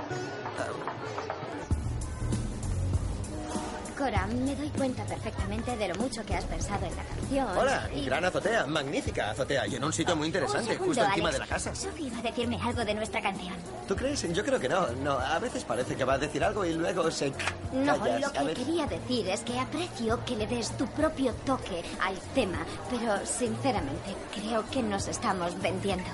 Coram, 3.98 4.30
me 4.44 4.56
doy 4.56 4.70
cuenta 4.70 5.03
perfectamente 5.06 5.76
de 5.78 5.88
lo 5.88 5.95
mucho 5.95 6.26
que 6.26 6.36
has 6.36 6.44
pensado 6.45 6.86
en 6.86 6.95
la 6.95 7.03
canción. 7.03 7.48
hola, 7.57 7.90
y- 7.94 8.06
gran 8.06 8.26
azotea, 8.26 8.65
magnífica 8.65 9.32
azotea 9.32 9.68
y 9.68 9.76
en 9.76 9.84
un 9.84 9.94
sitio 9.94 10.15
muy 10.15 10.28
interesante, 10.28 10.74
segundo, 10.74 10.86
justo 10.94 11.03
encima 11.06 11.30
Alex. 11.30 11.34
de 11.34 11.40
la 11.40 11.53
casa. 11.53 11.76
Sophie 11.76 12.07
iba 12.07 12.18
a 12.20 12.22
decirme 12.22 12.60
algo 12.61 12.84
de 12.86 12.94
nuestra 12.95 13.22
canción. 13.22 13.53
¿Tú 13.88 13.95
crees? 13.95 14.34
Yo 14.34 14.44
creo 14.44 14.60
que 14.60 14.70
no. 14.70 14.88
No, 15.03 15.11
a 15.20 15.38
veces 15.40 15.64
parece 15.64 15.95
que 15.95 16.03
va 16.06 16.14
a 16.14 16.18
decir 16.18 16.44
algo 16.44 16.65
y 16.65 16.74
luego 16.74 17.10
se 17.11 17.32
No, 17.72 17.95
lo 17.98 18.32
que 18.32 18.53
quería 18.53 18.86
decir 18.88 19.28
es 19.30 19.41
que 19.41 19.60
aprecio 19.60 20.24
que 20.26 20.36
le 20.36 20.48
des 20.48 20.70
tu 20.78 20.88
propio 20.88 21.34
toque 21.45 21.84
al 22.02 22.15
tema, 22.34 22.65
pero 22.90 23.26
sinceramente 23.26 24.15
creo 24.34 24.68
que 24.70 24.82
nos 24.84 25.07
estamos 25.07 25.60
vendiendo. 25.61 26.10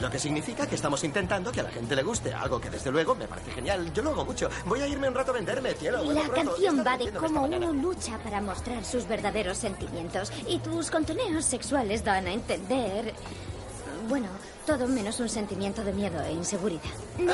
Lo 0.00 0.10
que 0.10 0.18
significa 0.18 0.66
que 0.66 0.74
estamos 0.74 1.02
intentando 1.04 1.52
que 1.52 1.60
a 1.60 1.62
la 1.62 1.70
gente 1.70 1.94
le 1.96 2.02
guste, 2.02 2.32
algo 2.34 2.60
que 2.60 2.70
desde 2.70 2.90
luego 2.90 3.14
me 3.14 3.26
parece 3.28 3.50
genial. 3.52 3.92
Yo 3.92 4.02
lo 4.02 4.10
hago 4.10 4.24
mucho. 4.24 4.48
Voy 4.66 4.80
a 4.80 4.86
irme 4.86 5.08
un 5.08 5.14
rato 5.14 5.30
a 5.30 5.34
venderme, 5.34 5.74
cielo. 5.74 6.02
La 6.12 6.28
canción 6.28 6.84
va 6.86 6.98
de 6.98 7.12
cómo 7.12 7.44
uno 7.44 7.72
lucha 7.72 8.18
para 8.18 8.40
mostrar 8.40 8.84
sus 8.84 9.06
verdaderos 9.06 9.58
sentimientos 9.58 10.32
y 10.46 10.58
tus 10.58 10.90
contoneos 10.90 11.44
sexuales 11.44 12.04
dan 12.04 12.26
a 12.26 12.32
entender, 12.32 13.14
bueno, 14.08 14.28
todo 14.66 14.88
menos 14.88 15.20
un 15.20 15.28
sentimiento 15.28 15.84
de 15.84 15.92
miedo 15.92 16.20
e 16.22 16.32
inseguridad. 16.32 16.82
No, 17.18 17.32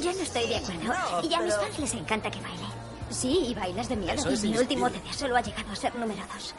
yo 0.00 0.12
no 0.12 0.20
estoy 0.20 0.48
de 0.48 0.56
acuerdo. 0.56 0.82
No, 0.84 1.28
y 1.28 1.34
a 1.34 1.40
mis 1.40 1.54
fans 1.54 1.78
les 1.78 1.94
encanta 1.94 2.30
que 2.30 2.40
baile. 2.40 2.64
Sí, 3.10 3.46
y 3.48 3.54
bailas 3.54 3.88
de 3.88 3.96
miedo. 3.96 4.28
Es 4.28 4.42
mi 4.42 4.56
último. 4.58 4.88
CD 4.88 5.00
solo 5.12 5.36
ha 5.36 5.40
llegado 5.40 5.70
a 5.70 5.76
ser 5.76 5.94
número 5.94 6.22
dos. 6.34 6.54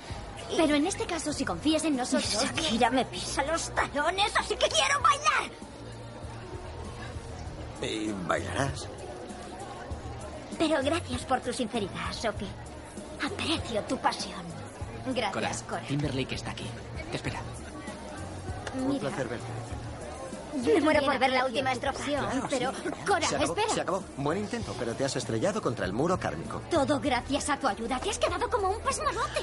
Pero 0.56 0.76
en 0.76 0.88
este 0.88 1.06
caso, 1.06 1.34
si 1.34 1.44
confías 1.44 1.84
en 1.86 1.98
nosotros... 1.98 2.32
Shakira 2.44 2.90
me 2.90 3.06
pisa 3.06 3.44
los 3.44 3.70
talones, 3.74 4.32
así 4.38 4.56
que 4.56 4.68
quiero 4.68 5.02
bailar. 5.02 5.52
Y 7.82 8.12
bailarás. 8.28 8.88
Pero 10.58 10.78
gracias 10.84 11.24
por 11.26 11.42
tu 11.42 11.52
sinceridad, 11.52 12.12
Sophie. 12.14 12.48
Aprecio 13.24 13.82
tu 13.84 13.98
pasión. 13.98 14.42
Gracias, 15.14 15.64
Cora. 15.64 15.82
Timberlake 15.82 16.36
está 16.36 16.52
aquí. 16.52 16.66
Te 17.12 17.18
espera. 17.18 17.40
Un 18.76 18.88
Mira, 18.90 19.00
placer 19.02 19.28
verte. 19.28 19.46
Me 20.74 20.82
muero 20.82 21.06
por 21.06 21.20
ver 21.20 21.32
la 21.32 21.46
última 21.46 21.72
estrofa. 21.74 22.02
pero, 22.50 22.72
Cora, 23.06 23.28
se 23.28 23.36
acabó, 23.36 23.54
espera. 23.54 23.74
se 23.74 23.82
acabó. 23.82 24.04
Buen 24.18 24.38
intento, 24.38 24.74
pero 24.80 24.94
te 24.96 25.04
has 25.04 25.16
estrellado 25.16 25.62
contra 25.62 25.86
el 25.86 25.92
muro 25.94 26.18
kármico. 26.20 26.62
Todo 26.72 27.00
gracias 27.00 27.50
a 27.50 27.58
tu 27.58 27.68
ayuda. 27.68 28.00
Te 28.00 28.10
has 28.10 28.18
quedado 28.20 28.50
como 28.50 28.70
un 28.70 28.80
pasmarote. 28.80 29.42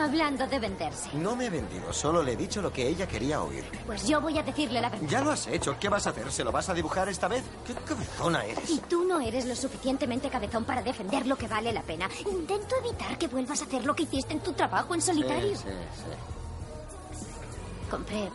Hablando 0.00 0.46
de 0.46 0.58
venderse. 0.58 1.10
No 1.14 1.34
me 1.34 1.46
he 1.46 1.50
vendido, 1.50 1.92
solo 1.92 2.22
le 2.22 2.32
he 2.32 2.36
dicho 2.36 2.62
lo 2.62 2.72
que 2.72 2.86
ella 2.86 3.06
quería 3.06 3.42
oír. 3.42 3.64
Pues 3.86 4.06
yo 4.06 4.20
voy 4.20 4.38
a 4.38 4.42
decirle 4.42 4.80
la 4.80 4.90
verdad. 4.90 5.08
Ya 5.08 5.20
lo 5.22 5.30
has 5.32 5.46
hecho, 5.48 5.76
¿qué 5.78 5.88
vas 5.88 6.06
a 6.06 6.10
hacer? 6.10 6.30
¿Se 6.30 6.44
lo 6.44 6.52
vas 6.52 6.68
a 6.68 6.74
dibujar 6.74 7.08
esta 7.08 7.26
vez? 7.28 7.42
¿Qué 7.66 7.74
cabezona 7.74 8.44
eres? 8.44 8.70
Y 8.70 8.78
tú 8.78 9.04
no 9.04 9.20
eres 9.20 9.44
lo 9.46 9.56
suficientemente 9.56 10.30
cabezón 10.30 10.64
para 10.64 10.82
defender 10.82 11.26
lo 11.26 11.36
que 11.36 11.48
vale 11.48 11.72
la 11.72 11.82
pena. 11.82 12.08
Intento 12.30 12.76
evitar 12.84 13.18
que 13.18 13.26
vuelvas 13.26 13.60
a 13.60 13.64
hacer 13.64 13.84
lo 13.84 13.94
que 13.94 14.04
hiciste 14.04 14.32
en 14.32 14.40
tu 14.40 14.52
trabajo 14.52 14.94
en 14.94 15.02
solitario. 15.02 15.56
Sí, 15.56 15.64
sí, 15.64 17.20
sí. 17.20 17.90
Compré 17.90 18.30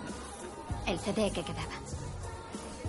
el 0.86 1.00
CD 1.00 1.32
que 1.32 1.44
quedaba. 1.44 1.74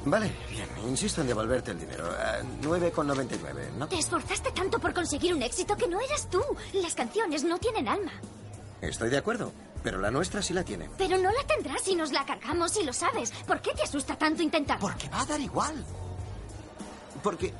Vale, 0.06 0.30
bien, 0.50 0.68
insisto 0.86 1.22
en 1.22 1.28
devolverte 1.28 1.70
el 1.70 1.80
dinero. 1.80 2.04
Ah, 2.18 2.40
9,99, 2.60 3.72
¿no? 3.78 3.88
Te 3.88 3.98
esforzaste 3.98 4.50
tanto 4.52 4.78
por 4.78 4.92
conseguir 4.92 5.32
un 5.32 5.42
éxito 5.42 5.76
que 5.76 5.88
no 5.88 5.98
eras 6.00 6.28
tú. 6.28 6.42
Las 6.74 6.94
canciones 6.94 7.44
no 7.44 7.58
tienen 7.58 7.88
alma. 7.88 8.12
Estoy 8.88 9.10
de 9.10 9.18
acuerdo, 9.18 9.52
pero 9.82 9.98
la 9.98 10.10
nuestra 10.10 10.42
sí 10.42 10.52
la 10.52 10.64
tiene. 10.64 10.90
Pero 10.98 11.16
no 11.18 11.30
la 11.30 11.44
tendrás 11.46 11.82
si 11.82 11.94
nos 11.94 12.12
la 12.12 12.24
cargamos 12.24 12.76
y 12.76 12.84
lo 12.84 12.92
sabes. 12.92 13.30
¿Por 13.46 13.60
qué 13.60 13.72
te 13.72 13.82
asusta 13.82 14.16
tanto 14.16 14.42
intentar? 14.42 14.78
Porque 14.78 15.08
va 15.08 15.22
a 15.22 15.26
dar 15.26 15.40
igual. 15.40 15.84
Porque 17.22 17.52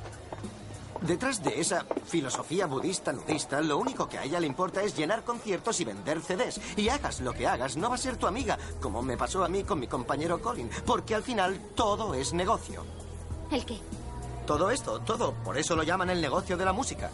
detrás 1.01 1.43
de 1.43 1.59
esa 1.59 1.85
filosofía 2.05 2.67
budista 2.67 3.11
nudista, 3.11 3.61
lo 3.61 3.77
único 3.77 4.07
que 4.07 4.17
a 4.17 4.23
ella 4.23 4.39
le 4.39 4.47
importa 4.47 4.81
es 4.83 4.95
llenar 4.95 5.23
conciertos 5.23 5.79
y 5.81 5.85
vender 5.85 6.21
CDs. 6.21 6.61
Y 6.77 6.89
hagas 6.89 7.19
lo 7.21 7.33
que 7.33 7.47
hagas, 7.47 7.77
no 7.77 7.89
va 7.89 7.95
a 7.95 7.99
ser 7.99 8.17
tu 8.17 8.27
amiga, 8.27 8.57
como 8.81 9.01
me 9.01 9.17
pasó 9.17 9.43
a 9.43 9.49
mí 9.49 9.63
con 9.63 9.79
mi 9.79 9.87
compañero 9.87 10.41
Colin, 10.41 10.69
porque 10.85 11.15
al 11.15 11.23
final 11.23 11.59
todo 11.75 12.13
es 12.13 12.33
negocio. 12.33 12.83
¿El 13.51 13.65
qué? 13.65 13.79
Todo 14.45 14.69
esto, 14.69 14.99
todo. 14.99 15.33
Por 15.43 15.57
eso 15.57 15.75
lo 15.75 15.83
llaman 15.83 16.09
el 16.11 16.21
negocio 16.21 16.55
de 16.55 16.65
la 16.65 16.73
música. 16.73 17.09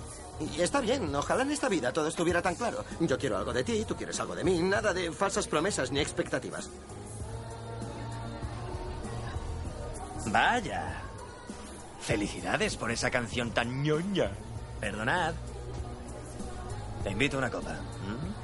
Y 0.55 0.61
está 0.61 0.81
bien, 0.81 1.13
ojalá 1.13 1.43
en 1.43 1.51
esta 1.51 1.69
vida 1.69 1.93
todo 1.93 2.07
estuviera 2.07 2.41
tan 2.41 2.55
claro. 2.55 2.83
Yo 2.99 3.17
quiero 3.17 3.37
algo 3.37 3.53
de 3.53 3.63
ti, 3.63 3.85
tú 3.85 3.95
quieres 3.95 4.19
algo 4.19 4.35
de 4.35 4.43
mí, 4.43 4.59
nada 4.61 4.93
de 4.93 5.11
falsas 5.11 5.47
promesas 5.47 5.91
ni 5.91 5.99
expectativas. 5.99 6.69
Vaya. 10.27 11.01
Felicidades 11.99 12.77
por 12.77 12.91
esa 12.91 13.11
canción 13.11 13.51
tan 13.51 13.83
ñoña. 13.83 14.31
Perdonad. 14.79 15.33
Te 17.03 17.11
invito 17.11 17.37
a 17.37 17.39
una 17.39 17.51
copa. 17.51 17.73
¿Mm? 17.73 18.41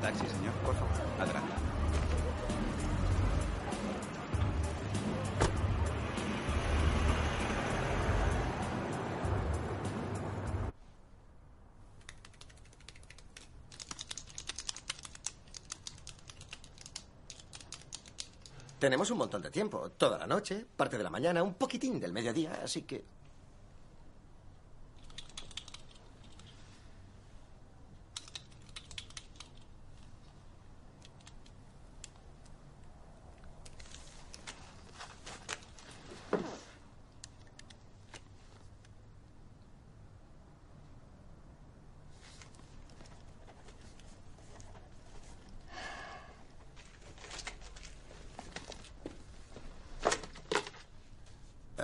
Taxi, 0.00 0.26
señor, 0.26 0.54
por 0.64 0.74
favor. 0.74 0.93
Tenemos 18.84 19.10
un 19.10 19.16
montón 19.16 19.40
de 19.40 19.50
tiempo, 19.50 19.92
toda 19.92 20.18
la 20.18 20.26
noche, 20.26 20.66
parte 20.76 20.98
de 20.98 21.04
la 21.04 21.08
mañana, 21.08 21.42
un 21.42 21.54
poquitín 21.54 21.98
del 21.98 22.12
mediodía, 22.12 22.60
así 22.62 22.82
que... 22.82 23.02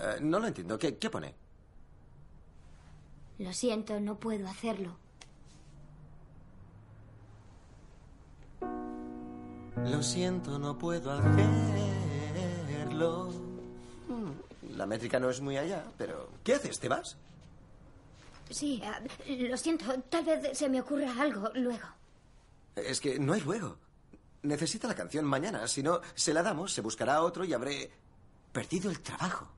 Eh, 0.01 0.17
no 0.41 0.45
lo 0.45 0.49
entiendo. 0.49 0.79
¿Qué, 0.79 0.97
¿Qué 0.97 1.11
pone? 1.11 1.35
Lo 3.39 3.53
siento, 3.53 4.01
no 4.01 4.19
puedo 4.19 4.49
hacerlo. 4.49 4.97
Lo 9.87 10.03
siento, 10.03 10.59
no 10.59 10.77
puedo 10.79 11.11
hacerlo. 11.13 11.41
Hmm, 14.09 14.33
La 14.77 14.87
métrica 14.87 15.19
no 15.21 15.31
es 15.31 15.41
muy 15.41 15.57
allá, 15.57 15.85
pero... 15.97 16.29
¿Qué 16.45 16.55
haces? 16.55 16.79
¿Te 16.81 16.89
vas? 16.89 17.17
Sí, 18.51 18.83
ah, 18.85 19.01
lo 19.29 19.57
siento. 19.57 19.87
Tal 20.11 20.25
vez 20.25 20.59
se 20.59 20.69
me 20.69 20.81
ocurra 20.81 21.15
algo 21.21 21.51
luego. 21.55 21.87
Es 22.77 23.01
que 23.01 23.19
no 23.19 23.33
hay 23.33 23.41
luego. 23.41 23.79
Necesita 24.43 24.89
la 24.89 24.95
canción 24.95 25.25
mañana. 25.25 25.67
Si 25.69 25.83
no, 25.83 26.01
se 26.15 26.35
la 26.35 26.43
damos, 26.43 26.73
se 26.73 26.81
buscará 26.81 27.23
otro 27.23 27.45
y 27.45 27.53
habré 27.53 27.91
perdido 28.53 28.91
el 28.91 29.01
trabajo. 29.01 29.49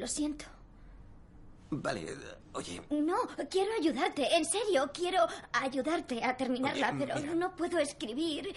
Lo 0.00 0.06
siento. 0.06 0.44
Vale, 1.70 2.06
oye, 2.52 2.80
No, 2.90 3.16
quiero 3.50 3.72
ayudarte. 3.80 4.36
En 4.36 4.44
serio, 4.44 4.88
quiero 4.94 5.26
ayudarte 5.52 6.22
a 6.22 6.36
terminarla, 6.36 6.90
Oye, 6.90 6.98
pero 7.06 7.20
mira. 7.20 7.34
no 7.34 7.56
puedo 7.56 7.78
escribir. 7.78 8.54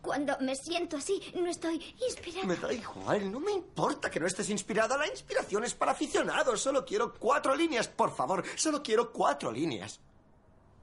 Cuando 0.00 0.38
me 0.40 0.54
siento 0.56 0.96
así, 0.96 1.20
no 1.34 1.46
estoy 1.50 1.74
inspirada. 2.06 2.46
me 2.46 2.56
da 2.56 2.72
igual. 2.72 3.30
No 3.30 3.40
me 3.40 3.52
importa 3.52 4.10
que 4.10 4.18
no 4.20 4.26
estés 4.26 4.48
inspirada. 4.50 4.96
La 4.96 5.06
inspiración 5.08 5.64
es 5.64 5.74
para 5.74 5.92
aficionados. 5.92 6.60
Solo 6.60 6.84
quiero 6.86 7.12
cuatro 7.14 7.54
líneas, 7.54 7.86
por 7.88 8.14
favor. 8.14 8.44
Solo 8.56 8.82
quiero 8.82 9.12
cuatro 9.12 9.52
líneas. 9.52 10.00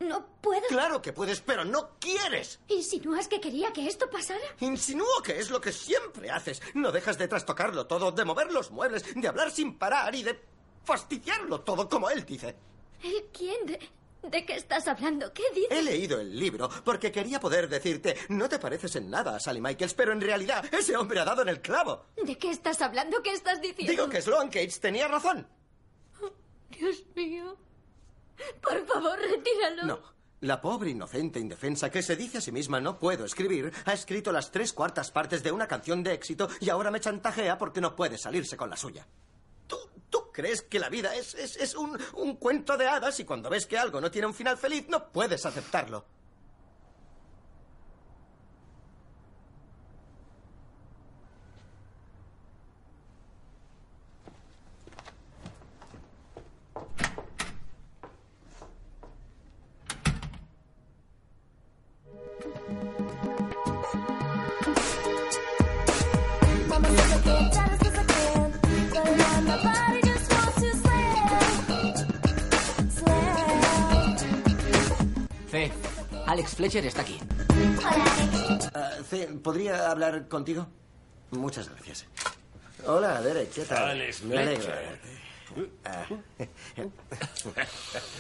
No 0.02 0.26
puedo. 0.41 0.64
Claro 0.68 0.99
que 1.02 1.14
puedes, 1.14 1.41
pero 1.41 1.64
no 1.64 1.91
quieres. 1.99 2.60
¿Insinúas 2.68 3.28
que 3.28 3.40
quería 3.40 3.72
que 3.72 3.86
esto 3.88 4.10
pasara? 4.10 4.40
Insinúo 4.60 5.22
que 5.23 5.38
es 5.40 5.52
lo 5.52 5.61
que 5.61 5.72
siempre 5.72 6.32
haces. 6.32 6.60
No 6.73 6.91
dejas 6.91 7.18
de 7.19 7.28
trastocarlo 7.28 7.86
todo, 7.86 8.11
de 8.11 8.26
mover 8.26 8.52
los 8.52 8.72
muebles, 8.72 9.06
de 9.15 9.28
hablar 9.28 9.52
sin 9.52 9.78
parar 9.78 10.15
y 10.15 10.23
de 10.23 10.40
fastidiarlo 10.84 11.61
todo, 11.61 11.88
como 11.88 12.10
él 12.10 12.26
dice. 12.26 12.56
¿El 13.03 13.26
quién? 13.32 13.65
¿De, 13.68 13.80
de 14.23 14.45
qué 14.45 14.56
estás 14.56 14.88
hablando? 14.88 15.32
¿Qué 15.34 15.44
dices? 15.53 15.69
He 15.72 15.84
leído 15.84 16.19
el 16.19 16.36
libro 16.40 16.68
porque 16.84 17.11
quería 17.11 17.40
poder 17.40 17.69
decirte, 17.69 18.18
no 18.30 18.49
te 18.49 18.57
pareces 18.57 18.95
en 18.95 19.07
nada 19.10 19.36
a 19.36 19.40
Sally 19.40 19.61
Michaels, 19.61 19.94
pero 19.94 20.14
en 20.14 20.22
realidad 20.22 20.65
ese 20.73 20.98
hombre 20.98 21.19
ha 21.19 21.26
dado 21.26 21.44
en 21.44 21.49
el 21.49 21.61
clavo. 21.61 22.06
¿De 22.23 22.38
qué 22.40 22.49
estás 22.49 22.82
hablando? 22.82 23.22
¿Qué 23.22 23.34
estás 23.34 23.61
diciendo? 23.61 23.91
Digo 23.91 24.10
que 24.10 24.22
Sloan 24.22 24.48
Cates 24.48 24.80
tenía 24.80 25.07
razón. 25.07 25.48
Dios 26.72 27.03
mío. 27.15 27.56
Por 28.61 28.85
favor, 28.85 29.18
retíralo. 29.19 29.84
No. 29.84 29.99
La 30.41 30.59
pobre 30.59 30.89
inocente 30.89 31.39
indefensa 31.39 31.91
que 31.91 32.01
se 32.01 32.15
dice 32.15 32.39
a 32.39 32.41
sí 32.41 32.51
misma 32.51 32.80
no 32.81 32.97
puedo 32.97 33.26
escribir 33.26 33.72
ha 33.85 33.93
escrito 33.93 34.31
las 34.31 34.49
tres 34.49 34.73
cuartas 34.73 35.11
partes 35.11 35.43
de 35.43 35.51
una 35.51 35.68
canción 35.68 36.01
de 36.01 36.13
éxito 36.13 36.49
y 36.59 36.69
ahora 36.69 36.89
me 36.89 36.99
chantajea 36.99 37.59
porque 37.59 37.80
no 37.80 37.95
puede 37.95 38.18
salirse 38.18 38.57
con 38.57 38.69
la 38.72 38.76
suya. 38.76 39.05
¿Tú, 39.68 39.77
tú 40.09 40.31
crees 40.34 40.63
que 40.63 40.80
la 40.80 40.89
vida 40.89 41.15
es, 41.15 41.35
es, 41.35 41.57
es 41.57 41.76
un, 41.76 41.95
un 42.15 42.38
cuento 42.38 42.76
de 42.76 42.88
hadas 42.88 43.19
y 43.19 43.26
cuando 43.26 43.51
ves 43.51 43.68
que 43.68 43.77
algo 43.77 44.01
no 44.01 44.09
tiene 44.09 44.26
un 44.26 44.34
final 44.34 44.57
feliz 44.57 44.88
no 44.89 45.11
puedes 45.11 45.45
aceptarlo? 45.45 46.05
Alex 76.32 76.56
Fletcher 76.56 76.86
está 76.86 77.02
aquí. 77.02 77.20
Ah, 78.74 78.91
C, 79.10 79.28
¿podría 79.44 79.91
hablar 79.91 80.30
contigo? 80.30 80.66
Muchas 81.32 81.68
gracias. 81.68 82.06
Hola, 82.88 83.22
Derek, 83.22 83.52
¿qué 83.52 83.66
tal? 83.66 83.90
Alex 83.90 84.24
Me 84.24 84.38
alegro. 84.38 84.74
Ah, 85.84 86.06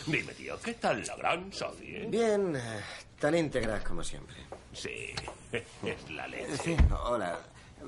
Dime, 0.07 0.33
tío, 0.33 0.59
¿qué 0.59 0.73
tal 0.73 1.07
la 1.07 1.15
gran 1.15 1.53
Sodi? 1.53 1.95
eh? 1.95 2.07
Bien, 2.09 2.53
eh, 2.53 2.81
tan 3.17 3.33
íntegra 3.33 3.81
como 3.81 4.03
siempre. 4.03 4.35
Sí, 4.73 5.13
es 5.53 6.11
la 6.11 6.27
leche. 6.27 6.57
Sí, 6.57 6.75
hola. 7.05 7.39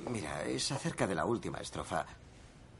Mira, 0.08 0.45
es 0.45 0.72
acerca 0.72 1.06
de 1.06 1.16
la 1.16 1.26
última 1.26 1.58
estrofa. 1.58 2.06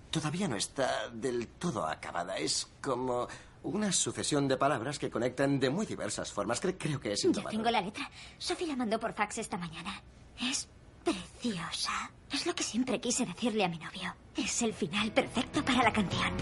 Todavía 0.10 0.48
no 0.48 0.56
está 0.56 1.10
del 1.10 1.50
todo 1.60 1.86
acabada. 1.86 2.38
Es 2.38 2.70
como 2.82 3.28
una 3.64 3.92
sucesión 3.92 4.48
de 4.48 4.58
palabras 4.58 5.00
que 5.00 5.10
conectan 5.10 5.60
de 5.60 5.70
muy 5.70 5.86
diversas 5.86 6.32
formas. 6.32 6.62
Cre- 6.62 6.76
creo 6.78 7.00
que 7.00 7.14
es 7.14 7.22
Ya 7.24 7.44
tengo 7.50 7.70
la 7.72 7.82
letra. 7.82 8.10
Sophie 8.38 8.68
la 8.68 8.76
mandó 8.76 9.00
por 9.00 9.14
fax 9.14 9.38
esta 9.40 9.58
mañana. 9.58 10.02
Es 10.40 10.68
preciosa. 11.04 12.12
Es 12.32 12.46
lo 12.46 12.54
que 12.56 12.64
siempre 12.64 13.00
quise 13.00 13.26
decirle 13.26 13.64
a 13.64 13.70
mi 13.70 13.78
novio. 13.78 14.16
Es 14.36 14.62
el 14.62 14.74
final 14.74 15.12
perfecto 15.12 15.64
para 15.64 15.84
la 15.84 15.94
canción. 15.94 16.34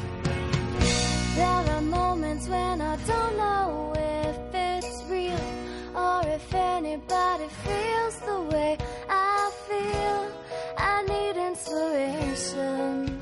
There 1.36 1.46
are 1.46 1.82
moments 1.82 2.48
when 2.48 2.82
I 2.82 2.98
don't 3.08 3.38
know 3.38 3.94
if 3.96 4.54
it's 4.54 5.04
real 5.10 5.40
or 5.96 6.28
if 6.28 6.54
anybody 6.54 7.48
feels 7.64 8.20
the 8.26 8.56
way 8.56 8.78
I 9.10 9.50
feel. 9.68 10.32
I 10.78 11.04
need 11.08 11.38
inspiration, 11.38 13.21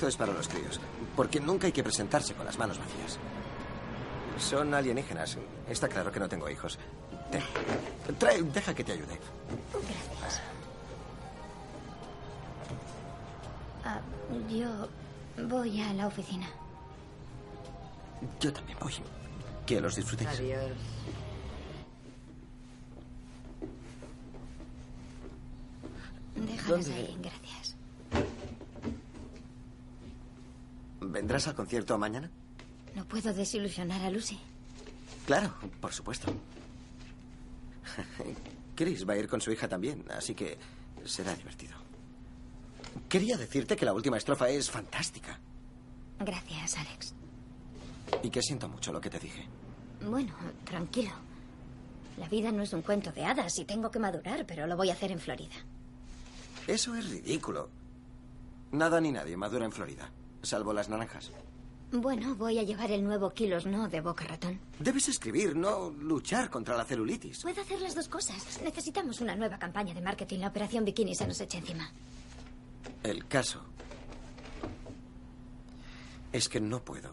Esto 0.01 0.07
es 0.07 0.17
para 0.17 0.33
los 0.33 0.47
críos. 0.47 0.79
Porque 1.15 1.39
nunca 1.39 1.67
hay 1.67 1.73
que 1.73 1.83
presentarse 1.83 2.33
con 2.33 2.43
las 2.43 2.57
manos 2.57 2.79
vacías. 2.79 3.19
Son 4.39 4.73
alienígenas. 4.73 5.37
Está 5.69 5.87
claro 5.87 6.11
que 6.11 6.19
no 6.19 6.27
tengo 6.27 6.49
hijos. 6.49 6.79
Ten. 7.31 7.43
Trae, 8.17 8.41
deja 8.41 8.73
que 8.73 8.83
te 8.83 8.93
ayude. 8.93 9.19
Gracias. 10.19 10.41
Ah, 13.85 14.01
yo 14.49 14.89
voy 15.47 15.79
a 15.81 15.93
la 15.93 16.07
oficina. 16.07 16.47
Yo 18.39 18.51
también 18.51 18.79
voy. 18.81 18.93
Que 19.67 19.79
los 19.79 19.95
disfrutéis. 19.95 20.31
Adiós. 20.31 20.71
Déjalas 26.37 26.85
¿Dónde? 26.87 26.93
ahí, 26.95 27.17
gracias. 27.21 27.50
¿Vendrás 31.31 31.47
al 31.47 31.55
concierto 31.55 31.97
mañana? 31.97 32.29
No 32.93 33.05
puedo 33.05 33.33
desilusionar 33.33 34.01
a 34.03 34.09
Lucy. 34.09 34.37
Claro, 35.25 35.53
por 35.79 35.93
supuesto. 35.93 36.29
Chris 38.75 39.07
va 39.07 39.13
a 39.13 39.17
ir 39.17 39.29
con 39.29 39.39
su 39.39 39.49
hija 39.49 39.69
también, 39.69 40.03
así 40.11 40.35
que 40.35 40.57
será 41.05 41.33
divertido. 41.33 41.71
Quería 43.07 43.37
decirte 43.37 43.77
que 43.77 43.85
la 43.85 43.93
última 43.93 44.17
estrofa 44.17 44.49
es 44.49 44.69
fantástica 44.69 45.39
Gracias, 46.19 46.77
Alex. 46.77 47.13
y 48.23 48.29
que 48.29 48.41
siento 48.41 48.67
mucho 48.67 48.91
lo 48.91 48.99
que 48.99 49.09
te 49.09 49.19
dije. 49.19 49.45
Bueno, 50.05 50.35
tranquilo. 50.65 51.11
La 52.17 52.27
vida 52.27 52.51
no 52.51 52.61
es 52.61 52.73
un 52.73 52.81
cuento 52.81 53.13
de 53.13 53.23
hadas 53.23 53.57
y 53.57 53.63
tengo 53.63 53.89
que 53.89 53.99
madurar, 53.99 54.45
pero 54.45 54.67
lo 54.67 54.75
voy 54.75 54.89
a 54.89 54.93
hacer 54.93 55.13
en 55.13 55.19
Florida. 55.19 55.55
Eso 56.67 56.93
es 56.93 57.09
ridículo. 57.09 57.69
Nada 58.73 58.99
ni 58.99 59.13
nadie 59.13 59.37
madura 59.37 59.63
en 59.63 59.71
Florida, 59.71 60.11
salvo 60.41 60.73
las 60.73 60.89
naranjas. 60.89 61.31
Bueno, 61.91 62.35
voy 62.35 62.57
a 62.57 62.63
llevar 62.63 62.89
el 62.91 63.03
nuevo 63.03 63.31
Kilos 63.31 63.65
No 63.65 63.89
de 63.89 63.99
Boca 63.99 64.23
Ratón. 64.23 64.59
Debes 64.79 65.09
escribir, 65.09 65.57
no 65.57 65.89
luchar 65.89 66.49
contra 66.49 66.77
la 66.77 66.85
celulitis. 66.85 67.41
Puedo 67.41 67.61
hacer 67.61 67.81
las 67.81 67.95
dos 67.95 68.07
cosas. 68.07 68.61
Necesitamos 68.63 69.19
una 69.19 69.35
nueva 69.35 69.59
campaña 69.59 69.93
de 69.93 70.01
marketing. 70.01 70.39
La 70.39 70.47
operación 70.47 70.85
Bikini 70.85 71.15
se 71.15 71.27
nos 71.27 71.41
echa 71.41 71.57
encima. 71.57 71.91
El 73.03 73.27
caso 73.27 73.61
es 76.31 76.47
que 76.47 76.61
no 76.61 76.79
puedo 76.81 77.11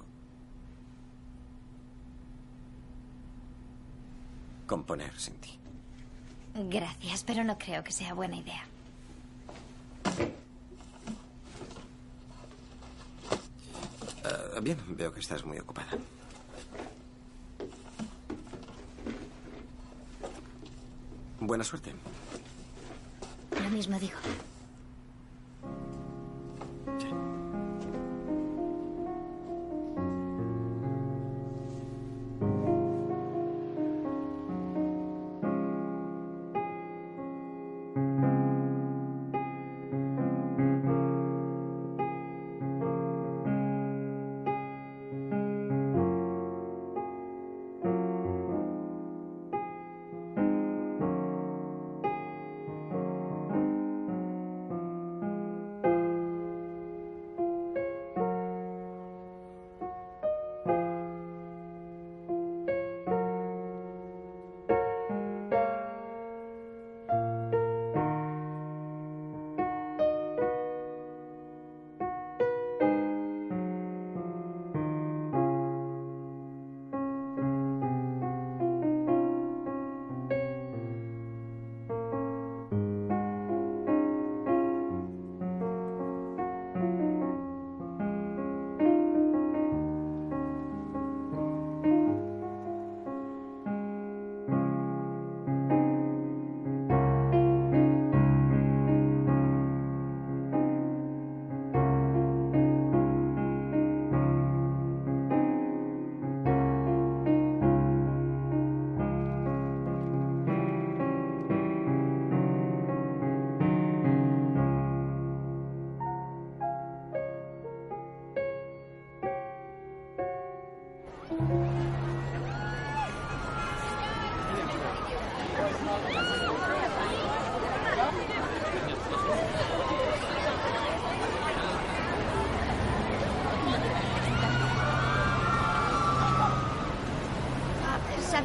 componer 4.66 5.18
sin 5.18 5.34
ti. 5.36 5.59
Gracias, 6.55 7.24
pero 7.24 7.42
no 7.42 7.59
creo 7.59 7.82
que 7.82 7.90
sea 7.90 8.14
buena 8.14 8.36
idea. 8.36 8.64
Ah, 14.24 14.61
bien, 14.61 14.78
veo 14.89 15.12
que 15.12 15.20
estás 15.20 15.45
muy 15.45 15.59
ocupada. 15.59 15.89
Buena 21.40 21.65
suerte. 21.65 21.95
Lo 23.62 23.70
mismo 23.70 23.99
digo. 23.99 24.19
Ah, 26.86 27.38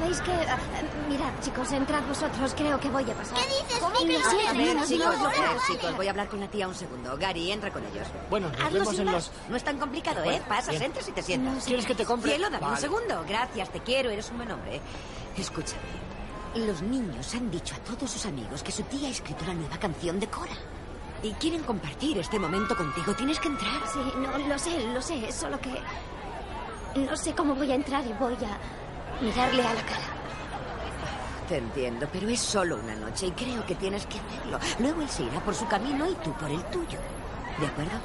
¿Sabéis 0.04 0.22
qué? 0.22 0.32
Ah, 0.50 0.58
Mirad, 1.08 1.32
chicos, 1.42 1.72
entrad 1.72 2.04
vosotros. 2.06 2.54
Creo 2.58 2.78
que 2.78 2.90
voy 2.90 3.10
a 3.10 3.14
pasar. 3.14 3.38
¿Qué 3.38 3.46
dices? 3.48 3.80
¿Cómo 3.80 3.98
que 4.00 4.06
no? 4.06 4.30
siento, 4.30 4.50
A 4.50 4.54
ver, 4.54 4.76
no, 4.76 4.86
chicos, 4.86 5.18
no, 5.18 5.26
a 5.26 5.30
ver, 5.30 5.40
no. 5.40 5.62
chicos, 5.66 5.96
voy 5.96 6.08
a 6.08 6.10
hablar 6.10 6.28
con 6.28 6.40
la 6.42 6.48
tía 6.50 6.68
un 6.68 6.76
segundo. 6.76 7.16
Gary, 7.18 7.52
entra 7.54 7.72
con 7.72 7.86
ellos. 7.86 8.06
Bueno, 8.30 8.50
nos 8.50 8.60
Hazlo 8.60 8.80
vemos 8.80 9.00
en 9.00 9.12
los... 9.12 9.32
No 9.48 9.56
es 9.56 9.64
tan 9.64 9.78
complicado, 9.78 10.20
¿eh? 10.24 10.26
Bueno, 10.26 10.46
Pasas, 10.50 10.72
bien. 10.72 10.84
entras 10.84 11.08
y 11.08 11.12
te 11.14 11.22
sientas. 11.24 11.64
¿Quieres 11.64 11.86
que 11.86 11.96
te 11.96 12.04
compre? 12.04 12.32
Cielo, 12.32 12.50
dame 12.50 12.68
un 12.68 12.78
segundo. 12.78 13.24
Gracias, 13.26 13.70
te 13.70 13.80
quiero, 13.80 14.10
eres 14.10 14.30
un 14.30 14.38
buen 14.38 14.52
hombre. 14.52 14.82
Escúchame. 15.38 15.82
Los 16.56 16.82
niños 16.82 17.34
han 17.34 17.50
dicho 17.50 17.74
a 17.74 17.78
todos 17.80 18.12
sus 18.12 18.26
amigos 18.26 18.62
que 18.62 18.74
su 18.74 18.84
tía 18.84 19.08
ha 19.08 19.12
escrito 19.12 19.46
la 19.46 19.54
nueva 19.54 19.78
canción 19.78 20.20
de 20.20 20.28
Cora. 20.28 20.52
Y 21.22 21.32
quieren 21.36 21.64
compartir 21.64 22.18
este 22.18 22.38
momento 22.38 22.76
contigo. 22.76 23.14
Tienes 23.16 23.40
que 23.40 23.48
entrar. 23.48 23.82
Sí, 23.92 24.00
no, 24.18 24.38
lo 24.50 24.60
sé, 24.60 24.86
lo 24.88 25.02
sé. 25.02 25.32
Solo 25.32 25.62
que... 25.62 25.82
No 27.00 27.16
sé 27.16 27.34
cómo 27.34 27.56
voy 27.56 27.72
a 27.72 27.76
entrar 27.76 28.06
y 28.06 28.12
voy 28.14 28.34
a 28.34 28.82
mirarle 29.22 29.64
a 29.64 29.73
la 29.73 29.81
cara. 29.81 30.07
Te 31.48 31.57
entiendo, 31.57 32.07
pero 32.11 32.30
es 32.30 32.40
solo 32.40 32.77
una 32.77 32.95
noche 32.95 33.27
y 33.27 33.31
creo 33.31 33.65
que 33.65 33.76
tienes 33.76 34.06
que 34.06 34.19
hacerlo. 34.19 34.60
Luego 34.80 35.02
él 35.02 35.10
se 35.10 35.23
irá 35.23 35.40
por 35.41 35.53
su 35.53 35.68
camino 35.68 36.10
y 36.10 36.15
tú 36.15 36.31
por 36.34 36.49
el 36.49 36.64
tuyo. 36.65 36.99
¿De 37.60 37.68
acuerdo? 37.68 37.99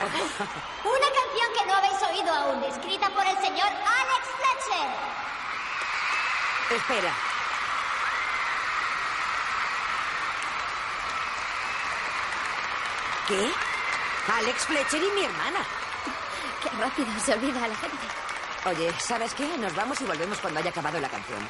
Una 0.00 1.08
canción 1.12 1.52
que 1.54 1.66
no 1.66 1.74
habéis 1.74 2.02
oído 2.02 2.32
aún, 2.32 2.64
escrita 2.64 3.10
por 3.10 3.26
el 3.26 3.36
señor 3.36 3.68
Alex 3.68 4.28
Fletcher. 4.38 4.88
Espera. 6.76 7.12
¿Qué? 13.28 13.50
Alex 14.38 14.66
Fletcher 14.66 15.02
y 15.02 15.10
mi 15.10 15.24
hermana. 15.24 15.60
Qué 16.62 16.70
rápido 16.78 17.08
se 17.22 17.34
olvida 17.34 17.62
a 17.64 17.68
la 17.68 17.76
gente. 17.76 18.06
Oye, 18.64 18.92
¿sabes 18.98 19.34
qué? 19.34 19.46
Nos 19.58 19.74
vamos 19.74 20.00
y 20.00 20.04
volvemos 20.04 20.38
cuando 20.38 20.60
haya 20.60 20.70
acabado 20.70 20.98
la 20.98 21.08
canción. 21.10 21.40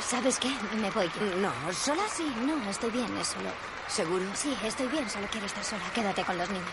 ¿Sabes 0.00 0.38
qué? 0.38 0.48
Me 0.80 0.90
voy. 0.90 1.10
No, 1.40 1.52
¿sola? 1.72 2.02
Sí, 2.08 2.32
no, 2.46 2.70
estoy 2.70 2.90
bien, 2.90 3.16
es 3.16 3.28
solo... 3.28 3.50
¿Seguro? 3.88 4.24
Sí, 4.34 4.56
estoy 4.64 4.88
bien, 4.88 5.08
solo 5.08 5.26
quiero 5.30 5.46
estar 5.46 5.64
sola. 5.64 5.82
Quédate 5.94 6.24
con 6.24 6.38
los 6.38 6.48
niños. 6.50 6.68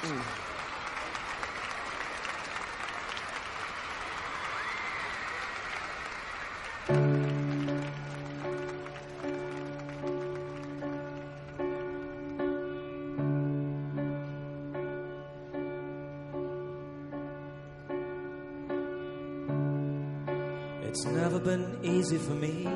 It's 20.83 21.05
never 21.05 21.39
been 21.39 21.79
easy 21.83 22.17
for 22.17 22.33
me 22.33 22.67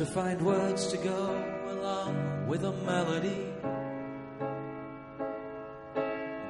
to 0.00 0.06
find 0.06 0.40
words 0.40 0.86
to 0.86 0.96
go 0.96 1.44
along 1.68 2.46
with 2.46 2.64
a 2.64 2.72
melody. 2.72 3.52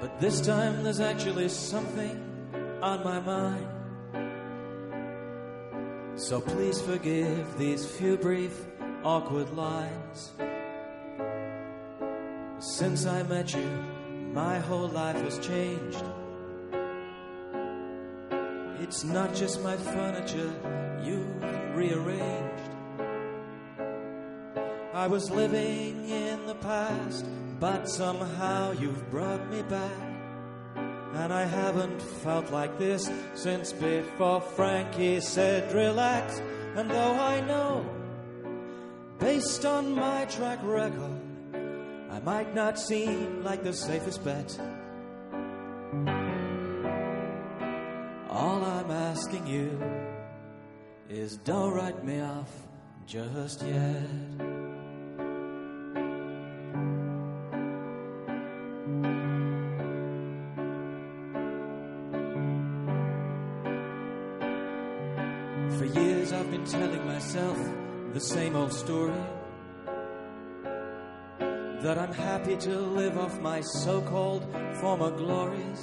But 0.01 0.20
this 0.20 0.40
time 0.40 0.85
there's 0.85 1.01
actually 1.01 1.48
something 1.48 2.14
on 2.81 3.02
my 3.02 3.18
mind. 3.18 3.66
So 6.14 6.40
please 6.40 6.81
forgive 6.81 7.59
these 7.59 7.85
few 7.85 8.16
brief, 8.16 8.55
awkward 9.02 9.51
lines. 9.56 10.31
Since 12.60 13.05
I 13.05 13.24
met 13.24 13.52
you, 13.52 13.68
my 14.32 14.60
whole 14.60 14.86
life 14.86 15.20
has 15.24 15.40
changed. 15.40 16.05
It's 18.78 19.02
not 19.02 19.35
just 19.35 19.60
my 19.64 19.77
furniture 19.77 20.52
you've 21.02 21.43
rearranged. 21.74 22.19
I 25.01 25.06
was 25.06 25.31
living 25.31 26.10
in 26.10 26.44
the 26.44 26.56
past, 26.56 27.24
but 27.59 27.89
somehow 27.89 28.72
you've 28.72 29.10
brought 29.10 29.51
me 29.51 29.62
back. 29.62 30.02
And 31.14 31.32
I 31.32 31.47
haven't 31.47 32.02
felt 32.02 32.51
like 32.52 32.78
this 32.78 33.10
since 33.32 33.72
before 33.72 34.43
Frankie 34.43 35.22
said 35.22 35.72
relax. 35.72 36.43
And 36.77 36.90
though 36.90 37.14
I 37.14 37.40
know, 37.40 37.82
based 39.18 39.64
on 39.64 39.94
my 39.94 40.27
track 40.27 40.59
record, 40.62 41.18
I 42.10 42.20
might 42.20 42.55
not 42.55 42.78
seem 42.78 43.43
like 43.43 43.62
the 43.62 43.72
safest 43.72 44.22
bet. 44.22 44.60
All 48.28 48.62
I'm 48.62 48.90
asking 48.90 49.47
you 49.47 49.81
is 51.09 51.39
don't 51.39 51.72
write 51.72 52.05
me 52.05 52.20
off 52.20 52.52
just 53.06 53.62
yet. 53.62 54.60
The 68.20 68.26
same 68.26 68.55
old 68.55 68.70
story. 68.70 69.22
That 71.38 71.97
I'm 71.97 72.12
happy 72.12 72.55
to 72.55 72.78
live 72.78 73.16
off 73.16 73.40
my 73.40 73.62
so 73.62 74.02
called 74.02 74.44
former 74.80 75.10
glories. 75.10 75.80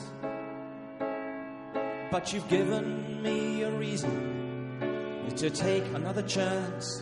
But 2.12 2.32
you've 2.32 2.48
given 2.48 3.24
me 3.24 3.64
a 3.64 3.72
reason 3.72 5.34
to 5.36 5.50
take 5.50 5.84
another 5.96 6.22
chance. 6.22 7.02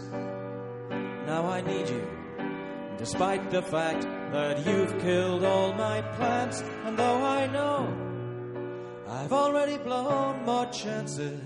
Now 1.27 1.43
I 1.47 1.59
need 1.59 1.89
you, 1.89 2.07
despite 2.97 3.51
the 3.51 3.61
fact 3.61 4.03
that 4.31 4.65
you've 4.65 4.97
killed 5.01 5.43
all 5.43 5.73
my 5.73 6.01
plans. 6.15 6.63
And 6.85 6.97
though 6.97 7.21
I 7.23 7.47
know 7.47 7.79
I've 9.09 9.33
already 9.33 9.77
blown 9.79 10.45
more 10.45 10.67
chances 10.67 11.41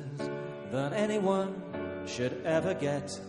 than 0.71 0.93
anyone 0.93 1.49
should 2.05 2.45
ever 2.45 2.75
get. 2.75 3.19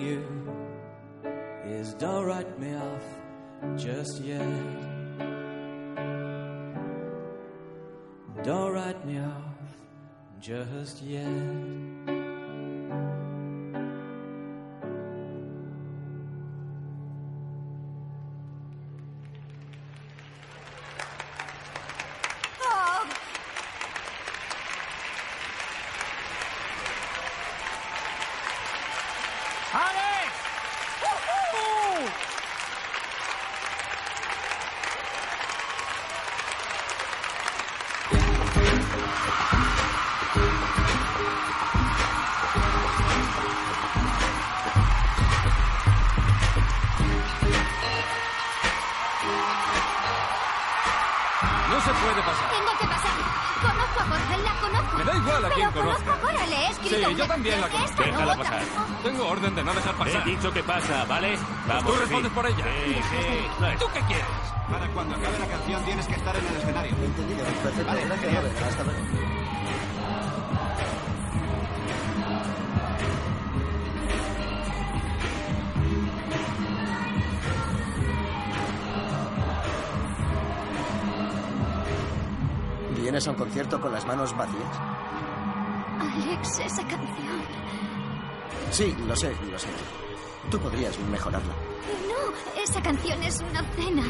You 0.00 0.24
is 1.64 1.94
don't 1.94 2.24
write 2.24 2.58
me 2.58 2.74
off 2.74 3.04
just 3.76 4.20
yet. 4.20 4.48
Don't 8.42 8.72
write 8.72 9.04
me 9.06 9.20
off 9.20 9.68
just 10.40 11.02
yet. 11.02 12.19
Concierto 83.60 83.80
con 83.80 83.92
las 83.92 84.06
manos 84.06 84.34
vacías? 84.36 84.80
Alex, 86.00 86.60
esa 86.60 86.82
canción. 86.86 87.40
Sí, 88.70 88.96
lo 89.06 89.14
sé, 89.14 89.34
lo 89.50 89.58
sé. 89.58 89.68
Tú 90.50 90.58
podrías 90.58 90.98
mejorarla. 91.10 91.52
No, 92.08 92.62
esa 92.62 92.80
canción 92.80 93.22
es 93.22 93.38
una 93.42 93.62
cena. 93.74 94.04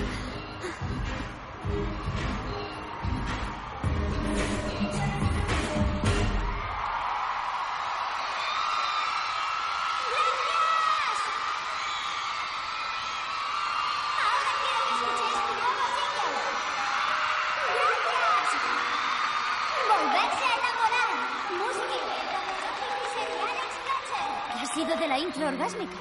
De 25.00 25.08
la 25.08 25.18
intro 25.18 25.48
orgásmica? 25.48 25.96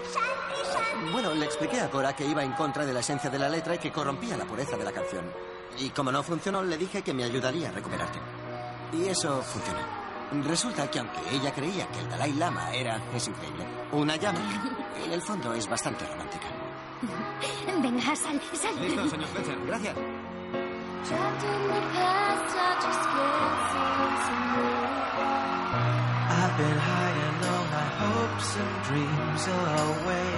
Bueno, 1.12 1.34
le 1.34 1.46
expliqué 1.46 1.80
a 1.80 1.90
Cora 1.90 2.16
que 2.16 2.26
iba 2.26 2.44
en 2.44 2.52
contra 2.52 2.86
de 2.86 2.94
la 2.94 3.00
esencia 3.00 3.30
de 3.30 3.40
la 3.40 3.50
letra 3.50 3.76
y 3.76 3.80
que 3.80 3.92
corrompía 3.92 4.36
la 4.38 4.46
pureza 4.46 4.78
de 4.78 4.84
la 4.84 4.92
canción. 4.92 5.26
Y 5.80 5.90
como 5.90 6.12
no 6.12 6.22
funcionó, 6.22 6.62
le 6.62 6.78
dije 6.78 7.02
que 7.02 7.14
me 7.14 7.24
ayudaría 7.24 7.70
a 7.70 7.72
recuperarte. 7.72 8.20
Y 8.94 9.08
eso 9.08 9.42
funcionó. 9.42 9.80
Resulta 10.48 10.92
que 10.92 11.00
aunque 11.00 11.22
ella 11.32 11.52
creía 11.54 11.88
que 11.88 12.00
el 12.00 12.10
Dalai 12.10 12.34
Lama 12.34 12.72
era, 12.74 13.02
es 13.16 13.28
increíble, 13.28 13.66
una 13.94 14.16
llama, 14.18 14.40
en 15.04 15.12
el 15.12 15.22
fondo 15.22 15.54
es 15.54 15.68
bastante 15.68 16.06
romántica. 16.06 16.48
Venga, 17.82 18.16
sal, 18.16 18.40
sal. 18.54 18.80
Listo, 18.82 19.10
señor 19.10 19.28
Fletcher. 19.30 19.58
Gracias. 19.66 19.96
Trapped 21.08 21.44
in 21.44 21.68
the 21.68 21.82
past, 21.94 22.56
I 22.56 22.76
just 22.84 23.04
can't 23.10 24.22
seem 24.26 24.36
to 24.36 25.94
move. 26.04 26.09
I've 26.32 26.56
been 26.58 26.78
hiding 26.78 27.38
all 27.50 27.66
my 27.80 27.90
hopes 28.04 28.56
and 28.62 28.84
dreams 28.84 29.44
away 29.48 30.30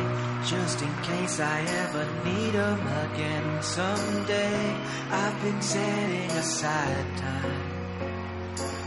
just 0.46 0.82
in 0.82 0.94
case 1.04 1.42
I 1.42 1.60
ever 1.84 2.06
need 2.24 2.56
'em 2.56 2.82
again 3.06 3.62
someday. 3.62 4.78
I've 5.12 5.38
been 5.44 5.62
setting 5.62 6.32
aside 6.44 7.08
time 7.18 7.60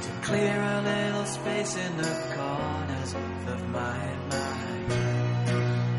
to 0.04 0.10
clear 0.22 0.56
a 0.76 0.80
little 0.80 1.26
space 1.26 1.76
in 1.76 1.92
the 1.98 2.14
corners 2.34 3.12
of 3.52 3.60
my 3.68 4.04
mind. 4.32 4.90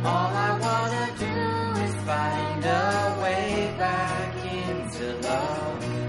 All 0.04 0.32
I 0.48 0.52
wanna 0.66 1.08
do 1.28 1.38
is 1.86 1.96
find 2.10 2.66
a 2.66 3.16
way 3.22 3.76
back 3.78 4.34
into 4.44 5.06
love. 5.28 6.05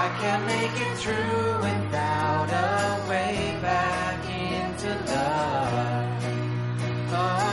I 0.00 0.08
can't 0.20 0.46
make 0.46 0.76
it 0.86 0.96
through 0.98 1.58
without 1.58 2.48
a 2.52 3.10
way 3.10 3.58
back 3.60 4.20
into 4.30 4.90
love. 5.10 6.24
Oh, 7.10 7.47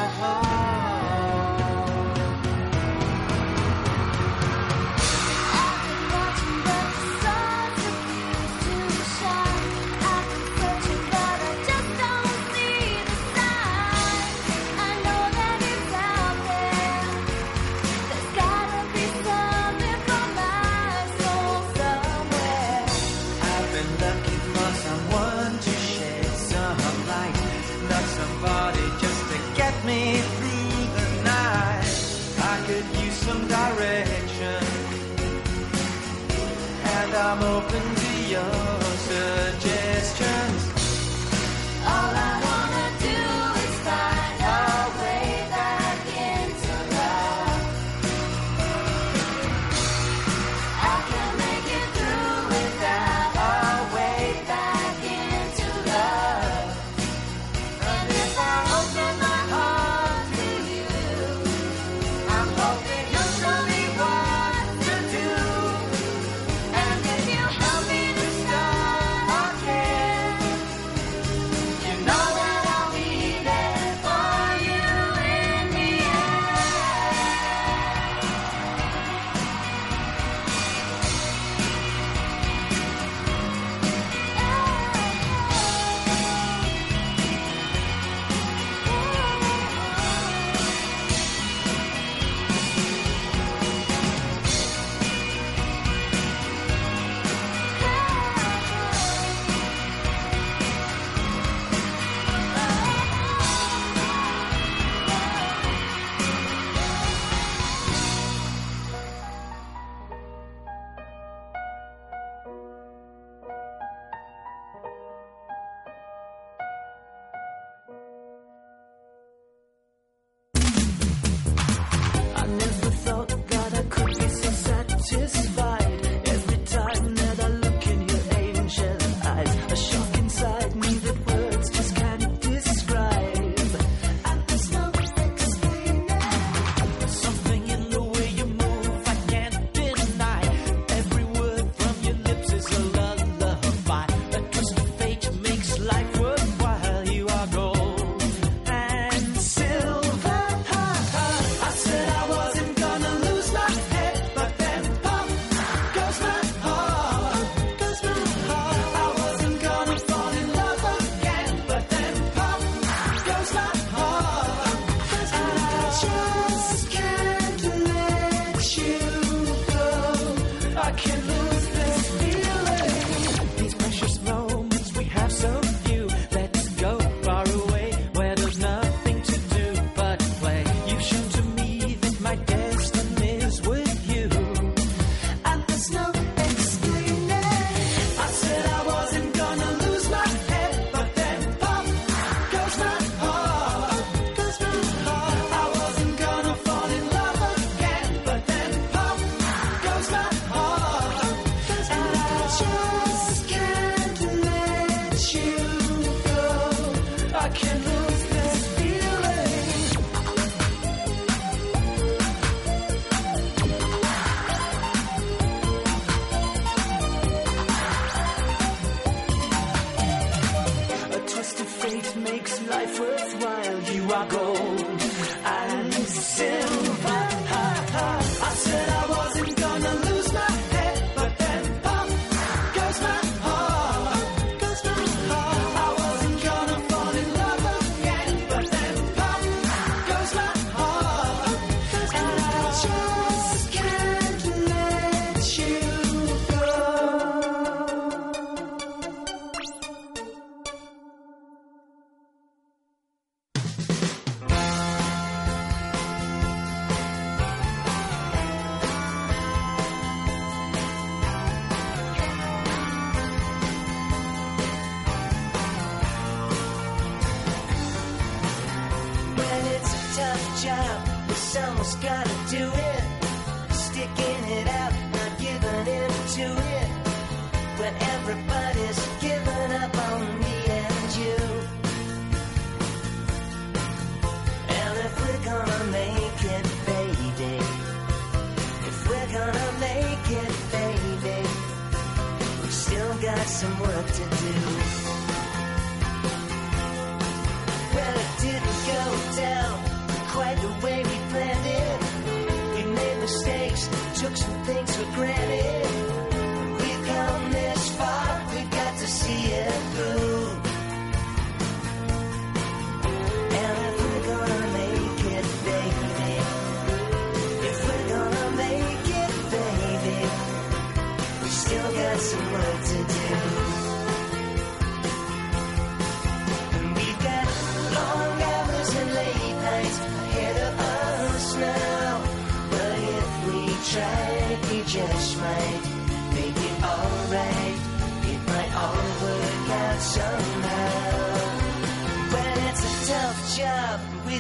I'm 37.36 37.44
open 37.44 37.95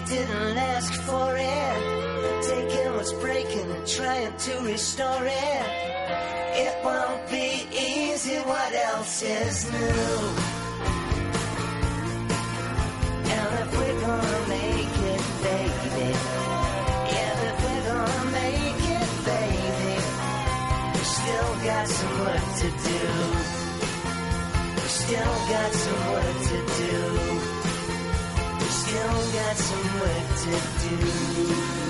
didn't 0.07 0.57
ask 0.57 0.93
for 1.01 1.35
it. 1.35 2.43
Taking 2.43 2.93
what's 2.93 3.13
breaking 3.13 3.71
and 3.71 3.87
trying 3.87 4.35
to 4.37 4.53
restore 4.61 5.25
it. 5.25 5.65
It 6.63 6.73
won't 6.83 7.29
be 7.29 7.67
easy, 7.71 8.37
what 8.37 8.73
else 8.73 9.21
is 9.23 9.71
new? 9.71 10.17
And 13.33 13.49
if 13.61 13.69
we're 13.77 13.99
gonna 14.05 14.41
make 14.47 14.95
it, 15.13 15.23
baby. 15.45 16.09
Yeah, 17.13 17.49
if 17.49 17.57
we're 17.65 17.85
gonna 17.91 18.23
make 18.39 18.83
it, 18.99 19.09
baby. 19.31 19.93
We 20.93 21.03
still 21.17 21.51
got 21.69 21.85
some 21.87 22.15
work 22.25 22.45
to 22.61 22.69
do. 22.89 23.01
We 24.75 24.87
still 25.03 25.35
got 25.53 25.71
some 25.73 26.01
work 26.11 26.24
still 28.95 29.31
got 29.33 29.57
some 29.57 29.99
work 29.99 30.27
to 30.41 30.89
do. 30.89 31.84